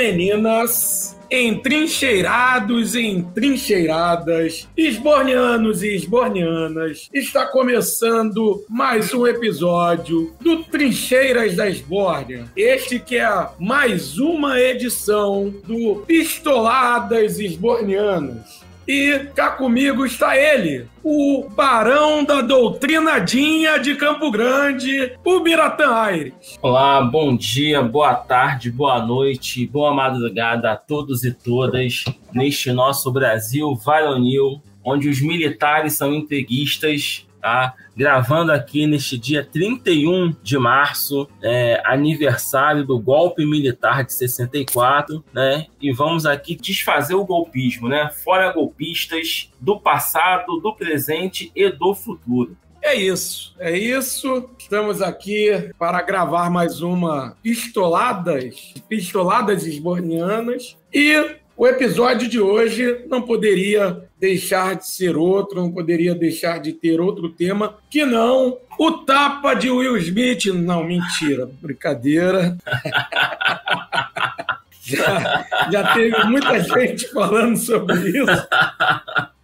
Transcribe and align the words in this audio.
meninas, 0.00 1.14
entrincheirados 1.30 2.94
e 2.94 3.02
entrincheiradas, 3.02 4.66
esbornianos 4.74 5.82
e 5.82 5.94
esbornianas, 5.94 7.10
está 7.12 7.44
começando 7.46 8.64
mais 8.66 9.12
um 9.12 9.26
episódio 9.26 10.32
do 10.40 10.64
Trincheiras 10.64 11.54
da 11.54 11.68
Esbórnia. 11.68 12.46
Este 12.56 12.98
que 12.98 13.18
é 13.18 13.48
mais 13.58 14.16
uma 14.16 14.58
edição 14.58 15.52
do 15.66 15.96
Pistoladas 16.06 17.38
Esbornianas. 17.38 18.59
E 18.92 19.20
cá 19.36 19.52
comigo 19.52 20.04
está 20.04 20.36
ele, 20.36 20.84
o 21.04 21.48
barão 21.48 22.24
da 22.24 22.40
doutrinadinha 22.40 23.78
de 23.78 23.94
Campo 23.94 24.32
Grande, 24.32 25.12
o 25.24 25.38
Biratã 25.38 25.94
Aires. 25.94 26.58
Olá, 26.60 27.00
bom 27.00 27.36
dia, 27.36 27.80
boa 27.82 28.16
tarde, 28.16 28.68
boa 28.68 28.98
noite, 28.98 29.64
boa 29.64 29.94
madrugada 29.94 30.72
a 30.72 30.76
todos 30.76 31.22
e 31.22 31.32
todas 31.32 32.04
neste 32.34 32.72
nosso 32.72 33.12
Brasil 33.12 33.76
varonil, 33.76 34.60
onde 34.84 35.08
os 35.08 35.22
militares 35.22 35.92
são 35.92 36.12
entreguistas 36.12 37.24
tá? 37.40 37.74
Gravando 37.96 38.52
aqui 38.52 38.86
neste 38.86 39.18
dia 39.18 39.44
31 39.44 40.34
de 40.42 40.58
março, 40.58 41.28
é, 41.42 41.82
aniversário 41.84 42.84
do 42.84 42.98
golpe 42.98 43.44
militar 43.44 44.04
de 44.04 44.12
64, 44.12 45.24
né? 45.32 45.66
E 45.80 45.92
vamos 45.92 46.26
aqui 46.26 46.54
desfazer 46.54 47.14
o 47.14 47.24
golpismo, 47.24 47.88
né? 47.88 48.10
Fora 48.24 48.52
golpistas 48.52 49.50
do 49.60 49.78
passado, 49.78 50.60
do 50.60 50.74
presente 50.74 51.50
e 51.54 51.70
do 51.70 51.94
futuro. 51.94 52.56
É 52.82 52.94
isso, 52.94 53.54
é 53.58 53.76
isso. 53.76 54.48
Estamos 54.58 55.02
aqui 55.02 55.70
para 55.78 56.00
gravar 56.00 56.50
mais 56.50 56.80
uma 56.80 57.36
Pistoladas, 57.42 58.72
Pistoladas 58.88 59.66
Esbornianas. 59.66 60.78
E 60.92 61.39
o 61.60 61.66
episódio 61.66 62.26
de 62.26 62.40
hoje 62.40 63.04
não 63.06 63.20
poderia 63.20 64.08
deixar 64.18 64.76
de 64.76 64.88
ser 64.88 65.14
outro, 65.14 65.60
não 65.60 65.70
poderia 65.70 66.14
deixar 66.14 66.58
de 66.58 66.72
ter 66.72 66.98
outro 66.98 67.28
tema 67.28 67.76
que 67.90 68.02
não 68.02 68.56
o 68.78 68.92
tapa 68.92 69.52
de 69.52 69.70
Will 69.70 69.94
Smith. 69.98 70.46
Não, 70.46 70.82
mentira, 70.82 71.50
brincadeira. 71.60 72.56
já, 74.90 75.46
já 75.70 75.94
teve 75.94 76.24
muita 76.24 76.60
gente 76.60 77.08
falando 77.08 77.56
sobre 77.56 78.10
isso. 78.10 78.48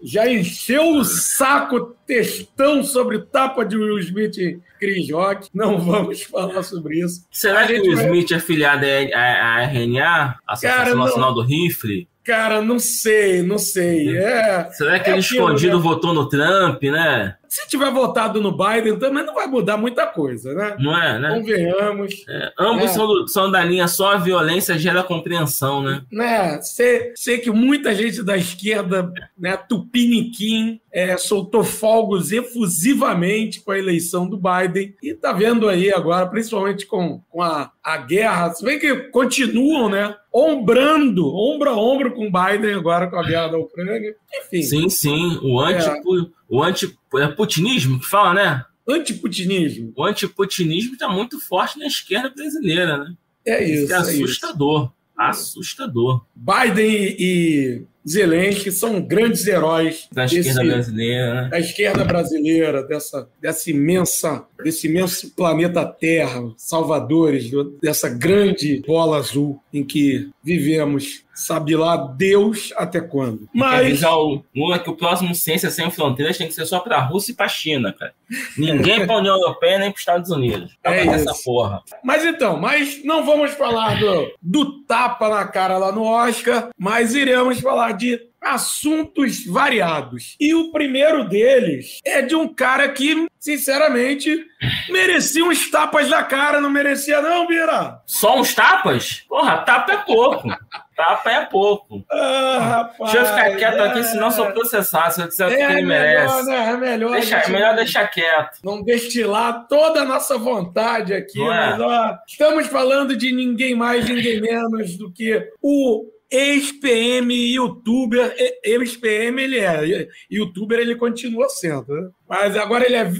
Já 0.02 0.30
encheu 0.30 0.96
o 0.96 1.04
saco 1.04 1.96
textão 2.06 2.82
sobre 2.82 3.18
tapa 3.18 3.64
de 3.64 3.76
Will 3.76 3.98
Smith 3.98 4.36
e 4.38 4.60
Chris 4.78 5.10
Rock. 5.10 5.48
Não 5.54 5.78
vamos 5.78 6.22
falar 6.22 6.62
sobre 6.62 7.00
isso. 7.00 7.26
Será 7.30 7.66
que 7.66 7.78
o 7.78 7.82
Will 7.82 7.96
vai... 7.96 8.04
Smith 8.06 8.30
é 8.32 8.38
filiado 8.38 8.84
à 9.14 9.62
RNA, 9.62 10.36
Associação 10.46 10.84
Cara, 10.84 10.94
Nacional 10.94 11.34
do 11.34 11.42
Rifle? 11.42 12.08
Cara, 12.26 12.60
não 12.60 12.78
sei, 12.80 13.40
não 13.42 13.56
sei. 13.56 14.16
É, 14.16 14.68
Será 14.72 14.98
que 14.98 15.08
é 15.08 15.12
ele 15.12 15.20
escondido 15.20 15.76
né? 15.76 15.82
votou 15.82 16.12
no 16.12 16.28
Trump, 16.28 16.82
né? 16.82 17.36
Se 17.48 17.68
tiver 17.68 17.90
votado 17.90 18.40
no 18.40 18.56
Biden, 18.56 18.98
também 18.98 19.24
não 19.24 19.34
vai 19.34 19.46
mudar 19.46 19.76
muita 19.76 20.06
coisa, 20.06 20.54
né? 20.54 20.76
Não 20.78 20.96
é, 21.00 21.18
né? 21.18 21.28
Convenhamos. 21.30 22.24
É, 22.28 22.52
ambos 22.58 22.84
é. 22.84 22.88
São, 22.88 23.26
são 23.28 23.50
da 23.50 23.64
linha 23.64 23.88
só 23.88 24.12
a 24.12 24.16
violência 24.16 24.78
gera 24.78 25.02
compreensão, 25.02 25.82
né? 25.82 26.02
né? 26.10 26.60
Sei, 26.62 27.12
sei 27.14 27.38
que 27.38 27.50
muita 27.50 27.94
gente 27.94 28.22
da 28.22 28.36
esquerda, 28.36 29.12
né, 29.38 29.56
tupiniquim, 29.56 30.80
é, 30.96 31.16
soltou 31.18 31.62
fogos 31.62 32.32
efusivamente 32.32 33.60
com 33.60 33.70
a 33.70 33.78
eleição 33.78 34.26
do 34.26 34.38
Biden 34.38 34.94
e 35.02 35.12
tá 35.12 35.30
vendo 35.30 35.68
aí 35.68 35.92
agora, 35.92 36.26
principalmente 36.26 36.86
com, 36.86 37.20
com 37.28 37.42
a, 37.42 37.70
a 37.84 37.98
guerra, 37.98 38.50
se 38.54 38.64
bem 38.64 38.78
que 38.78 38.94
continuam, 39.10 39.90
né? 39.90 40.16
Ombrando, 40.32 41.26
ombro 41.34 41.70
a 41.70 41.76
ombro 41.76 42.12
com 42.12 42.28
o 42.28 42.32
Biden 42.32 42.74
agora 42.74 43.08
com 43.08 43.16
a 43.16 43.22
guerra 43.22 43.48
da 43.48 43.58
Ucrânia. 43.58 44.14
Enfim. 44.38 44.62
Sim, 44.62 44.88
sim. 44.88 45.38
O 45.42 45.60
anti, 45.60 45.86
é. 45.86 46.00
O 46.48 46.62
anti 46.62 46.96
é 47.16 47.28
putinismo 47.28 48.00
que 48.00 48.06
fala, 48.06 48.34
né? 48.34 48.64
Antiputinismo. 48.88 49.92
O 49.96 50.04
antiputinismo 50.04 50.94
está 50.94 51.08
muito 51.08 51.40
forte 51.40 51.78
na 51.78 51.86
esquerda 51.86 52.30
brasileira, 52.30 52.98
né? 52.98 53.14
É 53.44 53.64
isso. 53.64 53.92
É 53.92 53.96
assustador. 53.96 54.84
Isso. 54.84 54.92
Assustador. 55.16 56.24
Biden 56.34 57.16
e 57.18 57.82
Zelensky 58.06 58.70
são 58.70 59.02
grandes 59.02 59.46
heróis 59.46 60.08
da 60.12 60.22
desse, 60.22 60.38
esquerda 60.38 60.64
brasileira, 60.64 61.42
né? 61.42 61.48
da 61.48 61.58
esquerda 61.58 62.04
brasileira, 62.04 62.82
dessa, 62.86 63.28
dessa 63.40 63.70
imensa, 63.70 64.46
desse 64.62 64.86
imenso 64.86 65.30
planeta 65.34 65.84
Terra, 65.84 66.42
salvadores 66.56 67.50
dessa 67.80 68.08
grande 68.08 68.82
bola 68.86 69.18
azul 69.18 69.60
em 69.72 69.84
que 69.84 70.30
vivemos. 70.42 71.24
Sabe 71.34 71.76
lá 71.76 71.96
Deus 71.96 72.72
até 72.78 72.98
quando. 72.98 73.46
Mas 73.52 74.02
o 74.02 74.42
Lula 74.54 74.78
que 74.78 74.88
o 74.88 74.96
próximo 74.96 75.34
Ciência 75.34 75.70
Sem 75.70 75.90
Fronteiras 75.90 76.38
tem 76.38 76.48
que 76.48 76.54
ser 76.54 76.64
só 76.64 76.80
para 76.80 76.96
a 76.96 77.02
Rússia 77.02 77.32
e 77.32 77.34
para 77.34 77.44
a 77.44 77.50
China, 77.50 77.92
cara. 77.92 78.14
Ninguém 78.56 79.06
para 79.06 79.16
a 79.16 79.18
União 79.18 79.36
Europeia 79.36 79.78
nem 79.78 79.90
para 79.90 79.96
os 79.96 80.00
Estados 80.00 80.30
Unidos. 80.30 80.74
É 80.82 81.06
essa 81.06 81.34
porra. 81.44 81.82
Mas 82.02 82.24
então, 82.24 82.58
mas 82.58 83.04
não 83.04 83.26
vamos 83.26 83.50
falar 83.50 84.00
do, 84.00 84.32
do 84.40 84.82
tapa 84.84 85.28
na 85.28 85.44
cara 85.44 85.76
lá 85.76 85.92
no 85.92 86.04
Oscar, 86.04 86.70
mas 86.78 87.14
iremos 87.14 87.60
falar 87.60 87.92
de 87.92 88.18
assuntos 88.42 89.44
variados. 89.46 90.36
E 90.40 90.54
o 90.54 90.70
primeiro 90.70 91.28
deles 91.28 92.00
é 92.04 92.22
de 92.22 92.34
um 92.34 92.48
cara 92.52 92.88
que, 92.88 93.26
sinceramente, 93.38 94.44
merecia 94.88 95.44
uns 95.44 95.70
tapas 95.70 96.08
na 96.08 96.22
cara, 96.22 96.60
não 96.60 96.70
merecia, 96.70 97.20
não, 97.20 97.46
Bira? 97.46 98.00
Só 98.06 98.38
uns 98.38 98.54
tapas? 98.54 99.24
Porra, 99.28 99.58
tapa 99.58 99.92
é 99.92 99.96
pouco. 99.98 100.48
Tapa 100.96 101.30
é 101.30 101.44
pouco. 101.44 102.02
Ah, 102.10 102.58
rapaz, 102.58 103.12
Deixa 103.12 103.18
eu 103.18 103.26
ficar 103.26 103.56
quieto 103.56 103.82
é... 103.82 103.88
aqui, 103.88 104.04
senão 104.04 104.30
sou 104.30 104.46
processado. 104.46 105.14
Se 105.14 105.20
eu 105.20 105.28
disser 105.28 105.52
é, 105.52 105.56
que 105.56 105.62
ele 105.62 105.82
melhor, 105.82 105.86
merece. 105.86 106.46
Né? 106.46 106.70
É 106.70 106.76
melhor, 106.76 107.12
deixa, 107.12 107.36
gente... 107.36 107.50
melhor 107.50 107.76
deixar 107.76 108.08
quieto. 108.08 108.58
Não 108.64 108.82
destilar 108.82 109.66
toda 109.68 110.00
a 110.00 110.04
nossa 110.06 110.38
vontade 110.38 111.12
aqui. 111.12 111.38
Não 111.38 111.46
mas, 111.48 111.78
é? 111.78 111.82
ó, 111.82 112.14
estamos 112.26 112.66
falando 112.68 113.14
de 113.14 113.30
ninguém 113.30 113.74
mais, 113.74 114.08
ninguém 114.08 114.40
menos 114.40 114.96
do 114.96 115.12
que 115.12 115.50
o 115.60 116.15
ex-PM 116.30 117.32
youtuber, 117.32 118.34
ex-PM 118.64 119.42
ele 119.42 119.58
é, 119.58 120.08
youtuber 120.30 120.78
ele 120.78 120.96
continua 120.96 121.48
sendo, 121.48 121.86
né? 121.88 122.10
mas 122.28 122.56
agora 122.56 122.84
ele 122.84 122.96
é, 122.96 123.12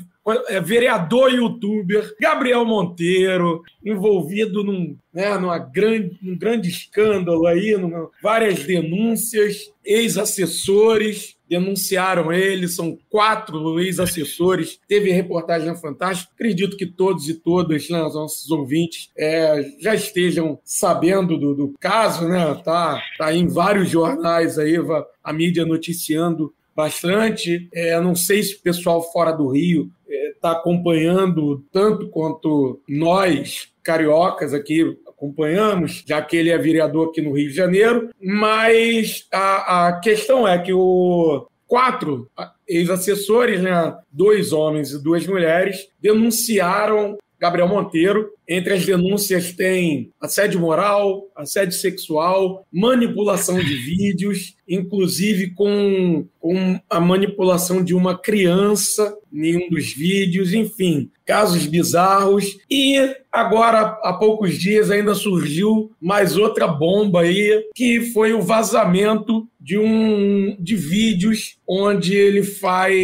vereador 0.65 1.33
youtuber, 1.33 2.15
Gabriel 2.21 2.65
Monteiro, 2.65 3.63
envolvido 3.85 4.65
num, 4.65 4.97
né, 5.13 5.39
numa 5.39 5.59
grande, 5.59 6.19
num 6.21 6.37
grande 6.37 6.69
escândalo 6.69 7.47
aí, 7.47 7.77
numa, 7.77 8.11
várias 8.23 8.65
denúncias, 8.65 9.71
ex-assessores, 9.85 11.37
denunciaram 11.49 12.33
ele, 12.33 12.67
são 12.67 12.99
quatro 13.09 13.79
ex-assessores. 13.81 14.81
Teve 14.89 15.13
reportagem 15.13 15.69
na 15.69 15.77
Fantástico. 15.77 16.33
Acredito 16.35 16.77
que 16.77 16.87
todos 16.87 17.29
e 17.29 17.35
todas, 17.35 17.89
né, 17.89 18.03
os 18.03 18.15
nossos 18.15 18.51
ouvintes, 18.51 19.11
é, 19.17 19.65
já 19.81 19.95
estejam 19.95 20.59
sabendo 20.65 21.39
do, 21.39 21.55
do, 21.55 21.75
caso, 21.79 22.29
né? 22.29 22.61
Tá, 22.65 23.01
tá 23.17 23.33
em 23.33 23.47
vários 23.47 23.89
jornais 23.89 24.59
aí, 24.59 24.77
a 25.23 25.33
mídia 25.33 25.65
noticiando 25.65 26.53
bastante. 26.77 27.69
É, 27.73 27.99
não 27.99 28.15
sei 28.15 28.43
se 28.43 28.57
o 28.57 28.61
pessoal 28.61 29.03
fora 29.11 29.33
do 29.33 29.49
Rio 29.49 29.91
está 30.35 30.51
é, 30.51 30.53
acompanhando 30.53 31.65
tanto 31.73 32.09
quanto 32.11 32.81
nós, 32.87 33.69
cariocas 33.83 34.53
aqui, 34.53 34.97
acompanhamos, 35.09 36.05
já 36.07 36.21
que 36.21 36.37
ele 36.37 36.51
é 36.51 36.59
vereador 36.59 37.09
aqui 37.09 37.23
no 37.23 37.33
Rio 37.33 37.49
de 37.49 37.57
Janeiro, 37.57 38.11
mas 38.21 39.27
a, 39.33 39.89
a 39.89 40.01
questão 40.01 40.47
é 40.47 40.59
que 40.59 40.73
o 40.73 41.49
quatro 41.67 42.31
ex-assessores, 42.69 43.61
né, 43.61 43.97
dois 44.13 44.53
homens 44.53 44.91
e 44.91 45.03
duas 45.03 45.27
mulheres, 45.27 45.89
denunciaram 46.01 47.17
Gabriel 47.39 47.69
Monteiro. 47.69 48.31
Entre 48.49 48.75
as 48.75 48.87
denúncias 48.87 49.53
tem 49.53 50.11
assédio 50.21 50.61
moral, 50.61 51.29
assédio 51.35 51.77
sexual, 51.77 52.65
manipulação 52.73 53.59
de 53.59 53.75
vídeos, 53.75 54.57
inclusive 54.69 55.51
com, 55.51 56.27
com 56.39 56.81
a 56.89 57.01
manipulação 57.01 57.83
de 57.83 57.95
uma 57.95 58.17
criança 58.17 59.17
em 59.33 59.57
um 59.57 59.69
dos 59.69 59.93
vídeos, 59.93 60.55
enfim, 60.55 61.11
casos 61.25 61.67
bizarros. 61.67 62.57
E 62.71 62.97
agora, 63.31 63.99
há 64.03 64.13
poucos 64.15 64.57
dias, 64.57 64.91
ainda 64.91 65.15
surgiu 65.15 65.91
mais 66.01 66.37
outra 66.37 66.67
bomba 66.67 67.23
aí, 67.23 67.65
que 67.75 68.13
foi 68.13 68.33
o 68.33 68.43
vazamento 68.43 69.47
de 69.67 69.77
um 69.77 70.57
de 70.61 70.77
vídeos 70.77 71.59
onde 71.69 72.15
ele 72.15 72.45
faz, 72.45 72.95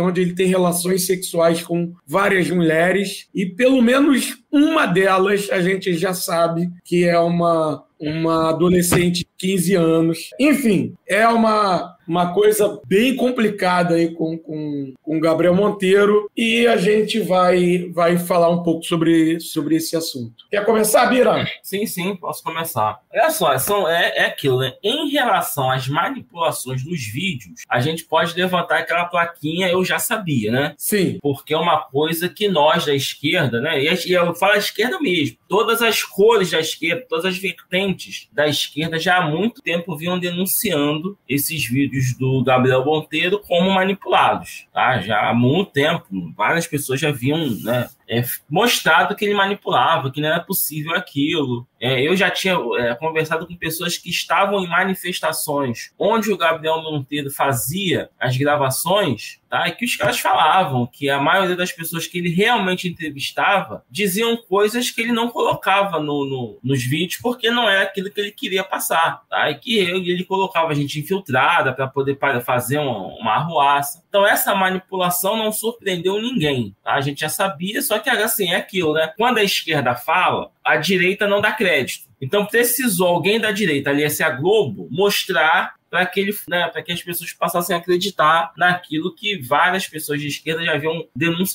onde 0.00 0.20
ele 0.20 0.34
tem 0.34 0.48
relações 0.48 1.06
sexuais 1.06 1.62
com 1.62 1.92
várias 2.04 2.50
mulheres 2.50 3.28
e 3.32 3.46
pelo 3.46 3.80
menos 3.80 4.36
uma 4.50 4.84
delas 4.84 5.48
a 5.48 5.62
gente 5.62 5.94
já 5.94 6.12
sabe 6.12 6.68
que 6.84 7.04
é 7.04 7.16
uma 7.20 7.84
uma 8.00 8.50
adolescente 8.50 9.20
de 9.20 9.28
15 9.38 9.74
anos. 9.74 10.30
Enfim, 10.40 10.94
é 11.06 11.26
uma 11.28 11.96
uma 12.08 12.32
coisa 12.32 12.80
bem 12.86 13.14
complicada 13.14 13.94
aí 13.94 14.14
com, 14.14 14.38
com, 14.38 14.94
com 15.02 15.20
Gabriel 15.20 15.54
Monteiro 15.54 16.30
e 16.34 16.66
a 16.66 16.76
gente 16.76 17.20
vai, 17.20 17.90
vai 17.92 18.18
falar 18.18 18.48
um 18.48 18.62
pouco 18.62 18.82
sobre, 18.84 19.38
sobre 19.40 19.76
esse 19.76 19.94
assunto. 19.94 20.44
Quer 20.50 20.64
começar, 20.64 21.06
Bira? 21.06 21.46
Sim, 21.62 21.86
sim, 21.86 22.16
posso 22.16 22.42
começar. 22.42 23.00
Olha 23.12 23.30
só, 23.30 23.56
são, 23.58 23.86
é, 23.86 24.12
é 24.16 24.24
aquilo, 24.24 24.60
né? 24.60 24.72
Em 24.82 25.10
relação 25.10 25.70
às 25.70 25.86
manipulações 25.86 26.82
dos 26.82 27.04
vídeos, 27.06 27.62
a 27.68 27.80
gente 27.80 28.04
pode 28.04 28.34
levantar 28.34 28.78
aquela 28.78 29.04
plaquinha 29.04 29.68
eu 29.68 29.84
já 29.84 29.98
sabia, 29.98 30.50
né? 30.50 30.74
Sim. 30.78 31.18
Porque 31.20 31.52
é 31.52 31.58
uma 31.58 31.80
coisa 31.82 32.28
que 32.28 32.48
nós 32.48 32.86
da 32.86 32.94
esquerda, 32.94 33.60
né? 33.60 33.82
E 33.82 34.12
eu 34.12 34.34
falo 34.34 34.52
a 34.52 34.58
esquerda 34.58 34.98
mesmo, 34.98 35.36
todas 35.46 35.82
as 35.82 36.02
cores 36.02 36.50
da 36.50 36.60
esquerda, 36.60 37.04
todas 37.08 37.26
as 37.26 37.36
vertentes 37.36 38.28
da 38.32 38.46
esquerda 38.48 38.98
já 38.98 39.18
há 39.18 39.28
muito 39.28 39.60
tempo 39.60 39.96
vinham 39.96 40.18
denunciando 40.18 41.18
esses 41.28 41.66
vídeos 41.66 41.97
vídeos 41.98 42.14
do 42.14 42.42
Gabriel 42.44 42.84
Monteiro 42.84 43.40
como 43.40 43.70
manipulados. 43.70 44.66
Tá? 44.72 45.00
Já 45.00 45.28
há 45.28 45.34
muito 45.34 45.72
tempo, 45.72 46.04
várias 46.36 46.66
pessoas 46.66 47.00
já 47.00 47.08
haviam 47.08 47.50
né, 47.62 47.88
é, 48.08 48.24
mostrado 48.48 49.14
que 49.14 49.24
ele 49.24 49.34
manipulava, 49.34 50.10
que 50.10 50.20
não 50.20 50.28
era 50.28 50.40
possível 50.40 50.94
aquilo. 50.94 51.68
É, 51.80 52.00
eu 52.00 52.16
já 52.16 52.30
tinha 52.30 52.54
é, 52.78 52.94
conversado 52.94 53.46
com 53.46 53.54
pessoas 53.54 53.96
que 53.96 54.08
estavam 54.08 54.64
em 54.64 54.66
manifestações 54.66 55.92
onde 55.98 56.32
o 56.32 56.36
Gabriel 56.36 56.82
Monteiro 56.82 57.30
fazia 57.30 58.10
as 58.18 58.36
gravações, 58.36 59.40
tá? 59.48 59.68
E 59.68 59.72
que 59.72 59.84
os 59.84 59.94
caras 59.94 60.18
falavam 60.18 60.86
que 60.86 61.08
a 61.08 61.20
maioria 61.20 61.54
das 61.54 61.70
pessoas 61.70 62.06
que 62.06 62.18
ele 62.18 62.30
realmente 62.30 62.88
entrevistava 62.88 63.84
diziam 63.90 64.36
coisas 64.36 64.90
que 64.90 65.00
ele 65.00 65.12
não 65.12 65.28
colocava 65.28 66.00
no, 66.00 66.24
no 66.24 66.58
nos 66.62 66.82
vídeos 66.82 67.20
porque 67.20 67.50
não 67.50 67.68
era 67.68 67.82
aquilo 67.82 68.10
que 68.10 68.20
ele 68.20 68.32
queria 68.32 68.64
passar, 68.64 69.22
tá? 69.28 69.50
E 69.50 69.54
que 69.56 69.78
ele, 69.78 70.10
ele 70.10 70.24
colocava 70.24 70.72
a 70.72 70.74
gente 70.74 70.98
infiltrada 70.98 71.72
para 71.72 71.86
poder 71.86 72.18
fazer 72.44 72.78
uma, 72.78 73.06
uma 73.18 73.34
arruaça. 73.34 74.02
Então 74.08 74.26
essa 74.26 74.54
manipulação 74.54 75.36
não 75.36 75.52
surpreendeu 75.52 76.20
ninguém, 76.20 76.74
tá? 76.82 76.94
A 76.94 77.00
gente 77.00 77.20
já 77.20 77.28
sabia, 77.28 77.82
só 77.82 77.97
que 78.00 78.10
assim 78.10 78.52
é 78.52 78.56
aquilo, 78.56 78.94
né? 78.94 79.12
Quando 79.16 79.38
a 79.38 79.44
esquerda 79.44 79.94
fala, 79.94 80.50
a 80.64 80.76
direita 80.76 81.26
não 81.26 81.40
dá 81.40 81.52
crédito. 81.52 82.08
Então 82.20 82.46
precisou 82.46 83.08
alguém 83.08 83.40
da 83.40 83.52
direita, 83.52 83.90
aliás, 83.90 84.20
a 84.20 84.30
Globo, 84.30 84.88
mostrar 84.90 85.74
para 85.90 86.06
que, 86.06 86.20
ele, 86.20 86.32
né, 86.48 86.68
que 86.84 86.92
as 86.92 87.02
pessoas 87.02 87.32
passassem 87.32 87.74
a 87.74 87.78
acreditar 87.78 88.52
naquilo 88.56 89.14
que 89.14 89.40
várias 89.42 89.86
pessoas 89.86 90.20
de 90.20 90.28
esquerda 90.28 90.64
já, 90.64 90.74
haviam 90.74 91.06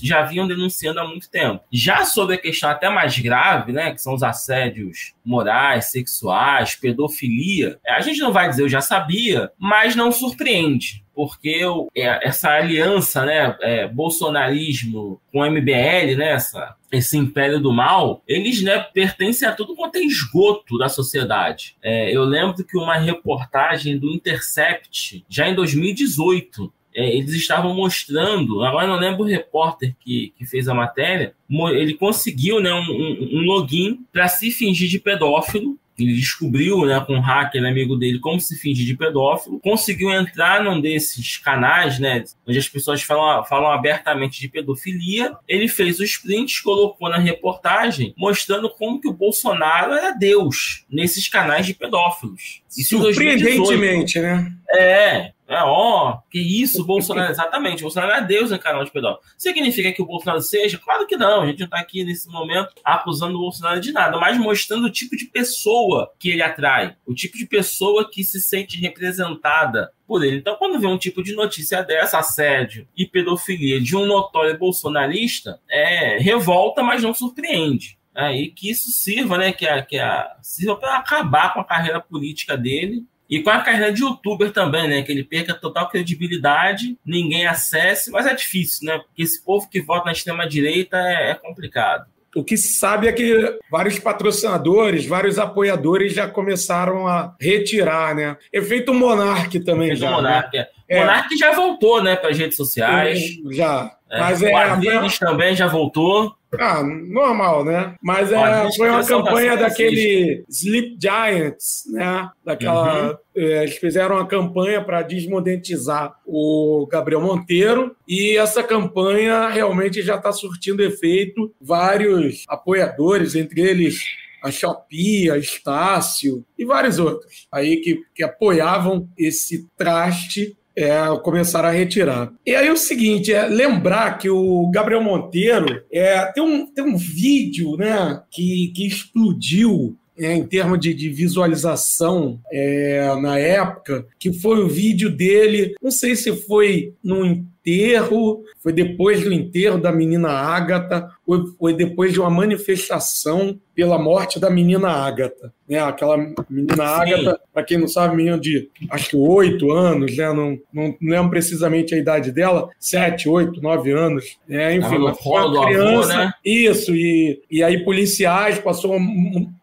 já 0.01 0.21
vinham 0.23 0.47
denunciando 0.47 0.99
há 0.99 1.07
muito 1.07 1.29
tempo. 1.29 1.63
Já 1.71 2.05
sobre 2.05 2.35
a 2.35 2.39
questão 2.39 2.69
até 2.69 2.89
mais 2.89 3.17
grave, 3.17 3.71
né, 3.71 3.91
que 3.91 4.01
são 4.01 4.13
os 4.13 4.23
assédios 4.23 5.13
morais, 5.23 5.85
sexuais, 5.85 6.75
pedofilia, 6.75 7.79
a 7.87 8.01
gente 8.01 8.19
não 8.19 8.31
vai 8.31 8.49
dizer 8.49 8.63
eu 8.63 8.69
já 8.69 8.81
sabia, 8.81 9.51
mas 9.57 9.95
não 9.95 10.11
surpreende 10.11 11.03
porque 11.15 11.61
é, 11.95 12.27
essa 12.27 12.49
aliança, 12.49 13.23
né, 13.25 13.55
é, 13.61 13.87
bolsonarismo 13.87 15.21
com 15.31 15.45
MBL, 15.45 16.17
né, 16.17 16.31
essa, 16.31 16.75
esse 16.93 17.17
império 17.17 17.59
do 17.59 17.73
mal, 17.73 18.21
eles 18.27 18.61
né, 18.61 18.79
pertencem 18.93 19.47
a 19.47 19.51
tudo 19.51 19.75
quanto 19.75 19.95
é 19.95 20.01
esgoto 20.01 20.77
da 20.77 20.87
sociedade. 20.87 21.75
É, 21.81 22.15
eu 22.15 22.23
lembro 22.23 22.63
que 22.63 22.77
uma 22.77 22.97
reportagem 22.97 23.97
do 23.97 24.11
Intercept, 24.13 25.25
já 25.27 25.49
em 25.49 25.55
2018, 25.55 26.71
é, 26.95 27.17
eles 27.17 27.33
estavam 27.33 27.73
mostrando, 27.73 28.63
agora 28.63 28.85
não 28.85 28.99
lembro 28.99 29.23
o 29.23 29.27
repórter 29.27 29.95
que, 29.99 30.33
que 30.37 30.45
fez 30.45 30.67
a 30.67 30.75
matéria, 30.75 31.33
ele 31.71 31.95
conseguiu 31.95 32.59
né, 32.59 32.71
um, 32.71 33.39
um 33.39 33.41
login 33.41 34.05
para 34.11 34.27
se 34.27 34.51
fingir 34.51 34.87
de 34.87 34.99
pedófilo 34.99 35.79
ele 35.97 36.13
descobriu, 36.13 36.85
né, 36.85 36.99
com 37.05 37.15
um 37.15 37.19
hacker 37.19 37.63
amigo 37.63 37.95
dele, 37.95 38.19
como 38.19 38.39
se 38.39 38.57
fingir 38.57 38.85
de 38.85 38.95
pedófilo, 38.95 39.59
conseguiu 39.59 40.11
entrar 40.11 40.63
num 40.63 40.81
desses 40.81 41.37
canais, 41.37 41.99
né, 41.99 42.23
onde 42.47 42.57
as 42.57 42.67
pessoas 42.67 43.01
falam, 43.03 43.43
falam 43.45 43.71
abertamente 43.71 44.39
de 44.39 44.47
pedofilia. 44.47 45.35
Ele 45.47 45.67
fez 45.67 45.99
os 45.99 46.17
prints, 46.17 46.59
colocou 46.61 47.09
na 47.09 47.17
reportagem, 47.17 48.13
mostrando 48.17 48.69
como 48.69 48.99
que 48.99 49.07
o 49.07 49.13
Bolsonaro 49.13 49.93
era 49.93 50.11
Deus 50.11 50.85
nesses 50.89 51.27
canais 51.27 51.65
de 51.65 51.73
pedófilos. 51.73 52.61
Isso 52.75 52.97
Surpreendentemente, 52.97 54.19
né? 54.19 54.51
É, 54.71 55.32
é, 55.47 55.61
ó, 55.61 56.19
que 56.31 56.39
isso, 56.39 56.85
Bolsonaro. 56.85 57.31
Exatamente, 57.31 57.81
Bolsonaro 57.81 58.13
é 58.13 58.21
Deus 58.25 58.51
em 58.51 58.57
canal 58.57 58.83
de 58.85 58.91
pedófilo. 58.91 59.23
Significa 59.37 59.91
que 59.91 60.01
o 60.01 60.05
Bolsonaro 60.05 60.41
seja? 60.41 60.77
Claro 60.77 61.05
que 61.05 61.17
não. 61.17 61.41
A 61.41 61.45
gente 61.47 61.59
não 61.59 61.65
está 61.65 61.79
aqui 61.79 62.03
nesse 62.03 62.29
momento 62.29 62.69
acusando 62.83 63.35
o 63.35 63.41
Bolsonaro 63.41 63.81
de 63.81 63.91
nada, 63.91 64.17
mas 64.17 64.37
mostrando 64.37 64.85
o 64.85 64.91
tipo 64.91 65.17
de 65.17 65.25
pessoa 65.25 66.11
que 66.17 66.29
ele 66.29 66.41
atrai, 66.41 66.95
o 67.05 67.13
tipo 67.13 67.37
de 67.37 67.45
pessoa 67.45 68.09
que 68.09 68.23
se 68.23 68.41
sente 68.41 68.79
representada 68.79 69.91
por 70.07 70.23
ele. 70.23 70.37
Então, 70.37 70.55
quando 70.55 70.79
vê 70.79 70.87
um 70.87 70.97
tipo 70.97 71.21
de 71.21 71.33
notícia 71.33 71.83
dessa, 71.83 72.19
assédio 72.19 72.87
e 72.95 73.05
pedofilia 73.05 73.81
de 73.81 73.95
um 73.95 74.05
notório 74.05 74.57
bolsonarista, 74.57 75.59
é 75.69 76.17
revolta, 76.19 76.81
mas 76.81 77.03
não 77.03 77.13
surpreende. 77.13 77.97
É, 78.15 78.31
e 78.31 78.51
que 78.51 78.69
isso 78.69 78.91
sirva, 78.91 79.37
né? 79.39 79.51
Que, 79.51 79.67
a, 79.67 79.81
que 79.81 79.97
a, 79.97 80.35
sirva 80.41 80.75
para 80.75 80.97
acabar 80.97 81.53
com 81.53 81.59
a 81.59 81.65
carreira 81.65 81.99
política 81.99 82.55
dele 82.55 83.03
e 83.29 83.41
com 83.41 83.49
a 83.49 83.61
carreira 83.61 83.91
de 83.91 84.01
youtuber 84.01 84.51
também, 84.51 84.87
né? 84.87 85.01
Que 85.01 85.11
ele 85.11 85.23
perca 85.23 85.53
total 85.53 85.89
credibilidade, 85.89 86.97
ninguém 87.05 87.45
acesse, 87.45 88.11
mas 88.11 88.25
é 88.25 88.33
difícil, 88.33 88.87
né? 88.87 88.99
Porque 88.99 89.23
esse 89.23 89.43
povo 89.43 89.69
que 89.69 89.81
vota 89.81 90.05
na 90.05 90.11
extrema-direita 90.11 90.97
é, 90.97 91.31
é 91.31 91.35
complicado. 91.35 92.05
O 92.35 92.43
que 92.43 92.57
se 92.57 92.73
sabe 92.73 93.07
é 93.07 93.11
que 93.11 93.59
vários 93.69 93.99
patrocinadores, 93.99 95.05
vários 95.05 95.37
apoiadores 95.37 96.13
já 96.13 96.27
começaram 96.27 97.07
a 97.07 97.35
retirar, 97.39 98.15
né? 98.15 98.37
Efeito 98.51 98.93
Monark 98.93 99.59
também 99.59 99.89
Efeito 99.89 100.01
já. 100.01 100.09
Né? 100.09 100.15
Monark, 100.15 100.57
né? 100.57 100.67
é. 100.89 100.99
Monark 100.99 101.37
já 101.37 101.53
voltou, 101.53 102.03
né, 102.03 102.15
para 102.15 102.31
as 102.31 102.37
redes 102.37 102.57
sociais. 102.57 103.19
Já. 103.51 103.95
É. 104.09 104.19
Mas 104.19 104.41
é, 104.41 104.51
o 104.51 105.19
também 105.19 105.55
já 105.55 105.67
voltou. 105.67 106.35
Ah, 106.59 106.83
normal, 106.83 107.65
né? 107.65 107.95
Mas 108.01 108.31
é, 108.31 108.71
foi 108.75 108.89
uma 108.89 109.05
campanha 109.05 109.57
daquele 109.57 110.43
Sleep 110.49 110.97
Giants, 111.01 111.83
né? 111.91 112.29
Daquela. 112.43 113.09
Uhum. 113.09 113.17
É, 113.35 113.63
eles 113.63 113.77
fizeram 113.77 114.15
uma 114.15 114.27
campanha 114.27 114.83
para 114.83 115.01
desmonetizar 115.01 116.13
o 116.25 116.87
Gabriel 116.91 117.21
Monteiro 117.21 117.95
e 118.07 118.37
essa 118.37 118.61
campanha 118.61 119.49
realmente 119.49 120.01
já 120.01 120.15
está 120.15 120.31
surtindo 120.31 120.83
efeito. 120.83 121.51
Vários 121.59 122.43
apoiadores, 122.47 123.35
entre 123.35 123.61
eles 123.61 123.97
a 124.43 124.51
Shopee, 124.51 125.31
a 125.31 125.37
Estácio 125.37 126.45
e 126.59 126.65
vários 126.65 126.99
outros 126.99 127.47
aí 127.49 127.77
que, 127.77 128.01
que 128.13 128.21
apoiavam 128.21 129.07
esse 129.17 129.69
traste 129.77 130.57
é, 130.75 130.93
começaram 131.23 131.69
a 131.69 131.71
retirar. 131.71 132.31
E 132.45 132.55
aí 132.55 132.69
o 132.69 132.77
seguinte, 132.77 133.31
é 133.31 133.47
lembrar 133.47 134.17
que 134.17 134.29
o 134.29 134.69
Gabriel 134.71 135.03
Monteiro 135.03 135.83
é, 135.91 136.25
tem, 136.31 136.43
um, 136.43 136.65
tem 136.65 136.83
um 136.83 136.97
vídeo 136.97 137.77
né, 137.77 138.21
que, 138.31 138.71
que 138.75 138.87
explodiu 138.87 139.95
é, 140.17 140.33
em 140.33 140.45
termos 140.45 140.79
de, 140.79 140.93
de 140.93 141.09
visualização 141.09 142.39
é, 142.51 143.15
na 143.21 143.37
época, 143.39 144.05
que 144.19 144.31
foi 144.31 144.63
o 144.63 144.67
vídeo 144.67 145.09
dele, 145.09 145.73
não 145.81 145.91
sei 145.91 146.15
se 146.15 146.35
foi 146.35 146.93
no 147.03 147.43
enterro, 147.65 148.43
foi 148.59 148.73
depois 148.73 149.23
do 149.23 149.33
enterro 149.33 149.79
da 149.79 149.91
menina 149.91 150.29
Ágata, 150.29 151.09
ou 151.25 151.47
foi 151.57 151.73
depois 151.73 152.11
de 152.11 152.19
uma 152.19 152.29
manifestação 152.29 153.57
pela 153.73 153.97
morte 153.97 154.39
da 154.39 154.49
menina 154.49 154.89
Ágata. 154.89 155.53
Né? 155.67 155.79
Aquela 155.79 156.17
menina 156.49 156.83
Ágata, 156.83 157.39
para 157.53 157.63
quem 157.63 157.77
não 157.77 157.87
sabe, 157.87 158.15
menina 158.15 158.37
de 158.37 158.69
acho 158.89 159.09
que 159.09 159.15
oito 159.15 159.71
anos, 159.71 160.15
né? 160.15 160.31
não, 160.33 160.59
não 160.71 160.95
lembro 161.01 161.31
precisamente 161.31 161.95
a 161.95 161.97
idade 161.97 162.31
dela, 162.31 162.69
sete, 162.77 163.27
oito, 163.27 163.61
nove 163.61 163.91
anos. 163.91 164.37
Né? 164.47 164.75
Enfim, 164.75 164.97
uma, 164.97 165.13
uma 165.13 165.65
criança. 165.65 166.13
Avô, 166.13 166.23
né? 166.23 166.33
Isso, 166.45 166.93
e, 166.93 167.41
e 167.49 167.63
aí 167.63 167.83
policiais 167.83 168.59
passou, 168.59 168.97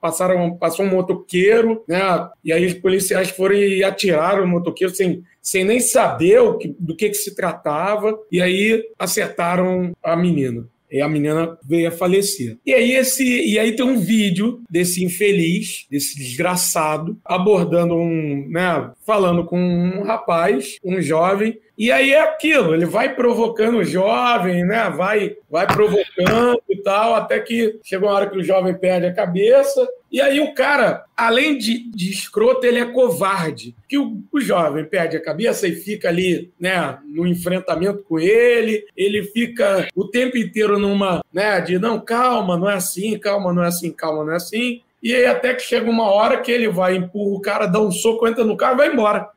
passaram, 0.00 0.56
passou 0.56 0.86
um 0.86 0.90
motoqueiro, 0.90 1.84
né? 1.86 2.00
e 2.42 2.52
aí 2.52 2.66
os 2.66 2.74
policiais 2.74 3.30
foram 3.30 3.54
e 3.54 3.84
atiraram 3.84 4.44
o 4.44 4.48
motoqueiro 4.48 4.94
sem 4.94 5.22
sem 5.42 5.64
nem 5.64 5.80
saber 5.80 6.40
o 6.40 6.58
que, 6.58 6.74
do 6.78 6.94
que, 6.94 7.08
que 7.08 7.14
se 7.14 7.34
tratava, 7.34 8.18
e 8.30 8.40
aí 8.40 8.82
acertaram 8.98 9.92
a 10.02 10.16
menina. 10.16 10.66
E 10.90 11.00
a 11.00 11.08
menina 11.08 11.56
veio 11.64 11.88
a 11.88 11.92
falecer. 11.92 12.58
E 12.66 12.74
aí, 12.74 12.92
esse, 12.92 13.24
e 13.24 13.58
aí 13.58 13.76
tem 13.76 13.86
um 13.86 14.00
vídeo 14.00 14.60
desse 14.68 15.04
infeliz, 15.04 15.86
desse 15.88 16.18
desgraçado, 16.18 17.16
abordando 17.24 17.94
um, 17.94 18.48
né, 18.48 18.90
falando 19.06 19.44
com 19.44 19.56
um 19.58 20.02
rapaz, 20.02 20.78
um 20.84 21.00
jovem, 21.00 21.56
e 21.80 21.90
aí 21.90 22.12
é 22.12 22.20
aquilo, 22.20 22.74
ele 22.74 22.84
vai 22.84 23.14
provocando 23.14 23.78
o 23.78 23.84
jovem, 23.84 24.66
né? 24.66 24.90
Vai, 24.90 25.38
vai 25.50 25.66
provocando 25.66 26.62
e 26.68 26.76
tal, 26.82 27.14
até 27.14 27.40
que 27.40 27.80
chega 27.82 28.04
uma 28.04 28.12
hora 28.12 28.28
que 28.28 28.36
o 28.36 28.44
jovem 28.44 28.74
perde 28.74 29.06
a 29.06 29.14
cabeça. 29.14 29.88
E 30.12 30.20
aí 30.20 30.40
o 30.40 30.52
cara, 30.52 31.06
além 31.16 31.56
de, 31.56 31.90
de 31.90 32.10
escroto, 32.10 32.66
ele 32.66 32.80
é 32.80 32.84
covarde. 32.84 33.74
Que 33.88 33.96
o, 33.96 34.22
o 34.30 34.38
jovem 34.42 34.84
perde 34.84 35.16
a 35.16 35.22
cabeça 35.22 35.66
e 35.66 35.72
fica 35.72 36.08
ali, 36.08 36.52
né, 36.60 36.98
no 37.06 37.26
enfrentamento 37.26 38.02
com 38.06 38.20
ele. 38.20 38.84
Ele 38.94 39.22
fica 39.22 39.88
o 39.96 40.06
tempo 40.06 40.36
inteiro 40.36 40.78
numa, 40.78 41.24
né, 41.32 41.62
de 41.62 41.78
não, 41.78 41.98
calma, 41.98 42.58
não 42.58 42.68
é 42.68 42.74
assim, 42.74 43.18
calma, 43.18 43.54
não 43.54 43.64
é 43.64 43.68
assim, 43.68 43.90
calma, 43.90 44.22
não 44.22 44.34
é 44.34 44.36
assim. 44.36 44.82
E 45.02 45.14
aí 45.14 45.24
até 45.24 45.54
que 45.54 45.62
chega 45.62 45.90
uma 45.90 46.10
hora 46.10 46.42
que 46.42 46.52
ele 46.52 46.68
vai, 46.68 46.94
empurra 46.94 47.38
o 47.38 47.40
cara, 47.40 47.64
dá 47.64 47.80
um 47.80 47.90
soco, 47.90 48.28
entra 48.28 48.44
no 48.44 48.54
carro 48.54 48.74
e 48.74 48.76
vai 48.76 48.92
embora. 48.92 49.30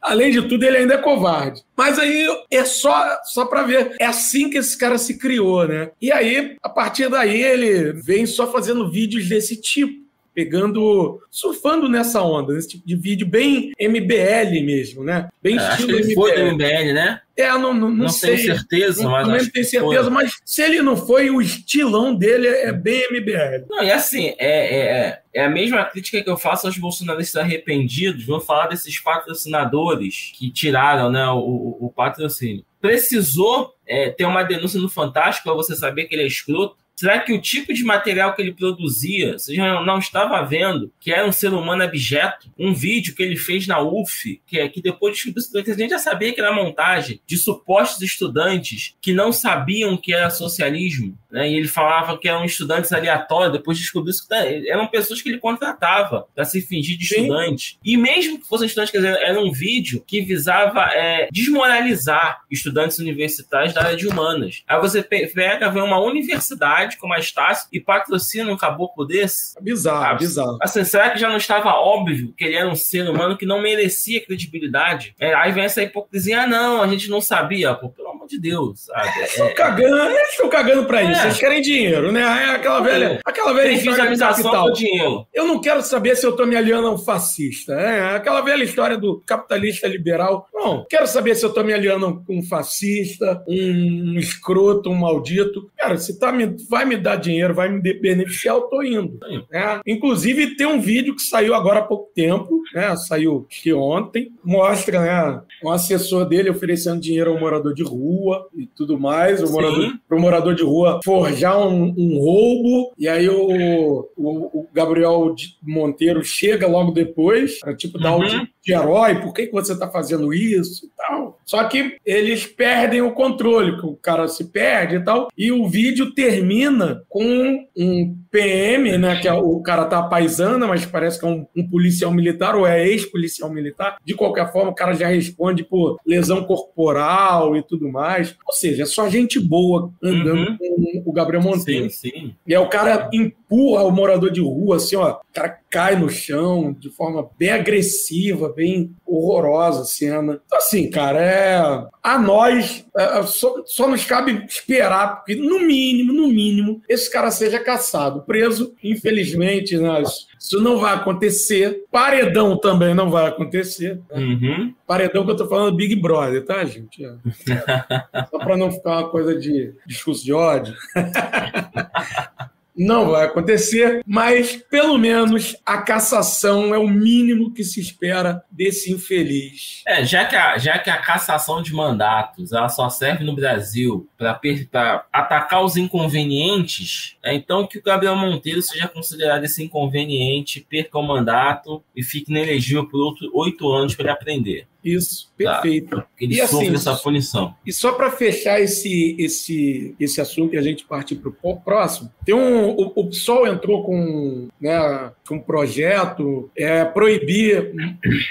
Além 0.00 0.30
de 0.30 0.42
tudo, 0.42 0.64
ele 0.64 0.78
ainda 0.78 0.94
é 0.94 0.98
covarde. 0.98 1.62
Mas 1.76 1.98
aí 1.98 2.26
é 2.50 2.64
só, 2.64 3.18
só 3.24 3.44
para 3.44 3.62
ver. 3.62 3.96
É 3.98 4.06
assim 4.06 4.48
que 4.48 4.58
esse 4.58 4.76
cara 4.76 4.96
se 4.98 5.18
criou, 5.18 5.66
né? 5.66 5.90
E 6.00 6.10
aí, 6.10 6.56
a 6.62 6.68
partir 6.68 7.08
daí, 7.08 7.42
ele 7.42 7.92
vem 7.92 8.26
só 8.26 8.50
fazendo 8.50 8.90
vídeos 8.90 9.28
desse 9.28 9.60
tipo 9.60 10.09
pegando, 10.40 11.20
surfando 11.30 11.86
nessa 11.86 12.22
onda, 12.22 12.54
nesse 12.54 12.68
tipo 12.68 12.86
de 12.86 12.96
vídeo 12.96 13.26
bem 13.26 13.72
MBL 13.78 14.64
mesmo, 14.64 15.04
né? 15.04 15.28
Bem 15.42 15.58
é, 15.58 15.68
estilo 15.68 15.72
acho 15.72 15.86
que 15.86 15.92
ele 15.92 16.02
MBL. 16.04 16.14
foi 16.14 16.34
do 16.34 16.54
MBL, 16.54 16.94
né? 16.94 17.20
É, 17.36 17.48
não, 17.48 17.60
não, 17.60 17.74
não, 17.74 17.90
não 17.90 18.08
sei. 18.08 18.36
tenho 18.36 18.56
certeza, 18.56 19.02
não, 19.02 19.10
mas. 19.10 19.28
Não 19.28 19.50
tenho 19.50 19.64
certeza, 19.64 20.04
foi. 20.04 20.10
mas 20.10 20.32
se 20.44 20.62
ele 20.62 20.80
não 20.80 20.96
foi, 20.96 21.28
o 21.30 21.42
estilão 21.42 22.14
dele 22.14 22.48
é 22.48 22.72
bem 22.72 23.06
MBL. 23.10 23.66
Não, 23.68 23.82
e 23.82 23.92
assim, 23.92 24.34
é, 24.38 25.08
é, 25.08 25.22
é 25.34 25.44
a 25.44 25.50
mesma 25.50 25.84
crítica 25.84 26.22
que 26.22 26.30
eu 26.30 26.38
faço 26.38 26.66
aos 26.66 26.78
bolsonaristas 26.78 27.42
arrependidos. 27.42 28.24
Vou 28.24 28.40
falar 28.40 28.68
desses 28.68 28.98
patrocinadores 28.98 30.32
que 30.38 30.50
tiraram 30.50 31.10
né, 31.10 31.26
o, 31.28 31.38
o, 31.38 31.86
o 31.86 31.92
patrocínio. 31.94 32.64
Precisou 32.80 33.74
é, 33.86 34.08
ter 34.08 34.24
uma 34.24 34.42
denúncia 34.42 34.80
no 34.80 34.88
Fantástico 34.88 35.44
para 35.44 35.54
você 35.54 35.76
saber 35.76 36.06
que 36.06 36.14
ele 36.14 36.22
é 36.22 36.26
escroto? 36.26 36.76
Será 37.00 37.18
que 37.18 37.32
o 37.32 37.40
tipo 37.40 37.72
de 37.72 37.82
material 37.82 38.34
que 38.34 38.42
ele 38.42 38.52
produzia, 38.52 39.38
você 39.38 39.54
já 39.54 39.80
não 39.80 39.98
estava 39.98 40.42
vendo 40.42 40.92
que 41.00 41.10
era 41.10 41.26
um 41.26 41.32
ser 41.32 41.50
humano 41.50 41.82
abjeto? 41.82 42.52
Um 42.58 42.74
vídeo 42.74 43.14
que 43.14 43.22
ele 43.22 43.36
fez 43.36 43.66
na 43.66 43.80
UF, 43.80 44.38
que, 44.46 44.58
é, 44.58 44.68
que 44.68 44.82
depois 44.82 45.14
descobriu 45.14 45.64
que 45.64 45.70
a 45.70 45.74
gente 45.74 45.88
já 45.88 45.98
sabia 45.98 46.30
que 46.30 46.38
era 46.38 46.52
montagem 46.52 47.18
de 47.26 47.38
supostos 47.38 48.02
estudantes 48.02 48.94
que 49.00 49.14
não 49.14 49.32
sabiam 49.32 49.96
que 49.96 50.12
era 50.12 50.28
socialismo, 50.28 51.16
né? 51.30 51.50
E 51.50 51.56
ele 51.56 51.68
falava 51.68 52.18
que 52.18 52.28
eram 52.28 52.44
estudantes 52.44 52.92
aleatórios, 52.92 53.52
depois 53.52 53.78
descobriu 53.78 54.12
que 54.12 54.68
eram 54.68 54.86
pessoas 54.86 55.22
que 55.22 55.30
ele 55.30 55.38
contratava 55.38 56.26
para 56.34 56.44
se 56.44 56.60
fingir 56.60 56.98
de 56.98 57.06
Sim. 57.06 57.22
estudante. 57.22 57.78
E 57.82 57.96
mesmo 57.96 58.38
que 58.38 58.46
fossem 58.46 58.66
estudantes, 58.66 58.90
quer 58.90 58.98
dizer, 58.98 59.16
era 59.22 59.40
um 59.40 59.52
vídeo 59.52 60.04
que 60.06 60.20
visava 60.20 60.82
é, 60.92 61.28
desmoralizar 61.32 62.42
estudantes 62.50 62.98
universitários 62.98 63.72
da 63.72 63.84
área 63.84 63.96
de 63.96 64.06
humanas. 64.06 64.62
Aí 64.68 64.80
você 64.80 65.02
pega, 65.02 65.70
vê 65.70 65.80
uma 65.80 66.00
universidade 66.00 66.89
como 66.98 67.14
a 67.14 67.18
Estácio 67.18 67.68
e 67.72 67.80
patrocina 67.80 68.52
um 68.52 68.56
caboclo 68.56 69.06
desse? 69.06 69.58
É 69.58 69.62
bizarro, 69.62 70.04
ah, 70.04 70.14
bizarro. 70.14 70.58
Assim, 70.60 70.84
será 70.84 71.10
que 71.10 71.18
já 71.18 71.28
não 71.28 71.36
estava 71.36 71.70
óbvio 71.70 72.32
que 72.36 72.44
ele 72.44 72.56
era 72.56 72.68
um 72.68 72.74
ser 72.74 73.08
humano 73.08 73.36
que 73.36 73.46
não 73.46 73.60
merecia 73.60 74.24
credibilidade? 74.24 75.14
É, 75.18 75.34
aí 75.34 75.52
vem 75.52 75.64
essa 75.64 75.82
hipocrisia, 75.82 76.42
ah, 76.42 76.46
não, 76.46 76.82
a 76.82 76.88
gente 76.88 77.08
não 77.08 77.20
sabia. 77.20 77.74
Pô, 77.74 77.88
pelo 77.88 78.09
de 78.30 78.40
Deus, 78.40 78.86
sabe? 78.86 79.20
É, 79.20 79.24
estão 79.24 79.46
é, 79.46 79.52
cagando, 79.52 79.96
eles 80.10 80.30
estão 80.30 80.48
cagando 80.48 80.84
pra 80.84 81.02
isso. 81.02 81.20
É. 81.20 81.24
Eles 81.24 81.38
querem 81.38 81.60
dinheiro, 81.60 82.12
né? 82.12 82.20
É 82.20 82.54
aquela 82.54 82.80
velha, 82.80 83.20
aquela 83.24 83.52
velha 83.52 83.72
história 83.72 84.10
do 84.10 84.18
capital. 84.18 84.72
dinheiro. 84.72 85.26
Eu 85.34 85.46
não 85.46 85.60
quero 85.60 85.82
saber 85.82 86.16
se 86.16 86.26
eu 86.26 86.32
tô 86.36 86.46
me 86.46 86.56
aliando 86.56 86.86
a 86.86 86.92
um 86.92 86.98
fascista. 86.98 87.74
É 87.74 88.14
aquela 88.16 88.40
velha 88.40 88.62
história 88.62 88.96
do 88.96 89.20
capitalista 89.26 89.86
liberal. 89.88 90.46
Não, 90.54 90.86
quero 90.88 91.06
saber 91.06 91.34
se 91.34 91.44
eu 91.44 91.52
tô 91.52 91.62
me 91.64 91.72
aliando 91.72 92.06
a 92.06 92.32
um 92.32 92.42
fascista, 92.42 93.42
um 93.48 94.16
escroto, 94.18 94.90
um 94.90 94.94
maldito. 94.94 95.70
Cara, 95.76 95.96
se 95.96 96.18
tá 96.18 96.32
me, 96.32 96.56
vai 96.68 96.84
me 96.84 96.96
dar 96.96 97.16
dinheiro, 97.16 97.54
vai 97.54 97.68
me 97.68 97.80
beneficiar, 97.80 98.54
eu 98.54 98.62
tô 98.62 98.82
indo. 98.82 99.18
Né? 99.50 99.80
Inclusive, 99.86 100.56
tem 100.56 100.66
um 100.66 100.80
vídeo 100.80 101.14
que 101.14 101.22
saiu 101.22 101.54
agora 101.54 101.80
há 101.80 101.84
pouco 101.84 102.10
tempo, 102.14 102.62
né? 102.74 102.94
saiu 102.96 103.46
que 103.48 103.72
ontem, 103.72 104.32
mostra 104.44 105.00
né, 105.00 105.42
um 105.64 105.70
assessor 105.70 106.26
dele 106.26 106.50
oferecendo 106.50 107.00
dinheiro 107.00 107.30
ao 107.30 107.40
morador 107.40 107.74
de 107.74 107.82
rua 107.82 108.19
e 108.56 108.66
tudo 108.66 108.98
mais, 108.98 109.42
o 109.42 109.52
morador, 109.52 109.92
pro 110.08 110.20
morador 110.20 110.54
de 110.54 110.62
rua 110.62 111.00
forjar 111.04 111.58
um, 111.66 111.94
um 111.96 112.18
roubo, 112.18 112.92
e 112.98 113.08
aí 113.08 113.28
o, 113.28 114.08
o, 114.16 114.60
o, 114.60 114.68
Gabriel 114.72 115.34
Monteiro 115.62 116.22
chega 116.22 116.66
logo 116.66 116.92
depois, 116.92 117.58
para 117.60 117.74
tipo 117.74 117.98
dar 117.98 118.16
uhum. 118.16 118.46
De 118.70 118.74
herói, 118.74 119.16
por 119.20 119.34
que, 119.34 119.46
que 119.46 119.52
você 119.52 119.72
está 119.72 119.88
fazendo 119.88 120.32
isso 120.32 120.86
e 120.86 120.90
tal. 120.96 121.38
Só 121.44 121.64
que 121.64 121.96
eles 122.06 122.46
perdem 122.46 123.02
o 123.02 123.12
controle, 123.12 123.76
que 123.76 123.86
o 123.86 123.96
cara 123.96 124.28
se 124.28 124.44
perde 124.44 124.96
e 124.96 125.04
tal, 125.04 125.28
e 125.36 125.50
o 125.50 125.68
vídeo 125.68 126.14
termina 126.14 127.02
com 127.08 127.66
um 127.76 128.16
PM, 128.30 128.96
né, 128.96 129.16
que 129.20 129.26
é, 129.26 129.32
o 129.32 129.60
cara 129.60 129.84
tá 129.86 130.02
paisana, 130.02 130.66
mas 130.66 130.86
parece 130.86 131.18
que 131.18 131.26
é 131.26 131.28
um, 131.28 131.44
um 131.56 131.68
policial 131.68 132.12
militar 132.12 132.54
ou 132.54 132.66
é 132.66 132.86
ex-policial 132.88 133.50
militar. 133.50 133.96
De 134.04 134.14
qualquer 134.14 134.52
forma, 134.52 134.70
o 134.70 134.74
cara 134.74 134.94
já 134.94 135.08
responde 135.08 135.64
por 135.64 135.98
lesão 136.06 136.44
corporal 136.44 137.56
e 137.56 137.62
tudo 137.62 137.90
mais. 137.90 138.36
Ou 138.46 138.54
seja, 138.54 138.84
é 138.84 138.86
só 138.86 139.08
gente 139.08 139.40
boa 139.40 139.90
andando 140.02 140.50
uhum. 140.50 141.02
com 141.04 141.10
o 141.10 141.12
Gabriel 141.12 141.42
Monteiro. 141.42 141.90
Sim, 141.90 142.10
sim. 142.10 142.34
E 142.46 142.54
aí 142.54 142.62
o 142.62 142.68
cara 142.68 143.10
empurra 143.12 143.82
o 143.82 143.90
morador 143.90 144.30
de 144.30 144.40
rua, 144.40 144.76
assim, 144.76 144.94
ó, 144.94 145.14
o 145.14 145.32
cara 145.32 145.58
cai 145.70 145.94
no 145.94 146.10
chão 146.10 146.76
de 146.76 146.90
forma 146.90 147.30
bem 147.38 147.50
agressiva, 147.50 148.52
bem 148.52 148.94
horrorosa 149.06 149.82
a 149.82 149.84
cena. 149.84 150.40
Então, 150.44 150.58
assim, 150.58 150.90
cara, 150.90 151.20
é. 151.22 151.88
A 152.02 152.18
nós 152.18 152.84
é, 152.96 153.18
é, 153.18 153.22
só, 153.22 153.62
só 153.66 153.88
nos 153.88 154.04
cabe 154.04 154.44
esperar, 154.48 155.16
porque, 155.16 155.36
no 155.36 155.60
mínimo, 155.60 156.12
no 156.12 156.26
mínimo, 156.26 156.82
esse 156.88 157.10
cara 157.10 157.30
seja 157.30 157.60
caçado, 157.60 158.22
preso. 158.22 158.74
Infelizmente, 158.82 159.76
nós. 159.76 160.28
Isso 160.38 160.60
não 160.60 160.78
vai 160.78 160.94
acontecer. 160.94 161.84
Paredão 161.92 162.58
também 162.58 162.94
não 162.94 163.10
vai 163.10 163.28
acontecer. 163.28 164.00
Uhum. 164.10 164.74
Paredão 164.86 165.24
que 165.24 165.30
eu 165.30 165.36
tô 165.36 165.46
falando 165.46 165.76
Big 165.76 165.94
Brother, 165.94 166.44
tá, 166.44 166.64
gente? 166.64 167.04
É. 167.04 167.14
Só 168.30 168.38
para 168.38 168.56
não 168.56 168.72
ficar 168.72 168.98
uma 168.98 169.10
coisa 169.10 169.38
de 169.38 169.72
discurso 169.86 170.24
de 170.24 170.32
ódio. 170.32 170.74
Não 172.80 173.10
vai 173.10 173.26
acontecer, 173.26 174.02
mas 174.06 174.56
pelo 174.56 174.96
menos 174.96 175.54
a 175.66 175.82
cassação 175.82 176.74
é 176.74 176.78
o 176.78 176.88
mínimo 176.88 177.52
que 177.52 177.62
se 177.62 177.78
espera 177.78 178.42
desse 178.50 178.90
infeliz. 178.90 179.82
É, 179.86 180.02
já 180.02 180.24
que 180.24 180.34
a, 180.34 180.56
já 180.56 180.78
que 180.78 180.88
a 180.88 180.96
cassação 180.96 181.60
de 181.60 181.74
mandatos 181.74 182.52
ela 182.52 182.70
só 182.70 182.88
serve 182.88 183.22
no 183.22 183.36
Brasil 183.36 184.08
para 184.16 185.04
atacar 185.12 185.62
os 185.62 185.76
inconvenientes, 185.76 187.18
é 187.22 187.34
então 187.34 187.66
que 187.66 187.76
o 187.76 187.82
Gabriel 187.82 188.16
Monteiro 188.16 188.62
seja 188.62 188.88
considerado 188.88 189.44
esse 189.44 189.62
inconveniente, 189.62 190.66
perca 190.66 190.98
o 190.98 191.02
mandato 191.02 191.84
e 191.94 192.02
fique 192.02 192.30
inelegível 192.30 192.88
por 192.88 193.14
oito 193.34 193.70
anos 193.70 193.94
para 193.94 194.14
aprender. 194.14 194.69
Isso, 194.84 195.30
tá. 195.38 195.54
perfeito. 195.54 195.96
Tá. 195.96 196.06
Ele 196.18 196.34
e 196.36 196.40
assim, 196.40 196.72
essa 196.74 196.96
punição. 196.96 197.54
E 197.66 197.72
só 197.72 197.92
para 197.92 198.10
fechar 198.10 198.60
esse, 198.60 199.16
esse, 199.18 199.94
esse 200.00 200.20
assunto 200.20 200.54
e 200.54 200.58
a 200.58 200.62
gente 200.62 200.84
partir 200.84 201.16
para 201.16 201.30
o 201.42 201.56
próximo, 201.56 202.10
tem 202.24 202.34
um, 202.34 202.70
o, 202.70 202.92
o 202.96 203.08
PSOL 203.08 203.46
entrou 203.46 203.84
com, 203.84 204.48
né, 204.60 205.12
com 205.26 205.36
um 205.36 205.40
projeto 205.40 206.50
é, 206.56 206.84
proibir 206.84 207.72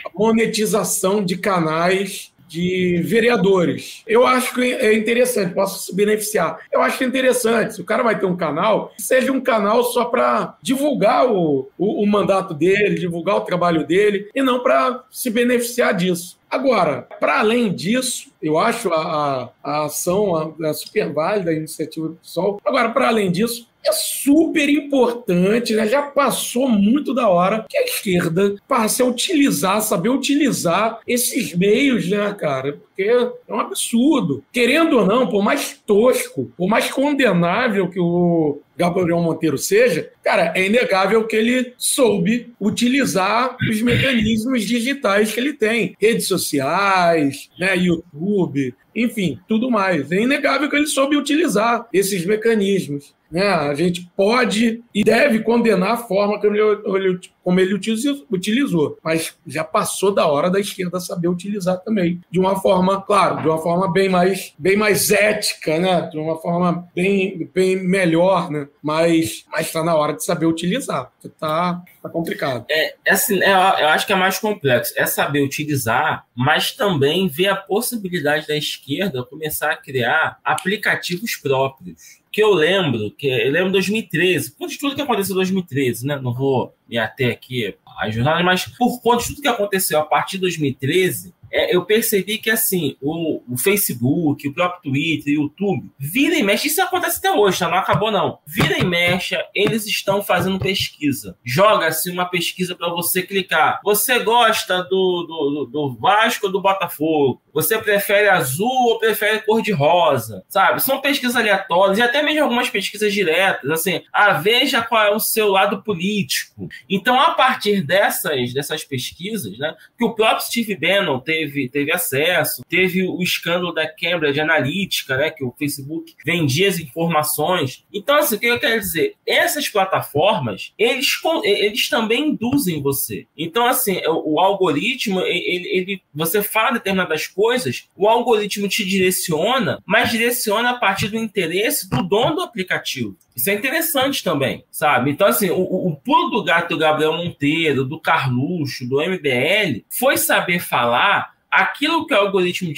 a 0.06 0.10
monetização 0.18 1.24
de 1.24 1.38
canais 1.38 2.32
de 2.50 3.00
vereadores. 3.04 4.02
Eu 4.08 4.26
acho 4.26 4.56
que 4.56 4.74
é 4.74 4.98
interessante, 4.98 5.54
posso 5.54 5.86
se 5.86 5.96
beneficiar. 5.96 6.58
Eu 6.72 6.82
acho 6.82 6.98
que 6.98 7.04
é 7.04 7.08
interessante. 7.08 7.76
Se 7.76 7.82
o 7.82 7.86
cara 7.86 8.02
vai 8.02 8.20
ter 8.20 8.26
um 8.26 8.36
canal, 8.36 8.92
seja 8.98 9.32
um 9.32 9.40
canal 9.40 9.84
só 9.84 10.06
para 10.06 10.58
divulgar 10.60 11.32
o, 11.32 11.70
o, 11.78 12.04
o, 12.04 12.08
mandato 12.08 12.56
dele, 12.56 13.00
divulgar 13.00 13.36
o 13.36 13.42
trabalho 13.42 13.86
dele, 13.86 14.30
e 14.34 14.42
não 14.42 14.64
para 14.64 15.04
se 15.12 15.30
beneficiar 15.30 15.94
disso. 15.94 16.40
Agora, 16.50 17.08
para 17.20 17.40
além 17.40 17.72
disso, 17.72 18.32
eu 18.42 18.58
acho 18.58 18.92
a, 18.92 18.98
a, 18.98 19.50
a 19.64 19.86
ação 19.86 20.36
a, 20.36 20.70
a 20.70 20.74
super 20.74 21.14
válida, 21.14 21.52
a 21.52 21.54
iniciativa 21.54 22.08
do 22.08 22.16
PSOL. 22.16 22.60
Agora, 22.66 22.90
para 22.90 23.10
além 23.10 23.32
disso, 23.32 23.69
é 23.86 23.92
super 23.92 24.70
importante, 24.70 25.74
né? 25.74 25.88
já 25.88 26.02
passou 26.02 26.68
muito 26.68 27.14
da 27.14 27.30
hora 27.30 27.66
que 27.70 27.78
a 27.78 27.84
esquerda 27.84 28.56
passe 28.68 29.02
a 29.02 29.06
utilizar, 29.06 29.82
saber 29.82 30.10
utilizar 30.10 31.00
esses 31.08 31.56
meios, 31.56 32.10
né, 32.10 32.34
cara? 32.34 32.80
Porque 33.00 33.34
é 33.48 33.54
um 33.54 33.60
absurdo. 33.62 34.44
Querendo 34.52 34.98
ou 34.98 35.06
não, 35.06 35.30
por 35.30 35.42
mais 35.42 35.80
tosco, 35.88 36.52
por 36.58 36.68
mais 36.68 36.92
condenável 36.92 37.90
que 37.90 38.00
o 38.00 38.60
Gabriel 38.76 39.22
Monteiro 39.22 39.58
seja, 39.58 40.12
cara, 40.22 40.52
é 40.54 40.66
inegável 40.66 41.26
que 41.26 41.36
ele 41.36 41.74
soube 41.78 42.52
utilizar 42.60 43.56
os 43.70 43.82
mecanismos 43.82 44.66
digitais 44.66 45.32
que 45.32 45.40
ele 45.40 45.54
tem. 45.54 45.96
Redes 45.98 46.28
sociais, 46.28 47.50
né, 47.58 47.78
YouTube, 47.78 48.76
enfim, 48.94 49.40
tudo 49.48 49.72
mais. 49.72 50.12
É 50.12 50.22
inegável 50.22 50.70
que 50.70 50.76
ele 50.76 50.88
soube 50.88 51.16
utilizar 51.16 51.88
esses 51.94 52.26
mecanismos. 52.26 53.14
Né? 53.32 53.48
A 53.48 53.74
gente 53.76 54.10
pode 54.18 54.84
e 54.94 55.04
deve 55.04 55.40
condenar 55.40 55.92
a 55.92 55.98
forma 55.98 56.40
como 56.42 56.56
ele, 56.98 57.20
como 57.50 57.60
ele 57.60 57.74
utilizou, 57.74 59.00
mas 59.04 59.36
já 59.48 59.64
passou 59.64 60.14
da 60.14 60.28
hora 60.28 60.52
da 60.52 60.60
esquerda 60.60 61.00
saber 61.00 61.28
utilizar 61.28 61.80
também, 61.80 62.22
de 62.30 62.40
uma 62.40 62.62
forma, 62.62 63.02
claro, 63.02 63.42
de 63.42 63.48
uma 63.48 63.58
forma 63.58 63.92
bem 63.92 64.08
mais, 64.08 64.54
bem 64.60 64.78
mais 64.78 65.10
ética, 65.10 65.80
né? 65.80 66.08
de 66.12 66.20
uma 66.20 66.38
forma 66.38 66.88
bem, 66.94 67.50
bem 67.52 67.76
melhor, 67.76 68.52
né? 68.52 68.68
mas 68.84 69.46
está 69.58 69.84
na 69.84 69.96
hora 69.96 70.14
de 70.14 70.24
saber 70.24 70.46
utilizar, 70.46 71.12
está 71.24 71.82
tá 72.04 72.10
complicado. 72.10 72.66
É, 72.70 72.94
é 73.04 73.12
assim, 73.14 73.42
é, 73.42 73.50
eu 73.50 73.88
acho 73.88 74.06
que 74.06 74.14
é 74.14 74.16
mais 74.16 74.38
complexo, 74.38 74.94
é 74.96 75.08
saber 75.08 75.42
utilizar, 75.42 76.28
mas 76.36 76.72
também 76.72 77.28
ver 77.28 77.48
a 77.48 77.56
possibilidade 77.56 78.46
da 78.46 78.56
esquerda 78.56 79.24
começar 79.24 79.72
a 79.72 79.78
criar 79.78 80.38
aplicativos 80.44 81.36
próprios 81.36 82.19
que 82.40 82.44
eu 82.44 82.54
lembro 82.54 83.12
que 83.12 83.28
eu 83.28 83.52
lembro 83.52 83.72
2013, 83.74 84.52
por 84.52 84.70
tudo 84.70 84.96
que 84.96 85.02
aconteceu 85.02 85.34
em 85.34 85.40
2013, 85.40 86.08
né? 86.08 86.20
Não 86.22 86.34
vou 86.34 86.74
me 86.88 86.98
ater 86.98 87.30
aqui 87.30 87.76
às 87.98 88.16
jornadas, 88.16 88.46
mas 88.46 88.66
por 88.66 89.02
conta 89.02 89.24
de 89.24 89.30
tudo 89.30 89.42
que 89.42 89.48
aconteceu 89.50 90.00
a 90.00 90.06
partir 90.06 90.38
de 90.38 90.42
2013, 90.44 91.34
é, 91.52 91.76
eu 91.76 91.86
percebi 91.86 92.38
que 92.38 92.50
assim, 92.50 92.96
o, 93.02 93.42
o, 93.52 93.58
Facebook, 93.58 94.48
o 94.48 94.54
próprio 94.54 94.92
Twitter, 94.92 95.34
o 95.34 95.44
YouTube, 95.44 95.90
vira 95.98 96.36
e 96.36 96.44
mexe, 96.44 96.68
isso 96.68 96.82
acontece 96.82 97.20
até 97.20 97.32
hoje, 97.32 97.60
tá? 97.60 97.70
Não 97.70 97.78
acabou, 97.78 98.12
não. 98.12 98.40
Vira 98.46 98.80
e 98.80 98.86
mexe, 98.86 99.36
eles 99.54 99.86
estão 99.86 100.22
fazendo 100.24 100.60
pesquisa. 100.60 101.38
Joga-se 101.44 102.10
uma 102.10 102.26
pesquisa 102.26 102.76
para 102.76 102.90
você 102.90 103.22
clicar. 103.22 103.80
Você 103.84 104.20
gosta 104.20 104.84
do, 104.84 105.24
do, 105.24 105.70
do 105.72 105.98
Vasco 106.00 106.48
ou 106.48 106.52
do 106.52 106.62
Botafogo? 106.62 107.42
Você 107.54 107.78
prefere 107.78 108.30
azul 108.30 108.90
ou 108.90 109.00
prefere 109.00 109.42
cor 109.42 109.62
de 109.62 109.72
rosa? 109.72 110.44
Sabe? 110.48 110.82
São 110.82 111.02
pesquisas 111.02 111.36
aleatórias 111.36 111.98
e 111.98 112.02
até 112.02 112.22
mesmo 112.22 112.44
algumas 112.44 112.70
pesquisas 112.70 113.14
diretas, 113.14 113.70
assim, 113.70 114.02
ah, 114.14 114.34
veja 114.34 114.82
qual 114.82 115.04
é 115.04 115.16
o 115.16 115.20
seu 115.20 115.50
lado 115.50 115.84
político. 115.84 116.70
Então, 116.90 117.20
a 117.20 117.32
partir 117.32 117.82
dessas, 117.82 118.54
dessas 118.54 118.84
pesquisas, 118.84 119.58
né, 119.58 119.76
que 119.98 120.06
o 120.06 120.14
próprio 120.14 120.46
Steve 120.46 120.76
Bannon 120.76 121.20
teve, 121.40 121.70
teve 121.70 121.92
acesso. 121.92 122.64
Teve 122.68 123.04
o 123.04 123.22
escândalo 123.22 123.72
da 123.72 123.88
Cambridge 123.88 124.40
Analytica, 124.40 125.18
né, 125.18 125.30
que 125.30 125.44
o 125.44 125.54
Facebook 125.58 126.14
vendia 126.26 126.68
as 126.68 126.80
informações. 126.80 127.86
Então, 127.94 128.18
assim, 128.18 128.36
o 128.36 128.40
que 128.40 128.48
eu 128.48 128.60
quero 128.60 128.80
dizer? 128.80 129.16
Essas 129.26 129.70
plataformas, 129.70 130.74
eles, 130.78 131.08
eles 131.44 131.90
também 131.90 132.30
induzem 132.30 132.82
você. 132.82 133.26
Então, 133.38 133.66
assim, 133.66 134.02
o, 134.06 134.36
o 134.36 134.40
algoritmo, 134.40 135.22
ele, 135.22 135.68
ele, 135.70 136.02
você 136.14 136.44
fala 136.44 136.72
determinadas 136.72 137.28
coisas, 137.28 137.88
o 137.96 138.08
algoritmo 138.08 138.68
te 138.68 138.86
direciona, 138.86 139.82
mas 139.86 140.12
direciona 140.12 140.72
a 140.72 140.78
partir 140.78 141.08
do 141.08 141.18
interesse 141.18 141.90
do 141.90 142.04
dono 142.04 142.36
do 142.36 142.42
aplicativo. 142.42 143.16
Isso 143.40 143.50
é 143.50 143.54
interessante 143.54 144.22
também, 144.22 144.66
sabe? 144.70 145.12
Então, 145.12 145.26
assim, 145.26 145.50
o, 145.50 145.62
o 145.62 145.96
pulo 145.96 146.30
do 146.30 146.44
gato 146.44 146.72
do 146.72 146.78
Gabriel 146.78 147.14
Monteiro, 147.14 147.86
do 147.86 147.98
Carluxo, 147.98 148.86
do 148.86 149.02
MBL, 149.02 149.86
foi 149.90 150.18
saber 150.18 150.60
falar 150.60 151.34
aquilo 151.50 152.06
que 152.06 152.14
o 152.14 152.18
algoritmo 152.18 152.72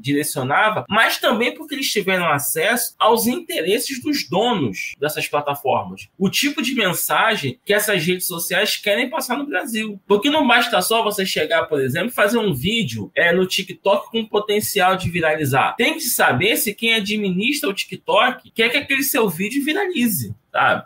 direcionava, 0.00 0.84
mas 0.88 1.18
também 1.18 1.54
porque 1.54 1.74
eles 1.74 1.90
tiveram 1.90 2.28
acesso 2.28 2.94
aos 2.98 3.26
interesses 3.26 4.02
dos 4.02 4.28
donos 4.28 4.94
dessas 4.98 5.28
plataformas. 5.28 6.08
O 6.18 6.30
tipo 6.30 6.62
de 6.62 6.74
mensagem 6.74 7.58
que 7.64 7.74
essas 7.74 8.04
redes 8.04 8.26
sociais 8.26 8.76
querem 8.76 9.10
passar 9.10 9.36
no 9.36 9.46
Brasil. 9.46 10.00
Porque 10.06 10.30
não 10.30 10.46
basta 10.46 10.80
só 10.80 11.02
você 11.02 11.24
chegar, 11.26 11.64
por 11.64 11.80
exemplo, 11.80 12.10
fazer 12.10 12.38
um 12.38 12.54
vídeo 12.54 13.10
é, 13.14 13.32
no 13.32 13.46
TikTok 13.46 14.10
com 14.10 14.26
potencial 14.26 14.96
de 14.96 15.10
viralizar. 15.10 15.74
Tem 15.76 15.94
que 15.94 16.00
saber 16.00 16.56
se 16.56 16.74
quem 16.74 16.94
administra 16.94 17.68
o 17.68 17.74
TikTok 17.74 18.50
quer 18.50 18.70
que 18.70 18.76
aquele 18.76 19.02
seu 19.02 19.28
vídeo 19.28 19.64
viralize. 19.64 20.34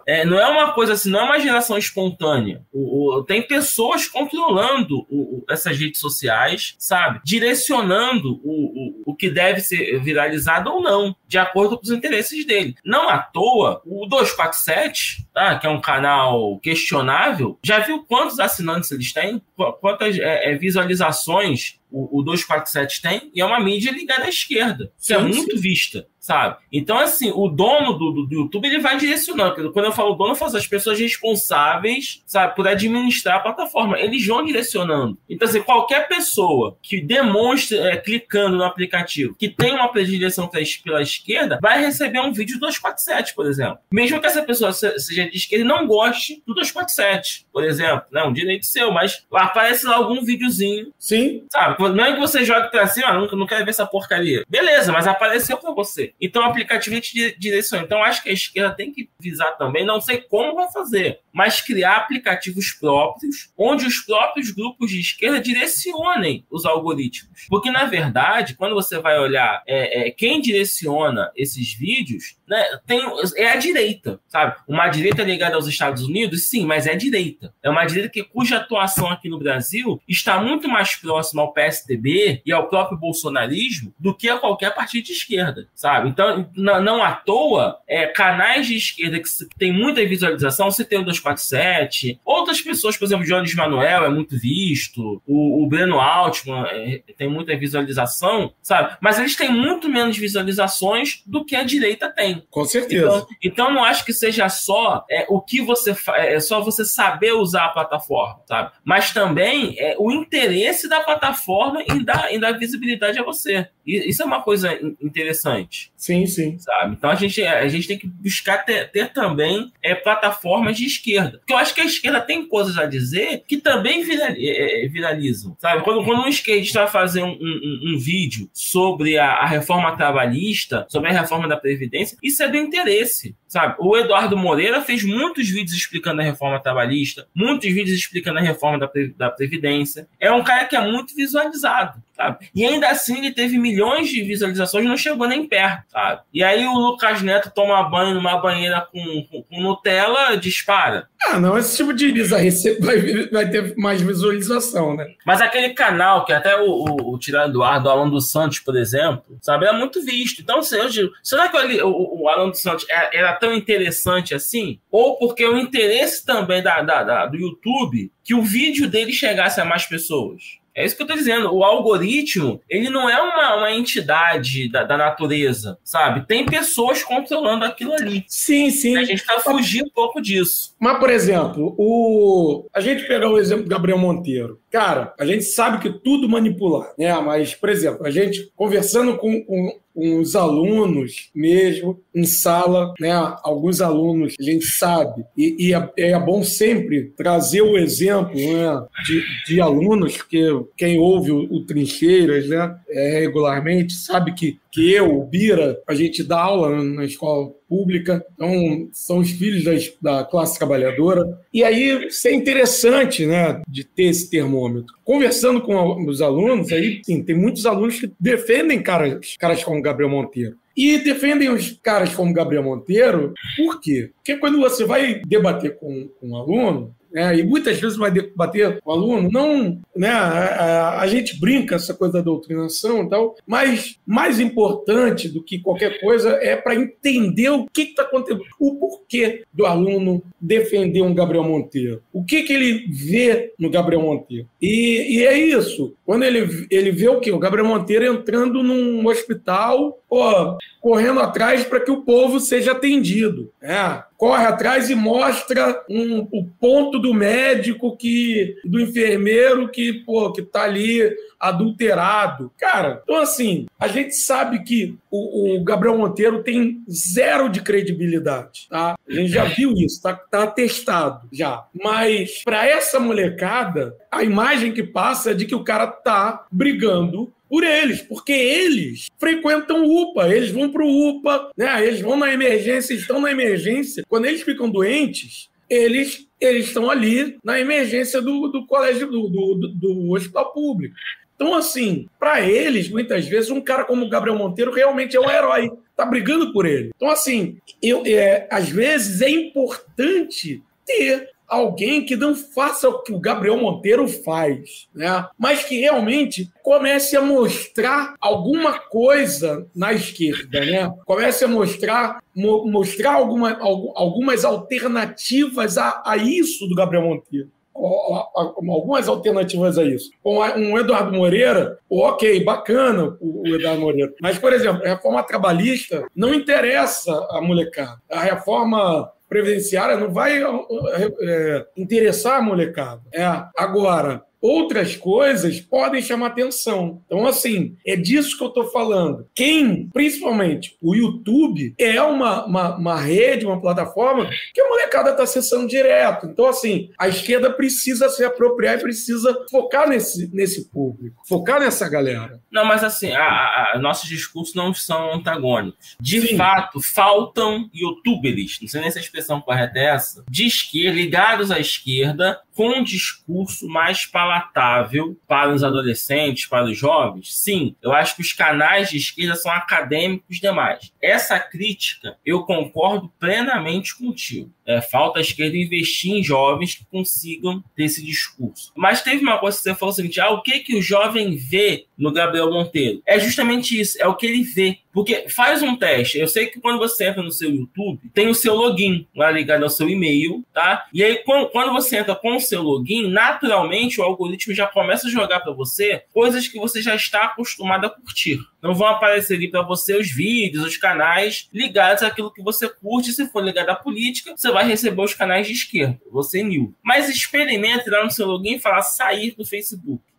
É, 0.06 0.24
não 0.24 0.38
é 0.38 0.46
uma 0.46 0.72
coisa 0.72 0.94
assim, 0.94 1.10
não 1.10 1.20
é 1.20 1.24
uma 1.24 1.40
geração 1.40 1.78
espontânea. 1.78 2.62
O, 2.72 3.18
o, 3.18 3.24
tem 3.24 3.46
pessoas 3.46 4.06
controlando 4.06 5.06
o, 5.10 5.44
essas 5.48 5.78
redes 5.78 6.00
sociais, 6.00 6.74
sabe? 6.78 7.20
Direcionando 7.24 8.40
o, 8.44 9.10
o, 9.10 9.14
que 9.14 9.28
deve 9.30 9.60
ser 9.60 10.00
viralizado 10.00 10.70
ou 10.70 10.82
não, 10.82 11.14
de 11.26 11.38
acordo 11.38 11.76
com 11.76 11.84
os 11.84 11.90
interesses 11.90 12.46
dele. 12.46 12.74
Não 12.84 13.08
à 13.08 13.18
toa, 13.18 13.82
o 13.84 14.06
247, 14.06 15.26
tá? 15.32 15.58
que 15.58 15.66
é 15.66 15.70
um 15.70 15.80
canal 15.80 16.58
questionável, 16.58 17.58
já 17.62 17.80
viu 17.80 18.04
quantos 18.04 18.38
assinantes 18.38 18.90
eles 18.90 19.12
têm? 19.12 19.42
Quantas 19.80 20.18
é, 20.18 20.52
é, 20.52 20.54
visualizações 20.56 21.79
o, 21.90 22.20
o 22.20 22.22
247 22.22 23.02
tem? 23.02 23.30
E 23.34 23.40
é 23.40 23.44
uma 23.44 23.60
mídia 23.60 23.90
ligada 23.90 24.24
à 24.24 24.28
esquerda, 24.28 24.92
que 25.04 25.12
é 25.12 25.18
sim, 25.18 25.24
é 25.24 25.28
muito 25.28 25.56
sim. 25.56 25.60
vista 25.60 26.06
sabe? 26.20 26.58
Então, 26.70 26.98
assim, 26.98 27.32
o 27.34 27.48
dono 27.48 27.94
do, 27.94 28.12
do, 28.12 28.26
do, 28.26 28.34
YouTube, 28.34 28.66
ele 28.66 28.78
vai 28.78 28.96
direcionando. 28.98 29.72
Quando 29.72 29.86
eu 29.86 29.92
falo 29.92 30.14
dono, 30.14 30.32
eu 30.32 30.36
falo 30.36 30.54
as 30.56 30.66
pessoas 30.66 31.00
responsáveis, 31.00 32.22
sabe, 32.26 32.54
por 32.54 32.68
administrar 32.68 33.36
a 33.36 33.40
plataforma. 33.40 33.98
Eles 33.98 34.24
vão 34.26 34.44
direcionando. 34.44 35.18
Então, 35.28 35.48
assim, 35.48 35.62
qualquer 35.62 36.06
pessoa 36.06 36.76
que 36.82 37.00
demonstre, 37.00 37.78
é, 37.78 37.96
clicando 37.96 38.56
no 38.56 38.64
aplicativo, 38.64 39.34
que 39.34 39.48
tem 39.48 39.72
uma 39.72 39.88
predileção 39.88 40.46
pela 40.46 41.02
esquerda, 41.02 41.58
vai 41.60 41.80
receber 41.80 42.20
um 42.20 42.32
vídeo 42.32 42.56
do 42.56 42.60
247, 42.60 43.34
por 43.34 43.46
exemplo. 43.46 43.78
Mesmo 43.90 44.20
que 44.20 44.26
essa 44.26 44.42
pessoa 44.42 44.72
seja 44.72 45.28
de 45.28 45.36
esquerda 45.36 45.64
e 45.64 45.68
não 45.68 45.86
goste 45.86 46.42
do 46.46 46.54
247, 46.54 47.46
por 47.52 47.64
exemplo. 47.64 48.04
Não, 48.12 48.28
um 48.28 48.32
direito 48.32 48.66
seu, 48.66 48.92
mas 48.92 49.24
aparece 49.32 49.86
lá 49.86 49.96
algum 49.96 50.22
videozinho. 50.22 50.92
Sim. 50.98 51.44
Sabe? 51.50 51.76
Não 51.88 52.04
é 52.04 52.12
que 52.12 52.20
você 52.20 52.44
jogue 52.44 52.70
pra 52.70 52.86
cima, 52.86 53.08
ah, 53.08 53.14
não, 53.14 53.26
não 53.26 53.46
quero 53.46 53.64
ver 53.64 53.70
essa 53.70 53.86
porcaria. 53.86 54.44
Beleza, 54.48 54.92
mas 54.92 55.06
apareceu 55.06 55.56
pra 55.56 55.72
você. 55.72 56.14
Então 56.20 56.42
o 56.42 56.46
aplicativo 56.46 57.00
te 57.00 57.36
direciona. 57.38 57.84
Então 57.84 58.02
acho 58.02 58.22
que 58.22 58.28
a 58.28 58.32
esquerda 58.32 58.74
tem 58.74 58.92
que 58.92 59.08
visar 59.18 59.52
também, 59.52 59.84
não 59.84 60.00
sei 60.00 60.18
como 60.18 60.54
vai 60.54 60.70
fazer, 60.70 61.20
mas 61.32 61.60
criar 61.60 61.96
aplicativos 61.96 62.72
próprios, 62.72 63.50
onde 63.56 63.86
os 63.86 63.98
próprios 64.00 64.50
grupos 64.50 64.90
de 64.90 65.00
esquerda 65.00 65.40
direcionem 65.40 66.44
os 66.50 66.64
algoritmos. 66.64 67.46
Porque, 67.48 67.70
na 67.70 67.84
verdade, 67.84 68.54
quando 68.54 68.74
você 68.74 68.98
vai 68.98 69.18
olhar 69.18 69.62
é, 69.66 70.08
é, 70.08 70.10
quem 70.10 70.40
direciona 70.40 71.30
esses 71.36 71.72
vídeos, 71.74 72.36
né, 72.50 72.64
tem, 72.84 73.00
é 73.36 73.52
a 73.52 73.56
direita, 73.56 74.18
sabe? 74.26 74.56
Uma 74.66 74.88
direita 74.88 75.22
ligada 75.22 75.54
aos 75.54 75.68
Estados 75.68 76.02
Unidos, 76.02 76.48
sim, 76.48 76.66
mas 76.66 76.84
é 76.84 76.92
a 76.92 76.96
direita. 76.96 77.54
É 77.62 77.70
uma 77.70 77.84
direita 77.84 78.08
que, 78.08 78.24
cuja 78.24 78.56
atuação 78.56 79.08
aqui 79.08 79.28
no 79.28 79.38
Brasil 79.38 80.02
está 80.08 80.40
muito 80.40 80.68
mais 80.68 80.96
próxima 80.96 81.42
ao 81.42 81.52
PSDB 81.52 82.42
e 82.44 82.52
ao 82.52 82.68
próprio 82.68 82.98
bolsonarismo 82.98 83.94
do 83.96 84.12
que 84.12 84.28
a 84.28 84.36
qualquer 84.36 84.74
partido 84.74 85.04
de 85.04 85.12
esquerda, 85.12 85.68
sabe? 85.76 86.08
Então, 86.08 86.50
não, 86.56 86.82
não 86.82 87.04
à 87.04 87.12
toa, 87.12 87.78
é, 87.86 88.08
canais 88.08 88.66
de 88.66 88.76
esquerda 88.76 89.20
que 89.20 89.28
tem 89.56 89.72
muita 89.72 90.04
visualização, 90.04 90.72
você 90.72 90.84
tem 90.84 90.98
o 90.98 91.04
247, 91.04 92.18
outras 92.24 92.60
pessoas, 92.60 92.96
por 92.96 93.04
exemplo, 93.04 93.24
Jones 93.24 93.54
Manuel 93.54 94.04
é 94.04 94.08
muito 94.08 94.36
visto, 94.36 95.22
o, 95.24 95.62
o 95.62 95.68
Breno 95.68 96.00
Altman 96.00 96.66
é, 96.66 97.00
tem 97.16 97.28
muita 97.28 97.56
visualização, 97.56 98.52
sabe? 98.60 98.96
Mas 99.00 99.20
eles 99.20 99.36
têm 99.36 99.52
muito 99.52 99.88
menos 99.88 100.18
visualizações 100.18 101.22
do 101.24 101.44
que 101.44 101.54
a 101.54 101.62
direita 101.62 102.10
tem. 102.10 102.39
Com 102.50 102.64
certeza. 102.64 103.06
Então, 103.06 103.26
então 103.42 103.74
não 103.74 103.84
acho 103.84 104.04
que 104.04 104.12
seja 104.12 104.48
só 104.48 105.04
é, 105.10 105.26
o 105.28 105.40
que 105.40 105.60
você 105.60 105.94
faz, 105.94 106.24
é 106.24 106.40
só 106.40 106.60
você 106.60 106.84
saber 106.84 107.32
usar 107.32 107.66
a 107.66 107.68
plataforma, 107.70 108.40
sabe? 108.46 108.72
Mas 108.84 109.12
também 109.12 109.76
é, 109.78 109.96
o 109.98 110.10
interesse 110.10 110.88
da 110.88 111.00
plataforma 111.00 111.82
em 111.82 112.04
dar, 112.04 112.32
em 112.32 112.38
dar 112.38 112.58
visibilidade 112.58 113.18
a 113.18 113.22
você. 113.22 113.68
Isso 113.86 114.22
é 114.22 114.26
uma 114.26 114.42
coisa 114.42 114.78
interessante. 115.00 115.92
Sim, 115.96 116.26
sim. 116.26 116.58
Sabe? 116.58 116.94
Então 116.94 117.10
a 117.10 117.14
gente, 117.14 117.42
a 117.42 117.68
gente 117.68 117.88
tem 117.88 117.98
que 117.98 118.06
buscar 118.06 118.58
ter, 118.58 118.90
ter 118.90 119.12
também 119.12 119.72
é, 119.82 119.94
plataformas 119.94 120.76
de 120.76 120.84
esquerda. 120.84 121.38
Porque 121.38 121.52
eu 121.52 121.58
acho 121.58 121.74
que 121.74 121.80
a 121.80 121.84
esquerda 121.84 122.20
tem 122.20 122.46
coisas 122.46 122.78
a 122.78 122.86
dizer 122.86 123.44
que 123.46 123.56
também 123.56 124.02
é, 124.10 124.84
é, 124.84 124.88
viralizam. 124.88 125.56
Sabe? 125.58 125.82
Quando, 125.82 126.04
quando 126.04 126.22
um 126.22 126.28
esquerdista 126.28 126.80
vai 126.80 126.88
fazer 126.88 127.22
um, 127.22 127.32
um, 127.32 127.94
um 127.94 127.98
vídeo 127.98 128.48
sobre 128.52 129.18
a, 129.18 129.26
a, 129.26 129.46
reforma 129.46 129.96
trabalhista, 129.96 130.86
sobre 130.88 131.10
a 131.10 131.20
reforma 131.20 131.48
da 131.48 131.56
Previdência, 131.56 132.16
isso 132.22 132.42
é 132.42 132.48
do 132.48 132.56
interesse. 132.56 133.34
Sabe? 133.48 133.76
O 133.80 133.96
Eduardo 133.96 134.36
Moreira 134.36 134.80
fez 134.80 135.02
muitos 135.02 135.48
vídeos 135.48 135.76
explicando 135.76 136.20
a 136.20 136.24
reforma 136.24 136.60
trabalhista, 136.60 137.26
muitos 137.34 137.70
vídeos 137.72 137.98
explicando 137.98 138.38
a 138.38 138.42
reforma 138.42 138.78
da, 138.78 138.90
da 139.16 139.30
Previdência. 139.30 140.08
É 140.20 140.30
um 140.30 140.44
cara 140.44 140.66
que 140.66 140.76
é 140.76 140.80
muito 140.80 141.14
visualizado. 141.16 142.00
Sabe? 142.20 142.50
E 142.54 142.66
ainda 142.66 142.90
assim 142.90 143.16
ele 143.16 143.32
teve 143.32 143.56
milhões 143.58 144.10
de 144.10 144.22
visualizações 144.22 144.84
e 144.84 144.88
não 144.88 144.96
chegou 144.96 145.26
nem 145.26 145.48
perto, 145.48 145.84
sabe? 145.88 146.20
E 146.34 146.44
aí 146.44 146.66
o 146.66 146.74
Lucas 146.74 147.22
Neto 147.22 147.50
toma 147.54 147.82
banho 147.88 148.14
numa 148.14 148.36
banheira 148.36 148.86
com, 148.92 149.24
com, 149.24 149.42
com 149.42 149.62
Nutella, 149.62 150.36
dispara. 150.36 151.08
Ah, 151.26 151.40
não, 151.40 151.56
esse 151.56 151.78
tipo 151.78 151.94
de 151.94 152.12
bizarrice 152.12 152.78
vai, 152.78 152.98
vai 153.28 153.48
ter 153.48 153.74
mais 153.74 154.02
visualização, 154.02 154.94
né? 154.94 155.06
Mas 155.24 155.40
aquele 155.40 155.70
canal, 155.70 156.26
que 156.26 156.32
até 156.34 156.60
o, 156.60 156.66
o, 156.66 157.14
o 157.14 157.18
Tirado 157.18 157.48
Eduardo, 157.48 157.88
o 157.88 157.90
Alan 157.90 158.10
dos 158.10 158.30
Santos, 158.30 158.58
por 158.58 158.76
exemplo, 158.76 159.38
sabe, 159.40 159.64
é 159.64 159.72
muito 159.72 160.04
visto. 160.04 160.42
Então, 160.42 160.58
assim, 160.58 160.76
eu 160.76 160.90
digo, 160.90 161.10
será 161.22 161.48
que 161.48 161.56
o, 161.56 161.88
o, 161.88 162.24
o 162.24 162.28
Alan 162.28 162.50
dos 162.50 162.60
Santos 162.60 162.84
era, 162.90 163.10
era, 163.14 163.32
tão 163.32 163.54
interessante 163.54 164.34
assim? 164.34 164.78
Ou 164.90 165.16
porque 165.16 165.46
o 165.46 165.56
interesse 165.56 166.22
também 166.22 166.62
da, 166.62 166.82
da, 166.82 167.02
da, 167.02 167.26
do 167.26 167.38
YouTube 167.38 168.12
que 168.22 168.34
o 168.34 168.42
vídeo 168.42 168.88
dele 168.88 169.12
chegasse 169.12 169.58
a 169.58 169.64
mais 169.64 169.86
pessoas? 169.86 170.59
É 170.74 170.84
isso 170.84 170.96
que 170.96 171.02
eu 171.02 171.06
tô 171.06 171.14
dizendo. 171.14 171.52
O 171.54 171.64
algoritmo, 171.64 172.60
ele 172.68 172.90
não 172.90 173.08
é 173.08 173.20
uma, 173.20 173.56
uma 173.56 173.72
entidade 173.72 174.70
da, 174.70 174.84
da 174.84 174.96
natureza, 174.96 175.78
sabe? 175.84 176.26
Tem 176.26 176.46
pessoas 176.46 177.02
controlando 177.02 177.64
aquilo 177.64 177.92
ali. 177.92 178.24
Sim, 178.28 178.70
sim. 178.70 178.96
A 178.96 179.04
gente 179.04 179.24
tá 179.24 179.40
fugindo 179.40 179.86
um 179.86 179.92
pouco 179.92 180.20
disso. 180.20 180.74
Mas, 180.78 180.98
por 180.98 181.10
exemplo, 181.10 181.74
o... 181.78 182.66
a 182.72 182.80
gente 182.80 183.06
pegar 183.06 183.28
o 183.28 183.38
exemplo 183.38 183.64
do 183.64 183.68
Gabriel 183.70 183.98
Monteiro. 183.98 184.60
Cara, 184.70 185.14
a 185.18 185.26
gente 185.26 185.44
sabe 185.44 185.80
que 185.80 185.90
tudo 185.90 186.28
manipular, 186.28 186.92
né? 186.98 187.12
Mas, 187.20 187.54
por 187.54 187.68
exemplo, 187.68 188.06
a 188.06 188.10
gente 188.10 188.50
conversando 188.56 189.16
com, 189.18 189.42
com 189.44 189.80
com 189.94 190.18
os 190.20 190.36
alunos 190.36 191.30
mesmo, 191.34 192.00
em 192.14 192.24
sala, 192.24 192.94
né? 192.98 193.12
Alguns 193.42 193.80
alunos 193.80 194.34
a 194.38 194.42
gente 194.42 194.64
sabe, 194.64 195.24
e, 195.36 195.68
e 195.68 195.74
é, 195.74 195.90
é, 195.98 196.18
bom 196.18 196.42
sempre 196.42 197.12
trazer 197.16 197.62
o 197.62 197.76
exemplo 197.76 198.34
né? 198.34 198.86
de, 199.04 199.24
de 199.46 199.60
alunos, 199.60 200.16
porque 200.16 200.48
quem 200.76 200.98
ouve 200.98 201.30
o, 201.30 201.42
o 201.52 201.66
Trincheiras 201.66 202.48
né? 202.48 202.74
É, 202.88 203.20
regularmente 203.20 203.92
sabe 203.94 204.32
que 204.32 204.58
que 204.72 204.92
eu, 204.92 205.18
o 205.18 205.26
Bira, 205.26 205.82
a 205.86 205.94
gente 205.94 206.22
dá 206.22 206.40
aula 206.40 206.82
na 206.82 207.04
escola 207.04 207.52
pública, 207.70 208.26
então 208.34 208.88
são 208.92 209.18
os 209.18 209.30
filhos 209.30 209.62
da, 210.02 210.18
da 210.18 210.24
classe 210.24 210.58
trabalhadora. 210.58 211.24
E 211.54 211.62
aí 211.62 212.08
isso 212.08 212.26
é 212.26 212.34
interessante, 212.34 213.24
né, 213.24 213.62
de 213.68 213.84
ter 213.84 214.06
esse 214.06 214.28
termômetro. 214.28 214.92
Conversando 215.04 215.60
com 215.60 216.04
os 216.04 216.20
alunos, 216.20 216.72
aí 216.72 217.00
sim, 217.04 217.22
tem 217.22 217.36
muitos 217.36 217.64
alunos 217.64 218.00
que 218.00 218.10
defendem 218.18 218.82
caras, 218.82 219.36
caras 219.38 219.62
como 219.62 219.80
Gabriel 219.80 220.10
Monteiro. 220.10 220.56
E 220.76 220.98
defendem 220.98 221.48
os 221.48 221.78
caras 221.82 222.12
como 222.14 222.32
Gabriel 222.32 222.64
Monteiro, 222.64 223.34
por 223.56 223.80
quê? 223.80 224.10
Porque 224.16 224.36
quando 224.36 224.58
você 224.58 224.84
vai 224.84 225.20
debater 225.26 225.76
com, 225.76 226.08
com 226.18 226.30
um 226.30 226.36
aluno, 226.36 226.94
é, 227.14 227.36
e 227.36 227.42
muitas 227.42 227.80
vezes 227.80 227.96
vai 227.96 228.10
debater 228.10 228.80
com 228.80 228.90
o 228.90 228.92
aluno, 228.92 229.30
não, 229.30 229.80
né, 229.96 230.10
a, 230.10 230.28
a, 230.28 231.00
a, 231.00 231.06
gente 231.06 231.38
brinca 231.40 231.74
essa 231.74 231.92
coisa 231.94 232.14
da 232.14 232.20
doutrinação 232.20 233.04
e 233.04 233.08
tal, 233.08 233.36
mas 233.46 233.98
mais 234.06 234.38
importante 234.38 235.28
do 235.28 235.42
que 235.42 235.58
qualquer 235.58 236.00
coisa 236.00 236.30
é 236.40 236.56
para 236.56 236.74
entender 236.74 237.50
o 237.50 237.66
que 237.66 237.82
está 237.82 238.02
acontecendo, 238.02 238.42
o 238.58 238.76
porquê 238.76 239.42
do 239.52 239.66
aluno 239.66 240.22
defender 240.40 241.02
um 241.02 241.14
Gabriel 241.14 241.44
Monteiro, 241.44 242.02
o 242.12 242.24
que, 242.24 242.42
que 242.42 242.52
ele 242.52 242.86
vê 242.88 243.52
no 243.58 243.70
Gabriel 243.70 244.02
Monteiro. 244.02 244.46
E, 244.60 245.18
e 245.18 245.26
é 245.26 245.36
isso, 245.36 245.94
quando 246.04 246.24
ele, 246.24 246.66
ele 246.70 246.90
vê 246.90 247.08
o 247.08 247.20
quê? 247.20 247.32
O 247.32 247.38
Gabriel 247.38 247.66
Monteiro 247.66 248.04
entrando 248.04 248.62
num 248.62 249.06
hospital, 249.06 249.99
pô, 250.10 250.58
correndo 250.80 251.20
atrás 251.20 251.62
para 251.62 251.80
que 251.80 251.90
o 251.90 252.02
povo 252.02 252.40
seja 252.40 252.72
atendido. 252.72 253.52
É, 253.62 254.02
corre 254.18 254.44
atrás 254.44 254.90
e 254.90 254.94
mostra 254.94 255.82
um, 255.88 256.26
o 256.32 256.44
ponto 256.60 256.98
do 256.98 257.14
médico 257.14 257.96
que 257.96 258.56
do 258.64 258.80
enfermeiro 258.80 259.68
que 259.68 259.92
pô 260.04 260.32
que 260.32 260.42
tá 260.42 260.64
ali 260.64 261.14
adulterado. 261.38 262.50
Cara, 262.58 263.00
então 263.02 263.16
assim, 263.16 263.66
a 263.78 263.86
gente 263.86 264.14
sabe 264.14 264.64
que 264.64 264.98
o, 265.10 265.58
o 265.58 265.64
Gabriel 265.64 265.96
Monteiro 265.96 266.42
tem 266.42 266.82
zero 266.90 267.48
de 267.48 267.62
credibilidade, 267.62 268.66
tá? 268.68 268.96
A 269.08 269.12
gente 269.12 269.30
já 269.30 269.44
viu 269.44 269.72
isso, 269.72 270.02
tá, 270.02 270.14
tá 270.14 270.46
testado 270.46 271.28
já. 271.32 271.64
Mas 271.72 272.42
para 272.42 272.66
essa 272.66 272.98
molecada, 272.98 273.96
a 274.10 274.24
imagem 274.24 274.72
que 274.72 274.82
passa 274.82 275.30
é 275.30 275.34
de 275.34 275.46
que 275.46 275.54
o 275.54 275.64
cara 275.64 275.86
tá 275.86 276.44
brigando 276.50 277.32
por 277.50 277.64
eles, 277.64 278.00
porque 278.00 278.32
eles 278.32 279.08
frequentam 279.18 279.84
UPA, 279.84 280.28
eles 280.28 280.52
vão 280.52 280.70
para 280.70 280.84
o 280.84 281.08
UPA, 281.08 281.50
né? 281.56 281.84
eles 281.84 282.00
vão 282.00 282.16
na 282.16 282.32
emergência, 282.32 282.94
estão 282.94 283.20
na 283.20 283.32
emergência. 283.32 284.04
Quando 284.08 284.26
eles 284.26 284.42
ficam 284.42 284.70
doentes, 284.70 285.50
eles, 285.68 286.28
eles 286.40 286.68
estão 286.68 286.88
ali 286.88 287.36
na 287.42 287.58
emergência 287.58 288.22
do, 288.22 288.46
do 288.46 288.64
colégio, 288.66 289.10
do, 289.10 289.28
do, 289.28 289.68
do 289.68 290.12
hospital 290.12 290.52
público. 290.52 290.94
Então, 291.34 291.54
assim, 291.54 292.06
para 292.20 292.40
eles, 292.40 292.88
muitas 292.88 293.26
vezes, 293.26 293.50
um 293.50 293.60
cara 293.60 293.84
como 293.84 294.06
o 294.06 294.08
Gabriel 294.08 294.38
Monteiro 294.38 294.70
realmente 294.70 295.16
é 295.16 295.20
um 295.20 295.30
herói, 295.30 295.70
tá 295.96 296.04
brigando 296.04 296.52
por 296.52 296.66
ele. 296.66 296.90
Então, 296.94 297.08
assim, 297.08 297.56
eu, 297.82 298.04
é, 298.06 298.46
às 298.48 298.68
vezes 298.68 299.22
é 299.22 299.30
importante 299.30 300.62
ter 300.86 301.30
alguém 301.50 302.04
que 302.04 302.14
não 302.16 302.34
faça 302.34 302.88
o 302.88 303.02
que 303.02 303.12
o 303.12 303.18
Gabriel 303.18 303.56
Monteiro 303.56 304.06
faz, 304.08 304.88
né? 304.94 305.26
mas 305.36 305.64
que 305.64 305.80
realmente 305.80 306.48
comece 306.62 307.16
a 307.16 307.20
mostrar 307.20 308.14
alguma 308.20 308.78
coisa 308.78 309.66
na 309.74 309.92
esquerda, 309.92 310.64
né? 310.64 310.92
comece 311.04 311.44
a 311.44 311.48
mostrar, 311.48 312.22
mo 312.34 312.64
mostrar 312.66 313.14
alguma, 313.14 313.58
algumas 313.60 314.44
alternativas 314.44 315.76
a, 315.76 316.02
a 316.06 316.16
isso 316.16 316.68
do 316.68 316.74
Gabriel 316.74 317.02
Monteiro 317.02 317.50
algumas 317.82 319.08
alternativas 319.08 319.78
a 319.78 319.84
isso. 319.84 320.10
Um 320.24 320.78
Eduardo 320.78 321.16
Moreira, 321.16 321.78
ok, 321.88 322.44
bacana 322.44 323.16
o 323.20 323.46
Eduardo 323.46 323.80
Moreira. 323.80 324.12
Mas, 324.20 324.38
por 324.38 324.52
exemplo, 324.52 324.82
a 324.84 324.88
reforma 324.88 325.22
trabalhista 325.22 326.06
não 326.14 326.34
interessa 326.34 327.12
a 327.30 327.40
molecada. 327.40 327.98
A 328.10 328.20
reforma 328.20 329.10
previdenciária 329.30 329.96
não 329.96 330.12
vai 330.12 330.42
é, 330.42 331.66
interessar 331.76 332.38
a 332.38 332.42
molecada. 332.42 333.00
É. 333.14 333.24
Agora, 333.56 334.22
outras 334.40 334.96
coisas 334.96 335.60
podem 335.60 336.02
chamar 336.02 336.28
atenção. 336.28 337.02
Então, 337.06 337.26
assim, 337.26 337.76
é 337.86 337.96
disso 337.96 338.36
que 338.36 338.44
eu 338.44 338.48
estou 338.48 338.70
falando. 338.70 339.26
Quem, 339.34 339.88
principalmente 339.92 340.76
o 340.80 340.94
YouTube, 340.94 341.74
é 341.78 342.00
uma, 342.02 342.46
uma, 342.46 342.76
uma 342.76 343.00
rede, 343.00 343.46
uma 343.46 343.60
plataforma 343.60 344.28
que 344.54 344.60
a 344.60 344.68
molecada 344.68 345.10
está 345.10 345.24
acessando 345.24 345.68
direto. 345.68 346.26
Então, 346.26 346.46
assim, 346.46 346.90
a 346.98 347.08
esquerda 347.08 347.50
precisa 347.50 348.08
se 348.08 348.24
apropriar 348.24 348.78
e 348.78 348.82
precisa 348.82 349.46
focar 349.50 349.88
nesse, 349.88 350.28
nesse 350.32 350.68
público, 350.70 351.22
focar 351.28 351.60
nessa 351.60 351.88
galera. 351.88 352.40
Não, 352.50 352.64
mas 352.64 352.82
assim, 352.82 353.12
a, 353.12 353.72
a, 353.74 353.78
nossos 353.78 354.08
discursos 354.08 354.54
não 354.54 354.72
são 354.72 355.14
antagônicos. 355.14 355.96
De 356.00 356.20
Sim. 356.20 356.36
fato, 356.36 356.80
faltam 356.80 357.68
youtubers, 357.74 358.58
não 358.60 358.68
sei 358.68 358.80
nem 358.80 358.90
se 358.90 358.98
a 358.98 359.02
expressão 359.02 359.40
correta 359.40 359.78
é 359.78 359.86
essa, 359.86 360.24
de 360.28 360.46
esquerda, 360.46 360.96
ligados 360.96 361.50
à 361.50 361.58
esquerda, 361.58 362.40
com 362.54 362.68
um 362.68 362.84
discurso 362.84 363.68
mais 363.68 364.04
palatável 364.06 365.16
para 365.26 365.52
os 365.52 365.62
adolescentes, 365.62 366.46
para 366.46 366.64
os 366.64 366.76
jovens, 366.76 367.34
sim, 367.34 367.74
eu 367.82 367.92
acho 367.92 368.16
que 368.16 368.22
os 368.22 368.32
canais 368.32 368.90
de 368.90 368.96
esquerda 368.96 369.34
são 369.34 369.50
acadêmicos 369.52 370.38
demais. 370.38 370.92
Essa 371.00 371.38
crítica 371.38 372.16
eu 372.24 372.42
concordo 372.44 373.10
plenamente 373.18 373.96
contigo. 373.96 374.52
É, 374.70 374.80
falta 374.80 375.18
a 375.18 375.22
esquerda 375.22 375.56
investir 375.56 376.12
em 376.12 376.22
jovens 376.22 376.76
que 376.76 376.84
consigam 376.84 377.60
ter 377.74 377.84
esse 377.84 378.04
discurso. 378.04 378.72
Mas 378.76 379.02
teve 379.02 379.20
uma 379.20 379.36
coisa 379.36 379.56
que 379.56 379.64
você 379.64 379.74
falou 379.74 379.92
o 379.92 379.96
seguinte: 379.96 380.20
ah, 380.20 380.30
o 380.30 380.42
que, 380.42 380.60
que 380.60 380.76
o 380.76 380.82
jovem 380.82 381.36
vê 381.36 381.86
no 381.98 382.12
Gabriel 382.12 382.52
Monteiro? 382.52 383.02
É 383.04 383.18
justamente 383.18 383.80
isso, 383.80 384.00
é 384.00 384.06
o 384.06 384.14
que 384.14 384.26
ele 384.26 384.44
vê. 384.44 384.78
Porque 384.92 385.28
faz 385.28 385.62
um 385.62 385.76
teste. 385.76 386.18
Eu 386.18 386.28
sei 386.28 386.46
que 386.46 386.60
quando 386.60 386.78
você 386.78 387.08
entra 387.08 387.22
no 387.22 387.30
seu 387.30 387.50
YouTube, 387.50 388.00
tem 388.12 388.28
o 388.28 388.34
seu 388.34 388.54
login 388.54 389.06
lá 389.14 389.30
ligado 389.30 389.62
ao 389.62 389.70
seu 389.70 389.88
e-mail, 389.88 390.44
tá? 390.52 390.86
E 390.92 391.02
aí, 391.02 391.22
quando 391.24 391.72
você 391.72 391.98
entra 391.98 392.14
com 392.14 392.36
o 392.36 392.40
seu 392.50 392.62
login, 392.62 393.08
naturalmente 393.08 394.00
o 394.00 394.04
algoritmo 394.04 394.54
já 394.54 394.66
começa 394.66 395.06
a 395.06 395.10
jogar 395.10 395.40
para 395.40 395.52
você 395.52 396.04
coisas 396.12 396.46
que 396.46 396.58
você 396.58 396.82
já 396.82 396.94
está 396.94 397.24
acostumado 397.24 397.86
a 397.86 397.90
curtir. 397.90 398.38
Não 398.62 398.74
vão 398.74 398.88
aparecer 398.88 399.36
ali 399.36 399.50
para 399.50 399.62
você 399.62 399.96
os 399.96 400.10
vídeos, 400.10 400.64
os 400.64 400.76
canais 400.76 401.48
ligados 401.52 402.02
àquilo 402.02 402.32
que 402.32 402.42
você 402.42 402.68
curte. 402.68 403.12
Se 403.12 403.26
for 403.26 403.42
ligado 403.42 403.70
à 403.70 403.74
política, 403.74 404.34
você 404.36 404.50
vai 404.50 404.66
receber 404.66 405.02
os 405.02 405.14
canais 405.14 405.46
de 405.46 405.54
esquerda, 405.54 405.98
você 406.10 406.42
new. 406.42 406.74
Mas 406.82 407.08
experimente 407.08 407.88
lá 407.88 408.04
no 408.04 408.10
seu 408.10 408.26
login 408.26 408.56
e 408.56 408.60
falar 408.60 408.82
sair 408.82 409.34
do 409.34 409.46
Facebook 409.46 410.09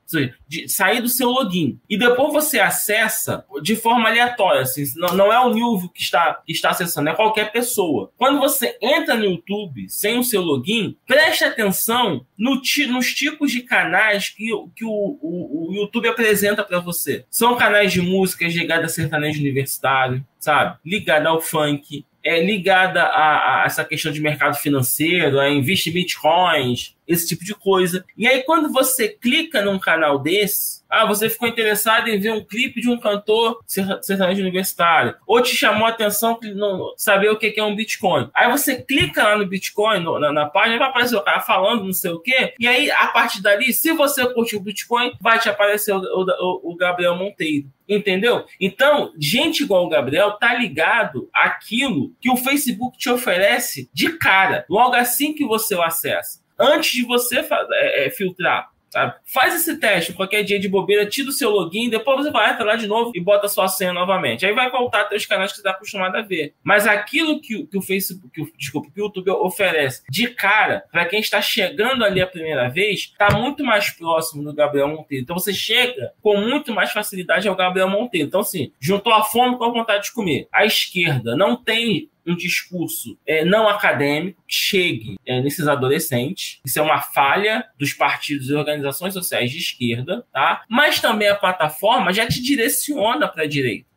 de 0.47 0.67
sair 0.69 1.01
do 1.01 1.09
seu 1.09 1.29
login. 1.29 1.79
E 1.89 1.97
depois 1.97 2.31
você 2.33 2.59
acessa 2.59 3.45
de 3.61 3.75
forma 3.75 4.09
aleatória. 4.09 4.61
Assim, 4.61 4.83
não, 4.95 5.15
não 5.15 5.33
é 5.33 5.39
o 5.39 5.53
Nilvio 5.53 5.89
que 5.89 6.01
está, 6.01 6.41
que 6.45 6.51
está 6.51 6.69
acessando, 6.69 7.09
é 7.09 7.15
qualquer 7.15 7.51
pessoa. 7.51 8.11
Quando 8.17 8.39
você 8.39 8.77
entra 8.81 9.15
no 9.15 9.25
YouTube 9.25 9.89
sem 9.89 10.17
o 10.17 10.23
seu 10.23 10.41
login, 10.41 10.95
preste 11.05 11.43
atenção 11.43 12.25
no, 12.37 12.61
nos 12.89 13.13
tipos 13.13 13.51
de 13.51 13.61
canais 13.61 14.29
que, 14.29 14.49
que 14.75 14.85
o, 14.85 15.17
o, 15.21 15.69
o 15.69 15.75
YouTube 15.75 16.07
apresenta 16.07 16.63
para 16.63 16.79
você. 16.79 17.25
São 17.29 17.55
canais 17.55 17.91
de 17.91 18.01
música 18.01 18.47
ligados 18.47 18.85
a 18.85 18.93
sertanejo 18.93 19.39
universitário, 19.39 20.25
sabe? 20.39 20.77
Ligado 20.85 21.27
ao 21.27 21.41
funk, 21.41 22.05
é 22.23 22.43
ligada 22.43 23.03
a, 23.03 23.63
a, 23.63 23.65
essa 23.65 23.83
questão 23.83 24.11
de 24.11 24.21
mercado 24.21 24.55
financeiro, 24.55 25.39
a 25.39 25.49
investir 25.49 25.93
bitcoins, 25.93 26.95
esse 27.11 27.27
tipo 27.27 27.43
de 27.43 27.53
coisa. 27.53 28.05
E 28.17 28.27
aí, 28.27 28.43
quando 28.43 28.71
você 28.71 29.09
clica 29.09 29.61
num 29.61 29.79
canal 29.79 30.19
desse, 30.19 30.81
ah, 30.91 31.05
você 31.05 31.29
ficou 31.29 31.47
interessado 31.47 32.09
em 32.09 32.19
ver 32.19 32.33
um 32.33 32.43
clipe 32.43 32.81
de 32.81 32.89
um 32.89 32.99
cantor 32.99 33.61
sertanejo 33.65 34.41
universitário, 34.41 35.15
ou 35.25 35.41
te 35.41 35.55
chamou 35.55 35.87
a 35.87 35.89
atenção 35.89 36.37
não 36.53 36.93
saber 36.97 37.29
o 37.29 37.37
que 37.37 37.53
é 37.57 37.63
um 37.63 37.75
Bitcoin. 37.75 38.29
Aí 38.33 38.51
você 38.51 38.81
clica 38.81 39.23
lá 39.23 39.37
no 39.37 39.47
Bitcoin, 39.47 40.03
na, 40.03 40.33
na, 40.33 40.45
página, 40.47 40.77
vai 40.77 40.89
aparecer 40.89 41.15
o 41.15 41.21
cara 41.21 41.39
falando 41.39 41.85
não 41.85 41.93
sei 41.93 42.11
o 42.11 42.19
quê, 42.19 42.53
e 42.59 42.67
aí, 42.67 42.91
a 42.91 43.07
partir 43.07 43.41
dali, 43.41 43.71
se 43.71 43.93
você 43.93 44.25
curtir 44.33 44.57
o 44.57 44.61
Bitcoin, 44.61 45.13
vai 45.21 45.39
te 45.39 45.47
aparecer 45.47 45.93
o, 45.93 45.99
o, 45.99 46.71
o 46.71 46.75
Gabriel 46.75 47.15
Monteiro. 47.15 47.69
Entendeu? 47.87 48.45
Então, 48.57 49.11
gente 49.19 49.63
igual 49.63 49.85
o 49.85 49.89
Gabriel 49.89 50.31
tá 50.33 50.53
ligado 50.53 51.29
àquilo 51.33 52.15
que 52.21 52.29
o 52.29 52.37
Facebook 52.37 52.97
te 52.97 53.09
oferece 53.09 53.89
de 53.93 54.17
cara, 54.17 54.65
logo 54.69 54.95
assim 54.95 55.33
que 55.33 55.45
você 55.45 55.75
o 55.75 55.81
acessa 55.81 56.40
antes 56.61 56.91
de 56.91 57.03
você 57.03 57.39
é, 57.39 58.07
é, 58.07 58.09
filtrar. 58.09 58.69
Sabe? 58.91 59.15
Faz 59.25 59.55
esse 59.55 59.79
teste 59.79 60.11
qualquer 60.11 60.43
dia 60.43 60.59
de 60.59 60.67
bobeira, 60.67 61.05
tira 61.05 61.29
o 61.29 61.31
seu 61.31 61.49
login, 61.49 61.89
depois 61.89 62.17
você 62.17 62.29
vai 62.29 62.51
entrar 62.51 62.65
lá 62.65 62.75
de 62.75 62.87
novo 62.87 63.13
e 63.15 63.21
bota 63.21 63.47
sua 63.47 63.69
senha 63.69 63.93
novamente. 63.93 64.45
Aí 64.45 64.53
vai 64.53 64.69
voltar 64.69 65.01
até 65.01 65.15
os 65.15 65.25
canais 65.25 65.51
que 65.51 65.55
você 65.55 65.61
está 65.61 65.71
acostumado 65.71 66.17
a 66.17 66.21
ver. 66.21 66.53
Mas 66.61 66.85
aquilo 66.85 67.39
que, 67.39 67.65
que 67.67 67.77
o 67.77 67.81
Facebook, 67.81 68.29
que 68.33 68.41
o, 68.41 68.51
desculpa, 68.57 68.91
que 68.93 68.99
o 68.99 69.05
YouTube 69.05 69.29
oferece 69.31 70.03
de 70.09 70.27
cara, 70.27 70.83
para 70.91 71.05
quem 71.05 71.21
está 71.21 71.41
chegando 71.41 72.03
ali 72.03 72.21
a 72.21 72.27
primeira 72.27 72.67
vez, 72.67 73.11
está 73.11 73.29
muito 73.37 73.63
mais 73.63 73.91
próximo 73.91 74.43
do 74.43 74.53
Gabriel 74.53 74.89
Monteiro. 74.89 75.23
Então 75.23 75.39
você 75.39 75.53
chega 75.53 76.11
com 76.21 76.35
muito 76.35 76.73
mais 76.73 76.91
facilidade 76.91 77.47
ao 77.47 77.55
Gabriel 77.55 77.89
Monteiro. 77.89 78.27
Então, 78.27 78.41
assim, 78.41 78.73
juntou 78.77 79.13
a 79.13 79.23
fome 79.23 79.57
com 79.57 79.63
a 79.63 79.71
vontade 79.71 80.03
de 80.03 80.11
comer. 80.11 80.49
A 80.51 80.65
esquerda 80.65 81.33
não 81.33 81.55
tem 81.55 82.09
um 82.25 82.35
discurso 82.35 83.17
é, 83.25 83.43
não 83.43 83.67
acadêmico 83.67 84.41
que 84.47 84.55
chegue 84.55 85.17
é, 85.25 85.41
nesses 85.41 85.67
adolescentes. 85.67 86.59
Isso 86.65 86.79
é 86.79 86.81
uma 86.81 87.01
falha 87.01 87.65
dos 87.77 87.93
partidos 87.93 88.49
e 88.49 88.53
organizações 88.53 89.13
sociais 89.13 89.51
de 89.51 89.57
esquerda, 89.57 90.25
tá? 90.31 90.63
Mas 90.69 90.99
também 90.99 91.27
a 91.27 91.35
plataforma 91.35 92.13
já 92.13 92.27
te 92.27 92.41
direciona 92.41 93.27
para 93.27 93.43
a 93.43 93.47
direita. 93.47 93.90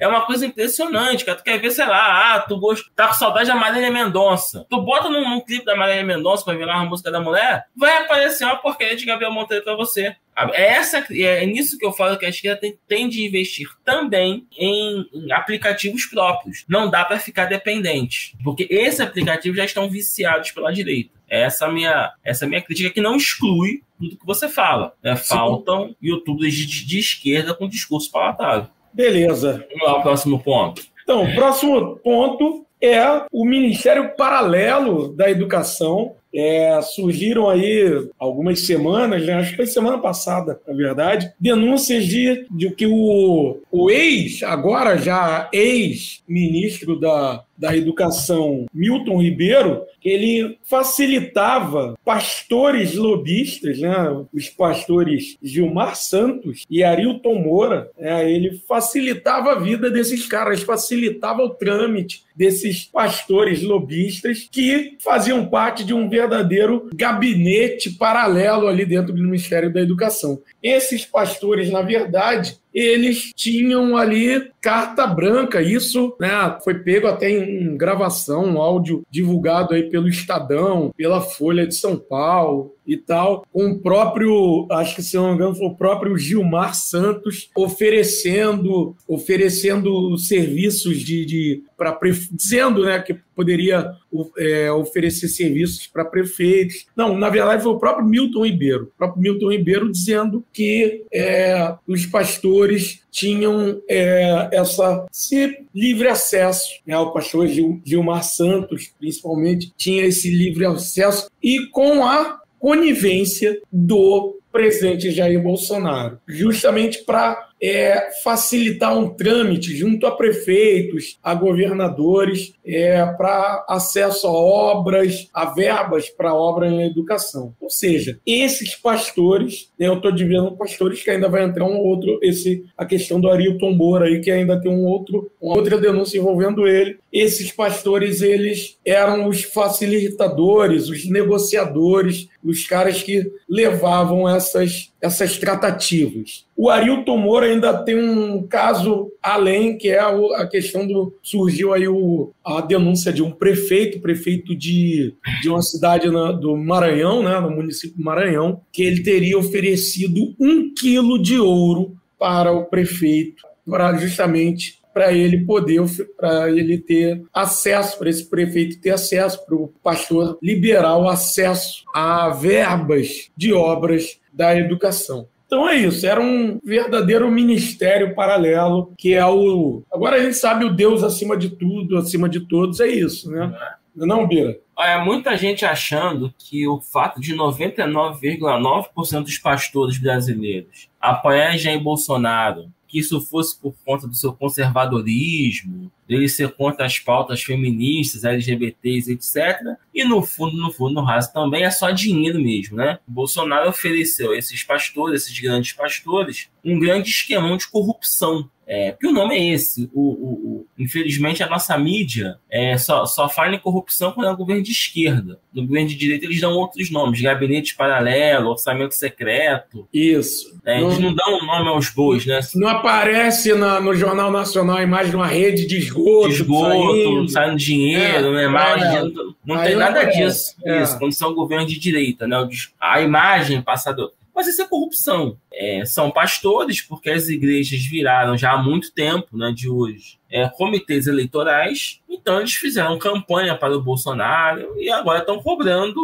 É 0.00 0.08
uma 0.08 0.24
coisa 0.26 0.46
impressionante, 0.46 1.24
cara. 1.24 1.38
Tu 1.38 1.44
quer 1.44 1.58
ver, 1.58 1.70
sei 1.70 1.86
lá, 1.86 2.34
ah, 2.34 2.40
tu 2.40 2.58
gosta, 2.58 2.88
tá 2.94 3.08
com 3.08 3.14
saudade 3.14 3.48
da 3.48 3.54
Marília 3.54 3.90
Mendonça. 3.90 4.66
Tu 4.68 4.80
bota 4.82 5.08
num, 5.08 5.28
num 5.28 5.40
clipe 5.40 5.64
da 5.64 5.76
Marília 5.76 6.04
Mendonça 6.04 6.44
pra 6.44 6.54
virar 6.54 6.76
uma 6.76 6.86
música 6.86 7.10
da 7.10 7.20
mulher, 7.20 7.64
vai 7.76 7.98
aparecer 7.98 8.44
uma 8.44 8.56
porcaria 8.56 8.96
de 8.96 9.04
Gabriel 9.04 9.32
Monteiro 9.32 9.64
pra 9.64 9.76
você. 9.76 10.16
É, 10.52 10.74
essa, 10.74 11.04
é 11.10 11.44
nisso 11.44 11.76
que 11.76 11.84
eu 11.84 11.92
falo 11.92 12.16
que 12.16 12.24
a 12.24 12.28
esquerda 12.28 12.60
tem, 12.60 12.78
tem 12.86 13.08
de 13.08 13.26
investir 13.26 13.68
também 13.84 14.46
em, 14.56 15.04
em 15.12 15.32
aplicativos 15.32 16.06
próprios. 16.06 16.64
Não 16.68 16.88
dá 16.88 17.04
para 17.04 17.18
ficar 17.18 17.46
dependente, 17.46 18.36
porque 18.44 18.66
esses 18.70 19.00
aplicativos 19.00 19.56
já 19.56 19.64
estão 19.64 19.90
viciados 19.90 20.52
pela 20.52 20.72
direita. 20.72 21.18
Essa 21.28 21.66
é 21.66 21.72
minha, 21.72 22.12
essa 22.24 22.46
minha 22.46 22.62
crítica 22.62 22.90
que 22.90 23.00
não 23.00 23.16
exclui 23.16 23.82
tudo 23.98 24.16
que 24.16 24.26
você 24.26 24.48
fala. 24.48 24.94
Né? 25.02 25.14
Faltam 25.16 25.94
youtubers 26.00 26.54
de, 26.54 26.86
de 26.86 26.98
esquerda 26.98 27.52
com 27.52 27.68
discurso 27.68 28.10
palatável. 28.10 28.70
Beleza. 28.98 29.64
Vamos 29.70 29.86
lá, 29.86 30.02
próximo 30.02 30.42
ponto. 30.42 30.82
Então, 31.04 31.22
o 31.22 31.34
próximo 31.36 31.96
ponto 31.98 32.66
é 32.82 33.00
o 33.32 33.44
Ministério 33.44 34.16
Paralelo 34.16 35.14
da 35.14 35.30
Educação, 35.30 36.16
é, 36.34 36.80
surgiram 36.82 37.48
aí 37.48 38.08
algumas 38.18 38.66
semanas, 38.66 39.24
né? 39.24 39.34
acho 39.34 39.50
que 39.50 39.56
foi 39.56 39.66
semana 39.66 39.98
passada, 39.98 40.60
na 40.66 40.74
verdade, 40.74 41.32
denúncias 41.38 42.06
de, 42.06 42.44
de 42.50 42.70
que 42.70 42.88
o, 42.88 43.60
o 43.70 43.88
ex, 43.88 44.42
agora 44.42 44.98
já 44.98 45.48
ex-ministro 45.52 46.98
da, 46.98 47.44
da 47.58 47.76
Educação, 47.76 48.66
Milton 48.72 49.20
Ribeiro, 49.20 49.82
ele 50.04 50.56
facilitava 50.62 51.98
pastores 52.04 52.94
lobistas, 52.94 53.78
né? 53.80 54.24
os 54.32 54.48
pastores 54.48 55.36
Gilmar 55.42 55.96
Santos 55.96 56.64
e 56.70 56.84
Arilton 56.84 57.34
Moura, 57.34 57.90
né? 57.98 58.30
ele 58.30 58.62
facilitava 58.68 59.52
a 59.52 59.58
vida 59.58 59.90
desses 59.90 60.26
caras, 60.26 60.62
facilitava 60.62 61.42
o 61.42 61.50
trâmite 61.50 62.22
desses 62.36 62.84
pastores 62.84 63.62
lobistas 63.62 64.48
que 64.50 64.96
faziam 65.00 65.44
parte 65.46 65.84
de 65.84 65.92
um 65.92 66.08
verdadeiro 66.08 66.88
gabinete 66.94 67.90
paralelo 67.90 68.68
ali 68.68 68.86
dentro 68.86 69.12
do 69.12 69.22
Ministério 69.22 69.72
da 69.72 69.80
Educação. 69.80 70.40
Esses 70.62 71.04
pastores, 71.04 71.68
na 71.68 71.82
verdade, 71.82 72.56
eles 72.72 73.32
tinham 73.34 73.96
ali 73.96 74.50
carta 74.60 75.06
branca. 75.06 75.62
Isso 75.62 76.16
né, 76.20 76.58
foi 76.62 76.74
pego 76.74 77.06
até 77.06 77.30
em 77.30 77.76
gravação, 77.76 78.44
um 78.44 78.60
áudio 78.60 79.04
divulgado 79.10 79.74
aí 79.74 79.88
pelo 79.88 80.08
Estadão, 80.08 80.92
pela 80.96 81.20
Folha 81.20 81.66
de 81.66 81.74
São 81.74 81.96
Paulo 81.96 82.74
e 82.88 82.96
tal, 82.96 83.44
com 83.52 83.66
o 83.66 83.78
próprio, 83.78 84.66
acho 84.70 84.96
que 84.96 85.02
se 85.02 85.14
não 85.14 85.28
me 85.28 85.34
engano, 85.34 85.54
foi 85.54 85.66
o 85.66 85.74
próprio 85.74 86.16
Gilmar 86.16 86.74
Santos 86.74 87.50
oferecendo, 87.54 88.96
oferecendo 89.06 90.16
serviços 90.16 91.00
de, 91.00 91.26
de 91.26 91.62
para 91.76 91.98
dizendo, 92.32 92.84
né, 92.84 92.98
que 92.98 93.14
poderia 93.36 93.92
é, 94.38 94.72
oferecer 94.72 95.28
serviços 95.28 95.86
para 95.86 96.04
prefeitos. 96.04 96.86
Não, 96.96 97.16
na 97.16 97.28
verdade 97.28 97.62
foi 97.62 97.72
o 97.72 97.78
próprio 97.78 98.06
Milton 98.06 98.46
Ribeiro, 98.46 98.84
o 98.84 98.98
próprio 98.98 99.22
Milton 99.22 99.52
Ribeiro 99.52 99.92
dizendo 99.92 100.42
que 100.50 101.04
é, 101.12 101.74
os 101.86 102.06
pastores 102.06 103.02
tinham 103.18 103.82
é, 103.90 104.48
essa, 104.52 105.04
esse 105.12 105.64
livre 105.74 106.06
acesso. 106.06 106.70
Né? 106.86 106.96
O 106.96 107.10
pastor 107.10 107.48
Gil, 107.48 107.80
Gilmar 107.84 108.22
Santos, 108.22 108.92
principalmente, 108.96 109.72
tinha 109.76 110.04
esse 110.04 110.30
livre 110.30 110.64
acesso 110.64 111.28
e 111.42 111.66
com 111.66 112.04
a 112.06 112.40
conivência 112.60 113.60
do 113.72 114.38
presidente 114.52 115.10
Jair 115.10 115.42
Bolsonaro, 115.42 116.20
justamente 116.28 117.04
para 117.04 117.47
é, 117.60 118.10
facilitar 118.22 118.96
um 118.96 119.10
trâmite 119.10 119.76
junto 119.76 120.06
a 120.06 120.16
prefeitos, 120.16 121.18
a 121.22 121.34
governadores, 121.34 122.52
é, 122.64 123.04
para 123.04 123.64
acesso 123.68 124.26
a 124.26 124.32
obras, 124.32 125.28
a 125.32 125.46
verbas 125.46 126.08
para 126.08 126.34
obras 126.34 126.72
na 126.72 126.86
educação. 126.86 127.54
Ou 127.60 127.70
seja, 127.70 128.18
esses 128.26 128.74
pastores, 128.74 129.70
né, 129.78 129.88
eu 129.88 129.94
estou 129.94 130.14
devendo 130.14 130.56
pastores 130.56 131.02
que 131.02 131.10
ainda 131.10 131.28
vai 131.28 131.44
entrar 131.44 131.64
um 131.64 131.78
outro, 131.78 132.18
esse, 132.22 132.64
a 132.76 132.84
questão 132.84 133.20
do 133.20 133.30
Arilton 133.30 133.72
Moura 133.72 134.06
aí, 134.06 134.20
que 134.20 134.30
ainda 134.30 134.60
tem 134.60 134.70
um 134.70 134.84
outro, 134.84 135.30
uma 135.40 135.56
outra 135.56 135.78
denúncia 135.78 136.18
envolvendo 136.18 136.66
ele. 136.66 136.98
Esses 137.12 137.50
pastores, 137.50 138.20
eles 138.20 138.76
eram 138.84 139.28
os 139.28 139.42
facilitadores, 139.42 140.88
os 140.88 141.08
negociadores, 141.08 142.28
os 142.44 142.66
caras 142.66 143.02
que 143.02 143.30
levavam 143.48 144.28
essas, 144.28 144.92
essas 145.00 145.38
tratativas. 145.38 146.46
O 146.54 146.68
Arilton 146.68 147.16
Moura 147.16 147.46
ainda 147.46 147.72
tem 147.82 147.96
um 147.96 148.46
caso 148.46 149.10
além, 149.22 149.78
que 149.78 149.88
é 149.88 150.00
a, 150.00 150.46
questão 150.46 150.86
do. 150.86 151.16
Surgiu 151.22 151.72
aí 151.72 151.88
o, 151.88 152.30
a 152.44 152.60
denúncia 152.60 153.12
de 153.12 153.22
um 153.22 153.30
prefeito, 153.30 154.00
prefeito 154.00 154.54
de, 154.54 155.14
de 155.40 155.48
uma 155.48 155.62
cidade 155.62 156.10
na, 156.10 156.32
do 156.32 156.56
Maranhão, 156.56 157.22
né, 157.22 157.40
no 157.40 157.50
município 157.50 157.96
do 157.96 158.04
Maranhão, 158.04 158.60
que 158.70 158.82
ele 158.82 159.02
teria 159.02 159.38
oferecido 159.38 160.34
um 160.38 160.74
quilo 160.74 161.20
de 161.22 161.38
ouro 161.38 161.96
para 162.18 162.52
o 162.52 162.66
prefeito, 162.66 163.44
para 163.64 163.96
justamente 163.96 164.78
para 164.98 165.12
ele 165.12 165.44
poder, 165.44 165.80
para 166.16 166.50
ele 166.50 166.76
ter 166.76 167.22
acesso, 167.32 167.96
para 167.96 168.10
esse 168.10 168.28
prefeito 168.28 168.80
ter 168.80 168.90
acesso, 168.90 169.46
para 169.46 169.54
o 169.54 169.72
pastor 169.80 170.36
liberar 170.42 170.96
o 170.96 171.08
acesso 171.08 171.84
a 171.94 172.28
verbas 172.30 173.30
de 173.36 173.52
obras 173.52 174.18
da 174.32 174.58
educação. 174.58 175.28
Então 175.46 175.68
é 175.68 175.76
isso, 175.76 176.04
era 176.04 176.20
um 176.20 176.58
verdadeiro 176.64 177.30
ministério 177.30 178.12
paralelo, 178.12 178.92
que 178.98 179.14
é 179.14 179.24
o. 179.24 179.84
Agora 179.90 180.16
a 180.16 180.20
gente 180.20 180.34
sabe 180.34 180.64
o 180.64 180.74
Deus 180.74 181.04
acima 181.04 181.36
de 181.36 181.50
tudo, 181.50 181.96
acima 181.96 182.28
de 182.28 182.40
todos, 182.40 182.80
é 182.80 182.88
isso, 182.88 183.30
né? 183.30 183.56
Não, 183.94 184.22
é 184.22 184.26
Bira? 184.26 184.58
Olha, 184.76 185.04
muita 185.04 185.36
gente 185.36 185.64
achando 185.64 186.34
que 186.36 186.66
o 186.66 186.80
fato 186.80 187.20
de 187.20 187.36
99,9% 187.36 189.22
dos 189.22 189.38
pastores 189.38 189.96
brasileiros 189.96 190.88
apoiarem 191.00 191.56
Jair 191.56 191.80
Bolsonaro, 191.80 192.66
que 192.88 192.98
isso 192.98 193.20
fosse 193.20 193.60
por 193.60 193.74
conta 193.84 194.08
do 194.08 194.14
seu 194.14 194.32
conservadorismo, 194.32 195.92
dele 196.08 196.28
ser 196.28 196.52
contra 196.52 196.86
as 196.86 196.98
pautas 196.98 197.42
feministas, 197.42 198.24
LGBTs, 198.24 199.12
etc. 199.12 199.76
E 199.94 200.04
no 200.04 200.22
fundo, 200.22 200.56
no 200.56 200.72
fundo, 200.72 200.94
no 200.94 201.02
raso 201.02 201.32
também 201.32 201.64
é 201.64 201.70
só 201.70 201.90
dinheiro 201.90 202.40
mesmo, 202.40 202.78
né? 202.78 202.98
O 203.06 203.12
Bolsonaro 203.12 203.68
ofereceu 203.68 204.32
a 204.32 204.38
esses 204.38 204.64
pastores, 204.64 205.22
esses 205.22 205.38
grandes 205.38 205.72
pastores, 205.74 206.48
um 206.64 206.78
grande 206.78 207.10
esquemão 207.10 207.58
de 207.58 207.68
corrupção. 207.68 208.50
É, 208.68 208.92
porque 208.92 209.06
o 209.06 209.12
nome 209.12 209.34
é 209.34 209.54
esse. 209.54 209.88
O, 209.94 210.02
o, 210.02 210.32
o 210.32 210.66
infelizmente, 210.78 211.42
a 211.42 211.48
nossa 211.48 211.76
mídia 211.78 212.38
é, 212.50 212.76
só, 212.76 213.06
só 213.06 213.26
fala 213.26 213.54
em 213.54 213.58
corrupção 213.58 214.12
quando 214.12 214.26
é 214.26 214.30
um 214.30 214.36
governo 214.36 214.62
de 214.62 214.72
esquerda. 214.72 215.40
No 215.54 215.66
governo 215.66 215.88
de 215.88 215.96
direita, 215.96 216.26
eles 216.26 216.38
dão 216.38 216.52
outros 216.52 216.90
nomes: 216.90 217.22
gabinete 217.22 217.74
paralelo, 217.74 218.50
orçamento 218.50 218.94
secreto. 218.94 219.88
Isso. 219.92 220.60
É, 220.66 220.80
não, 220.80 220.88
eles 220.88 220.98
não 220.98 221.14
dão 221.14 221.46
nome 221.46 221.68
aos 221.70 221.88
bois, 221.88 222.26
né? 222.26 222.40
Não 222.56 222.68
aparece 222.68 223.54
na, 223.54 223.80
no 223.80 223.94
Jornal 223.94 224.30
Nacional 224.30 224.76
a 224.76 224.82
imagem 224.82 225.10
de 225.10 225.16
uma 225.16 225.26
rede 225.26 225.66
de 225.66 225.78
esgoto. 225.78 226.28
De 226.28 226.34
esgoto, 226.34 226.68
saindo, 226.68 227.28
saindo 227.30 227.56
dinheiro, 227.56 228.28
é, 228.28 228.32
né? 228.32 228.48
Mais 228.48 228.82
é, 228.82 229.02
não 229.46 229.62
tem 229.62 229.76
nada 229.76 230.04
disso. 230.04 230.54
É. 230.62 230.82
Isso, 230.82 230.98
quando 230.98 231.14
são 231.14 231.34
governos 231.34 231.72
de 231.72 231.78
direita, 231.78 232.26
né? 232.26 232.36
A 232.78 233.00
imagem 233.00 233.62
passada 233.62 234.10
mas 234.38 234.46
isso 234.46 234.62
é 234.62 234.68
corrupção. 234.68 235.36
É, 235.52 235.84
são 235.84 236.12
pastores, 236.12 236.80
porque 236.80 237.10
as 237.10 237.28
igrejas 237.28 237.84
viraram 237.84 238.38
já 238.38 238.52
há 238.52 238.56
muito 238.56 238.94
tempo, 238.94 239.36
né, 239.36 239.50
de 239.50 239.68
hoje, 239.68 240.16
é, 240.30 240.48
comitês 240.48 241.08
eleitorais, 241.08 242.00
então 242.08 242.38
eles 242.38 242.54
fizeram 242.54 242.96
campanha 243.00 243.56
para 243.56 243.76
o 243.76 243.82
Bolsonaro 243.82 244.80
e 244.80 244.88
agora 244.90 245.18
estão 245.18 245.42
cobrando 245.42 246.00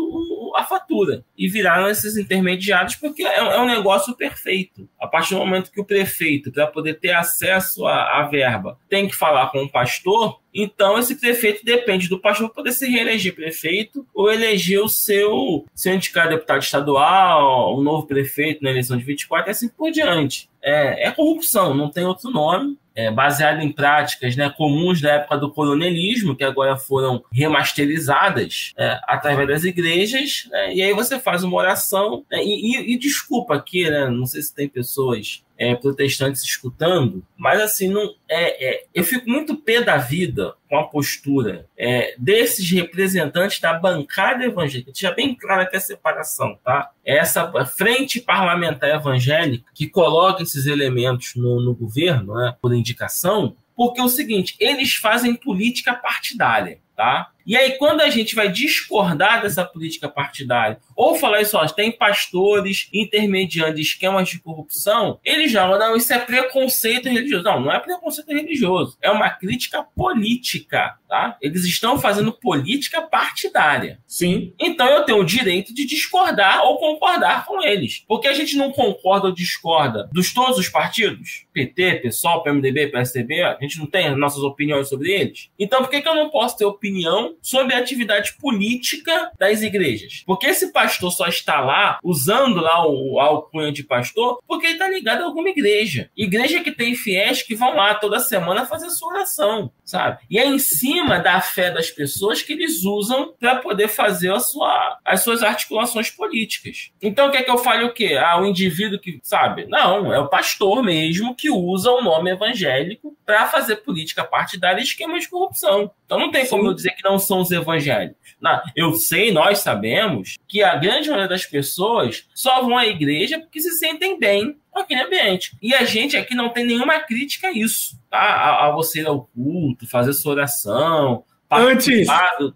a 0.56 0.64
fatura. 0.64 1.24
E 1.38 1.48
viraram 1.48 1.88
esses 1.88 2.16
intermediários 2.16 2.96
porque 2.96 3.22
é, 3.22 3.38
é, 3.38 3.60
um 3.60 3.66
negócio 3.66 4.16
perfeito. 4.16 4.88
A 5.00 5.06
partir 5.06 5.34
do 5.34 5.38
momento 5.38 5.70
que 5.70 5.80
o 5.80 5.84
prefeito, 5.84 6.50
para 6.50 6.66
poder 6.66 6.94
ter 6.94 7.12
acesso 7.12 7.86
à, 7.86 8.18
à 8.18 8.22
verba, 8.24 8.76
tem 8.88 9.06
que 9.06 9.14
falar 9.14 9.46
com 9.52 9.62
o 9.62 9.70
pastor, 9.70 10.40
então, 10.54 10.96
esse 10.98 11.16
prefeito 11.16 11.64
depende 11.64 12.08
do 12.08 12.20
pastor 12.20 12.48
poder 12.50 12.72
se 12.72 12.88
reeleger 12.88 13.34
prefeito 13.34 14.06
ou 14.14 14.32
eleger 14.32 14.80
o 14.80 14.88
seu, 14.88 15.66
seu 15.74 15.92
indicado 15.92 16.30
deputado 16.30 16.62
estadual, 16.62 17.76
um 17.76 17.82
novo 17.82 18.06
prefeito 18.06 18.62
na 18.62 18.70
eleição 18.70 18.96
de 18.96 19.02
24 19.02 19.48
e 19.48 19.50
assim 19.50 19.68
por 19.68 19.90
diante. 19.90 20.48
É, 20.62 21.08
é 21.08 21.10
corrupção, 21.10 21.74
não 21.74 21.90
tem 21.90 22.04
outro 22.04 22.30
nome 22.30 22.78
é, 22.94 23.10
baseado 23.10 23.60
em 23.60 23.72
práticas 23.72 24.36
né, 24.36 24.48
comuns 24.56 25.00
da 25.00 25.14
época 25.14 25.36
do 25.36 25.50
coronelismo, 25.50 26.36
que 26.36 26.44
agora 26.44 26.76
foram 26.76 27.24
remasterizadas 27.32 28.72
é, 28.78 29.00
através 29.08 29.48
das 29.48 29.64
igrejas, 29.64 30.48
né, 30.50 30.74
e 30.74 30.82
aí 30.82 30.92
você 30.92 31.18
faz 31.18 31.42
uma 31.42 31.56
oração, 31.56 32.24
né, 32.30 32.42
e, 32.42 32.76
e, 32.76 32.94
e, 32.94 32.98
desculpa 32.98 33.54
aqui, 33.54 33.90
né, 33.90 34.08
não 34.08 34.26
sei 34.26 34.42
se 34.42 34.54
tem 34.54 34.68
pessoas 34.68 35.44
é, 35.56 35.74
protestantes 35.74 36.42
escutando, 36.42 37.24
mas 37.36 37.60
assim, 37.60 37.88
não 37.88 38.14
é, 38.28 38.68
é, 38.68 38.84
eu 38.92 39.04
fico 39.04 39.28
muito 39.28 39.56
pé 39.56 39.82
da 39.82 39.96
vida 39.96 40.54
com 40.68 40.76
a 40.76 40.84
postura 40.84 41.66
é, 41.76 42.14
desses 42.18 42.68
representantes 42.70 43.60
da 43.60 43.72
bancada 43.74 44.44
evangélica. 44.44 44.92
Deixa 44.92 45.12
bem 45.12 45.34
clara 45.34 45.66
que 45.66 45.76
a 45.76 45.80
separação, 45.80 46.58
tá? 46.64 46.90
É 47.04 47.16
essa 47.18 47.50
frente 47.66 48.20
parlamentar 48.20 48.90
evangélica 48.90 49.64
que 49.74 49.88
coloca 49.88 50.42
esses 50.42 50.66
elementos 50.66 51.34
no, 51.36 51.60
no 51.60 51.74
governo, 51.74 52.34
né, 52.34 52.56
por 52.60 52.74
indicação, 52.74 53.56
porque 53.76 54.00
é 54.00 54.04
o 54.04 54.08
seguinte, 54.08 54.56
eles 54.58 54.94
fazem 54.94 55.34
política 55.34 55.94
partidária, 55.94 56.78
tá? 56.96 57.30
E 57.46 57.56
aí, 57.56 57.72
quando 57.72 58.00
a 58.00 58.10
gente 58.10 58.34
vai 58.34 58.50
discordar 58.50 59.42
dessa 59.42 59.64
política 59.64 60.08
partidária, 60.08 60.78
ou 60.96 61.14
falar 61.14 61.42
isso, 61.42 61.56
ó, 61.56 61.66
tem 61.66 61.92
pastores 61.92 62.88
intermediando 62.92 63.78
esquemas 63.78 64.28
de 64.28 64.40
corrupção, 64.40 65.18
eles 65.24 65.50
já 65.50 65.66
não, 65.66 65.96
isso 65.96 66.12
é 66.12 66.18
preconceito 66.18 67.08
religioso. 67.08 67.44
Não, 67.44 67.60
não 67.60 67.72
é 67.72 67.78
preconceito 67.78 68.28
religioso, 68.28 68.96
é 69.02 69.10
uma 69.10 69.30
crítica 69.30 69.82
política, 69.82 70.96
tá? 71.08 71.36
Eles 71.40 71.64
estão 71.64 71.98
fazendo 71.98 72.32
política 72.32 73.02
partidária. 73.02 73.98
Sim. 74.06 74.52
Então 74.58 74.86
eu 74.88 75.02
tenho 75.04 75.18
o 75.18 75.24
direito 75.24 75.74
de 75.74 75.84
discordar 75.84 76.62
ou 76.64 76.78
concordar 76.78 77.44
com 77.44 77.62
eles. 77.62 78.04
Porque 78.06 78.28
a 78.28 78.32
gente 78.32 78.56
não 78.56 78.72
concorda 78.72 79.28
ou 79.28 79.34
discorda 79.34 80.08
dos 80.12 80.32
todos 80.32 80.58
os 80.58 80.68
partidos, 80.68 81.46
PT, 81.52 81.96
PSOL, 81.96 82.42
PMDB, 82.42 82.88
PSDB, 82.88 83.42
a 83.42 83.58
gente 83.60 83.78
não 83.78 83.86
tem 83.86 84.14
nossas 84.16 84.42
opiniões 84.42 84.88
sobre 84.88 85.12
eles. 85.12 85.50
Então 85.58 85.80
por 85.80 85.90
que, 85.90 86.00
que 86.00 86.08
eu 86.08 86.14
não 86.14 86.30
posso 86.30 86.56
ter 86.56 86.64
opinião 86.64 87.33
sobre 87.42 87.74
a 87.74 87.78
atividade 87.78 88.34
política 88.34 89.30
das 89.38 89.62
igrejas. 89.62 90.22
Porque 90.26 90.46
esse 90.46 90.72
pastor 90.72 91.10
só 91.12 91.26
está 91.26 91.60
lá, 91.60 91.98
usando 92.02 92.60
lá 92.60 92.86
o, 92.86 93.18
alcunha 93.18 93.72
de 93.72 93.82
pastor, 93.82 94.40
porque 94.46 94.66
ele 94.66 94.74
está 94.74 94.88
ligado 94.88 95.22
a 95.22 95.24
alguma 95.24 95.48
igreja. 95.48 96.10
Igreja 96.16 96.62
que 96.62 96.72
tem 96.72 96.94
fiéis 96.94 97.42
que 97.42 97.54
vão 97.54 97.74
lá 97.74 97.94
toda 97.94 98.20
semana 98.20 98.66
fazer 98.66 98.90
sua 98.90 99.14
oração, 99.14 99.70
sabe? 99.84 100.22
E 100.30 100.38
é 100.38 100.46
em 100.46 100.58
cima 100.58 101.18
da 101.18 101.40
fé 101.40 101.70
das 101.70 101.90
pessoas 101.90 102.42
que 102.42 102.52
eles 102.52 102.84
usam 102.84 103.34
para 103.38 103.56
poder 103.56 103.88
fazer 103.88 104.32
a 104.32 104.40
sua, 104.40 104.98
as 105.04 105.22
suas 105.22 105.42
articulações 105.42 106.10
políticas. 106.10 106.90
Então, 107.00 107.30
quer 107.30 107.42
que 107.42 107.50
eu 107.50 107.58
fale 107.58 107.84
o 107.84 107.92
quê? 107.92 108.18
Ah, 108.20 108.40
o 108.40 108.46
indivíduo 108.46 108.98
que, 108.98 109.20
sabe? 109.22 109.66
Não, 109.66 110.12
é 110.12 110.18
o 110.18 110.28
pastor 110.28 110.82
mesmo 110.82 111.34
que 111.34 111.50
usa 111.50 111.90
o 111.90 112.02
nome 112.02 112.30
evangélico 112.30 113.16
para 113.24 113.46
fazer 113.46 113.76
política 113.76 114.24
partidária 114.24 114.80
e 114.80 114.84
esquema 114.84 115.18
de 115.18 115.28
corrupção. 115.28 115.90
Então 116.04 116.18
não 116.18 116.30
tem 116.30 116.44
Sim. 116.44 116.50
como 116.50 116.68
eu 116.68 116.74
dizer 116.74 116.90
que 116.90 117.02
não 117.02 117.18
são 117.26 117.40
os 117.40 117.50
evangélicos. 117.50 118.34
Não, 118.40 118.60
eu 118.76 118.92
sei, 118.94 119.32
nós 119.32 119.58
sabemos 119.58 120.36
que 120.46 120.62
a 120.62 120.76
grande 120.76 121.08
maioria 121.08 121.28
das 121.28 121.46
pessoas 121.46 122.26
só 122.34 122.62
vão 122.62 122.76
à 122.76 122.86
igreja 122.86 123.38
porque 123.38 123.60
se 123.60 123.70
sentem 123.78 124.18
bem 124.18 124.56
aquele 124.74 125.02
ambiente. 125.02 125.56
E 125.62 125.74
a 125.74 125.84
gente 125.84 126.16
aqui 126.16 126.34
não 126.34 126.48
tem 126.48 126.66
nenhuma 126.66 127.00
crítica 127.00 127.48
a 127.48 127.52
isso, 127.52 127.98
tá? 128.10 128.18
A, 128.18 128.66
a 128.66 128.70
você 128.72 129.00
ir 129.00 129.06
ao 129.06 129.24
culto, 129.34 129.88
fazer 129.88 130.12
sua 130.12 130.32
oração, 130.32 131.24
antes, 131.50 132.06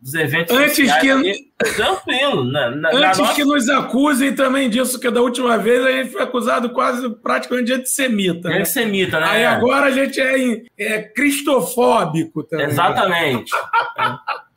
dos 0.03 0.15
eventos 0.15 0.57
antes 0.57 0.93
que 0.97 1.11
ali, 1.11 1.53
tranquilo 1.59 2.45
na, 2.45 2.71
na, 2.71 2.91
antes 2.91 3.21
na 3.21 3.35
que 3.35 3.45
nos 3.45 3.69
acusem 3.69 4.35
também 4.35 4.69
disso 4.69 4.99
que 4.99 5.11
da 5.11 5.21
última 5.21 5.57
vez 5.57 5.85
a 5.85 5.93
gente 5.93 6.11
foi 6.11 6.23
acusado 6.23 6.71
quase 6.71 7.09
praticamente 7.17 7.67
de 7.67 7.73
antissemita 7.75 8.49
né? 8.49 8.59
antissemita 8.59 9.21
né 9.21 9.27
aí 9.27 9.45
agora 9.45 9.87
a 9.87 9.91
gente 9.91 10.21
é, 10.21 10.65
é 10.79 11.03
cristofóbico 11.03 12.43
também 12.43 12.67
exatamente. 12.67 13.53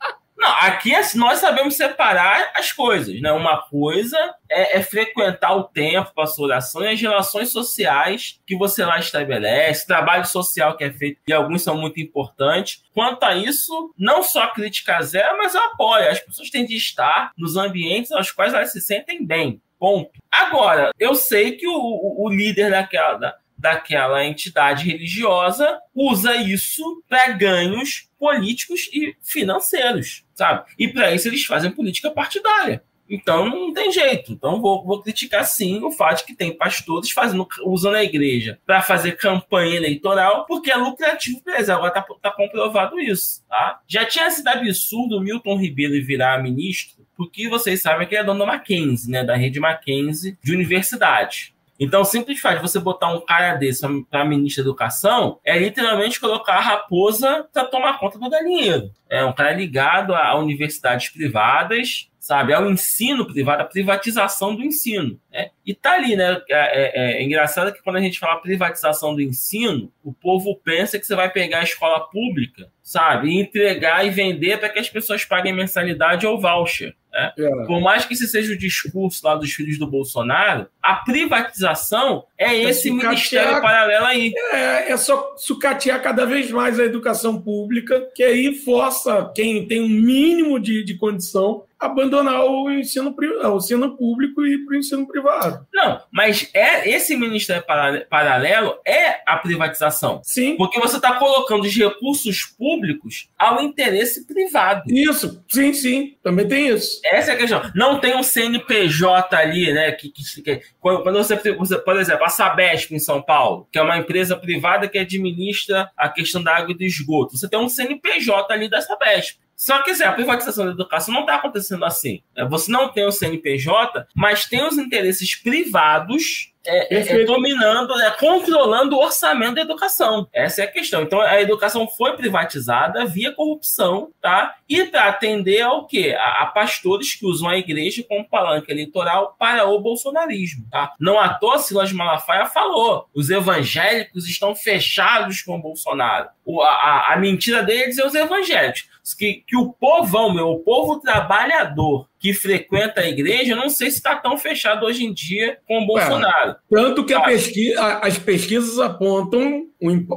Não, 0.42 0.50
aqui 0.58 0.92
é, 0.92 1.00
nós 1.14 1.38
sabemos 1.38 1.76
separar 1.76 2.50
as 2.56 2.72
coisas, 2.72 3.20
né? 3.20 3.30
Uma 3.30 3.62
coisa 3.62 4.18
é, 4.50 4.78
é 4.78 4.82
frequentar 4.82 5.54
o 5.54 5.62
tempo 5.62 6.12
para 6.12 6.24
a 6.24 6.42
oração 6.42 6.84
e 6.84 6.88
as 6.88 7.00
relações 7.00 7.50
sociais 7.50 8.40
que 8.44 8.56
você 8.56 8.84
lá 8.84 8.98
estabelece, 8.98 9.86
trabalho 9.86 10.26
social 10.26 10.76
que 10.76 10.82
é 10.82 10.90
feito, 10.90 11.20
e 11.28 11.32
alguns 11.32 11.62
são 11.62 11.76
muito 11.76 12.00
importantes. 12.00 12.82
Quanto 12.92 13.22
a 13.22 13.36
isso, 13.36 13.94
não 13.96 14.24
só 14.24 14.48
crítica 14.48 15.00
zero, 15.00 15.38
mas 15.38 15.54
eu 15.54 15.62
apoio. 15.62 16.10
As 16.10 16.18
pessoas 16.18 16.50
têm 16.50 16.66
de 16.66 16.74
estar 16.74 17.30
nos 17.38 17.56
ambientes 17.56 18.10
aos 18.10 18.32
quais 18.32 18.52
elas 18.52 18.72
se 18.72 18.80
sentem 18.80 19.24
bem. 19.24 19.62
Ponto. 19.78 20.10
Agora, 20.28 20.90
eu 20.98 21.14
sei 21.14 21.52
que 21.52 21.68
o, 21.68 21.72
o, 21.72 22.26
o 22.26 22.28
líder 22.28 22.70
daquela, 22.70 23.36
daquela 23.62 24.24
entidade 24.24 24.84
religiosa 24.84 25.78
usa 25.94 26.34
isso 26.34 27.02
para 27.08 27.28
ganhos 27.28 28.10
políticos 28.18 28.90
e 28.92 29.14
financeiros, 29.22 30.24
sabe? 30.34 30.64
E 30.76 30.88
para 30.88 31.14
isso 31.14 31.28
eles 31.28 31.44
fazem 31.44 31.70
política 31.70 32.10
partidária. 32.10 32.82
Então 33.08 33.48
não 33.48 33.72
tem 33.72 33.92
jeito. 33.92 34.32
Então 34.32 34.60
vou, 34.60 34.84
vou 34.84 35.00
criticar 35.00 35.44
sim 35.44 35.80
o 35.84 35.92
fato 35.92 36.18
de 36.18 36.24
que 36.24 36.34
tem 36.34 36.56
pastores 36.56 37.10
fazendo, 37.12 37.46
usando 37.64 37.94
a 37.94 38.02
igreja 38.02 38.58
para 38.66 38.82
fazer 38.82 39.16
campanha 39.16 39.76
eleitoral, 39.76 40.44
porque 40.46 40.70
é 40.70 40.76
lucrativo 40.76 41.40
para 41.42 41.56
eles. 41.56 41.68
Agora 41.68 41.88
está 41.88 42.02
tá 42.20 42.32
comprovado 42.32 42.98
isso. 42.98 43.44
Tá? 43.48 43.80
Já 43.86 44.04
tinha 44.04 44.28
sido 44.30 44.48
absurdo 44.48 45.18
o 45.18 45.20
Milton 45.20 45.56
Ribeiro 45.56 46.04
virar 46.04 46.42
ministro, 46.42 47.06
porque 47.16 47.48
vocês 47.48 47.80
sabem 47.80 48.08
que 48.08 48.14
ele 48.14 48.22
é 48.22 48.24
dono 48.24 48.40
da 48.40 48.46
Mackenzie, 48.46 49.10
né? 49.10 49.22
Da 49.22 49.36
rede 49.36 49.60
Mackenzie 49.60 50.36
de 50.42 50.52
universidade. 50.52 51.54
Então, 51.82 52.02
o 52.02 52.04
simples 52.04 52.38
fato 52.38 52.58
de 52.58 52.62
você 52.62 52.78
botar 52.78 53.12
um 53.12 53.20
cara 53.20 53.56
desse 53.56 53.84
para 54.08 54.24
ministra 54.24 54.62
da 54.62 54.68
Educação 54.68 55.40
é 55.44 55.58
literalmente 55.58 56.20
colocar 56.20 56.54
a 56.54 56.60
raposa 56.60 57.44
para 57.52 57.64
tomar 57.64 57.98
conta 57.98 58.20
do 58.20 58.30
galinheiro. 58.30 58.88
É 59.10 59.24
um 59.24 59.32
cara 59.32 59.52
ligado 59.52 60.14
a 60.14 60.32
universidades 60.36 61.08
privadas 61.08 62.08
sabe? 62.22 62.52
É 62.52 62.58
o 62.60 62.70
ensino 62.70 63.26
privado, 63.26 63.62
a 63.62 63.64
privatização 63.64 64.54
do 64.54 64.62
ensino. 64.62 65.18
Né? 65.28 65.50
E 65.66 65.74
tá 65.74 65.94
ali, 65.94 66.14
né? 66.14 66.40
É, 66.48 67.16
é, 67.16 67.16
é, 67.16 67.22
engraçado 67.24 67.72
que 67.72 67.82
quando 67.82 67.96
a 67.96 68.00
gente 68.00 68.20
fala 68.20 68.40
privatização 68.40 69.12
do 69.12 69.20
ensino, 69.20 69.92
o 70.04 70.12
povo 70.12 70.54
pensa 70.62 71.00
que 71.00 71.04
você 71.04 71.16
vai 71.16 71.28
pegar 71.28 71.58
a 71.58 71.64
escola 71.64 71.98
pública, 71.98 72.70
sabe? 72.80 73.28
E 73.28 73.40
entregar 73.40 74.06
e 74.06 74.10
vender 74.10 74.56
para 74.58 74.68
que 74.68 74.78
as 74.78 74.88
pessoas 74.88 75.24
paguem 75.24 75.52
mensalidade 75.52 76.24
ou 76.24 76.40
voucher. 76.40 76.94
Né? 77.12 77.32
É. 77.36 77.66
Por 77.66 77.80
mais 77.80 78.04
que 78.04 78.14
esse 78.14 78.28
seja 78.28 78.52
o 78.52 78.58
discurso 78.58 79.26
lá 79.26 79.34
dos 79.34 79.52
filhos 79.52 79.76
do 79.76 79.86
Bolsonaro, 79.86 80.68
a 80.80 80.94
privatização 80.94 82.24
é, 82.38 82.46
é 82.46 82.62
esse 82.70 82.88
ministério 82.90 83.60
paralelo 83.60 84.06
aí. 84.06 84.32
É, 84.52 84.92
é 84.92 84.96
só 84.96 85.34
sucatear 85.36 86.00
cada 86.00 86.24
vez 86.24 86.50
mais 86.52 86.78
a 86.78 86.84
educação 86.84 87.40
pública, 87.42 88.08
que 88.14 88.22
aí 88.22 88.54
força 88.54 89.30
quem 89.34 89.66
tem 89.66 89.80
um 89.80 89.88
mínimo 89.88 90.60
de, 90.60 90.84
de 90.84 90.94
condição 90.94 91.64
abandonar 91.82 92.44
o 92.44 92.70
ensino, 92.70 93.14
o 93.14 93.56
ensino 93.56 93.96
público 93.96 94.44
e 94.44 94.54
ir 94.54 94.64
para 94.64 94.74
o 94.74 94.78
ensino 94.78 95.06
privado. 95.06 95.66
Não, 95.72 96.00
mas 96.10 96.48
é 96.54 96.88
esse 96.88 97.16
ministério 97.16 97.64
paralelo 98.08 98.78
é 98.86 99.20
a 99.26 99.36
privatização. 99.36 100.20
Sim. 100.22 100.56
Porque 100.56 100.78
você 100.78 100.96
está 100.96 101.14
colocando 101.18 101.64
os 101.64 101.74
recursos 101.74 102.44
públicos 102.44 103.28
ao 103.38 103.62
interesse 103.62 104.26
privado. 104.26 104.84
Isso, 104.88 105.42
sim, 105.48 105.72
sim. 105.72 106.16
Também 106.22 106.46
tem 106.46 106.68
isso. 106.68 107.00
Essa 107.04 107.32
é 107.32 107.34
a 107.34 107.38
questão. 107.38 107.62
Não 107.74 107.98
tem 107.98 108.16
um 108.16 108.22
CNPJ 108.22 109.36
ali, 109.36 109.72
né? 109.72 109.92
Que, 109.92 110.08
que, 110.08 110.42
que 110.42 110.62
quando 110.80 111.16
você, 111.16 111.36
você, 111.54 111.78
por 111.78 111.96
exemplo, 111.96 112.24
a 112.24 112.28
Sabesp 112.28 112.92
em 112.92 112.98
São 112.98 113.20
Paulo, 113.20 113.68
que 113.72 113.78
é 113.78 113.82
uma 113.82 113.98
empresa 113.98 114.36
privada 114.36 114.88
que 114.88 114.98
administra 114.98 115.90
a 115.96 116.08
questão 116.08 116.42
da 116.42 116.56
água 116.56 116.72
e 116.72 116.76
do 116.76 116.84
esgoto, 116.84 117.36
você 117.36 117.48
tem 117.48 117.58
um 117.58 117.68
CNPJ 117.68 118.52
ali 118.52 118.68
da 118.68 118.80
Sabesp. 118.80 119.42
Só 119.62 119.80
que 119.84 119.92
assim, 119.92 120.02
a 120.02 120.12
privatização 120.12 120.64
da 120.64 120.72
educação 120.72 121.14
não 121.14 121.20
está 121.20 121.36
acontecendo 121.36 121.84
assim. 121.84 122.20
Você 122.50 122.68
não 122.68 122.88
tem 122.88 123.06
o 123.06 123.12
CNPJ, 123.12 124.08
mas 124.12 124.44
tem 124.44 124.66
os 124.66 124.76
interesses 124.76 125.36
privados 125.36 126.51
é, 126.64 127.20
é, 127.20 127.24
dominando, 127.24 127.98
é, 128.00 128.10
controlando 128.12 128.96
o 128.96 129.00
orçamento 129.00 129.56
da 129.56 129.62
educação. 129.62 130.28
Essa 130.32 130.62
é 130.62 130.64
a 130.64 130.70
questão. 130.70 131.02
Então, 131.02 131.20
a 131.20 131.40
educação 131.40 131.88
foi 131.88 132.16
privatizada 132.16 133.04
via 133.04 133.32
corrupção, 133.32 134.10
tá? 134.20 134.56
E 134.68 134.84
para 134.84 135.08
atender 135.08 135.62
ao 135.62 135.86
quê? 135.86 136.16
A, 136.18 136.42
a, 136.42 136.46
pastores 136.46 137.14
que 137.14 137.26
usam 137.26 137.48
a 137.48 137.58
igreja 137.58 138.04
como 138.08 138.28
palanque 138.28 138.70
eleitoral 138.70 139.34
para 139.38 139.68
o 139.68 139.80
bolsonarismo, 139.80 140.66
tá? 140.70 140.92
Não 141.00 141.18
à 141.18 141.30
toa, 141.30 141.58
Silas 141.58 141.92
Malafaia 141.92 142.46
falou, 142.46 143.08
os 143.14 143.30
evangélicos 143.30 144.28
estão 144.28 144.54
fechados 144.54 145.42
com 145.42 145.56
o 145.56 145.62
Bolsonaro. 145.62 146.28
O, 146.44 146.62
a, 146.62 147.12
a 147.12 147.16
mentira 147.16 147.62
deles 147.62 147.98
é 147.98 148.06
os 148.06 148.14
evangélicos. 148.14 148.90
Que, 149.18 149.42
que 149.46 149.56
o 149.56 149.72
povão, 149.72 150.32
meu, 150.32 150.48
o 150.48 150.60
povo 150.60 151.00
trabalhador, 151.00 152.08
que 152.20 152.32
frequenta 152.32 153.00
a 153.00 153.08
igreja, 153.08 153.56
não 153.56 153.68
sei 153.68 153.90
se 153.90 153.96
está 153.96 154.14
tão 154.14 154.38
fechado 154.38 154.86
hoje 154.86 155.04
em 155.04 155.12
dia 155.12 155.58
com 155.66 155.82
o 155.82 155.86
Bolsonaro. 155.86 156.51
Tanto 156.70 157.04
que 157.04 157.18
pesquisa, 157.20 157.82
as 158.02 158.18
pesquisas 158.18 158.78
apontam, 158.78 159.66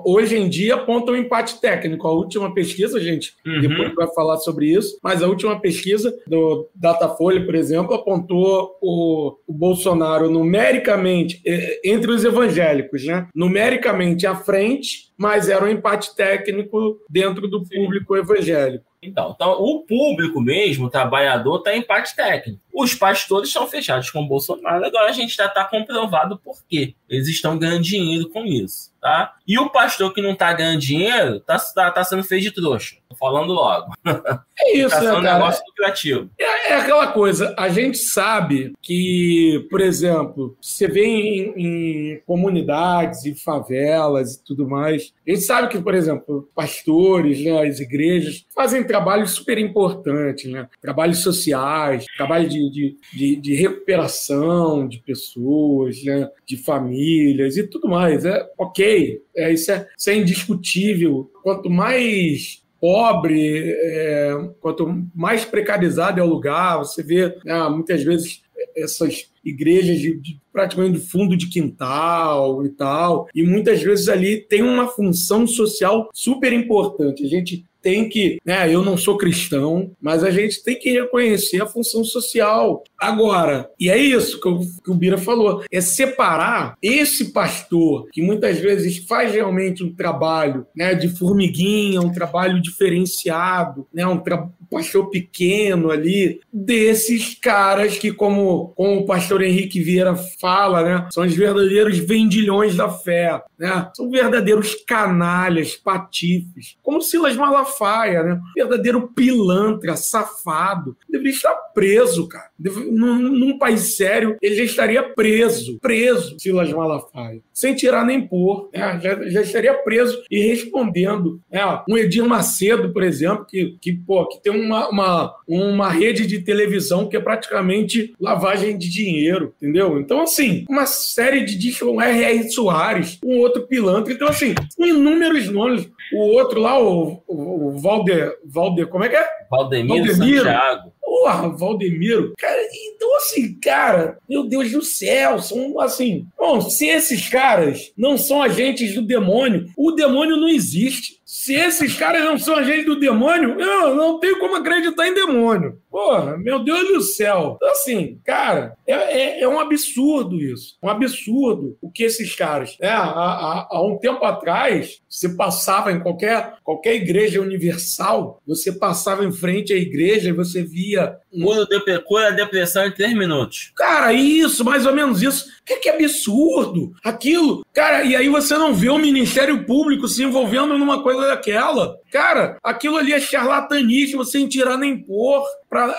hoje 0.05 0.37
em 0.37 0.49
dia, 0.49 0.75
apontam 0.75 1.15
um 1.15 1.17
empate 1.17 1.59
técnico. 1.59 2.07
A 2.07 2.11
última 2.11 2.53
pesquisa, 2.53 2.99
gente, 2.99 3.33
uhum. 3.45 3.61
depois 3.61 3.93
vai 3.95 4.07
falar 4.13 4.37
sobre 4.37 4.67
isso, 4.67 4.97
mas 5.03 5.21
a 5.23 5.27
última 5.27 5.59
pesquisa 5.59 6.15
do 6.27 6.69
Datafolha, 6.75 7.45
por 7.45 7.55
exemplo, 7.55 7.95
apontou 7.95 8.77
o, 8.81 9.35
o 9.47 9.53
Bolsonaro 9.53 10.29
numericamente, 10.29 11.41
entre 11.83 12.11
os 12.11 12.23
evangélicos, 12.23 13.05
né? 13.05 13.27
Numericamente 13.33 14.27
à 14.27 14.35
frente, 14.35 15.11
mas 15.17 15.49
era 15.49 15.65
um 15.65 15.69
empate 15.69 16.15
técnico 16.15 16.99
dentro 17.09 17.47
do 17.47 17.63
público 17.63 18.15
evangélico. 18.15 18.85
Então, 19.05 19.31
então, 19.35 19.51
o 19.51 19.83
público 19.83 20.41
mesmo, 20.41 20.85
o 20.85 20.89
trabalhador, 20.89 21.57
está 21.57 21.75
em 21.75 21.81
parte 21.81 22.15
técnico. 22.15 22.59
Os 22.73 22.93
pastores 22.93 23.49
estão 23.49 23.67
fechados 23.67 24.09
com 24.09 24.21
o 24.21 24.27
Bolsonaro. 24.27 24.85
Agora 24.85 25.09
a 25.09 25.13
gente 25.13 25.35
já 25.35 25.45
está 25.45 25.63
comprovado 25.63 26.37
por 26.37 26.57
quê. 26.67 26.93
Eles 27.09 27.27
estão 27.27 27.57
ganhando 27.57 27.83
dinheiro 27.83 28.29
com 28.29 28.45
isso, 28.45 28.91
tá? 29.01 29.33
E 29.47 29.57
o 29.59 29.69
pastor 29.69 30.13
que 30.13 30.21
não 30.21 30.31
está 30.31 30.51
ganhando 30.53 30.79
dinheiro 30.79 31.37
está 31.37 31.57
tá, 31.57 31.91
tá 31.91 32.03
sendo 32.03 32.23
feito 32.23 32.43
de 32.43 32.51
trouxa. 32.51 32.95
Tô 33.09 33.15
falando 33.15 33.53
logo. 33.53 33.93
É 34.57 34.77
isso, 34.77 34.89
tá 34.89 35.01
né, 35.01 35.07
sendo 35.07 35.19
um 35.19 35.21
cara? 35.21 35.37
negócio 35.37 35.63
lucrativo. 35.67 36.29
É, 36.39 36.71
é 36.71 36.73
aquela 36.75 37.07
coisa, 37.07 37.53
a 37.57 37.67
gente 37.67 37.97
sabe 37.97 38.71
que, 38.81 39.67
por 39.69 39.81
exemplo, 39.81 40.57
você 40.61 40.87
vê 40.87 41.05
em, 41.05 41.53
em 41.57 42.21
comunidades, 42.25 43.25
em 43.25 43.35
favelas 43.35 44.35
e 44.35 44.43
tudo 44.45 44.65
mais, 44.65 45.13
a 45.27 45.29
gente 45.29 45.43
sabe 45.43 45.67
que, 45.67 45.77
por 45.77 45.93
exemplo, 45.93 46.49
pastores, 46.55 47.43
né, 47.43 47.67
as 47.67 47.81
igrejas 47.81 48.45
fazem 48.55 48.81
trabalhos 48.85 49.31
super 49.31 49.57
importantes, 49.57 50.49
né? 50.49 50.69
trabalhos 50.81 51.19
sociais, 51.21 52.05
trabalho 52.15 52.47
de, 52.47 52.71
de, 52.71 52.97
de, 53.13 53.35
de 53.35 53.55
recuperação 53.55 54.87
de 54.87 54.99
pessoas, 54.99 56.01
né? 56.03 56.29
de 56.45 56.55
famílias 56.95 57.57
e 57.57 57.63
tudo 57.63 57.89
mais. 57.89 58.25
É 58.25 58.47
ok, 58.57 59.21
é, 59.35 59.53
isso, 59.53 59.71
é, 59.71 59.87
isso 59.97 60.09
é 60.09 60.15
indiscutível. 60.15 61.29
Quanto 61.43 61.69
mais 61.69 62.63
pobre, 62.79 63.71
é, 63.71 64.31
quanto 64.61 65.05
mais 65.13 65.43
precarizado 65.43 66.19
é 66.19 66.23
o 66.23 66.27
lugar, 66.27 66.77
você 66.77 67.03
vê 67.03 67.35
né, 67.43 67.67
muitas 67.69 68.03
vezes 68.03 68.43
essas 68.75 69.29
igrejas 69.43 69.99
de, 69.99 70.17
de, 70.17 70.39
praticamente 70.51 70.99
fundo 70.99 71.35
de 71.37 71.47
quintal 71.47 72.65
e 72.65 72.69
tal, 72.69 73.27
e 73.33 73.43
muitas 73.43 73.81
vezes 73.81 74.09
ali 74.09 74.37
tem 74.41 74.61
uma 74.61 74.87
função 74.87 75.45
social 75.45 76.09
super 76.13 76.51
importante. 76.51 77.23
A 77.23 77.27
gente 77.27 77.65
tem 77.85 78.09
que, 78.09 78.39
né, 78.43 78.73
eu 78.73 78.83
não 78.83 78.97
sou 78.97 79.15
cristão, 79.15 79.91
mas 80.01 80.23
a 80.23 80.31
gente 80.31 80.63
tem 80.63 80.75
que 80.75 80.89
reconhecer 80.89 81.61
a 81.61 81.67
função 81.67 82.03
social. 82.03 82.83
Agora, 82.97 83.69
e 83.79 83.91
é 83.91 83.97
isso 83.97 84.41
que, 84.41 84.47
eu, 84.47 84.59
que 84.83 84.89
o 84.89 84.95
Bira 84.95 85.19
falou, 85.19 85.63
é 85.71 85.79
separar 85.79 86.75
esse 86.81 87.31
pastor 87.31 88.07
que 88.11 88.23
muitas 88.23 88.57
vezes 88.57 89.05
faz 89.07 89.31
realmente 89.31 89.83
um 89.83 89.93
trabalho, 89.93 90.65
né, 90.75 90.95
de 90.95 91.07
formiguinha, 91.09 92.01
um 92.01 92.11
trabalho 92.11 92.59
diferenciado, 92.59 93.85
né, 93.93 94.03
um 94.07 94.17
tra 94.17 94.49
pastor 94.67 95.11
pequeno 95.11 95.91
ali, 95.91 96.41
desses 96.51 97.35
caras 97.35 97.99
que, 97.99 98.11
como, 98.11 98.73
como 98.75 99.01
o 99.01 99.05
pastor 99.05 99.43
Henrique 99.43 99.79
Vieira 99.79 100.15
fala, 100.41 100.83
né, 100.83 101.07
são 101.11 101.23
os 101.23 101.35
verdadeiros 101.35 101.99
vendilhões 101.99 102.75
da 102.75 102.89
fé, 102.89 103.43
né, 103.59 103.89
são 103.95 104.09
verdadeiros 104.09 104.75
canalhas, 104.87 105.75
patifes, 105.75 106.75
como 106.81 106.99
Silas 106.99 107.35
Malafaia, 107.35 107.74
né, 108.23 108.39
verdadeiro 108.55 109.09
pilantra, 109.15 109.95
safado, 109.95 110.95
deveria 111.09 111.33
estar 111.33 111.53
preso, 111.73 112.27
cara. 112.27 112.49
Num, 112.59 113.17
num 113.17 113.57
país 113.57 113.95
sério, 113.95 114.37
ele 114.41 114.55
já 114.55 114.63
estaria 114.63 115.03
preso, 115.03 115.79
preso, 115.79 116.39
Silas 116.39 116.71
Malafaia, 116.71 117.41
sem 117.53 117.75
tirar 117.75 118.05
nem 118.05 118.25
pôr, 118.25 118.69
né, 118.73 118.99
já, 119.01 119.29
já 119.29 119.41
estaria 119.41 119.73
preso 119.73 120.23
e 120.29 120.39
respondendo. 120.39 121.41
Né, 121.51 121.61
um 121.89 121.97
Edir 121.97 122.25
Macedo, 122.25 122.91
por 122.93 123.03
exemplo, 123.03 123.45
que, 123.45 123.77
que, 123.81 123.93
pô, 123.93 124.27
que 124.27 124.41
tem 124.41 124.53
uma, 124.53 124.89
uma, 124.89 125.35
uma 125.47 125.89
rede 125.89 126.25
de 126.25 126.39
televisão 126.39 127.07
que 127.07 127.17
é 127.17 127.19
praticamente 127.19 128.13
lavagem 128.19 128.77
de 128.77 128.89
dinheiro, 128.89 129.53
entendeu? 129.57 129.99
Então, 129.99 130.21
assim, 130.21 130.65
uma 130.69 130.85
série 130.85 131.43
de 131.43 131.57
discos, 131.57 131.87
um 131.87 132.01
R.R. 132.01 132.49
Soares, 132.49 133.19
um 133.23 133.37
outro 133.39 133.67
pilantra. 133.67 134.13
Então, 134.13 134.27
assim, 134.27 134.53
inúmeros 134.77 135.49
nomes. 135.49 135.89
O 136.13 136.19
outro 136.19 136.61
lá, 136.61 136.79
o, 136.79 137.23
o, 137.27 137.64
o 137.67 137.79
Valder, 137.79 138.37
Valder, 138.45 138.87
como 138.87 139.03
é 139.03 139.09
que 139.09 139.15
é? 139.15 139.27
Valdemiro, 139.49 140.05
Valdemiro. 140.05 140.43
Santiago. 140.43 140.95
Porra, 141.01 141.49
Valdemiro. 141.49 142.33
Cara, 142.37 142.61
então, 142.91 143.15
assim, 143.17 143.57
cara, 143.59 144.17
meu 144.27 144.43
Deus 144.43 144.71
do 144.71 144.81
céu, 144.81 145.39
são 145.39 145.79
assim. 145.79 146.27
Bom, 146.37 146.59
se 146.61 146.87
esses 146.87 147.29
caras 147.29 147.93
não 147.97 148.17
são 148.17 148.41
agentes 148.41 148.93
do 148.93 149.01
demônio, 149.01 149.65
o 149.77 149.91
demônio 149.91 150.35
não 150.35 150.49
existe. 150.49 151.19
Se 151.23 151.53
esses 151.53 151.97
caras 151.97 152.23
não 152.23 152.37
são 152.37 152.55
agentes 152.55 152.85
do 152.85 152.99
demônio, 152.99 153.59
eu 153.59 153.95
não 153.95 154.19
tenho 154.19 154.39
como 154.39 154.55
acreditar 154.55 155.07
em 155.07 155.13
demônio. 155.13 155.79
Porra, 155.95 156.35
meu 156.37 156.61
Deus 156.61 156.89
do 156.89 157.01
céu. 157.01 157.53
Então, 157.55 157.71
assim, 157.71 158.19
cara, 158.25 158.75
é, 158.85 158.93
é, 158.93 159.41
é 159.43 159.47
um 159.47 159.57
absurdo 159.57 160.41
isso. 160.41 160.75
Um 160.83 160.89
absurdo 160.89 161.77
o 161.81 161.89
que 161.89 162.03
esses 162.03 162.35
caras. 162.35 162.77
Né? 162.81 162.89
Há, 162.89 163.01
há, 163.01 163.67
há, 163.71 163.81
um 163.81 163.97
tempo 163.97 164.25
atrás, 164.25 164.99
você 165.07 165.29
passava 165.29 165.93
em 165.93 166.01
qualquer, 166.01 166.55
qualquer 166.65 166.95
igreja 166.95 167.39
universal, 167.39 168.41
você 168.45 168.73
passava 168.73 169.23
em 169.23 169.31
frente 169.31 169.71
à 169.71 169.77
igreja 169.77 170.27
e 170.27 170.33
você 170.33 170.63
via. 170.63 171.15
Cura, 171.31 171.65
de, 171.65 171.99
cura 171.99 172.27
a 172.27 172.31
depressão 172.31 172.85
em 172.85 172.91
três 172.91 173.13
minutos. 173.13 173.71
Cara, 173.77 174.11
isso, 174.11 174.65
mais 174.65 174.85
ou 174.85 174.93
menos 174.93 175.21
isso. 175.21 175.45
Que, 175.65 175.77
que 175.77 175.89
absurdo! 175.89 176.93
Aquilo. 177.03 177.65
Cara, 177.73 178.03
e 178.03 178.15
aí 178.15 178.27
você 178.27 178.57
não 178.57 178.73
vê 178.73 178.89
o 178.89 178.97
Ministério 178.97 179.65
Público 179.65 180.07
se 180.09 180.23
envolvendo 180.23 180.77
numa 180.77 181.01
coisa 181.01 181.27
daquela. 181.27 181.97
Cara, 182.11 182.57
aquilo 182.63 182.97
ali 182.97 183.11
é 183.11 183.19
charlatanismo 183.19 184.23
sem 184.23 184.47
tirar 184.47 184.77
nem 184.77 184.97
pôr. 184.97 185.43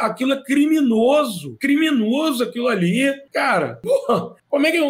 Aquilo 0.01 0.33
é 0.33 0.43
criminoso. 0.43 1.57
Criminoso 1.61 2.45
aquilo 2.45 2.68
ali. 2.68 3.12
Cara, 3.33 3.81
porra, 3.85 4.35
como 4.49 4.66
é 4.66 4.72
que. 4.72 4.81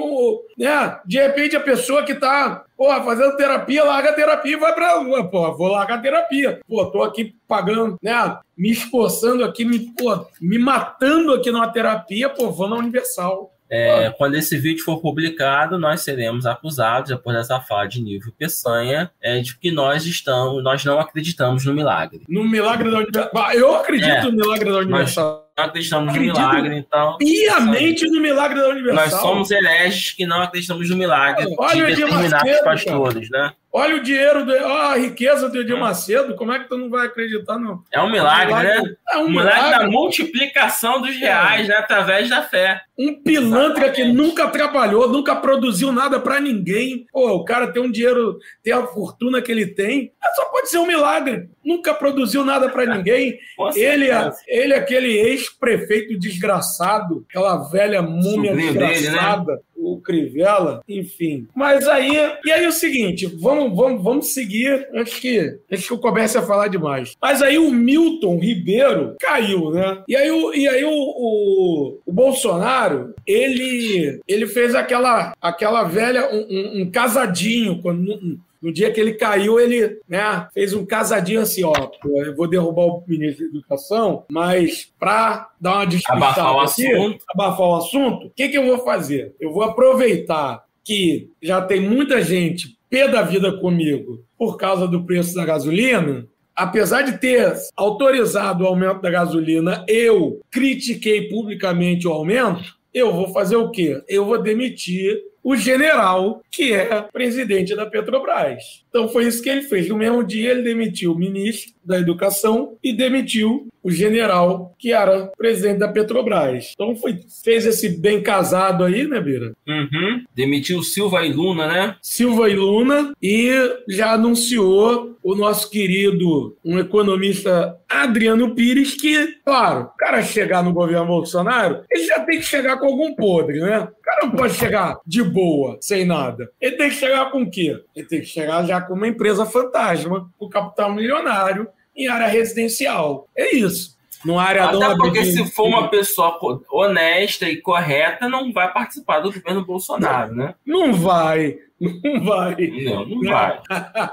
Né, 0.59 1.01
de 1.05 1.19
repente 1.19 1.57
a 1.57 1.61
pessoa 1.61 2.03
que 2.03 2.15
tá 2.15 2.65
Porra, 2.77 3.03
fazendo 3.03 3.37
terapia, 3.37 3.83
larga 3.83 4.11
a 4.11 4.13
terapia 4.13 4.53
e 4.53 4.61
vai 4.61 4.75
pra 4.75 4.99
rua. 4.99 5.25
Pô, 5.25 5.57
vou 5.57 5.69
largar 5.69 5.99
a 5.99 6.03
terapia. 6.03 6.61
Pô, 6.69 6.85
tô 6.91 7.03
aqui 7.03 7.35
pagando, 7.49 7.97
né? 8.03 8.39
Me 8.57 8.71
esforçando 8.71 9.43
aqui, 9.45 9.65
me, 9.65 9.95
pô, 9.95 10.27
me 10.41 10.59
matando 10.59 11.33
aqui 11.33 11.51
numa 11.51 11.73
terapia, 11.73 12.29
pô, 12.29 12.51
vou 12.51 12.69
na 12.69 12.77
Universal. 12.77 13.51
É, 13.69 14.11
quando 14.17 14.37
esse 14.37 14.57
vídeo 14.57 14.85
for 14.85 15.01
publicado, 15.01 15.79
nós 15.79 16.03
seremos 16.03 16.47
acusados, 16.47 17.11
depois 17.11 17.37
dessa 17.37 17.61
fala 17.61 17.87
de 17.87 18.01
nível 18.01 18.33
Peçanha, 18.39 19.11
é, 19.21 19.41
de 19.41 19.57
que 19.59 19.71
nós 19.71 20.07
estamos, 20.07 20.63
nós 20.63 20.85
não 20.85 21.01
acreditamos 21.01 21.65
no 21.65 21.75
milagre. 21.75 22.23
No 22.29 22.45
milagre 22.45 22.91
da. 23.11 23.31
Eu 23.55 23.75
acredito 23.77 24.09
é, 24.09 24.23
no 24.23 24.33
milagre 24.33 24.71
da 24.71 24.79
Universal. 24.79 25.47
Nós 25.57 25.57
não 25.57 25.65
acreditamos 25.65 26.15
no 26.15 26.21
milagre, 26.21 26.77
então. 26.77 27.17
Piamente 27.17 28.07
no 28.11 28.21
milagre 28.21 28.61
da 28.61 28.69
Universal. 28.69 29.05
Nós 29.05 29.21
somos 29.21 29.51
hereges 29.51 30.13
que 30.13 30.27
não 30.27 30.43
acreditamos 30.43 30.89
no 30.91 30.97
milagre 30.97 31.47
Olha 31.59 31.87
de 31.87 31.97
determinados 31.97 32.61
pastores, 32.61 33.29
cara. 33.31 33.47
né? 33.47 33.55
Olha 33.79 33.97
o 33.97 34.03
dinheiro, 34.03 34.43
do, 34.43 34.53
olha 34.53 34.95
a 34.95 34.97
riqueza 34.97 35.51
do 35.51 35.61
Edir 35.61 35.77
Macedo, 35.77 36.35
como 36.35 36.51
é 36.51 36.59
que 36.59 36.67
tu 36.67 36.79
não 36.79 36.89
vai 36.89 37.09
acreditar 37.09 37.59
no. 37.59 37.85
É 37.93 38.01
um 38.01 38.11
milagre, 38.11 38.51
é 38.51 38.57
um 38.57 38.59
milagre 38.59 38.83
né? 38.83 38.97
É 39.11 39.19
um 39.19 39.29
milagre, 39.29 39.55
milagre 39.55 39.79
da 39.79 39.91
multiplicação 39.91 41.03
dos 41.03 41.15
reais, 41.15 41.67
é. 41.67 41.69
né? 41.69 41.77
Através 41.77 42.31
da 42.31 42.41
fé. 42.41 42.81
Um 42.99 43.23
pilantra 43.23 43.89
Exatamente. 43.89 43.97
que 43.97 44.05
nunca 44.05 44.49
trabalhou, 44.49 45.11
nunca 45.11 45.37
produziu 45.37 45.93
nada 45.93 46.19
para 46.19 46.41
ninguém. 46.41 47.07
Pô, 47.13 47.33
o 47.35 47.45
cara 47.45 47.71
tem 47.71 47.83
um 47.83 47.91
dinheiro, 47.91 48.39
tem 48.63 48.73
a 48.73 48.87
fortuna 48.87 49.43
que 49.43 49.53
ele 49.53 49.67
tem. 49.67 50.11
Só 50.35 50.47
pode 50.47 50.71
ser 50.71 50.79
um 50.79 50.87
milagre. 50.87 51.51
Nunca 51.63 51.93
produziu 51.93 52.47
nada 52.47 52.71
para 52.71 52.87
ninguém. 52.87 53.39
ele, 53.77 54.11
é, 54.11 54.31
ele 54.49 54.73
é 54.73 54.79
aquele 54.79 55.13
ex-prefeito 55.19 56.19
desgraçado, 56.19 57.27
aquela 57.29 57.59
velha 57.69 58.01
múmia 58.01 58.53
Sobrinho 58.53 58.73
desgraçada. 58.73 59.45
Dele, 59.45 59.57
né? 59.57 59.63
O 59.93 60.01
Crivella, 60.01 60.83
enfim. 60.89 61.47
Mas 61.55 61.87
aí, 61.87 62.13
e 62.45 62.51
aí 62.51 62.67
o 62.67 62.73
seguinte, 62.73 63.27
vamos, 63.27 63.77
vamos, 63.77 64.03
vamos 64.03 64.27
seguir 64.35 64.89
antes 64.93 65.19
que, 65.19 65.59
antes 65.71 65.87
que 65.87 65.93
eu 65.93 65.99
comece 65.99 66.37
a 66.37 66.43
falar 66.43 66.69
demais. 66.69 67.15
Mas 67.21 67.41
aí 67.43 67.59
o 67.59 67.71
Milton 67.71 68.39
Ribeiro 68.39 69.15
caiu, 69.21 69.71
né? 69.71 70.03
E 70.09 70.17
aí 70.17 70.31
o, 70.31 70.55
e 70.55 70.69
aí 70.69 70.85
o, 70.85 70.91
o, 70.91 71.99
o 72.05 72.13
Bolsonaro, 72.13 73.15
ele, 73.27 74.21
ele 74.27 74.47
fez 74.47 74.75
aquela, 74.75 75.35
aquela 75.41 75.85
velha, 75.85 76.29
um, 76.33 76.47
um, 76.49 76.83
um 76.83 76.91
casadinho, 76.91 77.81
quando, 77.81 78.39
no 78.61 78.73
dia 78.73 78.91
que 78.91 79.01
ele 79.01 79.15
caiu, 79.15 79.59
ele 79.61 79.99
né, 80.09 80.49
fez 80.53 80.73
um 80.73 80.85
casadinho 80.85 81.41
assim, 81.41 81.65
ó, 81.65 81.73
eu 82.05 82.35
vou 82.35 82.49
derrubar 82.49 82.87
o 82.87 83.05
ministro 83.07 83.45
da 83.45 83.51
Educação, 83.51 84.25
mas 84.31 84.93
para 84.99 85.51
dar 85.61 85.77
uma 85.77 85.87
despistada 85.87 86.25
abafar 86.25 86.55
o 86.55 86.61
aqui, 86.61 86.93
assunto. 86.93 87.25
abafar 87.29 87.67
o 87.69 87.77
assunto, 87.77 88.27
o 88.27 88.31
que, 88.31 88.49
que 88.49 88.59
eu 88.59 88.67
vou 88.67 88.79
fazer? 88.85 89.35
Eu 89.41 89.53
vou 89.53 89.63
aproveitar 89.63 90.65
que 90.85 91.31
já 91.43 91.61
tem 91.61 91.81
muita 91.81 92.23
gente 92.23 92.77
pé 92.89 93.09
da 93.09 93.23
vida 93.23 93.53
comigo 93.59 94.25
por 94.39 94.57
causa 94.57 94.87
do 94.87 95.05
preço 95.05 95.35
da 95.35 95.45
gasolina, 95.45 96.27
apesar 96.55 97.03
de 97.03 97.19
ter 97.19 97.55
autorizado 97.77 98.65
o 98.65 98.67
aumento 98.67 99.03
da 99.03 99.11
gasolina, 99.11 99.85
eu 99.89 100.41
critiquei 100.51 101.29
publicamente 101.29 102.09
o 102.09 102.13
aumento, 102.13 102.77
eu 102.95 103.13
vou 103.13 103.29
fazer 103.29 103.57
o 103.57 103.71
quê? 103.71 104.03
Eu 104.09 104.25
vou 104.25 104.41
demitir 104.41 105.21
o 105.47 105.55
general 105.55 106.43
que 106.51 106.73
é 106.73 107.03
presidente 107.13 107.73
da 107.77 107.87
Petrobras. 107.87 108.85
Então 108.89 109.09
foi 109.09 109.29
isso 109.29 109.41
que 109.41 109.49
ele 109.49 109.63
fez. 109.63 109.89
No 109.89 109.97
mesmo 109.97 110.25
dia, 110.25 110.51
ele 110.51 110.63
demitiu 110.63 111.13
o 111.13 111.19
ministro 111.19 111.73
da 111.85 112.01
Educação 112.01 112.77
e 112.83 112.93
demitiu 112.93 113.69
o 113.81 113.91
general 113.93 114.75
que 114.77 114.93
era 114.93 115.31
presidente 115.39 115.79
da 115.79 115.87
Petrobras. 115.87 116.73
Então 116.73 116.97
foi, 116.97 117.21
fez 117.45 117.65
esse 117.65 118.01
bem 118.01 118.21
casado 118.21 118.83
aí, 118.83 119.07
né, 119.07 119.21
Bira? 119.21 119.55
Uhum. 119.69 120.25
Demitiu 120.35 120.83
Silva 120.83 121.25
e 121.25 121.33
Luna, 121.33 121.69
né? 121.69 121.97
Silva 122.03 122.51
e 122.51 122.57
Luna 122.57 123.13
e 123.23 123.53
já 123.89 124.15
anunciou 124.15 125.17
o 125.23 125.35
nosso 125.35 125.71
querido, 125.71 126.57
um 126.65 126.79
economista 126.79 127.77
Adriano 127.89 128.55
Pires, 128.55 128.95
que, 128.95 129.35
claro, 129.45 129.83
o 129.83 129.97
cara 129.97 130.23
chegar 130.23 130.63
no 130.63 130.73
governo 130.73 131.07
Bolsonaro, 131.07 131.83
ele 131.91 132.05
já 132.05 132.21
tem 132.21 132.39
que 132.39 132.45
chegar 132.45 132.79
com 132.79 132.87
algum 132.87 133.15
podre, 133.15 133.59
né? 133.59 133.81
O 133.81 134.03
cara 134.03 134.27
não 134.27 134.31
pode 134.31 134.55
chegar 134.55 134.99
de 135.05 135.25
boa, 135.37 135.77
sem 135.83 136.07
nada. 136.07 136.51
Ele 136.59 136.79
tem 136.79 136.89
que 136.89 136.95
chegar 136.95 137.31
com 137.31 137.43
o 137.43 137.51
quê? 137.51 137.79
Ele 137.95 138.07
tem 138.07 138.21
que 138.21 138.27
chegar 138.27 138.65
já 138.65 138.81
com 138.81 138.95
uma 138.95 139.07
empresa 139.07 139.45
fantasma, 139.45 140.31
com 140.39 140.49
capital 140.49 140.95
milionário, 140.95 141.69
em 141.95 142.09
área 142.09 142.27
residencial. 142.27 143.29
É 143.37 143.55
isso. 143.55 143.95
No 144.25 144.39
área 144.39 144.65
Até 144.65 144.97
porque 144.97 145.21
de... 145.21 145.33
se 145.33 145.51
for 145.51 145.67
uma 145.67 145.91
pessoa 145.91 146.39
honesta 146.73 147.47
e 147.49 147.61
correta, 147.61 148.31
não 148.31 148.51
vai 148.51 148.73
participar 148.73 149.21
do 149.21 149.31
governo 149.31 149.65
Bolsonaro, 149.65 150.35
né? 150.35 150.55
Não 150.65 150.95
vai, 150.95 151.59
não 151.79 152.25
vai. 152.25 152.57
Não, 152.83 153.07
não 153.07 153.21
vai. 153.21 153.61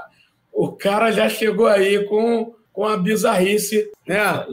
o 0.52 0.72
cara 0.72 1.10
já 1.10 1.26
chegou 1.30 1.66
aí 1.66 2.04
com, 2.04 2.54
com 2.70 2.84
a 2.84 2.98
bizarrice, 2.98 3.90
né? 4.06 4.44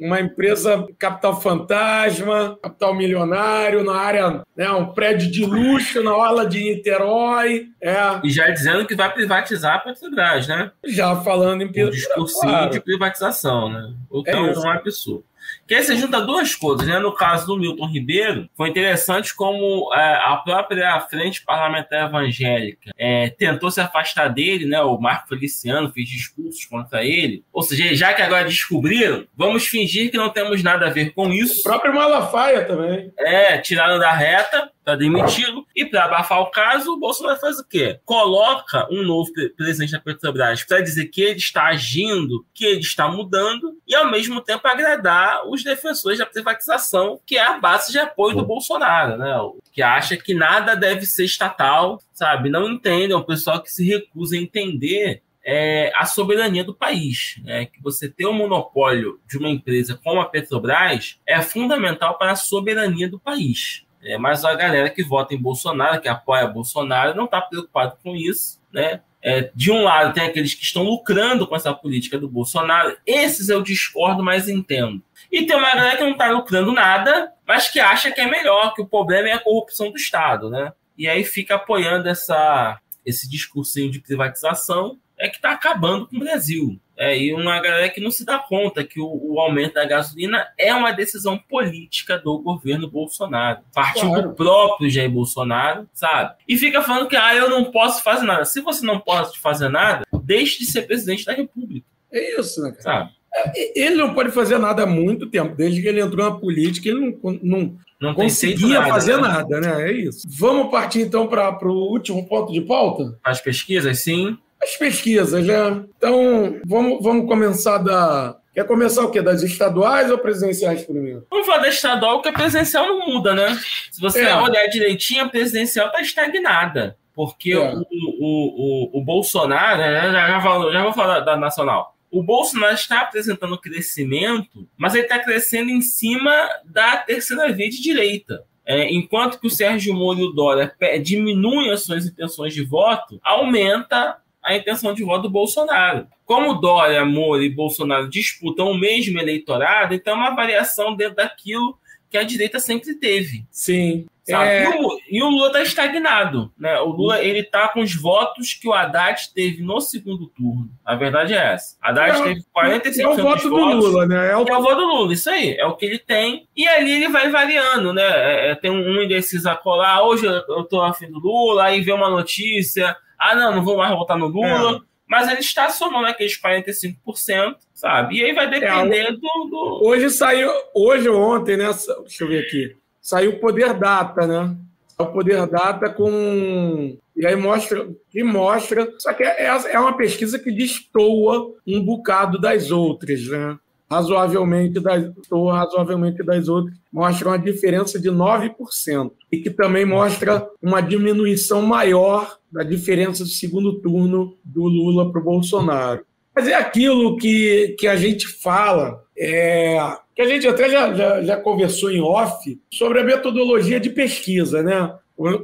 Uma 0.00 0.20
empresa 0.20 0.86
capital 0.98 1.40
fantasma, 1.40 2.58
capital 2.62 2.94
milionário, 2.94 3.84
na 3.84 3.94
área, 3.94 4.42
né, 4.56 4.70
um 4.70 4.92
prédio 4.92 5.30
de 5.30 5.44
luxo 5.44 6.02
na 6.02 6.16
orla 6.16 6.46
de 6.46 6.58
Niterói. 6.58 7.66
É. 7.80 7.96
E 8.24 8.30
já 8.30 8.48
dizendo 8.48 8.86
que 8.86 8.94
vai 8.94 9.12
privatizar 9.12 9.76
a 9.76 9.78
Petrobras, 9.78 10.48
né? 10.48 10.70
Já 10.84 11.16
falando 11.16 11.62
em 11.62 11.66
um 11.66 11.90
discursinho 11.90 12.52
claro. 12.52 12.70
de 12.70 12.80
privatização, 12.80 13.68
né? 13.68 13.94
O 14.08 14.22
que 14.22 14.30
é, 14.30 14.34
é 14.34 14.40
um 14.40 14.70
absurdo. 14.70 15.24
Que 15.66 15.74
aí 15.74 15.84
você 15.84 15.96
junta 15.96 16.20
duas 16.20 16.54
coisas, 16.54 16.86
né? 16.86 16.98
No 16.98 17.12
caso 17.12 17.46
do 17.46 17.56
Milton 17.56 17.86
Ribeiro, 17.86 18.48
foi 18.56 18.68
interessante 18.68 19.34
como 19.34 19.92
é, 19.94 20.14
a 20.14 20.36
própria 20.36 21.00
Frente 21.00 21.44
Parlamentar 21.44 22.08
Evangélica 22.08 22.90
é, 22.98 23.30
tentou 23.30 23.70
se 23.70 23.80
afastar 23.80 24.28
dele, 24.28 24.66
né? 24.66 24.80
O 24.80 24.98
Marco 24.98 25.28
Feliciano 25.28 25.92
fez 25.92 26.08
discursos 26.08 26.64
contra 26.64 27.04
ele. 27.04 27.44
Ou 27.52 27.62
seja, 27.62 27.94
já 27.94 28.12
que 28.12 28.22
agora 28.22 28.44
descobriram, 28.44 29.26
vamos 29.36 29.66
fingir 29.66 30.10
que 30.10 30.16
não 30.16 30.30
temos 30.30 30.62
nada 30.62 30.86
a 30.86 30.90
ver 30.90 31.12
com 31.12 31.32
isso. 31.32 31.60
O 31.60 31.62
próprio 31.62 31.94
Malafaia 31.94 32.64
também. 32.64 33.12
É, 33.18 33.58
tiraram 33.58 33.98
da 33.98 34.12
reta 34.12 34.70
para 34.84 34.96
demiti-lo. 34.96 35.66
E 35.74 35.84
para 35.84 36.04
abafar 36.04 36.40
o 36.40 36.50
caso, 36.50 36.92
o 36.92 36.98
Bolsonaro 36.98 37.38
faz 37.38 37.58
o 37.58 37.66
quê? 37.66 38.00
Coloca 38.04 38.86
um 38.90 39.02
novo 39.02 39.30
presidente 39.56 39.92
da 39.92 40.00
Petrobras 40.00 40.64
para 40.64 40.80
dizer 40.80 41.06
que 41.06 41.22
ele 41.22 41.38
está 41.38 41.66
agindo, 41.66 42.44
que 42.54 42.64
ele 42.64 42.80
está 42.80 43.08
mudando, 43.08 43.76
e 43.86 43.94
ao 43.94 44.10
mesmo 44.10 44.40
tempo 44.40 44.66
agradar 44.66 45.48
os 45.48 45.62
defensores 45.62 46.18
da 46.18 46.26
privatização, 46.26 47.20
que 47.26 47.36
é 47.36 47.42
a 47.42 47.58
base 47.58 47.92
de 47.92 47.98
apoio 47.98 48.36
do 48.36 48.46
Bolsonaro, 48.46 49.16
né? 49.16 49.36
Que 49.72 49.82
acha 49.82 50.16
que 50.16 50.34
nada 50.34 50.74
deve 50.74 51.06
ser 51.06 51.24
estatal, 51.24 52.00
sabe? 52.12 52.50
Não 52.50 52.68
entendem, 52.68 53.12
é 53.12 53.16
o 53.16 53.24
pessoal 53.24 53.62
que 53.62 53.70
se 53.70 53.86
recusa 53.86 54.36
a 54.36 54.38
entender 54.38 55.22
é, 55.44 55.92
a 55.96 56.04
soberania 56.04 56.64
do 56.64 56.74
país. 56.74 57.40
Né? 57.44 57.66
Que 57.66 57.82
você 57.82 58.08
ter 58.08 58.26
o 58.26 58.30
um 58.30 58.34
monopólio 58.34 59.20
de 59.26 59.38
uma 59.38 59.48
empresa 59.48 59.98
como 60.02 60.20
a 60.20 60.26
Petrobras 60.26 61.18
é 61.26 61.40
fundamental 61.40 62.18
para 62.18 62.32
a 62.32 62.36
soberania 62.36 63.08
do 63.08 63.18
país. 63.18 63.84
É, 64.02 64.16
mas 64.16 64.44
a 64.44 64.54
galera 64.54 64.90
que 64.90 65.02
vota 65.02 65.34
em 65.34 65.40
Bolsonaro, 65.40 66.00
que 66.00 66.08
apoia 66.08 66.46
Bolsonaro, 66.46 67.14
não 67.14 67.26
está 67.26 67.40
preocupado 67.40 67.96
com 68.02 68.16
isso. 68.16 68.60
Né? 68.72 69.00
É, 69.22 69.50
de 69.54 69.70
um 69.70 69.82
lado, 69.82 70.14
tem 70.14 70.24
aqueles 70.24 70.54
que 70.54 70.62
estão 70.62 70.82
lucrando 70.82 71.46
com 71.46 71.54
essa 71.54 71.74
política 71.74 72.18
do 72.18 72.28
Bolsonaro. 72.28 72.96
Esses 73.06 73.48
eu 73.48 73.62
discordo, 73.62 74.22
mas 74.22 74.48
entendo. 74.48 75.02
E 75.30 75.44
tem 75.44 75.56
uma 75.56 75.70
galera 75.70 75.96
que 75.96 76.02
não 76.02 76.12
está 76.12 76.30
lucrando 76.30 76.72
nada, 76.72 77.32
mas 77.46 77.68
que 77.68 77.78
acha 77.78 78.10
que 78.10 78.20
é 78.20 78.26
melhor, 78.26 78.74
que 78.74 78.82
o 78.82 78.86
problema 78.86 79.28
é 79.28 79.32
a 79.32 79.38
corrupção 79.38 79.90
do 79.90 79.96
Estado. 79.96 80.48
Né? 80.48 80.72
E 80.96 81.08
aí 81.08 81.22
fica 81.24 81.56
apoiando 81.56 82.08
essa, 82.08 82.80
esse 83.04 83.28
discursinho 83.28 83.90
de 83.90 84.00
privatização 84.00 84.98
é 85.18 85.28
que 85.28 85.36
está 85.36 85.52
acabando 85.52 86.06
com 86.06 86.16
o 86.16 86.20
Brasil. 86.20 86.80
É, 87.00 87.18
e 87.18 87.32
uma 87.32 87.58
galera 87.62 87.88
que 87.88 87.98
não 87.98 88.10
se 88.10 88.26
dá 88.26 88.38
conta 88.38 88.84
que 88.84 89.00
o, 89.00 89.06
o, 89.06 89.40
aumento 89.40 89.72
da 89.72 89.86
gasolina 89.86 90.46
é 90.58 90.74
uma 90.74 90.92
decisão 90.92 91.38
política 91.38 92.18
do 92.18 92.38
governo 92.38 92.90
Bolsonaro. 92.90 93.60
Partiu 93.74 94.10
claro. 94.10 94.28
do 94.28 94.34
próprio 94.34 94.90
Jair 94.90 95.10
Bolsonaro, 95.10 95.88
sabe? 95.94 96.34
E 96.46 96.58
fica 96.58 96.82
falando 96.82 97.08
que 97.08 97.16
ah, 97.16 97.34
eu 97.34 97.48
não 97.48 97.72
posso 97.72 98.02
fazer 98.02 98.26
nada. 98.26 98.44
Se 98.44 98.60
você 98.60 98.84
não 98.84 99.00
pode 99.00 99.38
fazer 99.38 99.70
nada, 99.70 100.04
deixe 100.22 100.58
de 100.58 100.66
ser 100.66 100.82
presidente 100.82 101.24
da 101.24 101.32
República. 101.32 101.86
É 102.12 102.38
isso, 102.38 102.60
né, 102.60 102.70
cara? 102.72 102.82
Sabe? 102.82 103.10
É, 103.34 103.80
ele 103.80 103.94
não 103.94 104.12
pode 104.12 104.30
fazer 104.30 104.58
nada 104.58 104.82
há 104.82 104.86
muito 104.86 105.26
tempo. 105.26 105.56
Desde 105.56 105.80
que 105.80 105.88
ele 105.88 106.02
entrou 106.02 106.30
na 106.30 106.36
política, 106.36 106.86
ele 106.86 107.00
não, 107.00 107.38
não, 107.42 107.76
não 107.98 108.14
conseguia 108.14 108.80
nada, 108.80 108.92
fazer 108.92 109.16
né? 109.16 109.22
nada, 109.22 109.58
né? 109.58 109.88
É 109.88 109.92
isso. 109.92 110.28
Vamos 110.28 110.70
partir 110.70 111.00
então 111.00 111.26
para 111.26 111.56
o 111.62 111.92
último 111.92 112.28
ponto 112.28 112.52
de 112.52 112.60
pauta? 112.60 113.18
As 113.24 113.40
pesquisas, 113.40 114.00
sim. 114.00 114.36
As 114.62 114.76
pesquisas, 114.76 115.46
né? 115.46 115.84
Então, 115.96 116.60
vamos, 116.66 117.02
vamos 117.02 117.26
começar 117.26 117.78
da. 117.78 118.36
Quer 118.52 118.66
começar 118.66 119.04
o 119.04 119.10
quê? 119.10 119.22
Das 119.22 119.42
estaduais 119.42 120.10
ou 120.10 120.18
presidenciais 120.18 120.82
primeiro? 120.82 121.26
Vamos 121.30 121.46
falar 121.46 121.62
da 121.62 121.68
estadual, 121.68 122.16
porque 122.16 122.28
a 122.28 122.32
presidencial 122.32 122.86
não 122.86 123.06
muda, 123.06 123.34
né? 123.34 123.58
Se 123.90 124.00
você 124.00 124.22
é. 124.22 124.36
olhar 124.36 124.66
direitinho, 124.66 125.24
a 125.24 125.28
presidencial 125.28 125.86
está 125.86 126.00
estagnada. 126.00 126.96
Porque 127.14 127.52
é. 127.52 127.58
o, 127.58 127.80
o, 127.80 128.94
o, 128.94 128.98
o, 128.98 129.04
Bolsonaro, 129.04 129.78
né? 129.78 130.12
já, 130.12 130.28
já, 130.28 130.38
vou, 130.38 130.72
já 130.72 130.82
vou 130.82 130.92
falar 130.92 131.20
da 131.20 131.36
nacional. 131.36 131.94
O 132.10 132.22
Bolsonaro 132.22 132.74
está 132.74 133.02
apresentando 133.02 133.60
crescimento, 133.60 134.68
mas 134.76 134.94
ele 134.94 135.04
está 135.04 135.18
crescendo 135.20 135.70
em 135.70 135.80
cima 135.80 136.32
da 136.64 136.96
terceira 136.98 137.52
via 137.52 137.70
de 137.70 137.80
direita. 137.80 138.44
É, 138.66 138.92
enquanto 138.92 139.40
que 139.40 139.46
o 139.46 139.50
Sérgio 139.50 139.94
Moro 139.94 140.20
e 140.20 140.24
o 140.24 140.32
Dória 140.32 140.72
diminuem 141.02 141.70
as 141.70 141.82
suas 141.82 142.06
intenções 142.06 142.52
de 142.52 142.64
voto, 142.64 143.20
aumenta 143.22 144.16
a 144.42 144.56
intenção 144.56 144.94
de 144.94 145.04
voto 145.04 145.22
do 145.22 145.30
Bolsonaro. 145.30 146.06
Como 146.24 146.54
Dória, 146.54 147.04
Moro 147.04 147.42
e 147.42 147.50
Bolsonaro 147.50 148.08
disputam 148.08 148.70
o 148.70 148.78
mesmo 148.78 149.18
eleitorado, 149.18 149.94
então 149.94 150.14
é 150.14 150.16
uma 150.16 150.34
variação 150.34 150.94
dentro 150.94 151.16
daquilo 151.16 151.78
que 152.08 152.18
a 152.18 152.24
direita 152.24 152.58
sempre 152.58 152.94
teve. 152.94 153.44
Sim. 153.50 154.06
É... 154.28 154.64
E, 155.08 155.22
o, 155.22 155.28
Lula 155.28 155.48
está 155.48 155.62
estagnado. 155.62 156.52
Né? 156.58 156.78
O 156.80 156.88
Lula 156.88 157.22
ele 157.22 157.42
tá 157.42 157.68
com 157.68 157.80
os 157.80 157.94
votos 157.94 158.52
que 158.54 158.68
o 158.68 158.72
Haddad 158.72 159.32
teve 159.34 159.62
no 159.62 159.80
segundo 159.80 160.26
turno. 160.26 160.70
A 160.84 160.94
verdade 160.94 161.34
é 161.34 161.52
essa. 161.52 161.76
Haddad 161.80 162.20
é, 162.20 162.22
teve 162.22 162.44
45% 162.56 163.00
é 163.00 163.08
o 163.08 163.16
voto 163.16 163.42
do 163.48 163.50
votos, 163.50 163.84
Lula, 163.84 164.06
né? 164.06 164.32
É 164.32 164.36
o... 164.36 164.46
é 164.46 164.58
o 164.58 164.62
voto 164.62 164.76
do 164.76 164.86
Lula, 164.86 165.12
isso 165.12 165.30
aí. 165.30 165.56
É 165.56 165.66
o 165.66 165.76
que 165.76 165.86
ele 165.86 165.98
tem. 165.98 166.46
E 166.56 166.66
ali 166.66 166.92
ele 166.92 167.08
vai 167.08 167.30
variando, 167.30 167.92
né? 167.92 168.02
É, 168.02 168.50
é 168.50 168.54
tem 168.54 168.70
um 168.70 169.02
indeciso 169.02 169.48
a 169.48 169.56
colar. 169.56 170.02
Hoje 170.02 170.26
eu 170.26 170.62
estou 170.62 170.82
afim 170.82 171.10
do 171.10 171.18
Lula, 171.18 171.64
aí 171.64 171.80
vê 171.80 171.92
uma 171.92 172.10
notícia 172.10 172.96
ah, 173.20 173.34
não, 173.34 173.56
não 173.56 173.64
vou 173.64 173.76
mais 173.76 173.90
votar 173.90 174.16
no 174.16 174.26
Lula. 174.26 174.76
É. 174.76 174.90
Mas 175.06 175.28
ele 175.28 175.40
estacionou 175.40 176.02
naqueles 176.02 176.40
45%, 176.40 177.56
sabe? 177.74 178.16
E 178.16 178.24
aí 178.24 178.32
vai 178.32 178.48
depender 178.48 179.08
é, 179.08 179.12
do, 179.12 179.18
do, 179.18 179.80
Hoje 179.82 180.08
saiu, 180.08 180.48
hoje 180.72 181.08
ou 181.08 181.20
ontem, 181.20 181.56
né? 181.56 181.68
Deixa 182.02 182.22
eu 182.22 182.28
ver 182.28 182.44
aqui. 182.46 182.76
Saiu 183.02 183.32
o 183.32 183.40
Poder 183.40 183.74
Data, 183.74 184.24
né? 184.24 184.54
O 184.96 185.06
Poder 185.06 185.46
Data 185.48 185.90
com. 185.90 186.96
E 187.16 187.26
aí 187.26 187.34
mostra, 187.34 187.88
que 188.08 188.22
mostra. 188.22 188.88
Só 188.98 189.12
que 189.12 189.24
é, 189.24 189.46
é 189.46 189.80
uma 189.80 189.96
pesquisa 189.96 190.38
que 190.38 190.52
destoa 190.52 191.54
um 191.66 191.82
bocado 191.82 192.40
das 192.40 192.70
outras, 192.70 193.26
né? 193.26 193.58
Razoavelmente 193.90 194.78
das, 194.78 195.10
ou 195.30 195.50
razoavelmente 195.50 196.22
das 196.22 196.48
outras, 196.48 196.76
mostra 196.92 197.28
uma 197.28 197.38
diferença 197.38 197.98
de 197.98 198.08
9%, 198.08 199.10
e 199.32 199.38
que 199.38 199.50
também 199.50 199.84
mostra 199.84 200.46
uma 200.62 200.80
diminuição 200.80 201.62
maior 201.62 202.38
da 202.52 202.62
diferença 202.62 203.24
do 203.24 203.30
segundo 203.30 203.80
turno 203.80 204.36
do 204.44 204.62
Lula 204.62 205.10
para 205.10 205.20
o 205.20 205.24
Bolsonaro. 205.24 206.04
Mas 206.34 206.46
é 206.46 206.54
aquilo 206.54 207.16
que, 207.16 207.74
que 207.78 207.88
a 207.88 207.96
gente 207.96 208.28
fala, 208.28 209.02
é, 209.18 209.76
que 210.14 210.22
a 210.22 210.26
gente 210.26 210.46
até 210.46 210.70
já, 210.70 210.94
já, 210.94 211.22
já 211.22 211.36
conversou 211.36 211.90
em 211.90 212.00
off, 212.00 212.58
sobre 212.72 213.00
a 213.00 213.04
metodologia 213.04 213.80
de 213.80 213.90
pesquisa, 213.90 214.62
né? 214.62 214.94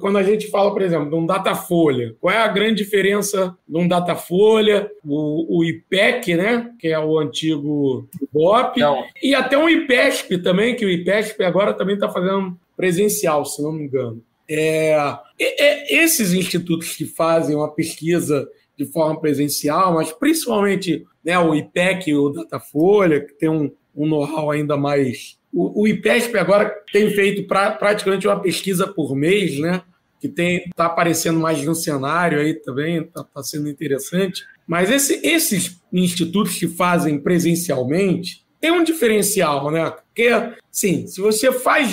Quando 0.01 0.17
a 0.17 0.23
gente 0.23 0.49
fala, 0.49 0.73
por 0.73 0.81
exemplo, 0.81 1.11
de 1.11 1.15
um 1.15 1.27
Datafolha, 1.27 2.17
qual 2.19 2.35
é 2.35 2.39
a 2.39 2.49
grande 2.49 2.83
diferença 2.83 3.55
de 3.69 3.77
um 3.77 3.87
Datafolha, 3.87 4.91
o, 5.05 5.59
o 5.59 5.65
IPEC, 5.65 6.35
né, 6.35 6.73
que 6.79 6.89
é 6.89 6.99
o 6.99 7.19
antigo 7.19 8.09
BOP, 8.33 8.81
não. 8.81 9.05
e 9.23 9.35
até 9.35 9.59
um 9.59 9.69
IPESP 9.69 10.39
também, 10.39 10.75
que 10.75 10.87
o 10.87 10.91
IPESP 10.91 11.45
agora 11.45 11.75
também 11.75 11.97
está 11.97 12.09
fazendo 12.09 12.57
presencial, 12.75 13.45
se 13.45 13.63
não 13.63 13.71
me 13.71 13.85
engano. 13.85 14.23
É, 14.49 14.97
é, 15.39 15.95
esses 16.03 16.33
institutos 16.33 16.97
que 16.97 17.05
fazem 17.05 17.55
uma 17.55 17.71
pesquisa 17.71 18.49
de 18.79 18.87
forma 18.87 19.21
presencial, 19.21 19.93
mas 19.93 20.11
principalmente 20.11 21.05
né, 21.23 21.39
o 21.39 21.55
IPEC 21.55 22.11
e 22.11 22.15
o 22.15 22.31
Datafolha, 22.31 23.21
que 23.21 23.35
tem 23.35 23.51
um, 23.51 23.71
um 23.95 24.07
know-how 24.07 24.51
ainda 24.51 24.75
mais 24.75 25.39
o, 25.57 25.83
o 25.83 25.89
IPESP 25.89 26.37
agora 26.37 26.71
tem 26.93 27.11
feito 27.11 27.47
pra, 27.47 27.71
praticamente 27.71 28.29
uma 28.29 28.39
pesquisa 28.39 28.87
por 28.87 29.17
mês, 29.17 29.59
né? 29.59 29.81
Que 30.21 30.27
está 30.27 30.85
aparecendo 30.85 31.41
mais 31.41 31.65
no 31.65 31.75
cenário 31.75 32.39
aí 32.39 32.53
também, 32.53 32.99
está 32.99 33.25
tá 33.25 33.43
sendo 33.43 33.67
interessante. 33.67 34.45
Mas 34.67 34.91
esse, 34.91 35.19
esses 35.27 35.81
institutos 35.91 36.59
que 36.59 36.69
fazem 36.69 37.19
presencialmente 37.19 38.45
tem 38.61 38.71
um 38.71 38.85
diferencial, 38.85 39.71
né? 39.71 39.91
Porque, 39.91 40.31
sim, 40.71 41.07
se 41.07 41.23
você 41.23 41.51
faz 41.51 41.91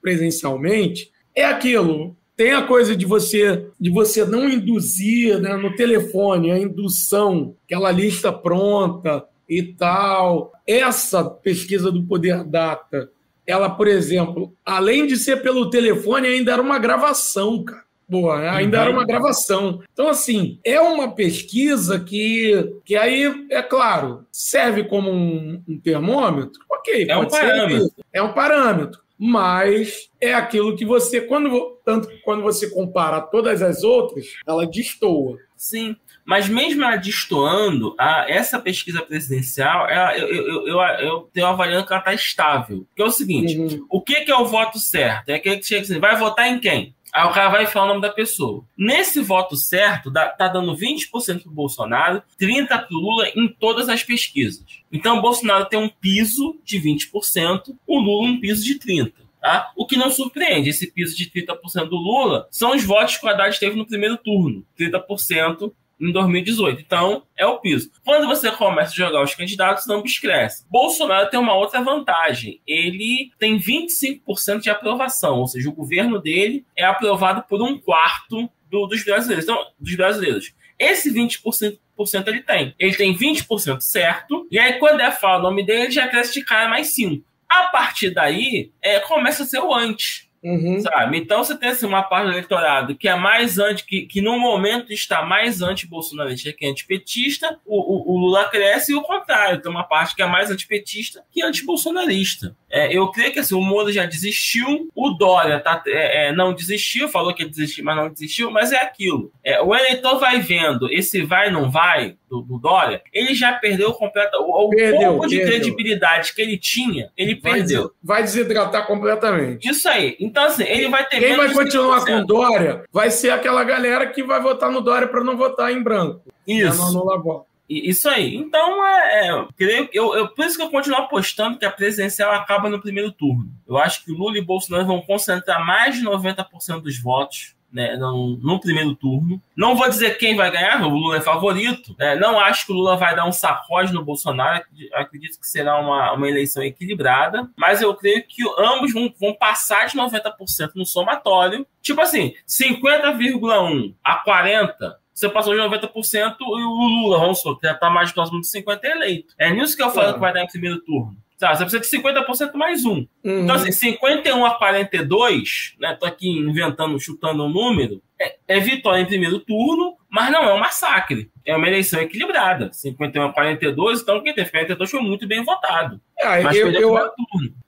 presencialmente, 0.00 1.10
é 1.34 1.44
aquilo. 1.44 2.16
Tem 2.36 2.52
a 2.52 2.62
coisa 2.62 2.94
de 2.94 3.06
você 3.06 3.66
de 3.78 3.90
você 3.90 4.24
não 4.24 4.48
induzir 4.48 5.40
né, 5.40 5.56
no 5.56 5.74
telefone 5.74 6.52
a 6.52 6.58
indução, 6.58 7.56
aquela 7.64 7.90
lista 7.90 8.32
pronta, 8.32 9.24
e 9.50 9.64
tal. 9.64 10.52
Essa 10.64 11.24
pesquisa 11.24 11.90
do 11.90 12.04
Poder 12.04 12.44
Data, 12.44 13.10
ela, 13.44 13.68
por 13.68 13.88
exemplo, 13.88 14.54
além 14.64 15.08
de 15.08 15.16
ser 15.16 15.42
pelo 15.42 15.68
telefone, 15.68 16.28
ainda 16.28 16.52
era 16.52 16.62
uma 16.62 16.78
gravação, 16.78 17.64
cara. 17.64 17.90
Boa, 18.08 18.40
ainda 18.50 18.76
uhum. 18.76 18.82
era 18.82 18.92
uma 18.92 19.06
gravação. 19.06 19.82
Então, 19.92 20.08
assim, 20.08 20.58
é 20.64 20.80
uma 20.80 21.14
pesquisa 21.14 21.98
que, 21.98 22.74
que 22.84 22.96
aí, 22.96 23.46
é 23.50 23.62
claro, 23.62 24.26
serve 24.32 24.84
como 24.84 25.10
um, 25.10 25.62
um 25.68 25.78
termômetro. 25.78 26.60
Ok, 26.68 27.06
é 27.08 27.16
um 27.16 27.28
parâmetro. 27.28 27.92
É 28.12 28.22
um 28.22 28.32
parâmetro. 28.32 29.00
Mas 29.16 30.10
é 30.20 30.34
aquilo 30.34 30.74
que 30.74 30.84
você, 30.84 31.20
quando, 31.20 31.78
tanto 31.84 32.08
quando 32.24 32.42
você 32.42 32.68
compara 32.70 33.20
todas 33.20 33.62
as 33.62 33.84
outras, 33.84 34.26
ela 34.46 34.66
destoa. 34.66 35.38
Sim. 35.56 35.94
Mas 36.30 36.48
mesmo 36.48 36.84
ela 36.84 36.94
destoando, 36.94 37.92
a, 37.98 38.24
essa 38.28 38.60
pesquisa 38.60 39.02
presidencial, 39.02 39.88
ela, 39.88 40.16
eu, 40.16 40.28
eu, 40.28 40.68
eu, 40.68 40.80
eu, 40.80 41.30
tenho 41.32 41.48
avaliando 41.48 41.84
que 41.84 41.92
ela 41.92 41.98
está 41.98 42.14
estável. 42.14 42.86
Que 42.94 43.02
é 43.02 43.04
o 43.04 43.10
seguinte: 43.10 43.58
uhum. 43.58 43.84
o 43.90 44.00
que, 44.00 44.20
que, 44.20 44.30
é 44.30 44.36
o 44.36 44.46
voto 44.46 44.78
certo? 44.78 45.30
É 45.30 45.34
aquele 45.34 45.56
que 45.56 45.66
chega 45.66 45.82
assim, 45.82 45.98
vai 45.98 46.16
votar 46.16 46.46
em 46.46 46.60
quem? 46.60 46.94
Aí 47.12 47.26
o 47.26 47.32
cara 47.32 47.48
vai 47.48 47.66
falar 47.66 47.86
o 47.86 47.88
nome 47.88 48.00
da 48.00 48.10
pessoa. 48.10 48.64
Nesse 48.78 49.20
voto 49.20 49.56
certo, 49.56 50.08
dá, 50.08 50.28
tá 50.28 50.46
dando 50.46 50.76
20% 50.76 51.42
pro 51.42 51.50
Bolsonaro, 51.50 52.22
30% 52.40 52.86
pro 52.86 52.96
Lula 52.96 53.28
em 53.34 53.48
todas 53.48 53.88
as 53.88 54.04
pesquisas. 54.04 54.64
Então 54.92 55.18
o 55.18 55.20
Bolsonaro 55.20 55.64
tem 55.64 55.80
um 55.80 55.88
piso 55.88 56.60
de 56.62 56.80
20%, 56.80 57.76
o 57.88 57.98
Lula 57.98 58.28
um 58.28 58.38
piso 58.38 58.64
de 58.64 58.78
30%. 58.78 59.12
Tá? 59.40 59.72
O 59.74 59.84
que 59.84 59.96
não 59.96 60.10
surpreende, 60.10 60.68
esse 60.68 60.92
piso 60.92 61.16
de 61.16 61.28
30% 61.28 61.88
do 61.88 61.96
Lula 61.96 62.46
são 62.52 62.76
os 62.76 62.84
votos 62.84 63.16
que 63.16 63.26
o 63.26 63.28
Haddad 63.28 63.58
teve 63.58 63.74
no 63.74 63.86
primeiro 63.86 64.16
turno. 64.16 64.64
30% 64.78 65.72
em 66.00 66.12
2018. 66.12 66.80
Então, 66.80 67.24
é 67.36 67.46
o 67.46 67.58
piso. 67.58 67.90
Quando 68.04 68.26
você 68.26 68.50
começa 68.50 68.92
a 68.92 68.96
jogar 68.96 69.22
os 69.22 69.34
candidatos, 69.34 69.88
ambos 69.88 70.18
crescem. 70.18 70.66
Bolsonaro 70.70 71.28
tem 71.28 71.38
uma 71.38 71.54
outra 71.54 71.82
vantagem. 71.82 72.60
Ele 72.66 73.30
tem 73.38 73.58
25% 73.58 74.60
de 74.60 74.70
aprovação, 74.70 75.38
ou 75.38 75.46
seja, 75.46 75.68
o 75.68 75.74
governo 75.74 76.20
dele 76.20 76.64
é 76.76 76.84
aprovado 76.84 77.44
por 77.48 77.62
um 77.62 77.78
quarto 77.78 78.50
do, 78.70 78.86
dos 78.86 79.04
brasileiros. 79.04 79.44
Então, 79.44 79.66
dos 79.78 79.94
brasileiros. 79.96 80.52
Esse 80.78 81.12
20% 81.12 81.78
ele 82.26 82.42
tem. 82.42 82.74
Ele 82.78 82.94
tem 82.94 83.14
20% 83.14 83.80
certo, 83.80 84.48
e 84.50 84.58
aí 84.58 84.78
quando 84.78 85.00
é 85.00 85.10
falar 85.10 85.38
o 85.38 85.42
nome 85.42 85.64
dele, 85.64 85.82
ele 85.82 85.90
já 85.90 86.08
cresce 86.08 86.32
de 86.32 86.44
cara 86.44 86.68
mais 86.68 86.88
5. 86.94 87.22
A 87.46 87.64
partir 87.64 88.10
daí, 88.10 88.70
é, 88.80 89.00
começa 89.00 89.42
a 89.42 89.46
ser 89.46 89.58
o 89.58 89.74
antes. 89.74 90.29
Uhum. 90.42 90.80
Sabe? 90.80 91.18
Então 91.18 91.44
você 91.44 91.54
tem 91.56 91.68
assim, 91.68 91.86
uma 91.86 92.02
parte 92.02 92.26
do 92.26 92.32
eleitorado 92.32 92.94
que 92.94 93.08
é 93.08 93.14
mais 93.14 93.58
anti, 93.58 93.84
que, 93.84 94.06
que 94.06 94.22
no 94.22 94.38
momento 94.38 94.90
está 94.90 95.22
mais 95.22 95.60
anti-bolsonarista 95.60 96.52
que 96.52 96.66
antipetista, 96.66 97.58
o, 97.66 97.78
o, 97.78 98.14
o, 98.14 98.18
Lula 98.18 98.48
cresce 98.48 98.92
e 98.92 98.94
o 98.94 99.02
contrário, 99.02 99.60
tem 99.60 99.70
uma 99.70 99.84
parte 99.84 100.16
que 100.16 100.22
é 100.22 100.26
mais 100.26 100.50
antipetista 100.50 101.22
que 101.30 101.42
antibolsonarista. 101.42 102.56
É, 102.70 102.96
eu 102.96 103.08
creio 103.10 103.32
que 103.32 103.38
assim, 103.38 103.54
o 103.54 103.60
Moro 103.60 103.92
já 103.92 104.06
desistiu, 104.06 104.88
o 104.94 105.10
Dória 105.10 105.60
tá, 105.60 105.82
é, 105.86 106.28
é, 106.28 106.32
não 106.32 106.54
desistiu, 106.54 107.08
falou 107.08 107.34
que 107.34 107.42
ia 107.42 107.48
desistir, 107.48 107.82
mas 107.82 107.96
não 107.96 108.08
desistiu, 108.08 108.50
mas 108.50 108.72
é 108.72 108.80
aquilo. 108.80 109.30
É, 109.44 109.60
o 109.60 109.74
eleitor 109.74 110.18
vai 110.18 110.40
vendo 110.40 110.90
esse 110.90 111.22
vai 111.22 111.50
não 111.50 111.70
vai 111.70 112.16
do, 112.30 112.40
do 112.40 112.58
Dória, 112.58 113.02
ele 113.12 113.34
já 113.34 113.52
perdeu 113.54 113.92
completo 113.92 114.38
o, 114.38 114.70
perdeu, 114.70 115.10
pouco 115.10 115.26
de 115.26 115.36
perdeu. 115.36 115.52
credibilidade 115.52 116.32
que 116.32 116.40
ele 116.40 116.56
tinha, 116.56 117.10
ele 117.16 117.34
vai 117.34 117.54
perdeu. 117.54 117.90
vai 118.02 118.22
desidratar 118.22 118.86
completamente. 118.86 119.68
Isso 119.68 119.88
aí. 119.88 120.16
Então, 120.20 120.44
assim, 120.44 120.62
ele 120.62 120.88
vai 120.88 121.04
ter. 121.06 121.18
Quem 121.18 121.36
vai 121.36 121.52
continuar 121.52 122.04
com 122.04 122.20
o 122.20 122.24
Dória 122.24 122.84
vai 122.92 123.10
ser 123.10 123.30
aquela 123.30 123.64
galera 123.64 124.06
que 124.06 124.22
vai 124.22 124.40
votar 124.40 124.70
no 124.70 124.80
Dória 124.80 125.08
para 125.08 125.24
não 125.24 125.36
votar 125.36 125.72
em 125.72 125.82
branco. 125.82 126.22
Isso. 126.46 126.78
Não, 126.78 127.04
não 127.04 127.44
isso 127.70 128.08
aí. 128.08 128.34
Então, 128.34 128.84
é, 128.84 129.28
é, 129.28 129.46
creio, 129.56 129.88
eu, 129.92 130.12
eu, 130.16 130.28
por 130.34 130.44
isso 130.44 130.56
que 130.56 130.62
eu 130.62 130.70
continuo 130.70 130.98
apostando 130.98 131.56
que 131.56 131.64
a 131.64 131.70
presidencial 131.70 132.32
acaba 132.32 132.68
no 132.68 132.80
primeiro 132.80 133.12
turno. 133.12 133.48
Eu 133.66 133.78
acho 133.78 134.04
que 134.04 134.10
Lula 134.10 134.36
e 134.36 134.44
Bolsonaro 134.44 134.84
vão 134.84 135.00
concentrar 135.00 135.64
mais 135.64 135.94
de 135.94 136.04
90% 136.04 136.80
dos 136.80 137.00
votos 137.00 137.54
né, 137.72 137.96
no, 137.96 138.36
no, 138.36 138.60
primeiro 138.60 138.94
turno. 138.94 139.40
Não 139.56 139.76
vou 139.76 139.88
dizer 139.88 140.18
quem 140.18 140.36
vai 140.36 140.50
ganhar, 140.50 140.82
o 140.82 140.88
Lula 140.88 141.18
é 141.18 141.20
favorito. 141.20 141.94
Né? 141.98 142.16
Não 142.16 142.38
acho 142.38 142.66
que 142.66 142.72
o 142.72 142.74
Lula 142.74 142.96
vai 142.96 143.14
dar 143.14 143.26
um 143.26 143.32
sacode 143.32 143.92
no 143.92 144.04
Bolsonaro. 144.04 144.64
Acredito 144.94 145.40
que 145.40 145.46
será 145.46 145.78
uma, 145.80 146.12
uma 146.12 146.28
eleição 146.28 146.62
equilibrada. 146.62 147.48
Mas 147.56 147.80
eu 147.80 147.94
creio 147.94 148.24
que 148.26 148.42
ambos 148.58 148.92
vão, 148.92 149.12
vão 149.18 149.34
passar 149.34 149.86
de 149.86 149.96
90% 149.96 150.72
no 150.74 150.84
somatório. 150.84 151.66
Tipo 151.80 152.00
assim, 152.00 152.34
50,1 152.46 153.94
a 154.02 154.24
40% 154.24 155.00
você 155.20 155.28
passou 155.28 155.54
de 155.54 155.60
90% 155.60 156.36
e 156.40 156.44
o 156.44 157.02
Lula, 157.02 157.18
vamos 157.18 157.38
supor, 157.38 157.58
já 157.62 157.72
está 157.72 157.90
mais 157.90 158.10
próximo 158.10 158.40
de 158.40 158.46
50% 158.46 158.80
é 158.84 158.90
eleito. 158.90 159.34
É 159.38 159.52
nisso 159.52 159.76
que 159.76 159.82
eu 159.82 159.90
falo 159.90 160.08
é. 160.08 160.12
que 160.14 160.18
vai 160.18 160.32
dar 160.32 160.42
em 160.42 160.46
primeiro 160.46 160.80
turno. 160.80 161.14
Tá, 161.40 161.54
você 161.54 161.64
precisa 161.64 161.98
de 161.98 162.08
50% 162.08 162.52
mais 162.52 162.84
um. 162.84 163.06
Uhum. 163.24 163.44
Então, 163.44 163.56
assim, 163.56 163.72
51 163.72 164.44
a 164.44 164.58
42, 164.58 165.74
né? 165.80 165.96
Tô 165.98 166.04
aqui 166.04 166.28
inventando, 166.28 167.00
chutando 167.00 167.44
um 167.44 167.48
número, 167.48 168.02
é, 168.20 168.36
é, 168.46 168.60
vitória 168.60 169.00
em 169.00 169.06
primeiro 169.06 169.38
turno, 169.38 169.94
mas 170.10 170.30
não 170.30 170.44
é 170.44 170.52
um 170.52 170.58
massacre. 170.58 171.30
É 171.46 171.56
uma 171.56 171.66
eleição 171.66 171.98
equilibrada. 171.98 172.70
51 172.70 173.22
a 173.22 173.32
42, 173.32 174.02
então 174.02 174.22
quem 174.22 174.34
teve 174.34 174.50
42 174.50 174.90
foi 174.90 175.00
muito 175.00 175.26
bem 175.26 175.42
votado. 175.42 175.98
É, 176.18 176.42
mas 176.42 176.54
eu, 176.54 176.70
eu, 176.72 177.10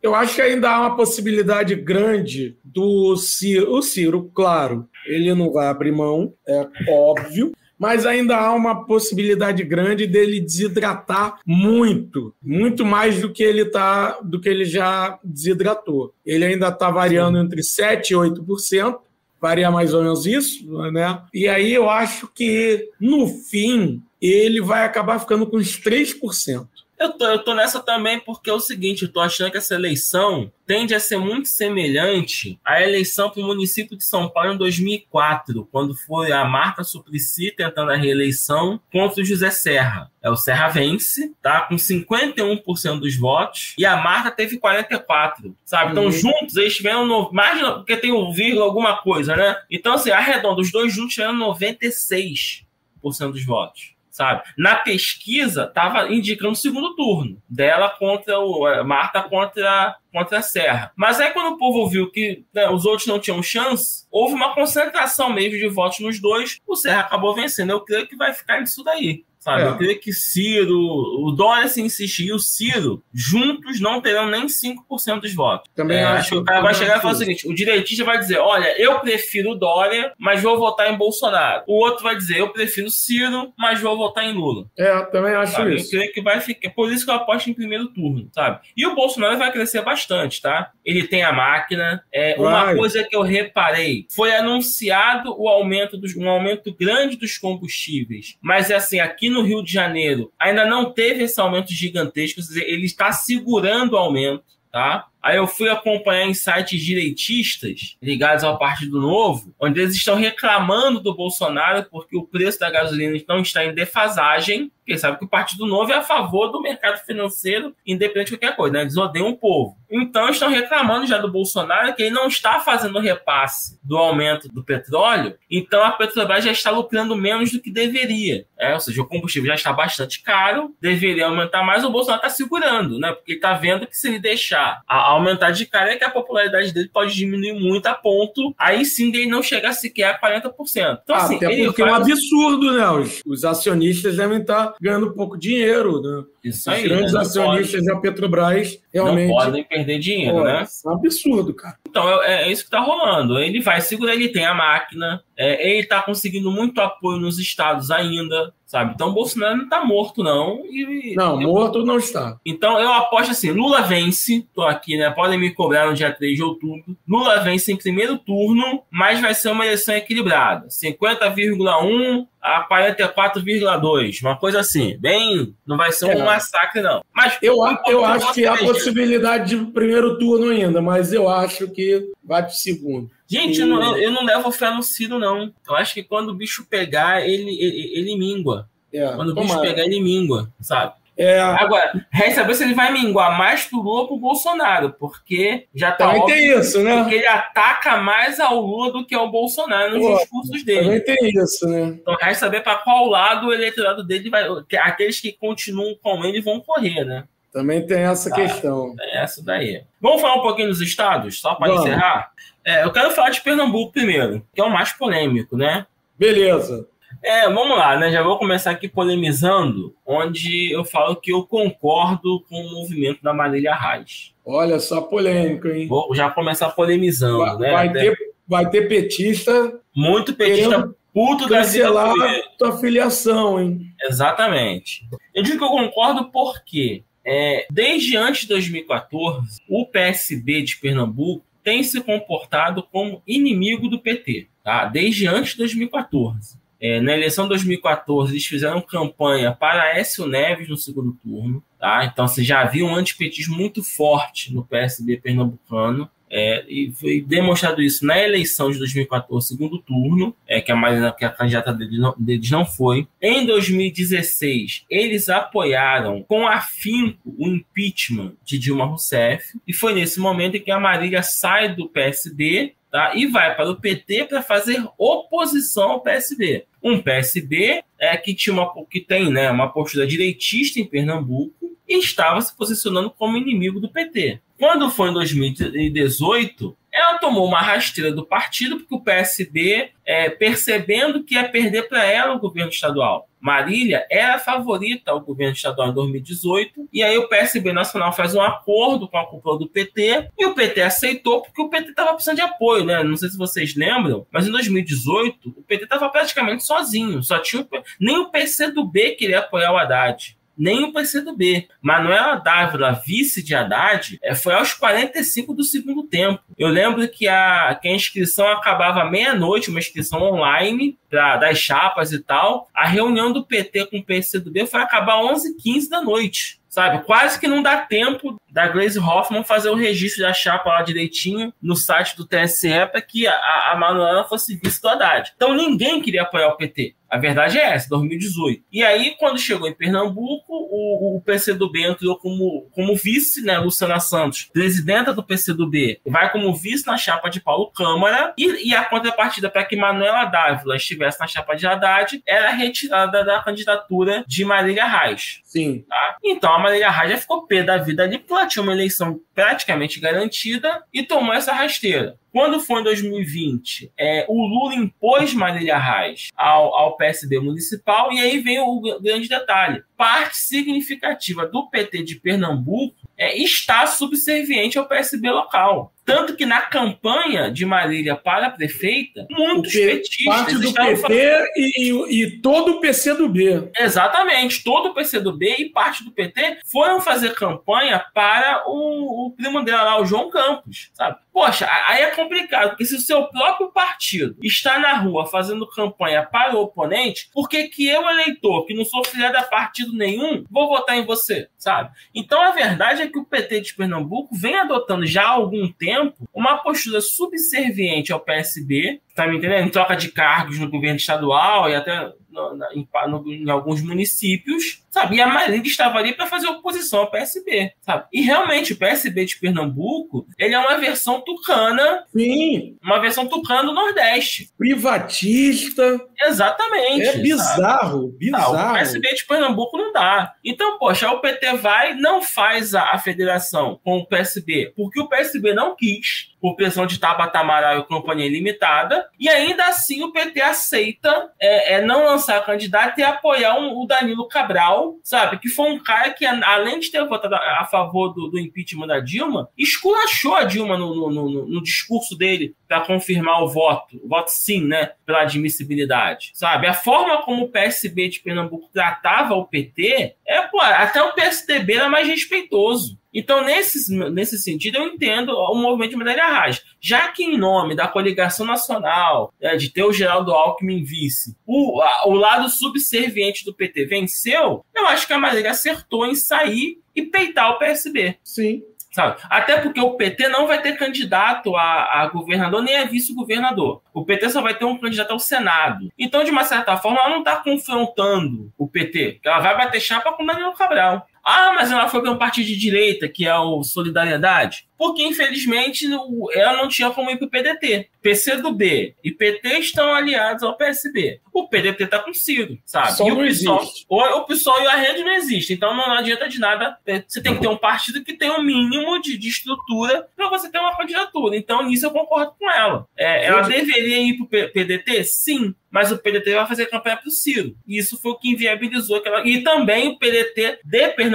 eu, 0.03 0.14
acho 0.14 0.35
que 0.35 0.43
ainda 0.43 0.70
há 0.70 0.81
uma 0.81 0.95
possibilidade 0.95 1.75
grande 1.75 2.59
do 2.62 3.16
Ciro. 3.16 3.73
O 3.73 3.81
Ciro, 3.81 4.31
claro, 4.35 4.87
ele 5.07 5.35
não 5.35 5.51
vai 5.51 5.68
abrir 5.68 5.93
mão, 5.93 6.35
é 6.47 6.68
óbvio 6.91 7.53
mas 7.83 8.07
ainda 8.07 8.37
há 8.37 8.55
uma 8.55 8.85
possibilidade 8.85 9.64
grande 9.64 10.07
dele 10.07 10.41
desidratar 10.41 11.41
muito, 11.45 12.33
muito 12.41 12.87
mais 12.87 13.20
do 13.20 13.33
que 13.33 13.43
ele 13.43 13.64
tá, 13.64 14.20
do 14.22 14.41
que 14.41 14.49
ele 14.49 14.64
já 14.64 15.18
desidratou. 15.24 16.14
Ele 16.24 16.45
ainda 16.45 16.68
está 16.68 16.89
variando 16.93 17.41
Sim. 17.41 17.45
entre 17.45 17.61
7 17.64 18.11
e 18.11 18.14
8%, 18.14 18.99
varia 19.41 19.68
mais 19.68 19.93
ou 19.93 20.01
menos 20.01 20.26
isso, 20.26 20.64
né? 20.93 21.22
E 21.35 21.49
aí 21.49 21.74
eu 21.74 21.91
acho 21.91 22.28
que 22.33 22.89
no 23.01 23.26
fim 23.26 24.01
ele 24.20 24.61
vai 24.61 24.85
acabar 24.85 25.18
ficando 25.18 25.45
com 25.45 25.57
uns 25.57 25.76
3%. 25.76 26.64
Eu 26.99 27.12
tô, 27.12 27.24
eu 27.24 27.38
tô 27.40 27.55
nessa 27.55 27.80
também 27.80 28.20
porque 28.20 28.49
é 28.49 28.53
o 28.53 28.61
seguinte, 28.61 29.03
eu 29.03 29.12
tô 29.12 29.20
achando 29.20 29.51
que 29.51 29.57
essa 29.57 29.74
eleição 29.74 30.53
tende 30.64 30.95
a 30.95 31.01
ser 31.01 31.18
muito 31.18 31.49
semelhante 31.49 32.59
à 32.64 32.80
eleição 32.80 33.28
para 33.28 33.43
o 33.43 33.47
município 33.47 33.97
de 33.97 34.05
São 34.05 34.28
Paulo 34.28 34.53
em 34.53 34.57
2004, 34.57 35.68
quando 35.72 35.97
foi 35.97 36.30
a 36.30 36.45
Marta 36.45 36.84
Suplicy 36.84 37.51
tentando 37.51 37.90
a 37.90 37.97
reeleição 37.97 38.80
contra 38.93 39.20
o 39.20 39.24
José 39.24 39.51
Serra. 39.51 40.11
É, 40.22 40.30
o 40.30 40.36
Serra 40.36 40.68
vence, 40.68 41.34
tá? 41.43 41.62
Com 41.62 41.74
51% 41.74 43.01
dos 43.01 43.16
votos, 43.16 43.74
e 43.76 43.84
a 43.84 43.97
Marta 43.97 44.30
teve 44.30 44.61
44%, 44.61 45.55
sabe? 45.64 45.90
Então, 45.90 46.05
uhum. 46.05 46.12
juntos, 46.12 46.57
eles 46.57 46.76
tiveram, 46.76 47.05
no... 47.05 47.32
mais 47.32 47.61
porque 47.61 47.97
tem 47.97 48.12
o 48.12 48.32
vírgula 48.32 48.64
alguma 48.64 48.97
coisa, 49.03 49.34
né? 49.34 49.57
Então, 49.68 49.95
assim, 49.95 50.11
arredonda, 50.11 50.61
os 50.61 50.70
dois 50.70 50.95
juntos 50.95 51.14
tiveram 51.14 51.34
96% 51.34 52.62
dos 53.03 53.45
votos 53.45 53.93
sabe? 54.13 54.43
Na 54.57 54.77
pesquisa, 54.77 55.65
estava 55.65 56.13
indicando 56.13 56.53
o 56.53 56.57
segundo 56.57 56.95
turno 56.95 57.43
dela 57.49 57.89
contra 57.89 58.39
o 58.39 58.69
é, 58.69 58.85
Marta 58.85 59.23
contra 59.23 59.97
contra 60.13 60.39
a 60.39 60.43
Serra. 60.43 60.93
Mas 60.95 61.19
aí 61.19 61.31
quando 61.31 61.55
o 61.55 61.59
povo 61.59 61.89
viu 61.89 62.11
que 62.11 62.45
né, 62.53 62.69
os 62.69 62.85
outros 62.85 63.09
não 63.09 63.19
tinham 63.19 63.43
chance, 63.43 64.07
houve 64.11 64.35
uma 64.35 64.55
concentração 64.55 65.33
mesmo 65.33 65.59
de 65.59 65.69
votos 65.69 66.01
nos 66.01 66.21
dois, 66.21 66.59
o 66.67 66.77
Serra 66.77 67.01
acabou 67.01 67.35
vencendo. 67.35 67.71
Eu 67.71 67.81
creio 67.81 68.07
que 68.07 68.15
vai 68.15 68.35
ficar 68.35 68.61
nisso 68.61 68.85
daí. 68.85 69.25
Sabe? 69.43 69.62
É. 69.62 69.66
Eu 69.66 69.76
creio 69.76 69.99
que 69.99 70.12
Ciro, 70.12 70.78
o 70.78 71.32
Dória 71.32 71.66
se 71.66 71.82
insistir 71.82 72.26
e 72.26 72.32
o 72.32 72.38
Ciro, 72.38 73.03
juntos 73.12 73.80
não 73.80 74.01
terão 74.01 74.30
nem 74.30 74.47
5% 74.47 75.20
dos 75.20 75.34
votos. 75.34 75.68
Também 75.74 75.99
é, 75.99 76.05
acho 76.05 76.30
que 76.30 76.36
o 76.36 76.45
cara 76.45 76.61
vai 76.61 76.72
chegar 76.72 76.99
e 76.99 77.01
falar 77.01 77.14
o 77.14 77.16
seguinte: 77.16 77.49
o 77.49 77.53
direitista 77.53 78.05
vai 78.05 78.20
dizer, 78.20 78.38
olha, 78.38 78.80
eu 78.80 79.01
prefiro 79.01 79.51
o 79.51 79.55
Dória, 79.57 80.12
mas 80.16 80.40
vou 80.40 80.57
votar 80.57 80.93
em 80.93 80.97
Bolsonaro. 80.97 81.64
O 81.66 81.74
outro 81.74 82.05
vai 82.05 82.14
dizer, 82.14 82.38
eu 82.38 82.51
prefiro 82.51 82.88
Ciro, 82.88 83.53
mas 83.59 83.80
vou 83.80 83.97
votar 83.97 84.24
em 84.24 84.32
Lula. 84.32 84.66
É, 84.78 84.97
também 85.07 85.34
acho 85.34 85.55
sabe? 85.55 85.74
isso. 85.74 85.86
Eu 85.86 85.99
creio 85.99 86.12
que 86.12 86.22
vai 86.22 86.40
ficar. 86.40 86.70
Por 86.70 86.93
isso 86.93 87.05
que 87.05 87.11
eu 87.11 87.16
aposto 87.16 87.51
em 87.51 87.55
primeiro 87.55 87.88
turno, 87.88 88.28
sabe? 88.32 88.61
E 88.76 88.86
o 88.86 88.95
Bolsonaro 88.95 89.36
vai 89.38 89.51
crescer 89.51 89.82
bastante, 89.82 90.40
tá? 90.40 90.70
Ele 90.84 91.03
tem 91.09 91.24
a 91.24 91.32
máquina. 91.32 92.05
É, 92.14 92.36
uma 92.38 92.76
coisa 92.76 93.03
que 93.03 93.16
eu 93.16 93.22
reparei, 93.22 94.07
foi 94.14 94.32
anunciado 94.36 95.34
o 95.36 95.49
aumento 95.49 95.97
dos, 95.97 96.14
um 96.14 96.28
aumento 96.28 96.72
grande 96.72 97.16
dos 97.16 97.36
combustíveis. 97.38 98.36
Mas 98.40 98.70
é 98.70 98.76
assim, 98.76 99.01
aqui 99.01 99.32
no 99.33 99.43
Rio 99.43 99.62
de 99.62 99.72
Janeiro 99.72 100.33
ainda 100.39 100.64
não 100.64 100.93
teve 100.93 101.24
esse 101.24 101.41
aumento 101.41 101.72
gigantesco, 101.72 102.41
ele 102.55 102.87
está 102.87 103.12
segurando 103.12 103.95
o 103.95 103.97
aumento, 103.97 104.45
tá? 104.70 105.09
Aí 105.23 105.37
eu 105.37 105.47
fui 105.47 105.68
acompanhar 105.68 106.27
em 106.27 106.35
sites 106.35 106.83
direitistas 106.83 107.97
ligados 108.03 108.43
ao 108.43 108.59
Partido 108.59 109.01
Novo, 109.01 109.55
onde 109.61 109.81
eles 109.81 109.95
estão 109.95 110.16
reclamando 110.16 111.01
do 111.01 111.14
Bolsonaro 111.14 111.87
porque 111.91 112.16
o 112.16 112.25
preço 112.25 112.59
da 112.59 112.70
gasolina 112.70 113.16
não 113.29 113.41
está 113.41 113.64
em 113.64 113.75
defasagem, 113.75 114.73
porque 114.79 114.99
sabe 114.99 115.18
que 115.18 115.25
o 115.25 115.29
Partido 115.29 115.64
Novo 115.64 115.93
é 115.93 115.97
a 115.97 116.03
favor 116.03 116.49
do 116.49 116.61
mercado 116.61 116.99
financeiro, 117.05 117.75
independente 117.87 118.33
de 118.33 118.37
qualquer 118.37 118.57
coisa, 118.57 118.73
né? 118.73 118.81
Eles 118.83 118.97
odeiam 118.97 119.29
o 119.29 119.37
povo. 119.37 119.77
Então 119.89 120.29
estão 120.29 120.49
reclamando 120.49 121.07
já 121.07 121.18
do 121.18 121.31
Bolsonaro 121.31 121.95
que 121.95 122.03
ele 122.03 122.14
não 122.14 122.27
está 122.27 122.59
fazendo 122.59 122.99
repasse 122.99 123.79
do 123.83 123.97
aumento 123.97 124.49
do 124.49 124.64
petróleo, 124.64 125.37
então 125.49 125.85
a 125.85 125.93
Petrobras 125.93 126.45
já 126.45 126.51
está 126.51 126.70
lucrando 126.70 127.14
menos 127.14 127.53
do 127.53 127.61
que 127.61 127.70
deveria. 127.70 128.45
É, 128.59 128.75
ou 128.75 128.81
seja, 128.81 129.03
o 129.03 129.07
combustível 129.07 129.49
já 129.49 129.55
está 129.55 129.73
bastante 129.73 130.23
caro, 130.23 130.75
deveria 130.81 131.27
aumentar 131.27 131.62
mais, 131.62 131.85
o 131.85 131.91
Bolsonaro 131.91 132.23
está 132.23 132.31
segurando, 132.31 132.99
né? 132.99 133.12
Porque 133.12 133.33
ele 133.33 133.39
está 133.39 133.53
vendo 133.53 133.87
que 133.87 133.97
se 133.97 134.09
ele 134.09 134.18
deixar 134.18 134.83
a 134.89 134.97
aumentar 135.13 135.51
de 135.51 135.67
cara 135.67 135.93
é 135.93 135.97
que 135.97 136.05
a 136.05 136.11
popularidade 136.11 136.73
dele 136.73 136.91
pode 136.93 137.15
diminuir 137.15 137.53
muito 137.53 137.87
a 137.87 137.95
ponto, 137.95 138.55
aí 138.59 138.85
sim 138.85 139.11
dele 139.11 139.27
não 139.27 139.43
chegar 139.43 139.73
sequer 139.73 140.15
a 140.15 140.21
40%. 140.21 141.01
Então, 141.03 141.17
ah, 141.17 141.19
assim, 141.19 141.37
até 141.37 141.65
porque 141.65 141.83
é 141.83 141.85
um 141.85 141.95
absurdo, 141.95 142.73
né? 142.73 142.89
Os, 142.91 143.23
os, 143.27 143.45
acionistas 143.45 144.17
devem 144.17 144.41
estar 144.41 144.75
ganhando 144.81 145.15
pouco 145.15 145.39
dinheiro, 145.39 146.01
né? 146.01 146.25
Isso 146.45 146.68
Os 146.70 146.76
aí, 146.76 146.82
grandes 146.82 147.12
né? 147.12 147.20
acionistas 147.20 147.84
da 147.84 147.97
Petrobras 147.97 148.78
realmente. 148.93 149.28
Não 149.28 149.36
podem 149.36 149.64
perder 149.64 149.99
dinheiro, 149.99 150.38
Pô, 150.38 150.45
né? 150.45 150.64
É 150.84 150.88
um 150.88 150.93
absurdo, 150.93 151.55
cara. 151.55 151.78
Então, 151.88 152.22
é, 152.22 152.45
é, 152.45 152.53
isso 152.53 152.64
que 152.64 152.70
tá 152.70 152.80
rolando. 152.80 153.38
Ele 153.38 153.61
vai 153.61 153.80
segurar, 153.80 154.14
ele 154.14 154.28
tem 154.28 154.45
a 154.45 154.55
máquina, 154.55 155.22
é, 155.36 155.70
ele 155.70 155.86
tá 155.86 156.03
conseguindo 156.03 156.51
muito 156.51 156.80
apoio 156.80 157.18
nos 157.18 157.38
estados 157.38 157.90
ainda, 157.90 158.53
sabe? 158.66 158.93
Então, 158.95 159.09
o 159.09 159.12
Bolsonaro 159.12 159.57
não 159.57 159.68
tá 159.68 159.84
morto, 159.84 160.22
não. 160.22 160.64
E, 160.66 161.14
não, 161.14 161.40
eu, 161.40 161.49
morto 161.49 161.84
não 161.84 161.99
está. 161.99 162.38
Então, 162.45 162.78
eu 162.80 162.93
aposto 162.93 163.30
assim: 163.30 163.51
Lula 163.51 163.82
vence, 163.82 164.47
tô 164.55 164.62
aqui, 164.62 164.97
né? 164.97 165.11
Podem 165.11 165.38
me 165.38 165.53
cobrar 165.53 165.86
no 165.86 165.95
dia 165.95 166.12
3 166.12 166.36
de 166.36 166.43
outubro. 166.43 166.97
Lula 167.07 167.40
vence 167.40 167.72
em 167.72 167.76
primeiro 167.76 168.18
turno, 168.18 168.82
mas 168.90 169.20
vai 169.20 169.34
ser 169.34 169.51
uma 169.51 169.64
eleição 169.64 169.95
equilibrada: 169.95 170.66
50,1 170.68 172.26
a 172.43 172.66
44,2, 172.68 174.22
uma 174.22 174.36
coisa 174.36 174.61
assim. 174.61 174.97
Bem, 174.99 175.55
não 175.64 175.76
vai 175.76 175.93
ser 175.93 176.09
é. 176.09 176.14
Massacre, 176.35 176.80
não. 176.80 177.05
Mas 177.12 177.39
eu, 177.43 177.57
eu 177.87 178.05
acho 178.05 178.33
que 178.33 178.47
há 178.47 178.57
possibilidade 178.57 179.57
de 179.57 179.64
primeiro 179.72 180.18
turno 180.18 180.51
ainda, 180.51 180.80
mas 180.80 181.12
eu 181.12 181.28
acho 181.28 181.68
que 181.68 182.11
vai 182.24 182.43
para 182.43 182.53
o 182.53 182.55
segundo. 182.55 183.11
Gente, 183.26 183.59
e... 183.59 183.61
eu, 183.61 183.66
não, 183.66 183.97
eu 183.97 184.11
não 184.11 184.24
levo 184.24 184.51
fé 184.51 184.70
no 184.70 184.83
Ciro, 184.83 185.18
não. 185.18 185.53
Eu 185.66 185.74
acho 185.74 185.95
que 185.95 186.03
quando 186.03 186.30
o 186.30 186.35
bicho 186.35 186.66
pegar, 186.68 187.26
ele, 187.26 187.51
ele, 187.59 187.93
ele 187.95 188.16
mingua. 188.16 188.68
É, 188.93 189.11
quando 189.12 189.30
o 189.30 189.35
bicho 189.35 189.61
pegar, 189.61 189.85
ele 189.85 190.01
mingua, 190.01 190.51
sabe? 190.61 190.95
É. 191.17 191.41
Agora, 191.41 192.07
resta 192.11 192.41
saber 192.41 192.55
se 192.55 192.65
ele 192.65 192.75
vai 192.75 192.91
minguar 192.93 193.37
mais 193.37 193.65
pro 193.65 193.81
Lula 193.81 194.03
ou 194.03 194.09
pro 194.09 194.17
Bolsonaro, 194.17 194.95
porque 194.99 195.67
já 195.75 195.93
tá 195.93 196.07
também 196.07 196.23
óbvio, 196.23 196.35
tem 196.35 196.59
isso, 196.59 196.83
né? 196.83 197.03
Porque 197.03 197.17
ele 197.17 197.27
ataca 197.27 197.99
mais 197.99 198.41
ao 198.41 198.61
Lula 198.61 198.93
do 198.93 199.07
que 199.07 199.15
ao 199.15 199.31
Bolsonaro 199.31 199.93
nos 199.93 200.07
Pô, 200.07 200.17
discursos 200.17 200.65
dele. 200.65 201.01
Também 201.01 201.05
tem 201.05 201.43
isso, 201.43 201.69
né? 201.69 201.99
Então 202.01 202.17
resta 202.21 202.47
saber 202.47 202.63
para 202.63 202.77
qual 202.77 203.07
lado 203.07 203.49
o 203.49 203.53
eleitorado 203.53 204.03
dele 204.03 204.31
vai. 204.31 204.45
Aqueles 204.81 205.21
que 205.21 205.33
continuam 205.33 205.95
com 206.03 206.25
ele 206.25 206.41
vão 206.41 206.61
correr, 206.61 207.05
né? 207.05 207.25
Também 207.53 207.87
tem 207.87 208.01
essa 208.01 208.31
tá, 208.31 208.37
questão. 208.37 208.97
Tem 208.97 209.19
essa 209.19 209.45
daí. 209.45 209.85
Vamos 210.01 210.23
falar 210.23 210.37
um 210.37 210.43
pouquinho 210.43 210.69
dos 210.69 210.81
estados, 210.81 211.39
só 211.39 211.55
para 211.55 211.75
encerrar? 211.75 212.33
É, 212.65 212.85
eu 212.85 212.91
quero 212.91 213.11
falar 213.11 213.29
de 213.29 213.43
Pernambuco 213.43 213.93
primeiro, 213.93 214.43
que 214.55 214.61
é 214.61 214.65
o 214.65 214.71
mais 214.71 214.93
polêmico, 214.93 215.57
né? 215.57 215.87
Beleza. 216.19 216.87
É, 217.23 217.49
vamos 217.49 217.77
lá, 217.77 217.97
né? 217.97 218.11
Já 218.11 218.23
vou 218.23 218.39
começar 218.39 218.73
aqui 218.73 218.89
polemizando, 218.89 219.95
onde 220.05 220.73
eu 220.73 220.85
falo 220.85 221.16
que 221.16 221.33
eu 221.33 221.47
concordo 221.47 222.45
com 222.49 222.61
o 222.61 222.70
movimento 222.73 223.23
da 223.23 223.33
Marília 223.33 223.75
Reis. 223.75 224.35
Olha 224.45 224.81
só, 224.81 225.03
polêmico, 225.03 225.68
hein? 225.68 225.87
Vou 225.87 226.14
já 226.14 226.29
começar 226.31 226.70
polemizando, 226.70 227.39
vai, 227.39 227.59
né? 227.59 227.73
Vai 227.73 227.93
ter, 227.93 228.18
vai 228.47 228.70
ter 228.70 228.89
petista. 228.89 229.81
Muito 229.95 230.35
petista 230.35 230.93
puto 231.12 231.47
da 231.49 231.59
cancelar 231.59 232.14
tua 232.59 232.79
filiação, 232.79 233.61
hein? 233.61 233.93
Exatamente. 234.03 235.07
Eu 235.35 235.43
digo 235.43 235.59
que 235.59 235.64
eu 235.64 235.68
concordo 235.68 236.31
porque 236.31 237.05
é, 237.25 237.66
desde 237.70 238.16
antes 238.16 238.43
de 238.43 238.49
2014, 238.49 239.59
o 239.68 239.87
PSB 239.87 240.62
de 240.62 240.77
Pernambuco 240.79 241.45
tem 241.62 241.83
se 241.83 242.01
comportado 242.01 242.83
como 242.83 243.23
inimigo 243.27 243.89
do 243.89 244.01
PT, 244.01 244.49
tá? 244.64 244.87
Desde 244.87 245.27
antes 245.29 245.53
de 245.53 245.59
2014. 245.59 246.59
É, 246.83 247.01
na 247.01 247.14
eleição 247.14 247.45
de 247.45 247.51
2014, 247.51 248.33
eles 248.33 248.45
fizeram 248.45 248.80
campanha 248.80 249.53
para 249.53 249.97
Écio 249.97 250.26
Neves 250.26 250.68
no 250.68 250.76
segundo 250.76 251.16
turno. 251.22 251.62
Tá? 251.78 252.05
Então, 252.05 252.26
você 252.26 252.43
já 252.43 252.61
havia 252.61 252.85
um 252.85 252.97
antipetismo 252.97 253.57
muito 253.57 253.85
forte 253.85 254.53
no 254.53 254.64
PSB 254.64 255.18
pernambucano. 255.18 256.11
É, 256.35 256.64
e 256.66 256.91
foi 256.93 257.20
demonstrado 257.20 257.83
isso 257.83 258.07
na 258.07 258.18
eleição 258.18 258.70
de 258.70 258.78
2014, 258.78 259.49
segundo 259.49 259.78
turno, 259.78 260.35
é, 260.49 260.62
que 260.62 260.72
a 260.72 260.76
Marina, 260.76 261.12
que 261.12 261.26
a 261.26 261.30
candidata 261.30 261.74
deles 261.74 262.01
não, 262.01 262.14
deles 262.18 262.51
não 262.51 262.64
foi. 262.64 263.07
Em 263.20 263.45
2016, 263.45 264.87
eles 264.89 265.28
apoiaram 265.28 266.22
com 266.22 266.49
afinco 266.49 267.35
o 267.39 267.47
impeachment 267.47 268.33
de 268.43 268.59
Dilma 268.59 268.87
Rousseff, 268.87 269.59
e 269.68 269.74
foi 269.74 269.95
nesse 269.95 270.18
momento 270.18 270.59
que 270.59 270.70
a 270.70 270.80
Marília 270.80 271.22
sai 271.22 271.76
do 271.76 271.87
PSD 271.87 272.72
tá? 272.91 273.12
e 273.14 273.26
vai 273.26 273.55
para 273.55 273.70
o 273.70 273.76
PT 273.76 274.24
para 274.24 274.43
fazer 274.43 274.83
oposição 274.97 275.91
ao 275.91 276.01
PSB. 276.01 276.64
Um 276.83 277.01
PSB 277.01 277.83
é, 277.99 278.16
que, 278.16 278.35
tinha 278.35 278.53
uma, 278.55 278.70
que 278.91 279.01
tem 279.01 279.30
né, 279.30 279.51
uma 279.51 279.68
postura 279.68 280.07
direitista 280.07 280.80
em 280.80 280.87
Pernambuco 280.87 281.76
e 281.89 281.99
estava 281.99 282.41
se 282.41 282.57
posicionando 282.57 283.11
como 283.11 283.37
inimigo 283.37 283.80
do 283.80 283.89
PT. 283.89 284.41
Quando 284.59 284.91
foi 284.91 285.11
em 285.11 285.14
2018, 285.14 286.76
ela 286.93 287.18
tomou 287.18 287.47
uma 287.47 287.61
rasteira 287.61 288.12
do 288.12 288.26
partido, 288.26 288.78
porque 288.78 288.95
o 288.95 289.01
PSB, 289.01 289.90
é, 290.05 290.28
percebendo 290.28 291.24
que 291.24 291.34
ia 291.34 291.49
perder 291.49 291.88
para 291.88 292.05
ela 292.05 292.34
o 292.34 292.38
governo 292.38 292.70
estadual. 292.70 293.28
Marília 293.40 294.07
era 294.09 294.38
favorita 294.38 295.11
ao 295.11 295.20
governo 295.20 295.55
estadual 295.55 295.88
em 295.88 295.95
2018, 295.95 296.88
e 296.93 297.03
aí 297.03 297.18
o 297.18 297.28
PSB 297.28 297.72
Nacional 297.72 298.12
faz 298.12 298.34
um 298.34 298.40
acordo 298.40 299.09
com 299.09 299.18
a 299.18 299.26
cúpula 299.26 299.59
do 299.59 299.68
PT, 299.68 300.28
e 300.38 300.47
o 300.47 300.55
PT 300.55 300.80
aceitou 300.82 301.43
porque 301.43 301.61
o 301.61 301.68
PT 301.68 301.90
estava 301.90 302.12
precisando 302.12 302.36
de 302.36 302.43
apoio, 302.43 302.84
né? 302.84 303.03
Não 303.03 303.16
sei 303.16 303.30
se 303.30 303.36
vocês 303.36 303.74
lembram, 303.74 304.26
mas 304.30 304.47
em 304.47 304.53
2018 304.53 305.49
o 305.49 305.62
PT 305.62 305.84
estava 305.84 306.09
praticamente 306.09 306.64
sozinho, 306.64 307.22
só 307.22 307.38
tinha 307.40 307.66
nem 307.99 308.18
o 308.18 308.30
PCdoB 308.30 309.16
queria 309.16 309.40
apoiar 309.40 309.72
o 309.72 309.76
Haddad 309.76 310.36
nem 310.57 310.85
o 310.85 310.93
PCdoB. 310.93 311.69
Manuela 311.81 312.37
Dávila, 312.37 313.01
vice 313.05 313.43
de 313.43 313.55
Haddad, 313.55 314.19
é, 314.23 314.35
foi 314.35 314.55
aos 314.55 314.73
45 314.75 315.55
do 315.55 315.65
segundo 315.65 316.05
tempo. 316.05 316.43
Eu 316.59 316.69
lembro 316.69 317.07
que 317.09 317.29
a, 317.29 317.79
que 317.81 317.89
a 317.89 317.95
inscrição 317.95 318.49
acabava 318.49 319.05
meia-noite, 319.05 319.71
uma 319.71 319.81
inscrição 319.81 320.23
online 320.23 320.99
pra, 321.09 321.37
das 321.37 321.59
chapas 321.59 322.13
e 322.13 322.19
tal. 322.19 322.69
A 322.75 322.87
reunião 322.87 323.33
do 323.33 323.45
PT 323.45 323.87
com 323.87 323.99
o 323.99 324.05
PCdoB 324.05 324.67
foi 324.67 324.81
acabar 324.81 325.23
11h15 325.23 325.89
da 325.89 326.01
noite 326.01 326.63
sabe? 326.73 327.05
Quase 327.05 327.39
que 327.39 327.47
não 327.47 327.63
dá 327.63 327.83
tempo 327.83 328.41
da 328.51 328.67
Glaze 328.67 328.99
Hoffman 328.99 329.45
fazer 329.45 329.69
o 329.69 329.75
registro 329.75 330.23
da 330.23 330.33
chapa 330.33 330.71
lá 330.71 330.81
direitinho 330.81 331.53
no 331.61 331.77
site 331.77 332.17
do 332.17 332.27
TSE 332.27 332.87
para 332.91 333.03
que 333.03 333.27
a, 333.27 333.73
a 333.73 333.77
Manuela 333.77 334.25
fosse 334.25 334.57
vice 334.57 334.81
do 334.81 334.89
Haddad. 334.89 335.33
Então 335.37 335.53
ninguém 335.53 336.01
queria 336.01 336.23
apoiar 336.23 336.49
o 336.49 336.57
PT. 336.57 336.97
A 337.13 337.19
verdade 337.19 337.59
é 337.59 337.75
essa, 337.75 337.91
2018. 337.91 338.65
E 338.73 338.83
aí, 338.83 339.15
quando 339.19 339.39
chegou 339.39 339.69
em 339.69 339.75
Pernambuco, 339.75 340.47
o, 340.49 341.19
o 341.19 341.21
PCdoB 341.21 341.83
entrou 341.83 342.17
como, 342.17 342.71
como 342.73 342.97
vice, 342.97 343.43
né? 343.43 343.59
Luciana 343.59 344.01
Santos, 344.01 344.49
presidenta 344.51 345.13
do 345.13 345.23
PCdoB, 345.23 346.01
vai 346.07 346.33
como 346.33 346.55
vice 346.55 346.87
na 346.87 346.97
chapa 346.97 347.29
de 347.29 347.39
Paulo 347.39 347.71
Câmara. 347.71 348.33
E, 348.39 348.71
e 348.71 348.75
a 348.75 348.83
contrapartida 348.83 349.51
para 349.51 349.63
que 349.63 349.77
Manuela 349.77 350.25
Dávila 350.25 350.75
estivesse 350.75 351.21
na 351.21 351.27
chapa 351.27 351.55
de 351.55 351.67
Haddad 351.67 352.23
era 352.27 352.51
retirada 352.51 353.23
da 353.23 353.43
candidatura 353.43 354.25
de 354.27 354.43
Marília 354.43 354.87
Reis. 354.87 355.43
Sim. 355.45 355.85
Tá? 355.87 356.17
Então 356.25 356.51
a 356.51 356.59
Marília 356.59 356.91
Reis 356.91 357.11
já 357.11 357.19
ficou 357.19 357.47
pé 357.47 357.63
da 357.63 357.77
vida 357.77 358.05
ali, 358.05 358.17
porque 358.17 358.33
ela 358.33 358.47
tinha 358.47 358.63
uma 358.63 358.73
eleição 358.73 359.21
praticamente 359.35 360.01
garantida 360.01 360.83
e 360.91 361.03
tomou 361.03 361.35
essa 361.35 361.53
rasteira. 361.53 362.17
Quando 362.33 362.59
foi 362.61 362.80
em 362.80 362.85
2020, 362.85 363.93
é, 363.97 364.24
o 364.26 364.47
Lula 364.47 364.74
impôs 364.74 365.35
Marília 365.35 365.76
Reis 365.76 366.28
ao, 366.35 366.74
ao 366.74 366.97
PSB 366.97 367.39
municipal, 367.39 368.11
e 368.11 368.20
aí 368.20 368.39
vem 368.39 368.59
o 368.59 368.80
grande 369.01 369.28
detalhe. 369.28 369.83
Parte 369.97 370.39
significativa 370.39 371.47
do 371.47 371.68
PT 371.68 372.03
de 372.03 372.16
Pernambuco 372.16 372.97
é, 373.18 373.37
está 373.37 373.87
subserviente 373.87 374.78
ao 374.78 374.89
PSB 374.89 375.30
local. 375.30 375.93
Tanto 376.05 376.35
que 376.37 376.45
na 376.45 376.63
campanha 376.63 377.51
de 377.51 377.65
Marília 377.65 378.17
para 378.17 378.49
a 378.49 378.51
prefeita, 378.51 379.27
muitos 379.31 379.73
petistas. 379.73 380.25
Parte 380.25 380.59
do 380.59 380.73
PT 380.73 381.53
e, 381.57 381.91
e, 381.91 382.23
e, 382.23 382.31
todo 382.41 382.73
o 382.73 382.81
PC 382.81 383.15
do 383.15 383.29
B. 383.29 383.71
Exatamente, 383.79 384.65
todo 384.65 384.91
o 384.91 384.95
PC 384.95 385.21
do 385.21 385.37
B 385.37 385.55
e 385.59 385.71
parte 385.71 386.05
do 386.05 386.11
PT 386.11 386.59
foram 386.67 387.01
fazer 387.01 387.35
campanha 387.35 388.05
para 388.13 388.65
o, 388.67 389.27
o 389.27 389.31
primo 389.31 389.63
dela 389.63 389.83
lá, 389.83 390.01
o 390.01 390.07
João 390.07 390.29
Campos, 390.29 390.91
sabe? 390.93 391.17
Poxa, 391.33 391.67
aí 391.87 392.03
é 392.03 392.11
complicado, 392.11 392.71
porque 392.71 392.85
se 392.85 392.97
o 392.97 393.01
seu 393.01 393.27
próprio 393.29 393.71
partido 393.71 394.37
está 394.43 394.79
na 394.79 394.95
rua 394.99 395.27
fazendo 395.27 395.67
campanha 395.67 396.23
para 396.25 396.55
o 396.55 396.61
oponente, 396.61 397.31
por 397.33 397.49
que, 397.49 397.69
que 397.69 397.89
eu, 397.89 398.03
eleitor, 398.11 398.67
que 398.67 398.75
não 398.75 398.85
sou 398.85 399.05
filiado 399.05 399.39
a 399.39 399.43
partido 399.43 399.95
nenhum, 399.95 400.45
vou 400.51 400.69
votar 400.69 400.99
em 400.99 401.07
você, 401.07 401.49
sabe? 401.57 401.91
Então 402.15 402.41
a 402.43 402.51
verdade 402.51 403.03
é 403.03 403.09
que 403.09 403.19
o 403.19 403.25
PT 403.25 403.61
de 403.61 403.75
Pernambuco 403.75 404.35
vem 404.35 404.57
adotando 404.57 405.07
já 405.07 405.23
há 405.23 405.31
algum 405.31 405.73
tempo 405.73 405.91
uma 406.32 406.59
postura 406.59 407.01
subserviente 407.01 408.12
ao 408.12 408.20
PSB, 408.20 409.01
tá 409.14 409.26
me 409.26 409.36
entendendo? 409.36 409.66
Em 409.66 409.70
troca 409.70 409.95
de 409.95 410.11
cargos 410.11 410.59
no 410.59 410.70
governo 410.70 410.97
estadual 410.97 411.68
e 411.68 411.74
até 411.74 412.12
no, 412.33 412.57
no, 412.57 413.33
em 413.33 413.51
alguns 413.51 413.83
municípios, 413.83 414.83
sabe? 414.91 415.16
E 415.16 415.20
a 415.20 415.26
maioria 415.26 415.62
estava 415.62 415.99
ali 415.99 416.14
para 416.14 416.26
fazer 416.26 416.49
oposição 416.49 417.01
ao 417.01 417.11
PSB, 417.11 417.72
sabe? 417.80 418.07
E 418.12 418.22
realmente 418.22 418.72
o 418.72 418.76
PSB 418.76 419.24
de 419.24 419.39
Pernambuco, 419.39 420.26
ele 420.39 420.55
é 420.55 420.59
uma 420.59 420.76
versão 420.78 421.20
tucana, 421.20 422.05
Sim. 422.14 422.76
uma 422.83 423.01
versão 423.01 423.26
tucana 423.26 423.64
do 423.64 423.74
Nordeste. 423.74 424.51
Privatista. 424.57 426.01
Exatamente. 426.20 427.07
É 427.07 427.18
bizarro, 427.18 428.03
sabe? 428.07 428.18
bizarro. 428.18 428.55
Não, 428.55 428.70
o 428.70 428.74
PSB 428.74 429.14
de 429.14 429.24
Pernambuco 429.24 429.78
não 429.78 429.93
dá. 429.93 430.35
Então, 430.45 430.78
poxa, 430.78 431.11
o 431.11 431.20
PT 431.20 431.55
vai, 431.55 431.95
não 431.95 432.22
faz 432.22 432.74
a, 432.74 432.91
a 432.91 432.99
federação 432.99 433.78
com 433.85 433.99
o 433.99 434.07
PSB, 434.07 434.72
porque 434.76 435.01
o 435.01 435.09
PSB 435.09 435.55
não 435.55 435.76
quis 435.76 436.32
por 436.43 436.57
pressão 436.57 436.84
de 436.84 436.99
Tabata 436.99 437.38
Amaral 437.38 437.78
e 437.78 437.84
Companhia 437.84 438.28
Limitada, 438.28 439.09
e 439.16 439.28
ainda 439.28 439.64
assim 439.66 440.03
o 440.03 440.11
PT 440.11 440.40
aceita 440.40 441.30
é, 441.40 441.74
é 441.74 441.80
não 441.80 442.05
lançar 442.05 442.45
candidato 442.45 442.99
e 442.99 443.05
apoiar 443.05 443.57
um, 443.61 443.78
o 443.78 443.86
Danilo 443.86 444.26
Cabral, 444.26 444.97
sabe? 445.05 445.38
Que 445.38 445.49
foi 445.49 445.70
um 445.70 445.78
cara 445.78 446.11
que, 446.11 446.26
além 446.26 446.80
de 446.80 446.90
ter 446.90 447.07
votado 447.07 447.36
a, 447.36 447.64
favor 447.70 448.09
do, 448.12 448.26
do, 448.26 448.40
impeachment 448.40 448.88
da 448.88 448.99
Dilma, 448.99 449.49
esculachou 449.57 450.34
a 450.34 450.43
Dilma 450.43 450.76
no, 450.76 450.93
no, 450.95 451.11
no, 451.11 451.47
no 451.47 451.62
discurso 451.62 452.18
dele 452.18 452.57
para 452.66 452.80
confirmar 452.80 453.40
o 453.45 453.49
voto, 453.49 454.01
o 454.03 454.09
voto 454.09 454.32
sim, 454.32 454.64
né, 454.66 454.93
pela 455.07 455.22
admissibilidade, 455.22 456.32
sabe? 456.34 456.66
A 456.66 456.74
forma 456.74 457.22
como 457.22 457.45
o 457.45 457.49
PSB 457.49 458.09
de 458.09 458.20
Pernambuco 458.20 458.68
tratava 458.72 459.34
o 459.34 459.47
PT, 459.47 460.16
é, 460.26 460.43
pô, 460.43 460.59
até 460.61 461.01
o 461.01 461.12
PSDB 461.12 461.74
era 461.74 461.88
mais 461.88 462.09
respeitoso. 462.09 462.99
Então, 463.13 463.45
nesse, 463.45 463.95
nesse 464.11 464.39
sentido, 464.39 464.79
eu 464.79 464.87
entendo 464.87 465.31
o 465.31 465.55
movimento 465.55 465.91
de 465.91 465.97
Medalha 465.97 466.27
Raj. 466.27 466.63
Já 466.81 467.09
que, 467.09 467.23
em 467.23 467.37
nome 467.37 467.77
da 467.77 467.87
coligação 467.87 468.47
nacional, 468.47 469.33
é, 469.41 469.57
de 469.57 469.71
ter 469.71 469.85
o 469.85 469.93
Geraldo 469.93 470.33
Alckmin 470.33 470.83
vice, 470.83 471.37
o, 471.47 471.81
a, 471.83 472.09
o 472.09 472.15
lado 472.15 472.49
subserviente 472.49 473.45
do 473.45 473.55
PT 473.55 473.85
venceu, 473.85 474.65
eu 474.75 474.87
acho 474.87 475.07
que 475.07 475.13
a 475.13 475.19
Marília 475.19 475.51
acertou 475.51 476.07
em 476.07 476.15
sair 476.15 476.79
e 476.95 477.03
peitar 477.03 477.51
o 477.51 477.59
PSB. 477.59 478.17
Sim. 478.23 478.63
Sabe? 478.93 479.17
Até 479.31 479.59
porque 479.59 479.81
o 479.81 479.97
PT 479.97 480.29
não 480.29 480.47
vai 480.47 480.61
ter 480.61 480.77
candidato 480.77 481.57
a, 481.57 482.03
a 482.03 482.07
governador 482.09 482.63
nem 482.63 482.77
a 482.77 482.85
vice-governador. 482.85 483.81
O 483.93 484.05
PT 484.05 484.29
só 484.29 484.43
vai 484.43 484.55
ter 484.55 484.67
um 484.67 484.77
candidato 484.77 485.13
ao 485.13 485.19
Senado. 485.19 485.89
Então, 485.99 486.23
de 486.23 486.31
uma 486.31 486.45
certa 486.45 486.77
forma, 486.77 487.01
ela 487.01 487.09
não 487.09 487.21
está 487.21 487.37
confrontando 487.37 488.53
o 488.59 488.69
PT. 488.69 489.21
Ela 489.25 489.41
vai 489.41 489.57
bater 489.57 489.81
chapa 489.81 490.13
com 490.13 490.23
o 490.23 490.27
Danilo 490.27 490.53
Cabral. 490.53 491.07
Ah, 491.25 491.53
mas 491.55 491.70
ela 491.70 491.89
foi 491.89 492.01
para 492.03 492.11
um 492.11 492.18
partido 492.18 492.47
de 492.47 492.57
direita, 492.57 493.09
que 493.09 493.27
é 493.27 493.37
o 493.37 493.62
Solidariedade 493.62 494.66
porque 494.83 495.05
infelizmente 495.05 495.87
ela 496.35 496.57
não 496.57 496.66
tinha 496.66 496.91
como 496.91 497.09
ir 497.09 497.16
para 497.16 497.27
o 497.29 497.31
PDT. 497.31 497.89
PCdoB 498.03 498.97
e 499.05 499.12
PT 499.12 499.49
estão 499.61 499.95
aliados 499.95 500.43
ao 500.43 500.57
PSB. 500.57 501.20
O 501.33 501.49
PDT 501.49 501.85
está 501.85 502.01
com 502.01 502.12
Ciro, 502.12 502.59
sabe? 502.66 502.93
Só 502.95 503.07
e 503.07 503.12
o 503.12 503.16
PSOL, 503.16 503.64
o, 503.89 503.97
o 504.01 504.25
PSOL 504.25 504.61
e 504.61 504.66
a 504.66 504.75
rede 504.75 505.05
não 505.05 505.12
existe. 505.12 505.53
Então 505.53 505.73
não 505.77 505.93
adianta 505.93 506.29
de 506.29 506.41
nada. 506.41 506.77
Você 507.07 507.23
tem 507.23 507.33
que 507.33 507.41
ter 507.41 507.47
um 507.47 507.57
partido 507.57 508.03
que 508.03 508.14
tenha 508.14 508.35
um 508.35 508.43
mínimo 508.43 509.01
de, 509.01 509.16
de 509.16 509.29
estrutura 509.29 510.09
para 510.16 510.29
você 510.29 510.51
ter 510.51 510.59
uma 510.59 510.77
candidatura. 510.77 511.37
Então 511.37 511.62
nisso 511.62 511.87
eu 511.87 511.93
concordo 511.93 512.33
com 512.37 512.51
ela. 512.51 512.85
É, 512.97 513.27
ela 513.27 513.43
deveria 513.43 514.01
ir 514.01 514.16
para 514.16 514.25
o 514.25 514.53
PDT? 514.53 515.05
Sim 515.05 515.55
mas 515.73 515.91
o 515.91 515.97
PDT 515.97 516.35
vai 516.35 516.47
fazer 516.47 516.66
campanha 516.66 516.99
para 516.99 517.09
o 517.09 517.11
Ciro. 517.11 517.57
Isso 517.66 517.99
foi 517.99 518.12
o 518.12 518.18
que 518.18 518.31
inviabilizou 518.31 518.99
aquela. 518.99 519.27
E 519.27 519.43
também 519.43 519.89
o 519.89 519.99
PDT 519.99 520.59
de 520.62 520.89
Pernambuco 520.89 521.12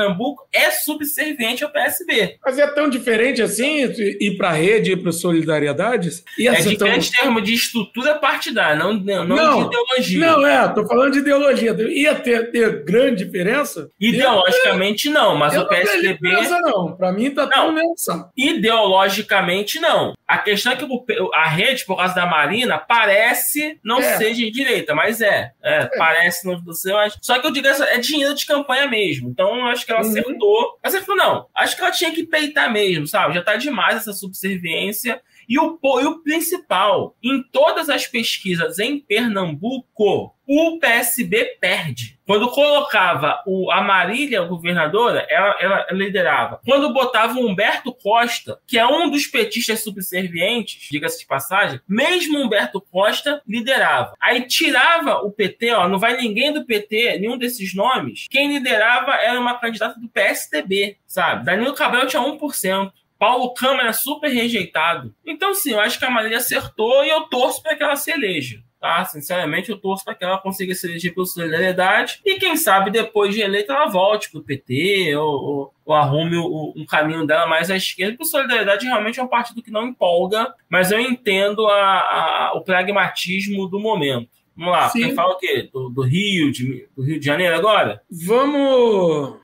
é 0.53 0.71
subserviente 0.71 1.63
ao 1.63 1.71
PSB. 1.71 2.37
Mas 2.43 2.57
é 2.57 2.67
tão 2.67 2.89
diferente 2.89 3.41
assim 3.41 3.57
assim 3.57 4.17
ir 4.19 4.37
para 4.37 4.49
a 4.49 4.53
rede, 4.53 4.91
ir 4.91 4.97
para 4.97 5.11
Solidariedade? 5.11 6.09
Ia 6.37 6.51
é 6.51 6.61
diferente 6.61 7.11
tão... 7.11 7.23
termo 7.23 7.41
de 7.41 7.53
estrutura 7.53 8.15
partidária, 8.15 8.75
não, 8.75 8.93
não, 8.93 9.25
não, 9.25 9.61
de 9.61 9.67
ideologia. 9.67 10.19
Não, 10.19 10.47
é, 10.47 10.67
tô 10.69 10.85
falando 10.85 11.13
de 11.13 11.19
ideologia. 11.19 11.75
Ia 11.89 12.15
ter, 12.15 12.51
ter 12.51 12.83
grande 12.83 13.25
diferença? 13.25 13.89
Ideologicamente 13.99 15.09
não, 15.09 15.35
mas 15.35 15.57
o 15.57 15.67
PSDB... 15.67 16.31
Não, 16.31 16.61
não. 16.61 16.95
Para 16.95 17.11
mim 17.11 17.31
tá 17.31 17.47
tudo 17.47 17.73
nessa. 17.73 18.29
Ideologicamente 18.35 19.79
não. 19.79 20.13
A 20.27 20.37
questão 20.37 20.73
é 20.73 20.75
que 20.75 20.85
a 21.33 21.47
rede, 21.47 21.85
por 21.85 21.95
causa 21.95 22.13
da 22.13 22.25
Marina, 22.25 22.77
parece 22.77 23.79
não 23.81 23.99
é. 23.99 24.17
ser 24.17 24.33
de 24.33 24.51
direita, 24.51 24.93
mas 24.93 25.21
é. 25.21 25.53
é, 25.63 25.77
é. 25.77 25.97
Parece 25.97 26.45
não 26.45 26.73
ser, 26.73 26.91
mas... 26.91 27.17
Só 27.21 27.39
que 27.39 27.47
eu 27.47 27.51
digo, 27.51 27.65
é 27.67 27.97
dinheiro 27.99 28.35
de 28.35 28.45
campanha 28.45 28.87
mesmo. 28.87 29.29
Então, 29.29 29.57
eu 29.57 29.65
acho 29.67 29.85
que 29.85 29.91
ela 29.91 30.03
uhum. 30.03 30.09
acertou. 30.09 30.79
Mas 30.83 30.91
você 30.91 31.01
falou, 31.01 31.23
não, 31.23 31.47
acho 31.55 31.77
que 31.77 31.81
ela 31.81 31.91
tinha 31.91 32.11
que 32.11 32.25
peitar 32.25 32.71
mesmo, 32.71 33.07
sabe? 33.07 33.35
Já 33.35 33.41
tá 33.41 33.55
demais 33.55 33.95
essa 33.95 34.11
subserviência. 34.11 35.21
E 35.47 35.57
o, 35.57 35.79
e 36.01 36.05
o 36.05 36.19
principal, 36.19 37.15
em 37.23 37.41
todas 37.41 37.89
as 37.89 38.05
pesquisas 38.05 38.79
em 38.79 38.99
Pernambuco, 38.99 40.35
o 40.47 40.79
PSB 40.79 41.57
perde. 41.59 42.17
Quando 42.25 42.49
colocava 42.49 43.41
o, 43.45 43.69
a 43.69 43.81
Marília 43.81 44.41
governadora, 44.43 45.25
ela, 45.29 45.55
ela 45.59 45.87
liderava. 45.91 46.61
Quando 46.65 46.93
botava 46.93 47.37
o 47.37 47.45
Humberto 47.45 47.93
Costa, 47.93 48.59
que 48.65 48.77
é 48.77 48.85
um 48.85 49.09
dos 49.09 49.27
petistas 49.27 49.83
subservientes, 49.83 50.87
diga-se 50.89 51.19
de 51.19 51.25
passagem, 51.25 51.81
mesmo 51.87 52.39
Humberto 52.39 52.81
Costa 52.81 53.41
liderava. 53.47 54.13
Aí 54.21 54.47
tirava 54.47 55.17
o 55.19 55.31
PT, 55.31 55.71
ó, 55.71 55.87
não 55.87 55.99
vai 55.99 56.17
ninguém 56.17 56.53
do 56.53 56.65
PT, 56.65 57.19
nenhum 57.19 57.37
desses 57.37 57.73
nomes. 57.73 58.25
Quem 58.29 58.53
liderava 58.53 59.15
era 59.15 59.39
uma 59.39 59.57
candidata 59.57 59.99
do 59.99 60.07
PSDB, 60.07 60.97
sabe? 61.05 61.45
Danilo 61.45 61.73
Cabral 61.73 62.07
tinha 62.07 62.21
1%. 62.21 62.91
Paulo 63.17 63.53
Câmara 63.53 63.93
super 63.93 64.29
rejeitado. 64.29 65.13
Então, 65.25 65.53
sim, 65.53 65.71
eu 65.71 65.79
acho 65.79 65.97
que 65.97 66.05
a 66.05 66.09
Marília 66.09 66.37
acertou 66.37 67.03
e 67.03 67.09
eu 67.09 67.21
torço 67.21 67.61
para 67.61 67.75
que 67.75 67.83
ela 67.83 67.95
se 67.95 68.11
eleja. 68.11 68.61
Tá? 68.79 69.03
Sinceramente, 69.05 69.71
eu 69.71 69.77
torço 69.77 70.05
para 70.05 70.13
que 70.13 70.23
ela 70.23 70.37
consiga 70.37 70.73
se 70.75 70.87
eleger 70.87 71.13
pela 71.13 71.25
solidariedade 71.25 72.21
e, 72.23 72.37
quem 72.37 72.55
sabe, 72.55 72.91
depois 72.91 73.33
de 73.33 73.41
eleita, 73.41 73.73
ela 73.73 73.87
volte 73.87 74.29
para 74.29 74.39
o 74.39 74.43
PT 74.43 75.15
ou, 75.15 75.25
ou, 75.25 75.73
ou 75.83 75.95
arrume 75.95 76.37
o, 76.37 76.73
um 76.75 76.85
caminho 76.85 77.25
dela 77.25 77.47
mais 77.47 77.71
à 77.71 77.75
esquerda, 77.75 78.15
porque 78.15 78.29
solidariedade 78.29 78.85
realmente 78.85 79.19
é 79.19 79.23
um 79.23 79.27
partido 79.27 79.63
que 79.63 79.71
não 79.71 79.87
empolga, 79.87 80.53
mas 80.69 80.91
eu 80.91 80.99
entendo 80.99 81.65
a, 81.65 81.99
a, 81.99 82.51
o 82.55 82.61
pragmatismo 82.61 83.67
do 83.67 83.79
momento. 83.79 84.29
Vamos 84.55 84.71
lá, 84.71 84.89
Sim. 84.89 85.01
quem 85.01 85.15
fala 85.15 85.33
o 85.33 85.37
quê? 85.37 85.69
Do, 85.73 85.89
do, 85.89 86.01
Rio, 86.03 86.51
de, 86.51 86.87
do 86.95 87.03
Rio 87.03 87.19
de 87.19 87.25
Janeiro 87.25 87.55
agora? 87.55 88.01
Vamos, 88.09 89.37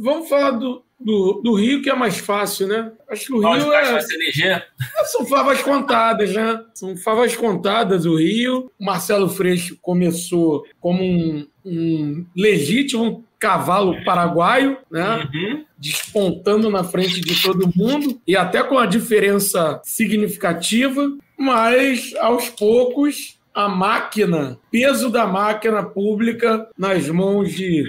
vamos 0.00 0.28
falar 0.28 0.52
do, 0.52 0.84
do, 0.98 1.40
do 1.42 1.54
Rio, 1.54 1.82
que 1.82 1.90
é 1.90 1.94
mais 1.94 2.18
fácil, 2.18 2.66
né? 2.66 2.90
Acho 3.08 3.26
que 3.26 3.32
o 3.34 3.40
Rio 3.40 3.72
é... 3.72 4.64
São 5.06 5.26
favas 5.26 5.62
contadas, 5.62 6.32
né? 6.32 6.60
São 6.74 6.96
favas 6.96 7.36
contadas 7.36 8.06
o 8.06 8.16
Rio. 8.16 8.70
O 8.78 8.84
Marcelo 8.84 9.28
Freixo 9.28 9.78
começou 9.80 10.64
como 10.80 11.02
um, 11.02 11.46
um 11.64 12.26
legítimo 12.34 13.24
cavalo 13.38 14.02
paraguaio, 14.04 14.78
né? 14.90 15.28
Uhum. 15.32 15.64
Despontando 15.78 16.70
na 16.70 16.82
frente 16.82 17.20
de 17.20 17.42
todo 17.42 17.70
mundo 17.74 18.20
e 18.26 18.36
até 18.36 18.62
com 18.62 18.78
a 18.78 18.86
diferença 18.86 19.80
significativa, 19.84 21.06
mas 21.38 22.14
aos 22.18 22.48
poucos 22.48 23.36
a 23.54 23.70
máquina, 23.70 24.58
peso 24.70 25.08
da 25.08 25.26
máquina 25.26 25.82
pública 25.82 26.68
nas 26.76 27.08
mãos 27.08 27.54
de 27.54 27.84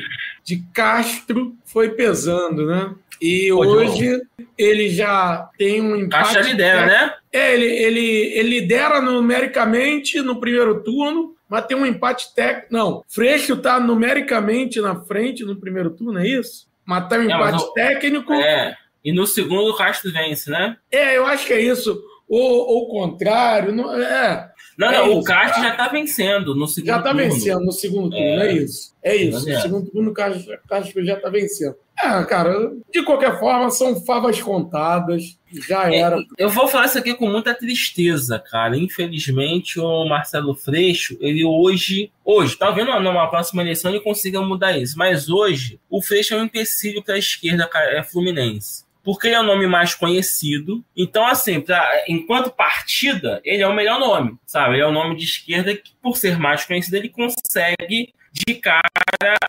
de 0.47 0.63
Castro 0.73 1.53
foi 1.65 1.89
pesando, 1.89 2.65
né? 2.65 2.95
E 3.21 3.49
Pô, 3.49 3.65
hoje 3.65 4.21
ele 4.57 4.89
já 4.89 5.49
tem 5.57 5.81
um 5.81 5.97
impacto. 5.97 6.35
Castro 6.35 6.49
lidera, 6.49 6.85
né? 6.85 7.13
É, 7.33 7.53
ele, 7.53 7.65
ele, 7.65 8.05
ele 8.33 8.49
lidera 8.61 9.01
numericamente 9.01 10.21
no 10.21 10.39
primeiro 10.39 10.81
turno, 10.83 11.35
mas 11.49 11.65
tem 11.65 11.75
um 11.75 11.85
empate 11.85 12.33
técnico. 12.33 12.67
Não, 12.71 13.03
Freixo 13.09 13.55
está 13.55 13.77
numericamente 13.77 14.79
na 14.79 14.95
frente 14.95 15.43
no 15.43 15.57
primeiro 15.57 15.89
turno, 15.89 16.19
é 16.19 16.25
isso? 16.25 16.65
Mas 16.85 17.09
tem 17.09 17.19
um 17.19 17.23
empate 17.23 17.73
técnico. 17.73 18.33
É, 18.33 18.73
e 19.03 19.11
no 19.11 19.27
segundo 19.27 19.71
o 19.71 19.75
Castro 19.75 20.13
vence, 20.13 20.49
né? 20.49 20.77
É, 20.89 21.17
eu 21.17 21.25
acho 21.25 21.45
que 21.45 21.53
é 21.53 21.59
isso. 21.59 22.01
Ou 22.29 22.83
o 22.83 22.87
contrário. 22.89 23.73
Não, 23.73 23.93
é, 23.93 24.51
não, 24.77 24.91
é 24.91 24.97
não, 24.97 25.19
o 25.19 25.23
Castro 25.23 25.63
já 25.63 25.71
está 25.71 25.87
vencendo 25.87 26.53
no 26.53 26.67
segundo 26.67 26.87
Já 26.87 26.97
está 26.97 27.13
vencendo 27.13 27.61
no 27.61 27.71
segundo 27.71 28.09
turno, 28.09 28.25
é, 28.25 28.47
é 28.47 28.53
isso. 28.53 28.93
É 29.01 29.15
isso. 29.15 29.49
No 29.49 29.61
segundo 29.61 29.89
turno, 29.89 30.11
o 30.11 30.13
Castro 30.13 31.05
já 31.05 31.13
está 31.15 31.29
vencendo. 31.29 31.75
É, 31.99 32.23
cara, 32.25 32.73
de 32.93 33.01
qualquer 33.03 33.39
forma, 33.39 33.71
são 33.71 33.99
favas 34.05 34.39
contadas. 34.39 35.39
Já 35.67 35.91
é, 35.91 35.97
era. 35.97 36.17
Eu 36.37 36.49
vou 36.49 36.67
falar 36.67 36.85
isso 36.85 36.97
aqui 36.97 37.15
com 37.15 37.27
muita 37.27 37.55
tristeza, 37.55 38.37
cara. 38.37 38.77
Infelizmente, 38.77 39.79
o 39.79 40.05
Marcelo 40.05 40.53
Freixo, 40.53 41.17
ele 41.19 41.43
hoje. 41.43 42.11
Hoje, 42.23 42.57
talvez 42.57 42.85
numa 42.85 43.27
próxima 43.29 43.63
eleição 43.63 43.89
ele 43.89 44.01
consiga 44.01 44.41
mudar 44.41 44.77
isso. 44.77 44.97
Mas 44.97 45.29
hoje, 45.29 45.79
o 45.89 46.01
Freixo 46.01 46.35
é 46.35 46.37
um 46.37 46.43
empecilho 46.43 47.01
para 47.01 47.15
a 47.15 47.19
esquerda 47.19 47.67
é 47.73 48.03
fluminense 48.03 48.86
porque 49.07 49.27
ele 49.27 49.35
é 49.35 49.39
o 49.39 49.43
nome 49.43 49.65
mais 49.67 49.95
conhecido. 49.95 50.83
Então, 50.93 51.25
assim, 51.25 51.61
pra, 51.61 52.03
enquanto 52.09 52.51
partida, 52.51 53.39
ele 53.45 53.63
é 53.63 53.67
o 53.67 53.73
melhor 53.73 53.97
nome, 53.97 54.37
sabe? 54.45 54.73
Ele 54.73 54.81
é 54.81 54.85
o 54.85 54.91
nome 54.91 55.15
de 55.15 55.23
esquerda 55.23 55.73
que, 55.73 55.93
por 56.01 56.17
ser 56.17 56.37
mais 56.37 56.65
conhecido, 56.65 56.97
ele 56.97 57.07
consegue 57.07 58.13
de 58.33 58.55
cara 58.55 58.81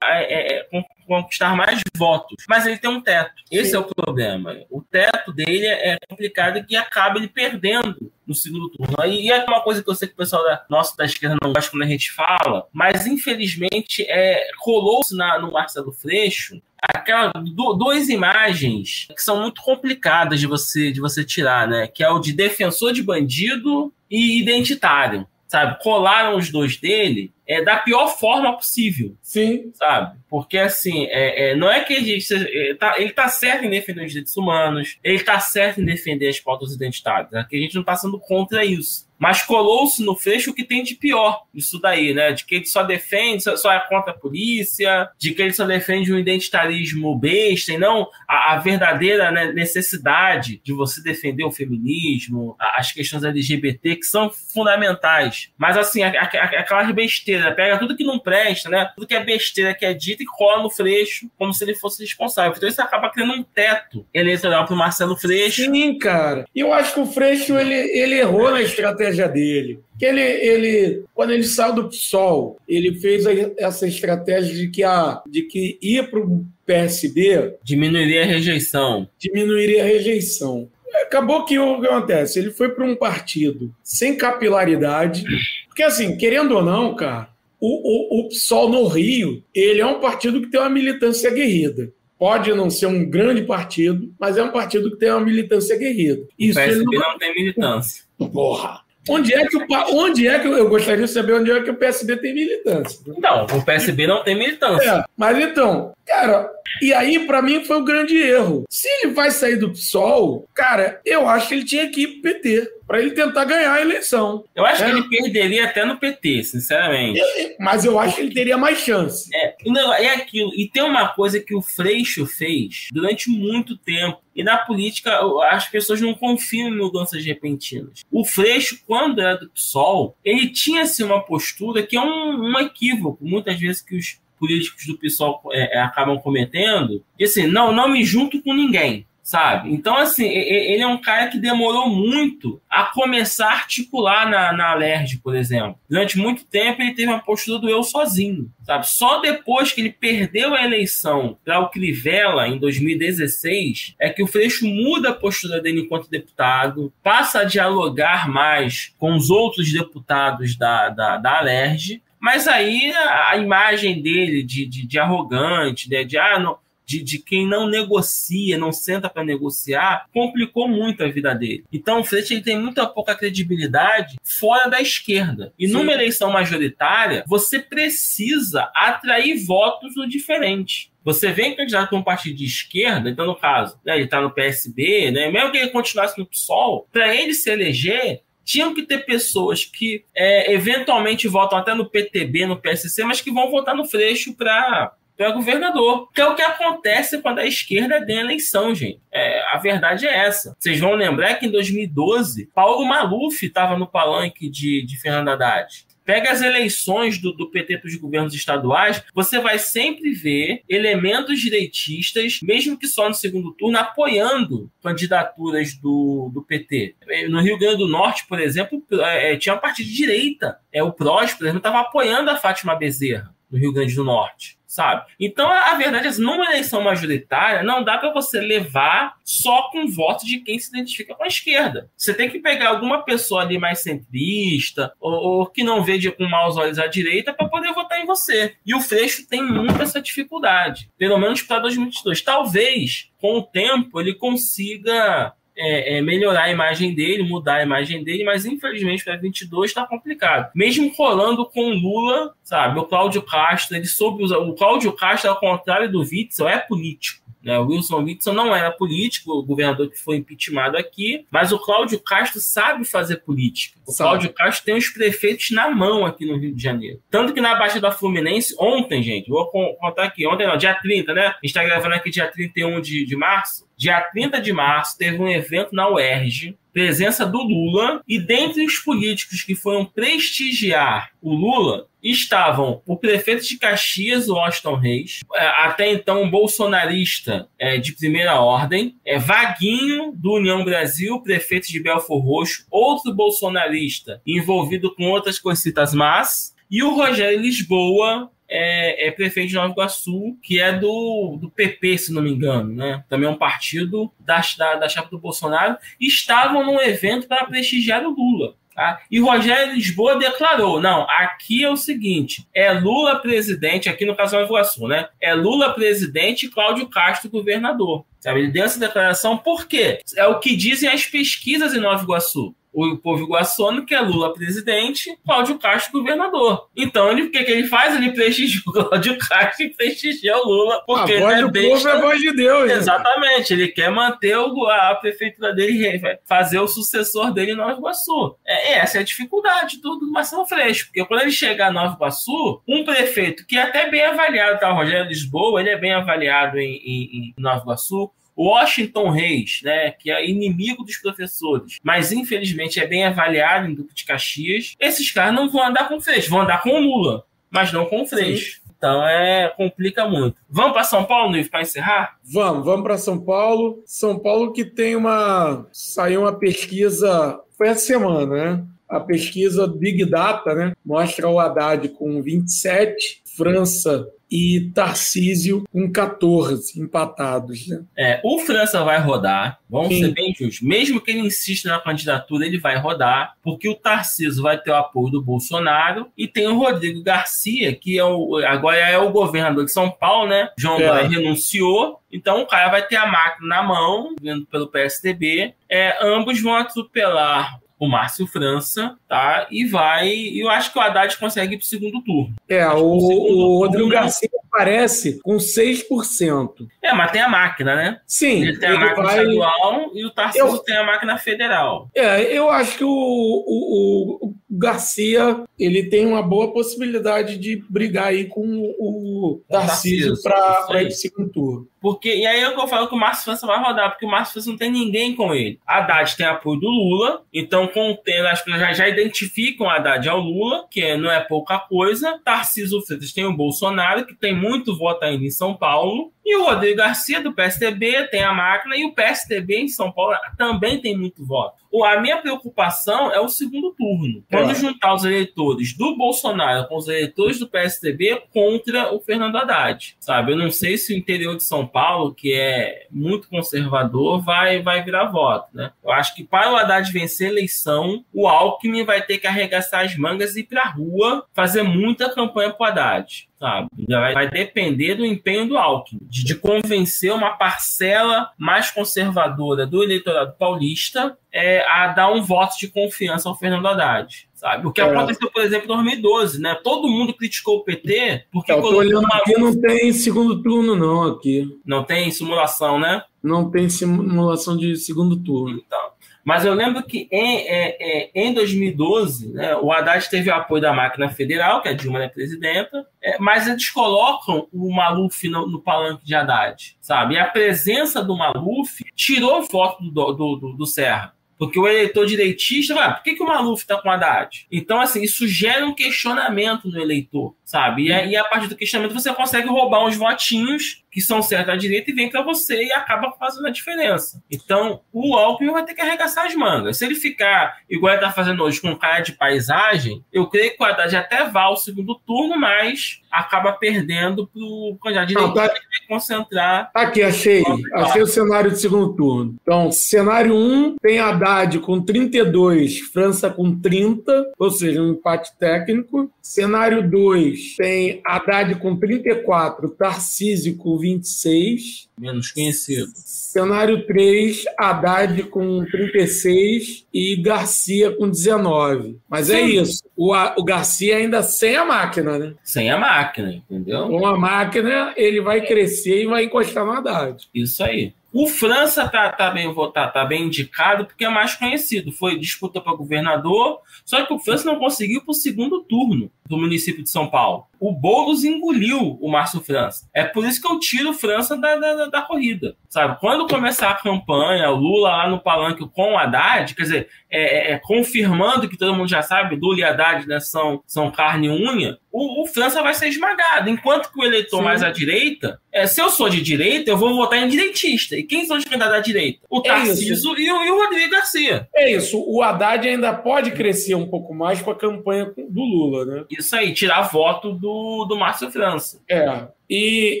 é, 0.04 0.58
é, 0.58 0.68
conquistar 1.08 1.56
mais 1.56 1.80
votos. 1.96 2.44
Mas 2.48 2.66
ele 2.66 2.78
tem 2.78 2.88
um 2.88 3.00
teto. 3.00 3.34
Esse 3.50 3.70
Sim. 3.70 3.76
é 3.76 3.78
o 3.80 3.84
problema. 3.84 4.56
O 4.70 4.80
teto 4.80 5.32
dele 5.32 5.66
é 5.66 5.98
complicado 6.08 6.64
e 6.68 6.76
acaba 6.76 7.18
ele 7.18 7.26
perdendo 7.26 8.12
no 8.24 8.36
segundo 8.36 8.70
turno. 8.70 8.94
E 9.06 9.28
é 9.28 9.44
uma 9.44 9.60
coisa 9.60 9.82
que 9.82 9.90
eu 9.90 9.94
sei 9.96 10.06
que 10.06 10.14
o 10.14 10.18
pessoal 10.18 10.44
da 10.44 10.64
nossa 10.70 10.96
da 10.96 11.04
esquerda 11.04 11.36
não 11.42 11.52
gosta 11.52 11.70
quando 11.72 11.82
a 11.82 11.88
gente 11.88 12.12
fala, 12.12 12.68
mas 12.72 13.08
infelizmente 13.08 14.06
é, 14.08 14.46
colou-se 14.60 15.16
no 15.16 15.50
Marcelo 15.50 15.90
Freixo 15.92 16.62
aquelas 16.82 17.32
duas 17.54 18.08
imagens 18.08 19.08
que 19.14 19.22
são 19.22 19.42
muito 19.42 19.62
complicadas 19.62 20.40
de 20.40 20.46
você 20.46 20.92
de 20.92 21.00
você 21.00 21.24
tirar, 21.24 21.66
né? 21.66 21.86
Que 21.86 22.04
é 22.04 22.10
o 22.10 22.18
de 22.18 22.32
defensor 22.32 22.92
de 22.92 23.02
bandido 23.02 23.92
e 24.10 24.40
identitário, 24.40 25.26
sabe? 25.46 25.82
Colaram 25.82 26.36
os 26.36 26.50
dois 26.50 26.76
dele 26.76 27.32
é, 27.46 27.62
da 27.62 27.76
pior 27.76 28.08
forma 28.08 28.54
possível. 28.54 29.16
Sim. 29.22 29.72
Sabe? 29.74 30.18
Porque, 30.28 30.58
assim, 30.58 31.06
é, 31.06 31.50
é, 31.50 31.56
não 31.56 31.70
é 31.70 31.80
que 31.80 31.94
ele, 31.94 32.18
é, 32.30 32.74
tá, 32.74 32.94
ele 32.98 33.10
tá 33.10 33.26
certo 33.28 33.64
em 33.64 33.70
defender 33.70 34.04
os 34.04 34.10
direitos 34.12 34.36
humanos, 34.36 34.98
ele 35.02 35.20
tá 35.20 35.40
certo 35.40 35.80
em 35.80 35.84
defender 35.84 36.28
as 36.28 36.38
pautas 36.38 36.74
identitárias, 36.74 37.30
né? 37.32 37.46
que 37.48 37.56
a 37.56 37.60
gente 37.60 37.74
não 37.74 37.82
tá 37.82 37.96
sendo 37.96 38.20
contra 38.20 38.64
isso 38.64 39.07
mas 39.18 39.42
colou-se 39.42 40.02
no 40.04 40.14
fecho 40.14 40.50
o 40.50 40.54
que 40.54 40.64
tem 40.64 40.82
de 40.82 40.94
pior 40.94 41.42
isso 41.52 41.80
daí, 41.80 42.14
né? 42.14 42.32
De 42.32 42.44
que 42.44 42.54
ele 42.54 42.66
só 42.66 42.82
defende, 42.82 43.42
só 43.42 43.72
é 43.72 43.80
contra 43.88 44.12
a 44.12 44.16
polícia, 44.16 45.08
de 45.18 45.32
que 45.32 45.42
ele 45.42 45.52
só 45.52 45.66
defende 45.66 46.12
um 46.12 46.18
identitarismo 46.18 47.18
besta 47.18 47.72
e 47.72 47.78
não 47.78 48.08
a, 48.28 48.54
a 48.54 48.58
verdadeira 48.58 49.30
né, 49.30 49.52
necessidade 49.52 50.60
de 50.62 50.72
você 50.72 51.02
defender 51.02 51.44
o 51.44 51.50
feminismo, 51.50 52.56
as 52.58 52.92
questões 52.92 53.24
LGBT, 53.24 53.96
que 53.96 54.06
são 54.06 54.30
fundamentais. 54.30 55.50
Mas, 55.58 55.76
assim, 55.76 56.02
aquela 56.02 56.92
besteira, 56.92 57.52
pega 57.52 57.78
tudo 57.78 57.96
que 57.96 58.04
não 58.04 58.18
presta, 58.18 58.68
né? 58.68 58.90
Tudo 58.94 59.06
que 59.06 59.14
é 59.14 59.24
besteira 59.24 59.74
que 59.74 59.84
é 59.84 59.92
dito 59.92 60.22
e 60.22 60.26
cola 60.26 60.62
no 60.62 60.70
Freixo 60.70 61.28
como 61.36 61.52
se 61.52 61.64
ele 61.64 61.74
fosse 61.74 62.02
responsável. 62.02 62.54
Então, 62.56 62.68
isso 62.68 62.80
acaba 62.80 63.10
criando 63.10 63.34
um 63.34 63.42
teto 63.42 64.06
eleitoral 64.14 64.64
pro 64.64 64.76
Marcelo 64.76 65.16
Freixo. 65.16 65.62
Sim, 65.64 65.98
cara. 65.98 66.44
Eu 66.54 66.72
acho 66.72 66.94
que 66.94 67.00
o 67.00 67.06
Freixo, 67.06 67.58
ele, 67.58 67.74
ele 67.74 68.14
errou 68.14 68.50
na 68.50 68.62
estratégia 68.62 69.07
estratégia 69.08 69.28
dele. 69.28 69.80
Que 69.98 70.06
ele, 70.06 70.20
ele, 70.20 71.04
quando 71.14 71.32
ele 71.32 71.44
saiu 71.44 71.74
do 71.74 71.88
PSOL, 71.88 72.58
ele 72.68 72.94
fez 72.94 73.24
essa 73.56 73.86
estratégia 73.86 74.54
de 74.54 74.68
que, 74.68 74.82
a, 74.82 75.22
de 75.26 75.42
que 75.42 75.78
ir 75.82 76.08
para 76.10 76.20
o 76.20 76.44
PSB. 76.66 77.54
Diminuiria 77.62 78.22
a 78.22 78.26
rejeição. 78.26 79.08
Diminuiria 79.18 79.82
a 79.82 79.86
rejeição. 79.86 80.68
Acabou 81.02 81.44
que 81.44 81.58
o 81.58 81.80
que 81.80 81.86
acontece? 81.86 82.38
Ele 82.38 82.50
foi 82.50 82.70
para 82.70 82.84
um 82.84 82.96
partido 82.96 83.74
sem 83.82 84.16
capilaridade. 84.16 85.24
Porque, 85.66 85.82
assim, 85.82 86.16
querendo 86.16 86.56
ou 86.56 86.62
não, 86.62 86.94
cara, 86.94 87.30
o, 87.60 88.18
o, 88.18 88.20
o 88.20 88.28
PSOL 88.28 88.68
no 88.68 88.86
Rio, 88.86 89.42
ele 89.54 89.80
é 89.80 89.86
um 89.86 90.00
partido 90.00 90.40
que 90.40 90.50
tem 90.50 90.60
uma 90.60 90.70
militância 90.70 91.30
aguerrida 91.30 91.92
pode 92.18 92.52
não 92.52 92.68
ser 92.68 92.86
um 92.86 93.08
grande 93.08 93.42
partido, 93.42 94.12
mas 94.18 94.36
é 94.36 94.42
um 94.42 94.50
partido 94.50 94.90
que 94.90 94.96
tem 94.96 95.10
uma 95.10 95.20
militância 95.20 95.78
guerrida. 95.78 96.26
Isso 96.36 96.58
o 96.58 96.62
PSB 96.62 96.84
não... 96.84 97.12
não... 97.12 97.18
tem 97.18 97.32
militância. 97.32 98.04
Porra! 98.32 98.80
Onde 99.08 99.34
é 99.34 99.46
que 99.46 99.56
o, 99.56 99.66
onde 99.94 100.26
é 100.26 100.38
que 100.38 100.46
eu 100.46 100.68
gostaria 100.68 101.04
de 101.04 101.10
saber 101.10 101.34
onde 101.34 101.50
é 101.50 101.62
que 101.62 101.70
o 101.70 101.74
PSB 101.74 102.16
tem 102.16 102.34
militância? 102.34 103.00
Não, 103.18 103.44
o 103.44 103.64
PSB 103.64 104.06
não 104.06 104.22
tem 104.22 104.36
militância. 104.36 104.90
É, 104.90 105.04
mas 105.16 105.38
então, 105.38 105.92
cara, 106.08 106.50
e 106.80 106.92
aí 106.92 107.26
para 107.26 107.42
mim 107.42 107.64
foi 107.64 107.76
o 107.76 107.80
um 107.80 107.84
grande 107.84 108.16
erro. 108.16 108.64
Se 108.70 108.88
ele 108.88 109.12
vai 109.12 109.30
sair 109.30 109.56
do 109.56 109.70
PSOL, 109.70 110.48
cara, 110.54 111.00
eu 111.04 111.28
acho 111.28 111.48
que 111.48 111.54
ele 111.54 111.64
tinha 111.64 111.88
que 111.90 112.02
ir 112.02 112.08
pro 112.20 112.32
PT 112.32 112.78
para 112.88 113.02
ele 113.02 113.10
tentar 113.10 113.44
ganhar 113.44 113.74
a 113.74 113.82
eleição. 113.82 114.42
Eu 114.56 114.64
acho 114.64 114.82
é. 114.82 114.86
que 114.86 114.92
ele 114.92 115.08
perderia 115.08 115.66
até 115.66 115.84
no 115.84 115.98
PT, 115.98 116.42
sinceramente. 116.44 117.20
Mas 117.60 117.84
eu 117.84 117.98
acho 117.98 118.16
que 118.16 118.22
ele 118.22 118.32
teria 118.32 118.56
mais 118.56 118.78
chance. 118.78 119.28
É, 119.34 119.54
não, 119.66 119.92
é 119.92 120.14
aquilo. 120.14 120.50
E 120.54 120.66
tem 120.66 120.82
uma 120.82 121.08
coisa 121.08 121.38
que 121.38 121.54
o 121.54 121.60
Freixo 121.60 122.24
fez 122.24 122.88
durante 122.90 123.28
muito 123.28 123.76
tempo. 123.76 124.22
E 124.34 124.42
na 124.42 124.56
política, 124.56 125.20
as 125.50 125.68
pessoas 125.68 126.00
não 126.00 126.14
confiam 126.14 126.68
em 126.68 126.76
mudanças 126.76 127.22
repentinas. 127.24 128.00
O 128.10 128.24
Freixo, 128.24 128.80
quando 128.86 129.20
era 129.20 129.36
do 129.36 129.50
PSOL, 129.50 130.16
ele 130.24 130.48
tinha 130.48 130.82
assim, 130.82 131.02
uma 131.02 131.20
postura 131.22 131.82
que 131.82 131.96
é 131.96 132.00
um, 132.00 132.52
um 132.52 132.58
equívoco, 132.58 133.18
muitas 133.20 133.58
vezes, 133.60 133.82
que 133.82 133.96
os 133.96 134.18
políticos 134.38 134.86
do 134.86 134.96
PSOL 134.98 135.42
é, 135.52 135.78
é, 135.78 135.80
acabam 135.80 136.18
cometendo. 136.18 137.04
E 137.18 137.24
assim, 137.24 137.46
não, 137.46 137.72
não 137.72 137.88
me 137.88 138.04
junto 138.04 138.42
com 138.42 138.54
ninguém 138.54 139.06
sabe? 139.28 139.70
Então, 139.74 139.94
assim, 139.98 140.26
ele 140.26 140.82
é 140.82 140.86
um 140.86 140.96
cara 140.96 141.28
que 141.28 141.38
demorou 141.38 141.90
muito 141.90 142.62
a 142.66 142.84
começar 142.84 143.48
a 143.48 143.52
articular 143.52 144.26
na, 144.26 144.54
na 144.54 144.70
Alerj, 144.70 145.18
por 145.18 145.36
exemplo. 145.36 145.78
Durante 145.86 146.16
muito 146.16 146.46
tempo, 146.46 146.80
ele 146.80 146.94
teve 146.94 147.12
uma 147.12 147.22
postura 147.22 147.58
do 147.58 147.68
eu 147.68 147.82
sozinho, 147.82 148.50
sabe? 148.62 148.88
Só 148.88 149.20
depois 149.20 149.70
que 149.70 149.82
ele 149.82 149.92
perdeu 149.92 150.54
a 150.54 150.64
eleição 150.64 151.36
para 151.44 151.60
o 151.60 151.68
Crivella, 151.68 152.48
em 152.48 152.56
2016, 152.58 153.96
é 154.00 154.08
que 154.08 154.22
o 154.22 154.26
Freixo 154.26 154.66
muda 154.66 155.10
a 155.10 155.14
postura 155.14 155.60
dele 155.60 155.82
enquanto 155.82 156.08
deputado, 156.08 156.90
passa 157.02 157.40
a 157.40 157.44
dialogar 157.44 158.30
mais 158.30 158.94
com 158.96 159.14
os 159.14 159.28
outros 159.28 159.70
deputados 159.70 160.56
da, 160.56 160.88
da, 160.88 161.18
da 161.18 161.38
Alerj, 161.38 162.00
mas 162.20 162.48
aí 162.48 162.92
a, 162.92 163.30
a 163.30 163.36
imagem 163.36 164.02
dele 164.02 164.42
de, 164.42 164.66
de, 164.66 164.86
de 164.86 164.98
arrogante, 164.98 165.88
né, 165.90 166.04
de 166.04 166.18
ah, 166.18 166.38
não, 166.38 166.58
de, 166.88 167.02
de 167.02 167.18
quem 167.18 167.46
não 167.46 167.68
negocia, 167.68 168.56
não 168.56 168.72
senta 168.72 169.10
para 169.10 169.22
negociar, 169.22 170.06
complicou 170.10 170.66
muito 170.66 171.04
a 171.04 171.08
vida 171.08 171.34
dele. 171.34 171.64
Então 171.70 172.00
o 172.00 172.04
Freixo 172.04 172.32
ele 172.32 172.40
tem 172.40 172.58
muito 172.58 172.84
pouca 172.88 173.14
credibilidade 173.14 174.16
fora 174.24 174.70
da 174.70 174.80
esquerda. 174.80 175.52
E 175.58 175.66
Sim. 175.66 175.74
numa 175.74 175.92
eleição 175.92 176.32
majoritária, 176.32 177.24
você 177.26 177.58
precisa 177.58 178.70
atrair 178.74 179.44
votos 179.44 179.94
no 179.96 180.08
diferente. 180.08 180.90
Você 181.04 181.30
vem 181.30 181.54
candidato 181.54 181.94
a 181.94 181.98
um 181.98 182.02
partido 182.02 182.36
de 182.36 182.46
esquerda, 182.46 183.10
então 183.10 183.26
no 183.26 183.36
caso, 183.36 183.78
né, 183.84 183.94
ele 183.94 184.04
está 184.04 184.20
no 184.20 184.30
PSB, 184.30 185.10
né, 185.10 185.30
mesmo 185.30 185.52
que 185.52 185.58
ele 185.58 185.70
continuasse 185.70 186.18
no 186.18 186.26
PSOL, 186.26 186.86
para 186.90 187.14
ele 187.14 187.34
se 187.34 187.50
eleger, 187.50 188.22
tinham 188.48 188.72
que 188.72 188.82
ter 188.82 189.04
pessoas 189.04 189.62
que 189.62 190.06
é, 190.16 190.54
eventualmente 190.54 191.28
votam 191.28 191.58
até 191.58 191.74
no 191.74 191.84
PTB, 191.84 192.46
no 192.46 192.58
PSC, 192.58 193.04
mas 193.04 193.20
que 193.20 193.30
vão 193.30 193.50
votar 193.50 193.76
no 193.76 193.84
Freixo 193.84 194.34
para 194.34 194.94
é 195.18 195.32
governador. 195.32 196.10
Que 196.12 196.20
é 196.20 196.26
o 196.26 196.34
que 196.34 196.40
acontece 196.40 197.20
quando 197.20 197.40
a 197.40 197.44
esquerda 197.44 197.98
ganha 197.98 198.20
eleição, 198.20 198.74
gente. 198.74 199.02
É, 199.12 199.42
a 199.52 199.58
verdade 199.58 200.06
é 200.06 200.16
essa. 200.16 200.56
Vocês 200.58 200.80
vão 200.80 200.94
lembrar 200.94 201.34
que 201.34 201.46
em 201.46 201.50
2012, 201.50 202.46
Paulo 202.54 202.86
Maluf 202.86 203.44
estava 203.44 203.76
no 203.76 203.86
palanque 203.86 204.48
de, 204.48 204.86
de 204.86 204.98
Fernando 204.98 205.28
Haddad. 205.28 205.87
Pega 206.08 206.32
as 206.32 206.40
eleições 206.40 207.18
do, 207.18 207.32
do 207.32 207.50
PT 207.50 207.76
para 207.76 207.88
os 207.88 207.96
governos 207.96 208.32
estaduais, 208.32 209.04
você 209.14 209.38
vai 209.40 209.58
sempre 209.58 210.10
ver 210.12 210.62
elementos 210.66 211.38
direitistas, 211.38 212.40
mesmo 212.42 212.78
que 212.78 212.86
só 212.86 213.10
no 213.10 213.14
segundo 213.14 213.52
turno, 213.52 213.76
apoiando 213.76 214.72
candidaturas 214.82 215.74
do, 215.74 216.30
do 216.32 216.40
PT. 216.40 216.94
No 217.28 217.42
Rio 217.42 217.58
Grande 217.58 217.76
do 217.76 217.88
Norte, 217.88 218.24
por 218.26 218.40
exemplo, 218.40 218.82
é, 219.02 219.36
tinha 219.36 219.54
uma 219.54 219.60
parte 219.60 219.84
de 219.84 219.92
direita. 219.92 220.58
É, 220.72 220.82
o 220.82 220.92
PROS, 220.92 221.34
por 221.34 221.44
exemplo, 221.44 221.58
estava 221.58 221.80
apoiando 221.80 222.30
a 222.30 222.36
Fátima 222.36 222.74
Bezerra, 222.74 223.34
no 223.50 223.58
Rio 223.58 223.72
Grande 223.72 223.94
do 223.94 224.04
Norte 224.04 224.58
sabe? 224.68 225.06
Então 225.18 225.50
a, 225.50 225.74
verdade 225.74 226.06
é 226.06 226.12
que 226.12 226.20
numa 226.20 226.44
eleição 226.44 226.82
majoritária 226.82 227.62
não 227.62 227.82
dá 227.82 227.96
para 227.96 228.12
você 228.12 228.38
levar 228.38 229.16
só 229.24 229.70
com 229.70 229.88
voto 229.88 230.24
de 230.26 230.38
quem 230.40 230.58
se 230.58 230.68
identifica 230.68 231.14
com 231.14 231.24
a 231.24 231.26
esquerda. 231.26 231.90
Você 231.96 232.12
tem 232.12 232.28
que 232.28 232.38
pegar 232.38 232.68
alguma 232.68 233.02
pessoa 233.02 233.40
ali 233.40 233.58
mais 233.58 233.82
centrista 233.82 234.92
ou, 235.00 235.12
ou 235.12 235.46
que 235.46 235.64
não 235.64 235.82
veja 235.82 236.12
com 236.12 236.28
maus 236.28 236.56
olhos 236.56 236.78
a 236.78 236.86
direita 236.86 237.32
para 237.32 237.48
poder 237.48 237.72
votar 237.72 237.98
em 237.98 238.06
você. 238.06 238.54
E 238.64 238.74
o 238.74 238.80
Freixo 238.80 239.26
tem 239.26 239.42
muito 239.42 239.80
essa 239.82 240.00
dificuldade, 240.00 240.90
pelo 240.98 241.18
menos 241.18 241.42
para 241.42 241.60
2022. 241.60 242.20
Talvez 242.20 243.10
com 243.18 243.38
o 243.38 243.42
tempo 243.42 243.98
ele 243.98 244.14
consiga 244.14 245.32
é, 245.58 245.98
é, 245.98 246.02
melhorar 246.02 246.44
a 246.44 246.50
imagem 246.50 246.94
dele, 246.94 247.22
mudar 247.24 247.56
a 247.56 247.62
imagem 247.62 248.04
dele, 248.04 248.24
mas 248.24 248.46
infelizmente 248.46 249.04
para 249.04 249.16
22 249.16 249.70
está 249.70 249.86
complicado. 249.86 250.50
Mesmo 250.54 250.92
rolando 250.96 251.44
com 251.44 251.70
Lula, 251.70 252.32
sabe? 252.44 252.78
O 252.78 252.84
Cláudio 252.84 253.22
Castro, 253.22 253.76
ele 253.76 253.86
soube 253.86 254.22
usar. 254.22 254.38
O 254.38 254.54
Cláudio 254.54 254.92
Castro, 254.92 255.30
ao 255.30 255.40
contrário 255.40 255.90
do 255.90 256.00
Witzel, 256.00 256.48
é 256.48 256.58
político. 256.58 257.28
Né? 257.42 257.58
O 257.58 257.66
Wilson 257.66 258.02
Witzel 258.02 258.32
não 258.32 258.54
era 258.54 258.70
político, 258.70 259.32
o 259.32 259.42
governador 259.42 259.88
que 259.90 259.98
foi 259.98 260.16
impeachmentado 260.16 260.76
aqui, 260.76 261.24
mas 261.30 261.52
o 261.52 261.58
Cláudio 261.58 261.98
Castro 262.00 262.40
sabe 262.40 262.84
fazer 262.84 263.18
política. 263.18 263.78
O 263.86 263.92
sabe. 263.92 264.10
Cláudio 264.10 264.32
Castro 264.32 264.64
tem 264.64 264.76
os 264.76 264.88
prefeitos 264.88 265.50
na 265.50 265.70
mão 265.70 266.04
aqui 266.04 266.26
no 266.26 266.36
Rio 266.36 266.54
de 266.54 266.62
Janeiro. 266.62 267.00
Tanto 267.10 267.32
que 267.32 267.40
na 267.40 267.54
Baixa 267.54 267.80
da 267.80 267.90
Fluminense, 267.90 268.54
ontem, 268.58 269.02
gente, 269.02 269.28
vou 269.28 269.46
contar 269.46 270.04
aqui, 270.04 270.26
ontem 270.26 270.46
não, 270.46 270.56
dia 270.56 270.74
30, 270.74 271.14
né? 271.14 271.26
A 271.26 271.32
gente 271.34 271.46
está 271.46 271.64
gravando 271.64 271.94
aqui 271.94 272.10
dia 272.10 272.26
31 272.26 272.80
de, 272.80 273.06
de 273.06 273.16
março. 273.16 273.67
Dia 273.78 274.00
30 274.00 274.40
de 274.40 274.52
março 274.52 274.98
teve 274.98 275.18
um 275.18 275.28
evento 275.28 275.72
na 275.72 275.88
UERJ, 275.88 276.58
presença 276.72 277.24
do 277.24 277.38
Lula, 277.38 278.02
e 278.08 278.18
dentre 278.18 278.64
os 278.64 278.78
políticos 278.78 279.42
que 279.42 279.54
foram 279.54 279.84
prestigiar 279.84 281.12
o 281.22 281.32
Lula, 281.32 281.86
estavam 282.02 282.82
o 282.84 282.96
prefeito 282.96 283.46
de 283.46 283.56
Caxias, 283.56 284.28
Washington 284.28 284.74
Reis, 284.74 285.20
é, 285.32 285.46
até 285.62 285.92
então 285.92 286.28
bolsonarista 286.28 287.48
é, 287.56 287.78
de 287.78 287.92
primeira 287.92 288.40
ordem, 288.40 288.96
é, 289.06 289.16
Vaguinho, 289.16 290.12
do 290.12 290.34
União 290.34 290.64
Brasil, 290.64 291.20
prefeito 291.20 291.68
de 291.68 291.80
Belfor 291.80 292.20
Roxo, 292.20 292.66
outro 292.68 293.14
bolsonarista 293.14 294.20
envolvido 294.26 294.92
com 294.92 295.04
outras 295.04 295.38
coisitas 295.38 295.94
más, 295.94 296.52
e 296.68 296.82
o 296.82 296.94
Rogério 296.94 297.40
Lisboa, 297.40 298.30
é, 298.48 299.08
é, 299.08 299.10
prefeito 299.10 299.50
de 299.50 299.54
Nova 299.54 299.72
Iguaçu, 299.72 300.36
que 300.42 300.60
é 300.60 300.72
do, 300.72 301.38
do 301.40 301.50
PP, 301.50 301.98
se 301.98 302.12
não 302.12 302.22
me 302.22 302.30
engano, 302.30 302.74
né? 302.74 303.04
Também 303.08 303.28
é 303.28 303.30
um 303.30 303.36
partido 303.36 304.10
da, 304.18 304.42
da, 304.56 304.76
da 304.76 304.88
chapa 304.88 305.10
do 305.10 305.18
Bolsonaro, 305.18 305.76
estavam 306.00 306.64
num 306.64 306.80
evento 306.80 307.28
para 307.28 307.44
prestigiar 307.44 308.04
o 308.04 308.10
Lula. 308.10 308.54
Tá? 308.74 309.00
E 309.10 309.18
Rogério 309.18 309.74
Lisboa 309.74 310.16
declarou: 310.18 310.80
não, 310.80 311.02
aqui 311.10 311.64
é 311.64 311.68
o 311.68 311.76
seguinte: 311.76 312.46
é 312.54 312.72
Lula 312.72 313.18
presidente, 313.18 313.88
aqui 313.88 314.06
no 314.06 314.14
caso 314.14 314.36
Nova 314.36 314.46
Iguaçu, 314.46 314.86
né? 314.86 315.08
É 315.20 315.34
Lula 315.34 315.74
presidente 315.74 316.46
e 316.46 316.48
Cláudio 316.48 316.88
Castro 316.88 317.28
governador. 317.28 318.04
Sabe? 318.20 318.38
Ele 318.38 318.52
deu 318.52 318.64
essa 318.64 318.78
declaração 318.78 319.36
por 319.36 319.66
quê? 319.66 320.00
É 320.16 320.26
o 320.26 320.38
que 320.38 320.54
dizem 320.56 320.88
as 320.88 321.04
pesquisas 321.04 321.74
em 321.74 321.80
Nova 321.80 322.04
Iguaçu 322.04 322.54
o 322.86 322.96
povo 322.98 323.24
iguaçuano 323.24 323.84
que 323.84 323.94
é 323.94 324.00
Lula 324.00 324.32
presidente, 324.32 325.16
Cláudio 325.24 325.58
Castro 325.58 325.98
governador. 325.98 326.68
Então, 326.76 327.10
ele, 327.10 327.22
o 327.22 327.30
que, 327.30 327.42
que 327.42 327.50
ele 327.50 327.66
faz? 327.66 327.94
Ele 327.94 328.12
prestigia 328.12 328.60
o 328.66 328.72
Cláudio 328.72 329.18
Castro 329.18 329.66
e 329.66 329.70
prestigia 329.70 330.36
o 330.36 330.46
Lula. 330.46 330.82
Porque 330.86 331.14
a 331.14 331.20
voz 331.20 331.38
é 331.38 331.40
do 331.42 331.50
besta. 331.50 331.68
povo 331.68 331.88
é 331.88 331.92
a 331.92 332.00
voz 332.00 332.20
de 332.20 332.32
Deus. 332.32 332.70
Exatamente. 332.70 333.52
Ele 333.52 333.68
quer 333.68 333.90
manter 333.90 334.36
o, 334.36 334.66
a 334.66 334.94
prefeitura 334.94 335.54
dele, 335.54 336.00
fazer 336.24 336.58
o 336.58 336.68
sucessor 336.68 337.32
dele 337.32 337.52
em 337.52 337.56
Nova 337.56 337.72
Iguaçu. 337.72 338.36
É, 338.46 338.78
essa 338.78 338.98
é 338.98 339.00
a 339.00 339.04
dificuldade 339.04 339.80
do, 339.80 339.96
do 339.96 340.10
Marcelo 340.10 340.46
Freixo. 340.46 340.86
Porque 340.86 341.04
quando 341.04 341.22
ele 341.22 341.32
chegar 341.32 341.68
a 341.68 341.72
Nova 341.72 341.94
Iguaçu, 341.94 342.62
um 342.66 342.84
prefeito 342.84 343.46
que 343.46 343.56
é 343.56 343.62
até 343.62 343.90
bem 343.90 344.04
avaliado, 344.04 344.58
tá? 344.60 344.72
O 344.72 344.76
Rogério 344.76 345.08
Lisboa, 345.08 345.60
ele 345.60 345.70
é 345.70 345.78
bem 345.78 345.92
avaliado 345.92 346.58
em, 346.58 346.76
em, 346.76 347.28
em 347.28 347.34
Nova 347.38 347.62
Iguaçu. 347.62 348.10
Washington 348.38 349.10
Reis, 349.10 349.60
né, 349.64 349.90
que 349.90 350.10
é 350.10 350.28
inimigo 350.28 350.84
dos 350.84 350.96
professores, 350.96 351.78
mas 351.82 352.12
infelizmente 352.12 352.78
é 352.78 352.86
bem 352.86 353.04
avaliado 353.04 353.66
em 353.66 353.74
Duque 353.74 353.94
de 353.94 354.04
Caxias, 354.04 354.74
esses 354.78 355.10
caras 355.10 355.34
não 355.34 355.50
vão 355.50 355.66
andar 355.66 355.88
com 355.88 355.96
o 355.96 356.00
Freixo, 356.00 356.30
vão 356.30 356.42
andar 356.42 356.62
com 356.62 356.70
o 356.70 356.80
Lula, 356.80 357.24
mas 357.50 357.72
não 357.72 357.86
com 357.86 358.02
o 358.02 358.06
Freixo. 358.06 358.56
Sim. 358.56 358.68
Então 358.78 359.04
é 359.04 359.52
complica 359.56 360.06
muito. 360.06 360.36
Vamos 360.48 360.72
para 360.72 360.84
São 360.84 361.04
Paulo, 361.04 361.32
Nilson, 361.32 361.50
para 361.50 361.62
encerrar? 361.62 362.16
Vamos, 362.22 362.64
vamos 362.64 362.84
para 362.84 362.96
São 362.96 363.18
Paulo. 363.18 363.82
São 363.84 364.16
Paulo 364.20 364.52
que 364.52 364.64
tem 364.64 364.94
uma 364.94 365.66
saiu 365.72 366.20
uma 366.20 366.38
pesquisa 366.38 367.40
foi 367.56 367.66
essa 367.66 367.84
semana, 367.84 368.26
né? 368.26 368.64
A 368.88 369.00
pesquisa 369.00 369.66
Big 369.66 370.04
Data, 370.04 370.54
né? 370.54 370.72
Mostra 370.86 371.28
o 371.28 371.40
Haddad 371.40 371.88
com 371.88 372.22
27, 372.22 373.22
França 373.36 374.08
e 374.30 374.70
Tarcísio 374.74 375.64
com 375.72 375.90
14 375.90 376.80
empatados. 376.80 377.66
Né? 377.66 377.82
É, 377.96 378.20
o 378.24 378.38
França 378.40 378.84
vai 378.84 379.00
rodar, 379.00 379.58
vamos 379.68 379.88
Sim. 379.88 380.04
ser 380.04 380.12
bem 380.12 380.34
justos. 380.36 380.60
Mesmo 380.60 381.00
que 381.00 381.10
ele 381.10 381.20
insista 381.20 381.68
na 381.68 381.80
candidatura, 381.80 382.46
ele 382.46 382.58
vai 382.58 382.78
rodar, 382.78 383.34
porque 383.42 383.68
o 383.68 383.74
Tarcísio 383.74 384.42
vai 384.42 384.58
ter 384.58 384.70
o 384.70 384.76
apoio 384.76 385.10
do 385.10 385.22
Bolsonaro 385.22 386.08
e 386.16 386.28
tem 386.28 386.46
o 386.46 386.58
Rodrigo 386.58 387.02
Garcia, 387.02 387.74
que 387.74 387.98
é 387.98 388.04
o, 388.04 388.36
agora 388.46 388.76
é 388.76 388.98
o 388.98 389.10
governador 389.10 389.64
de 389.64 389.72
São 389.72 389.90
Paulo, 389.90 390.28
né? 390.28 390.50
João 390.58 390.78
é. 390.80 391.06
renunciou, 391.06 392.00
então 392.12 392.42
o 392.42 392.46
cara 392.46 392.70
vai 392.70 392.86
ter 392.86 392.96
a 392.96 393.06
máquina 393.06 393.48
na 393.48 393.62
mão, 393.62 394.14
vindo 394.20 394.46
pelo 394.46 394.68
PSDB. 394.68 395.54
É, 395.68 395.98
ambos 396.04 396.40
vão 396.40 396.54
atropelar 396.54 397.58
o 397.78 397.88
Márcio 397.88 398.26
França, 398.26 398.96
tá? 399.08 399.46
E 399.50 399.64
vai. 399.66 400.10
Eu 400.34 400.48
acho 400.50 400.72
que 400.72 400.78
o 400.78 400.82
Haddad 400.82 401.16
consegue 401.16 401.54
ir 401.54 401.58
para 401.58 401.64
o 401.64 401.68
segundo 401.68 402.02
turno. 402.02 402.34
É, 402.48 402.66
o, 402.68 402.82
o 402.82 403.58
Rodrigo 403.58 403.88
Garcia 403.88 404.28
aparece 404.50 405.20
com 405.22 405.36
6%. 405.36 406.68
É, 406.82 406.92
mas 406.92 407.12
tem 407.12 407.20
a 407.20 407.28
máquina, 407.28 407.76
né? 407.76 408.00
Sim. 408.06 408.42
Ele 408.42 408.58
tem 408.58 408.70
a 408.70 408.78
máquina 408.78 409.06
vai... 409.06 409.18
estadual 409.20 409.90
e 409.94 410.04
o 410.04 410.10
Tarcísio 410.10 410.48
eu... 410.48 410.58
tem 410.58 410.76
a 410.76 410.84
máquina 410.84 411.18
federal. 411.18 411.90
É, 411.94 412.36
eu 412.36 412.50
acho 412.50 412.78
que 412.78 412.84
o, 412.84 412.88
o, 412.88 414.26
o 414.26 414.34
Garcia 414.50 415.44
ele 415.58 415.84
tem 415.84 416.06
uma 416.06 416.22
boa 416.22 416.52
possibilidade 416.52 417.38
de 417.38 417.62
brigar 417.68 418.06
aí 418.06 418.24
com 418.24 418.42
o 418.78 419.40
Tarcísio 419.48 420.20
para 420.22 420.82
ir 420.82 420.86
para 420.86 420.90
segundo 420.90 421.30
turno. 421.30 421.68
Porque, 421.80 422.14
e 422.14 422.26
aí 422.26 422.40
é 422.40 422.48
o 422.48 422.54
que 422.54 422.60
eu 422.60 422.68
falo 422.68 422.88
que 422.88 422.94
o 422.94 422.98
Márcio 422.98 423.24
França 423.24 423.46
vai 423.46 423.58
rodar, 423.58 423.90
porque 423.90 424.06
o 424.06 424.10
Márcio 424.10 424.34
França 424.34 424.50
não 424.50 424.56
tem 424.56 424.70
ninguém 424.70 425.14
com 425.14 425.34
ele. 425.34 425.58
Haddad 425.66 426.16
tem 426.16 426.26
apoio 426.26 426.60
do 426.60 426.68
Lula, 426.68 427.22
então 427.32 427.66
com 427.68 427.92
o 427.92 427.98
as 428.30 428.42
pessoas 428.42 428.60
já, 428.60 428.72
já 428.72 428.88
identificam 428.88 429.68
Haddad 429.68 430.08
ao 430.08 430.20
Lula, 430.20 430.66
que 430.70 430.96
não 430.96 431.10
é 431.10 431.20
pouca 431.20 431.58
coisa. 431.58 432.18
Tarcísio 432.24 432.82
Freitas 432.82 433.12
tem 433.12 433.24
o 433.24 433.36
Bolsonaro, 433.36 434.06
que 434.06 434.14
tem 434.14 434.34
muito 434.34 434.76
voto 434.76 435.04
ainda 435.04 435.24
em 435.24 435.30
São 435.30 435.54
Paulo. 435.54 436.12
E 436.28 436.36
o 436.36 436.44
Rodrigo 436.44 436.76
Garcia, 436.76 437.22
do 437.22 437.32
PSDB, 437.32 438.06
tem 438.08 438.22
a 438.22 438.34
máquina, 438.34 438.76
e 438.76 438.84
o 438.84 438.92
PSDB 438.92 439.60
em 439.60 439.68
São 439.68 439.90
Paulo 439.90 440.14
também 440.36 440.78
tem 440.78 440.94
muito 440.94 441.24
voto. 441.24 441.56
A 441.84 442.00
minha 442.00 442.18
preocupação 442.18 443.10
é 443.12 443.20
o 443.20 443.28
segundo 443.28 443.74
turno. 443.74 444.22
Quando 444.30 444.50
é. 444.50 444.54
juntar 444.54 444.94
os 444.94 445.04
eleitores 445.04 445.74
do 445.74 445.96
Bolsonaro 445.96 446.68
com 446.68 446.76
os 446.76 446.88
eleitores 446.88 447.38
do 447.38 447.48
PSDB 447.48 448.24
contra 448.30 448.92
o 448.92 449.00
Fernando 449.00 449.36
Haddad. 449.36 449.96
Sabe? 450.00 450.32
Eu 450.32 450.36
não 450.36 450.50
sei 450.50 450.76
se 450.76 450.92
o 450.92 450.96
interior 450.98 451.34
de 451.34 451.44
São 451.44 451.66
Paulo, 451.68 452.14
que 452.14 452.32
é 452.32 452.86
muito 452.90 453.28
conservador, 453.28 454.22
vai, 454.22 454.62
vai 454.62 454.82
virar 454.82 455.06
voto. 455.06 455.48
Né? 455.54 455.70
Eu 455.84 455.92
acho 455.92 456.14
que 456.14 456.24
para 456.24 456.52
o 456.52 456.56
Haddad 456.56 456.90
vencer 456.92 457.28
a 457.28 457.32
eleição, 457.32 458.04
o 458.12 458.26
Alckmin 458.26 458.84
vai 458.84 459.02
ter 459.02 459.18
que 459.18 459.26
arregaçar 459.26 459.84
as 459.84 459.96
mangas 459.96 460.36
e 460.36 460.40
ir 460.40 460.44
para 460.44 460.62
a 460.62 460.68
rua 460.68 461.26
fazer 461.34 461.62
muita 461.62 462.12
campanha 462.14 462.52
para 462.52 462.64
o 462.64 462.68
Haddad 462.68 463.28
sabe? 463.38 463.68
Vai, 463.88 464.14
vai, 464.14 464.28
depender 464.28 464.96
do 464.96 465.06
empenho 465.06 465.46
do 465.46 465.56
Alckmin, 465.56 466.00
de, 466.02 466.24
de, 466.24 466.34
convencer 466.34 467.12
uma 467.12 467.36
parcela 467.36 468.32
mais 468.36 468.70
conservadora 468.70 469.64
do 469.64 469.82
eleitorado 469.82 470.34
paulista 470.36 471.16
é, 471.32 471.64
a 471.68 471.88
dar 471.88 472.10
um 472.10 472.20
voto 472.20 472.58
de 472.58 472.68
confiança 472.68 473.28
ao 473.28 473.38
Fernando 473.38 473.68
Haddad. 473.68 474.27
Sabe? 474.38 474.68
O 474.68 474.72
que 474.72 474.80
é. 474.80 474.84
aconteceu, 474.84 475.28
por 475.32 475.42
exemplo, 475.42 475.64
em 475.64 475.82
2012, 475.82 476.40
né? 476.40 476.56
Todo 476.62 476.86
mundo 476.86 477.12
criticou 477.12 477.56
o 477.56 477.64
PT 477.64 478.26
porque. 478.30 478.52
Eu 478.52 478.62
tô 478.62 478.76
olhando 478.76 479.00
uma... 479.00 479.16
aqui, 479.16 479.32
não 479.32 479.60
tem 479.60 479.92
segundo 479.92 480.40
turno, 480.40 480.76
não, 480.76 481.08
aqui. 481.08 481.58
Não 481.66 481.82
tem 481.82 482.08
simulação, 482.12 482.78
né? 482.78 483.02
Não 483.20 483.50
tem 483.50 483.68
simulação 483.68 484.56
de 484.56 484.76
segundo 484.76 485.16
turno. 485.16 485.60
Então. 485.66 485.90
Mas 486.24 486.44
eu 486.44 486.54
lembro 486.54 486.84
que 486.84 487.08
em, 487.10 487.38
é, 487.48 487.76
é, 487.80 488.10
em 488.14 488.32
2012, 488.32 489.32
né, 489.32 489.56
o 489.56 489.72
Haddad 489.72 490.08
teve 490.08 490.30
o 490.30 490.34
apoio 490.34 490.62
da 490.62 490.72
máquina 490.72 491.08
federal, 491.08 491.60
que 491.60 491.68
a 491.68 491.72
Dilma 491.72 492.04
é 492.04 492.08
presidenta, 492.08 492.86
é, 493.02 493.18
mas 493.18 493.48
eles 493.48 493.68
colocam 493.70 494.46
o 494.52 494.72
Maluf 494.72 495.28
no, 495.28 495.48
no, 495.48 495.60
palanque 495.60 496.04
de 496.04 496.14
Haddad, 496.14 496.76
sabe? 496.80 497.14
E 497.14 497.18
a 497.18 497.26
presença 497.26 498.04
do 498.04 498.16
Maluf 498.16 498.84
tirou 498.94 499.40
o 499.40 499.48
voto 499.48 499.82
do, 499.82 500.12
do, 500.12 500.36
do, 500.36 500.52
do 500.52 500.66
Serra. 500.66 501.14
Porque 501.38 501.58
o 501.58 501.68
eleitor 501.68 502.04
direitista, 502.04 502.74
vai, 502.74 502.92
por 502.94 503.02
que, 503.02 503.14
que 503.14 503.22
o 503.22 503.26
Maluf 503.26 503.62
está 503.62 503.80
com 503.80 503.90
Haddad? 503.90 504.46
Então, 504.50 504.80
assim, 504.80 505.02
isso 505.02 505.26
gera 505.26 505.64
um 505.64 505.74
questionamento 505.74 506.68
no 506.68 506.80
eleitor, 506.80 507.34
sabe? 507.44 507.84
E, 507.84 508.08
e 508.08 508.16
a 508.16 508.24
partir 508.24 508.48
do 508.48 508.56
questionamento 508.56 508.92
você 508.92 509.14
consegue 509.14 509.48
roubar 509.48 509.86
uns 509.86 509.96
votinhos 509.96 510.82
que 510.98 511.04
são 511.04 511.22
certos 511.22 511.54
à 511.54 511.56
direita 511.56 511.92
e 511.92 511.94
vem 511.94 512.10
para 512.10 512.22
você 512.22 512.64
e 512.64 512.72
acaba 512.72 513.12
fazendo 513.12 513.46
a 513.46 513.50
diferença. 513.50 514.20
Então, 514.28 514.80
o 514.92 515.14
Alckmin 515.14 515.52
vai 515.52 515.64
ter 515.64 515.72
que 515.72 515.80
arregaçar 515.80 516.26
as 516.26 516.34
mangas. 516.34 516.76
Se 516.76 516.84
ele 516.84 516.96
ficar 516.96 517.58
igual 517.70 517.92
ele 517.92 518.02
está 518.02 518.12
fazendo 518.12 518.42
hoje, 518.42 518.60
com 518.60 518.74
cara 518.74 518.98
de 518.98 519.12
paisagem, 519.12 520.04
eu 520.12 520.26
creio 520.26 520.56
que 520.56 520.60
o 520.60 520.66
Haddad 520.66 520.96
até 520.96 521.24
vá 521.28 521.42
ao 521.42 521.56
segundo 521.56 521.94
turno, 522.04 522.36
mas 522.36 523.00
acaba 523.12 523.52
perdendo 523.52 524.26
para 524.26 524.42
o 524.42 524.76
candidato 524.82 525.06
direito 525.06 525.34
tá... 525.34 525.54
concentrar. 525.88 526.70
Aqui, 526.74 527.00
achei. 527.00 527.44
Achei 527.74 528.02
o 528.02 528.06
cenário 528.06 528.50
de 528.50 528.58
segundo 528.58 528.92
turno. 528.96 529.36
Então, 529.40 529.70
cenário 529.70 530.34
1 530.34 530.36
um, 530.36 530.76
tem 530.82 530.98
Haddad 530.98 531.60
com 531.60 531.80
32, 531.80 532.80
França 532.92 533.30
com 533.30 533.56
30, 533.56 534.32
ou 534.36 534.50
seja, 534.50 534.82
um 534.82 534.90
empate 534.90 535.30
técnico. 535.38 536.10
Cenário 536.20 536.90
2 536.90 537.54
tem 537.56 538.02
Haddad 538.04 538.56
com 538.56 538.76
34, 538.76 539.70
Tarcísio 539.70 540.56
com 540.56 540.76
26. 540.96 541.88
Menos 541.98 542.30
conhecido. 542.30 542.90
Cenário 542.94 543.86
3, 543.86 544.44
Haddad 544.56 545.22
com 545.24 545.64
36 545.64 546.86
e 546.94 547.16
Garcia 547.16 547.90
com 547.90 548.08
19. 548.08 548.98
Mas 549.08 549.30
é 549.30 549.36
Sim. 549.36 549.42
é 549.42 549.46
isso. 549.62 549.82
O, 549.96 550.14
o 550.14 550.44
Garcia 550.44 550.96
ainda 550.96 551.22
sem 551.22 551.56
a 551.56 551.64
máquina, 551.64 552.18
né? 552.18 552.34
Sem 552.42 552.70
a 552.70 552.78
máquina, 552.78 553.34
entendeu? 553.34 553.88
Com 553.88 554.06
a 554.06 554.16
máquina, 554.16 554.94
ele 554.96 555.20
vai 555.20 555.44
crescer 555.44 556.02
e 556.02 556.06
vai 556.06 556.24
encostar 556.24 556.64
no 556.64 556.72
Haddad. 556.72 557.28
Isso 557.34 557.62
aí. 557.62 557.92
O 558.12 558.26
França 558.26 558.88
tá, 558.88 559.12
tá 559.12 559.30
bem 559.30 559.52
votado, 559.52 559.92
tá 559.92 560.04
bem 560.04 560.24
indicado 560.24 560.86
porque 560.86 561.04
é 561.04 561.10
mais 561.10 561.34
conhecido. 561.34 561.92
Foi 561.92 562.18
disputa 562.18 562.58
para 562.60 562.74
governador, 562.74 563.60
só 563.84 564.04
que 564.04 564.12
o 564.12 564.18
França 564.18 564.50
não 564.50 564.58
conseguiu 564.58 565.02
para 565.02 565.10
o 565.10 565.14
segundo 565.14 565.62
turno 565.62 566.10
do 566.26 566.38
município 566.38 566.82
de 566.82 566.88
São 566.88 567.08
Paulo. 567.08 567.44
O 567.60 567.72
Boulos 567.72 568.24
engoliu 568.24 568.98
o 569.00 569.10
Márcio 569.10 569.40
França. 569.40 569.88
É 569.94 570.04
por 570.04 570.24
isso 570.24 570.40
que 570.40 570.50
eu 570.50 570.58
tiro 570.58 570.90
o 570.90 570.94
França 570.94 571.36
da, 571.36 571.56
da, 571.56 571.86
da, 571.86 572.02
corrida. 572.02 572.56
Sabe? 572.68 572.98
Quando 573.00 573.26
começar 573.26 573.70
a 573.70 573.74
campanha, 573.74 574.50
o 574.50 574.56
Lula 574.56 574.90
lá 574.90 575.08
no 575.08 575.20
palanque 575.20 575.68
com 575.68 575.94
o 575.94 575.98
Haddad, 575.98 576.54
quer 576.54 576.62
dizer, 576.62 576.88
é, 577.10 577.50
é, 577.50 577.52
é 577.52 577.58
confirmando 577.58 578.48
que 578.48 578.56
todo 578.56 578.74
mundo 578.74 578.88
já 578.88 579.02
sabe, 579.02 579.36
Lula 579.36 579.58
e 579.58 579.64
Haddad 579.64 580.06
né, 580.06 580.20
são, 580.20 580.62
são 580.66 580.90
carne 580.90 581.26
e 581.26 581.30
unha, 581.30 581.78
o, 581.90 582.22
o, 582.22 582.26
França 582.26 582.62
vai 582.62 582.74
ser 582.74 582.88
esmagado. 582.88 583.48
Enquanto 583.48 583.90
que 583.90 583.98
o 583.98 584.04
eleitor 584.04 584.38
Sim. 584.38 584.44
mais 584.44 584.62
à 584.62 584.70
direita, 584.70 585.40
é, 585.50 585.66
se 585.66 585.80
eu 585.80 585.88
sou 585.88 586.08
de 586.08 586.20
direita, 586.20 586.70
eu 586.70 586.76
vou 586.76 586.94
votar 586.94 587.18
em 587.18 587.28
direitista. 587.28 587.96
E 587.96 588.02
quem 588.02 588.26
são 588.26 588.36
os 588.36 588.44
candidatos 588.44 588.74
à 588.74 588.80
direita? 588.80 589.20
O 589.28 589.40
é 589.40 589.48
Tarcísio 589.48 590.18
e 590.18 590.30
o, 590.30 590.44
e 590.44 590.50
o 590.50 590.56
Rodrigo 590.62 590.90
Garcia. 590.90 591.48
É 591.54 591.72
isso. 591.72 591.98
O 592.06 592.22
Haddad 592.22 592.68
ainda 592.68 592.92
pode 592.92 593.30
crescer 593.32 593.74
um 593.74 593.86
pouco 593.86 594.14
mais 594.14 594.42
com 594.42 594.50
a 594.50 594.56
campanha 594.56 595.06
do 595.06 595.40
Lula, 595.40 595.84
né? 595.84 596.04
Isso 596.10 596.36
aí, 596.36 596.52
tirar 596.52 596.82
voto 596.82 597.32
do 597.32 597.47
do, 597.48 597.86
do 597.86 597.96
Márcio 597.96 598.30
França. 598.30 598.80
É. 598.88 599.26
E, 599.48 600.00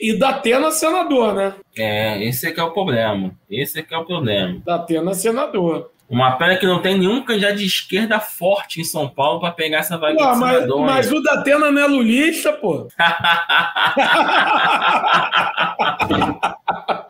e 0.02 0.18
Datena 0.18 0.70
senador, 0.70 1.34
né? 1.34 1.54
É, 1.76 2.22
esse 2.24 2.46
é 2.46 2.52
que 2.52 2.60
é 2.60 2.62
o 2.62 2.72
problema. 2.72 3.32
Esse 3.50 3.80
é 3.80 3.82
que 3.82 3.94
é 3.94 3.98
o 3.98 4.04
problema. 4.04 4.60
Datena 4.64 5.14
senador. 5.14 5.90
Uma 6.08 6.32
pena 6.32 6.56
que 6.56 6.66
não 6.66 6.80
tem 6.80 6.98
nenhum 6.98 7.22
candidato 7.22 7.56
de 7.56 7.66
esquerda 7.66 8.18
forte 8.18 8.80
em 8.80 8.84
São 8.84 9.08
Paulo 9.08 9.40
para 9.40 9.52
pegar 9.52 9.78
essa 9.78 9.98
vaga 9.98 10.16
Pô, 10.16 10.32
de 10.32 10.38
mas, 10.38 10.54
senador. 10.54 10.80
Mas 10.80 11.12
o 11.12 11.22
Datena 11.22 11.70
não 11.70 11.82
é 11.82 11.86
lulista, 11.86 12.52
pô. 12.52 12.88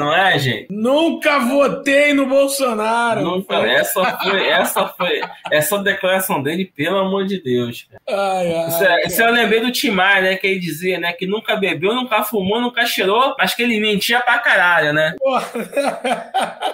Não 0.00 0.16
é, 0.16 0.38
gente? 0.38 0.68
Nunca 0.70 1.38
votei 1.40 2.14
no 2.14 2.24
Bolsonaro. 2.24 3.20
Nunca. 3.20 3.56
Essa 3.56 4.16
foi, 4.16 4.48
essa 4.48 4.86
foi, 4.86 5.20
essa 5.50 5.78
declaração 5.78 6.42
dele, 6.42 6.72
pelo 6.74 6.96
amor 6.96 7.26
de 7.26 7.38
Deus. 7.42 7.86
Ai, 8.08 8.54
ai, 8.54 8.68
isso, 8.68 8.84
é, 8.84 9.06
isso 9.06 9.22
eu 9.22 9.30
lembrei 9.30 9.60
do 9.60 9.70
Timar, 9.70 10.22
né? 10.22 10.36
Que 10.36 10.46
ele 10.46 10.58
dizia, 10.58 10.98
né? 10.98 11.12
Que 11.12 11.26
nunca 11.26 11.54
bebeu, 11.54 11.94
nunca 11.94 12.22
fumou, 12.22 12.62
nunca 12.62 12.86
cheirou, 12.86 13.34
mas 13.38 13.54
que 13.54 13.62
ele 13.62 13.78
mentia 13.78 14.20
pra 14.20 14.38
caralho, 14.38 14.94
né? 14.94 15.14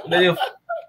Ele, 0.09 0.33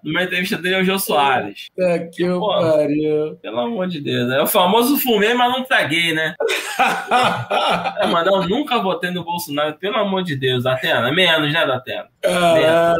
numa 0.02 0.22
entrevista 0.22 0.56
dele 0.56 0.76
é 0.76 0.80
o 0.80 0.84
Jô 0.84 0.98
Soares. 0.98 1.68
É 1.78 1.98
que 2.00 2.22
eu 2.22 2.40
pariu. 2.40 3.36
Pelo 3.36 3.60
amor 3.60 3.88
de 3.88 4.00
Deus. 4.00 4.30
É 4.30 4.40
o 4.42 4.46
famoso 4.46 4.96
fumei, 4.98 5.34
mas 5.34 5.52
não 5.52 5.64
traguei, 5.64 6.12
né? 6.12 6.34
é, 8.00 8.06
mas 8.06 8.26
não, 8.26 8.46
nunca 8.46 8.78
votei 8.78 9.10
no 9.10 9.24
Bolsonaro, 9.24 9.74
pelo 9.74 9.96
amor 9.96 10.22
de 10.22 10.36
Deus, 10.36 10.66
Atena. 10.66 11.10
Menos, 11.12 11.52
né, 11.52 11.66
Datena? 11.66 12.08
Ah, 12.24 12.94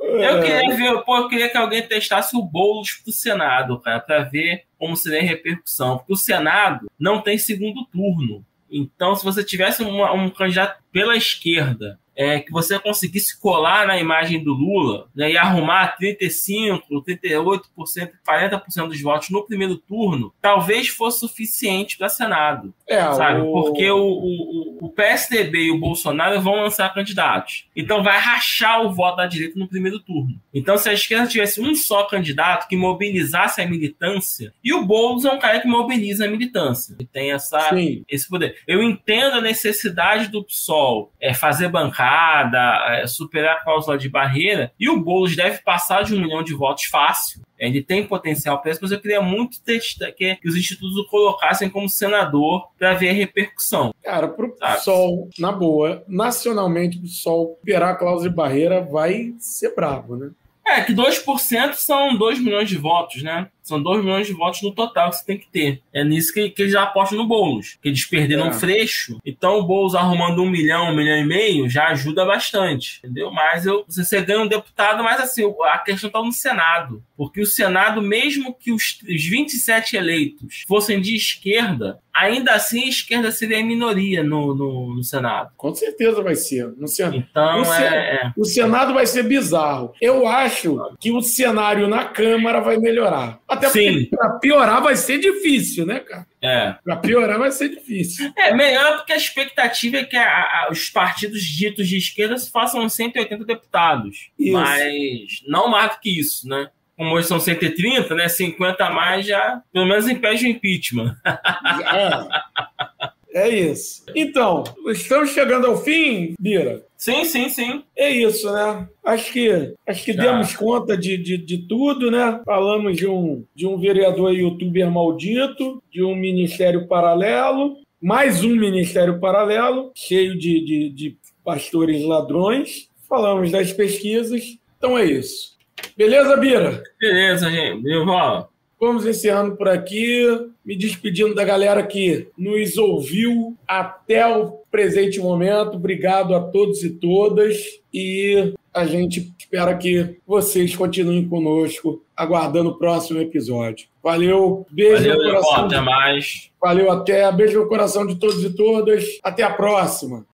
eu 0.00 0.42
queria 0.42 0.76
ver, 0.76 1.02
pô, 1.04 1.16
eu 1.16 1.28
queria 1.28 1.48
que 1.48 1.56
alguém 1.56 1.82
testasse 1.82 2.36
o 2.36 2.42
Boulos 2.42 2.94
pro 3.02 3.12
Senado, 3.12 3.80
cara, 3.80 4.00
pra 4.00 4.24
ver 4.24 4.64
como 4.78 4.96
seria 4.96 5.20
a 5.20 5.22
repercussão. 5.22 5.98
Porque 5.98 6.12
o 6.12 6.16
Senado 6.16 6.90
não 6.98 7.20
tem 7.20 7.38
segundo 7.38 7.84
turno. 7.86 8.44
Então, 8.70 9.14
se 9.14 9.24
você 9.24 9.44
tivesse 9.44 9.82
uma, 9.82 10.12
um 10.12 10.30
candidato 10.30 10.82
pela 10.90 11.14
esquerda 11.14 11.98
é, 12.22 12.40
que 12.40 12.52
você 12.52 12.78
conseguisse 12.78 13.38
colar 13.40 13.86
na 13.86 13.98
imagem 13.98 14.42
do 14.42 14.52
Lula 14.52 15.08
né, 15.14 15.32
e 15.32 15.36
arrumar 15.36 15.96
35%, 16.00 16.82
38%, 16.88 18.10
40% 18.26 18.88
dos 18.88 19.00
votos 19.00 19.30
no 19.30 19.44
primeiro 19.44 19.76
turno, 19.76 20.32
talvez 20.40 20.88
fosse 20.88 21.20
suficiente 21.20 21.98
para 21.98 22.08
Senado. 22.08 22.72
É, 22.88 23.00
sabe? 23.12 23.40
O... 23.40 23.52
Porque 23.52 23.90
o, 23.90 23.98
o, 23.98 24.86
o, 24.86 24.88
PSDB 24.90 25.64
e 25.64 25.70
o 25.70 25.80
Bolsonaro 25.80 26.40
vão 26.40 26.62
lançar 26.62 26.94
candidatos. 26.94 27.66
Então 27.74 28.02
vai 28.02 28.18
rachar 28.18 28.82
o 28.82 28.92
voto 28.92 29.16
da 29.16 29.26
direita 29.26 29.58
no 29.58 29.68
primeiro 29.68 29.98
turno. 29.98 30.40
Então, 30.54 30.76
se 30.76 30.88
a 30.88 30.92
esquerda 30.92 31.26
tivesse 31.26 31.60
um 31.60 31.74
só 31.74 32.04
candidato 32.04 32.68
que 32.68 32.76
mobilizasse 32.76 33.60
a 33.60 33.66
militância, 33.66 34.52
e 34.62 34.72
o 34.72 34.84
Boulos 34.84 35.24
é 35.24 35.30
um 35.30 35.38
cara 35.38 35.60
que 35.60 35.66
mobiliza 35.66 36.26
a 36.26 36.28
militância, 36.28 36.94
que 36.96 37.04
tem 37.04 37.32
essa, 37.32 37.70
esse 38.08 38.28
poder. 38.28 38.58
Eu 38.66 38.82
entendo 38.82 39.36
a 39.36 39.40
necessidade 39.40 40.28
do 40.28 40.44
PSOL 40.44 41.10
é, 41.20 41.32
fazer 41.32 41.68
bancada 41.68 42.11
bancada, 42.12 42.96
é, 42.96 43.06
superar 43.06 43.56
a 43.56 43.60
cláusula 43.60 43.96
de 43.96 44.08
barreira, 44.08 44.72
e 44.78 44.88
o 44.88 45.00
Boulos 45.00 45.34
deve 45.34 45.58
passar 45.62 46.04
de 46.04 46.14
um 46.14 46.20
milhão 46.20 46.42
de 46.42 46.54
votos 46.54 46.84
fácil. 46.84 47.40
Ele 47.58 47.82
tem 47.82 48.04
potencial 48.04 48.60
para 48.60 48.72
isso, 48.72 48.80
mas 48.82 48.90
eu 48.90 49.00
queria 49.00 49.22
muito 49.22 49.62
testar, 49.62 50.10
que 50.12 50.38
os 50.44 50.56
institutos 50.56 50.96
o 50.96 51.06
colocassem 51.06 51.70
como 51.70 51.88
senador 51.88 52.68
para 52.76 52.94
ver 52.94 53.10
a 53.10 53.12
repercussão. 53.12 53.94
Cara, 54.02 54.28
para 54.28 54.46
o 54.46 54.50
PSOL, 54.50 55.30
na 55.38 55.52
boa, 55.52 56.02
nacionalmente, 56.08 56.98
o 56.98 57.02
PSOL 57.02 57.56
superar 57.60 57.92
a 57.92 57.96
cláusula 57.96 58.28
de 58.28 58.34
barreira 58.34 58.80
vai 58.80 59.32
ser 59.38 59.74
bravo, 59.74 60.16
né? 60.16 60.30
É, 60.66 60.80
que 60.80 60.92
2% 60.92 61.74
são 61.74 62.16
2 62.16 62.38
milhões 62.38 62.68
de 62.68 62.76
votos, 62.76 63.22
né? 63.22 63.48
São 63.62 63.82
2 63.82 64.04
milhões 64.04 64.26
de 64.26 64.32
votos 64.32 64.62
no 64.62 64.72
total 64.72 65.10
que 65.10 65.16
você 65.16 65.24
tem 65.24 65.38
que 65.38 65.48
ter. 65.48 65.82
É 65.92 66.04
nisso 66.04 66.32
que, 66.32 66.50
que 66.50 66.62
eles 66.62 66.74
apostam 66.74 67.18
no 67.18 67.26
Boulos. 67.26 67.78
Que 67.80 67.88
eles 67.88 68.04
perderam 68.04 68.48
é. 68.48 68.52
freixo. 68.52 69.18
Então 69.24 69.58
o 69.58 69.62
Boulos 69.62 69.94
arrumando 69.94 70.42
um 70.42 70.50
milhão, 70.50 70.90
um 70.90 70.96
milhão 70.96 71.16
e 71.16 71.24
meio, 71.24 71.68
já 71.68 71.88
ajuda 71.88 72.24
bastante. 72.24 72.98
Entendeu? 72.98 73.30
Mas 73.30 73.66
eu, 73.66 73.84
você 73.88 74.20
ganha 74.20 74.40
um 74.40 74.48
deputado, 74.48 75.02
mas 75.02 75.20
assim, 75.20 75.42
a 75.64 75.78
questão 75.78 76.08
está 76.08 76.22
no 76.22 76.32
Senado. 76.32 77.02
Porque 77.16 77.40
o 77.40 77.46
Senado, 77.46 78.02
mesmo 78.02 78.54
que 78.54 78.72
os, 78.72 78.98
os 79.02 79.24
27 79.24 79.96
eleitos 79.96 80.64
fossem 80.66 81.00
de 81.00 81.14
esquerda, 81.14 82.00
ainda 82.12 82.52
assim 82.52 82.84
a 82.84 82.88
esquerda 82.88 83.30
seria 83.30 83.60
a 83.60 83.64
minoria 83.64 84.22
no, 84.22 84.54
no, 84.54 84.94
no 84.94 85.04
Senado. 85.04 85.50
Com 85.56 85.74
certeza 85.74 86.22
vai 86.22 86.34
ser. 86.34 86.72
No 86.76 86.88
Senado. 86.88 87.16
Então, 87.16 87.62
o, 87.62 87.74
é, 87.74 87.86
é... 87.86 88.32
o 88.36 88.44
Senado 88.44 88.92
vai 88.92 89.06
ser 89.06 89.22
bizarro. 89.22 89.92
Eu 90.00 90.26
acho 90.26 90.78
que 91.00 91.10
o 91.10 91.22
cenário 91.22 91.88
na 91.88 92.04
Câmara 92.04 92.60
vai 92.60 92.76
melhorar. 92.76 93.40
Até 93.52 93.66
porque 93.66 94.08
para 94.10 94.30
piorar 94.38 94.82
vai 94.82 94.96
ser 94.96 95.18
difícil, 95.18 95.86
né, 95.86 96.00
cara? 96.00 96.26
É. 96.40 96.74
Para 96.84 96.96
piorar 96.96 97.38
vai 97.38 97.52
ser 97.52 97.68
difícil. 97.68 98.32
É, 98.36 98.54
melhor 98.54 98.96
porque 98.96 99.12
a 99.12 99.16
expectativa 99.16 99.98
é 99.98 100.04
que 100.04 100.16
a, 100.16 100.24
a, 100.24 100.68
os 100.70 100.90
partidos 100.90 101.42
ditos 101.42 101.88
de 101.88 101.96
esquerda 101.96 102.36
façam 102.38 102.88
180 102.88 103.44
deputados. 103.44 104.30
Isso. 104.38 104.52
Mas 104.52 105.42
não 105.46 105.68
mais 105.68 105.92
do 105.92 106.00
que 106.00 106.18
isso, 106.18 106.48
né? 106.48 106.70
Como 106.96 107.14
hoje 107.14 107.28
são 107.28 107.40
130, 107.40 108.14
né? 108.14 108.28
50 108.28 108.84
a 108.84 108.90
mais 108.90 109.26
já, 109.26 109.62
pelo 109.72 109.86
menos 109.86 110.08
impede 110.08 110.46
o 110.46 110.48
impeachment. 110.48 111.16
É. 111.24 113.08
É 113.34 113.48
isso. 113.48 114.04
Então, 114.14 114.62
estamos 114.88 115.30
chegando 115.30 115.66
ao 115.66 115.82
fim, 115.82 116.34
Bira? 116.38 116.84
Sim, 116.96 117.24
sim, 117.24 117.48
sim. 117.48 117.82
É 117.96 118.10
isso, 118.10 118.52
né? 118.52 118.86
Acho 119.02 119.32
que, 119.32 119.74
acho 119.86 120.04
que 120.04 120.12
demos 120.12 120.54
conta 120.54 120.96
de, 120.96 121.16
de, 121.16 121.36
de, 121.36 121.58
tudo, 121.66 122.10
né? 122.10 122.40
Falamos 122.44 122.96
de 122.96 123.08
um, 123.08 123.44
de 123.54 123.66
um 123.66 123.78
vereador 123.78 124.32
youtuber 124.32 124.90
maldito, 124.90 125.82
de 125.90 126.02
um 126.02 126.14
ministério 126.14 126.86
paralelo, 126.86 127.78
mais 128.00 128.44
um 128.44 128.54
ministério 128.54 129.18
paralelo, 129.18 129.90
cheio 129.94 130.38
de, 130.38 130.64
de, 130.64 130.90
de 130.90 131.16
pastores 131.44 132.04
ladrões. 132.04 132.88
Falamos 133.08 133.50
das 133.50 133.72
pesquisas. 133.72 134.58
Então 134.76 134.96
é 134.96 135.04
isso. 135.04 135.56
Beleza, 135.96 136.36
Bira? 136.36 136.82
Beleza, 137.00 137.50
gente. 137.50 137.82
Vamos 137.82 138.51
Vamos 138.82 139.06
encerrando 139.06 139.54
por 139.54 139.68
aqui, 139.68 140.26
me 140.64 140.76
despedindo 140.76 141.36
da 141.36 141.44
galera 141.44 141.86
que 141.86 142.26
nos 142.36 142.76
ouviu 142.76 143.56
até 143.64 144.26
o 144.26 144.58
presente 144.72 145.20
momento. 145.20 145.76
Obrigado 145.76 146.34
a 146.34 146.40
todos 146.40 146.82
e 146.82 146.90
todas 146.90 147.64
e 147.94 148.52
a 148.74 148.84
gente 148.84 149.32
espera 149.38 149.76
que 149.76 150.16
vocês 150.26 150.74
continuem 150.74 151.28
conosco, 151.28 152.02
aguardando 152.16 152.70
o 152.70 152.76
próximo 152.76 153.20
episódio. 153.20 153.86
Valeu, 154.02 154.66
beijo 154.68 155.08
Valeu, 155.08 155.16
no 155.16 155.30
coração. 155.30 155.64
Até 155.66 155.80
mais. 155.80 156.50
Valeu, 156.60 156.90
até. 156.90 157.30
Beijo 157.30 157.60
no 157.60 157.68
coração 157.68 158.04
de 158.04 158.16
todos 158.16 158.42
e 158.42 158.50
todas. 158.50 159.04
Até 159.22 159.44
a 159.44 159.50
próxima. 159.52 160.26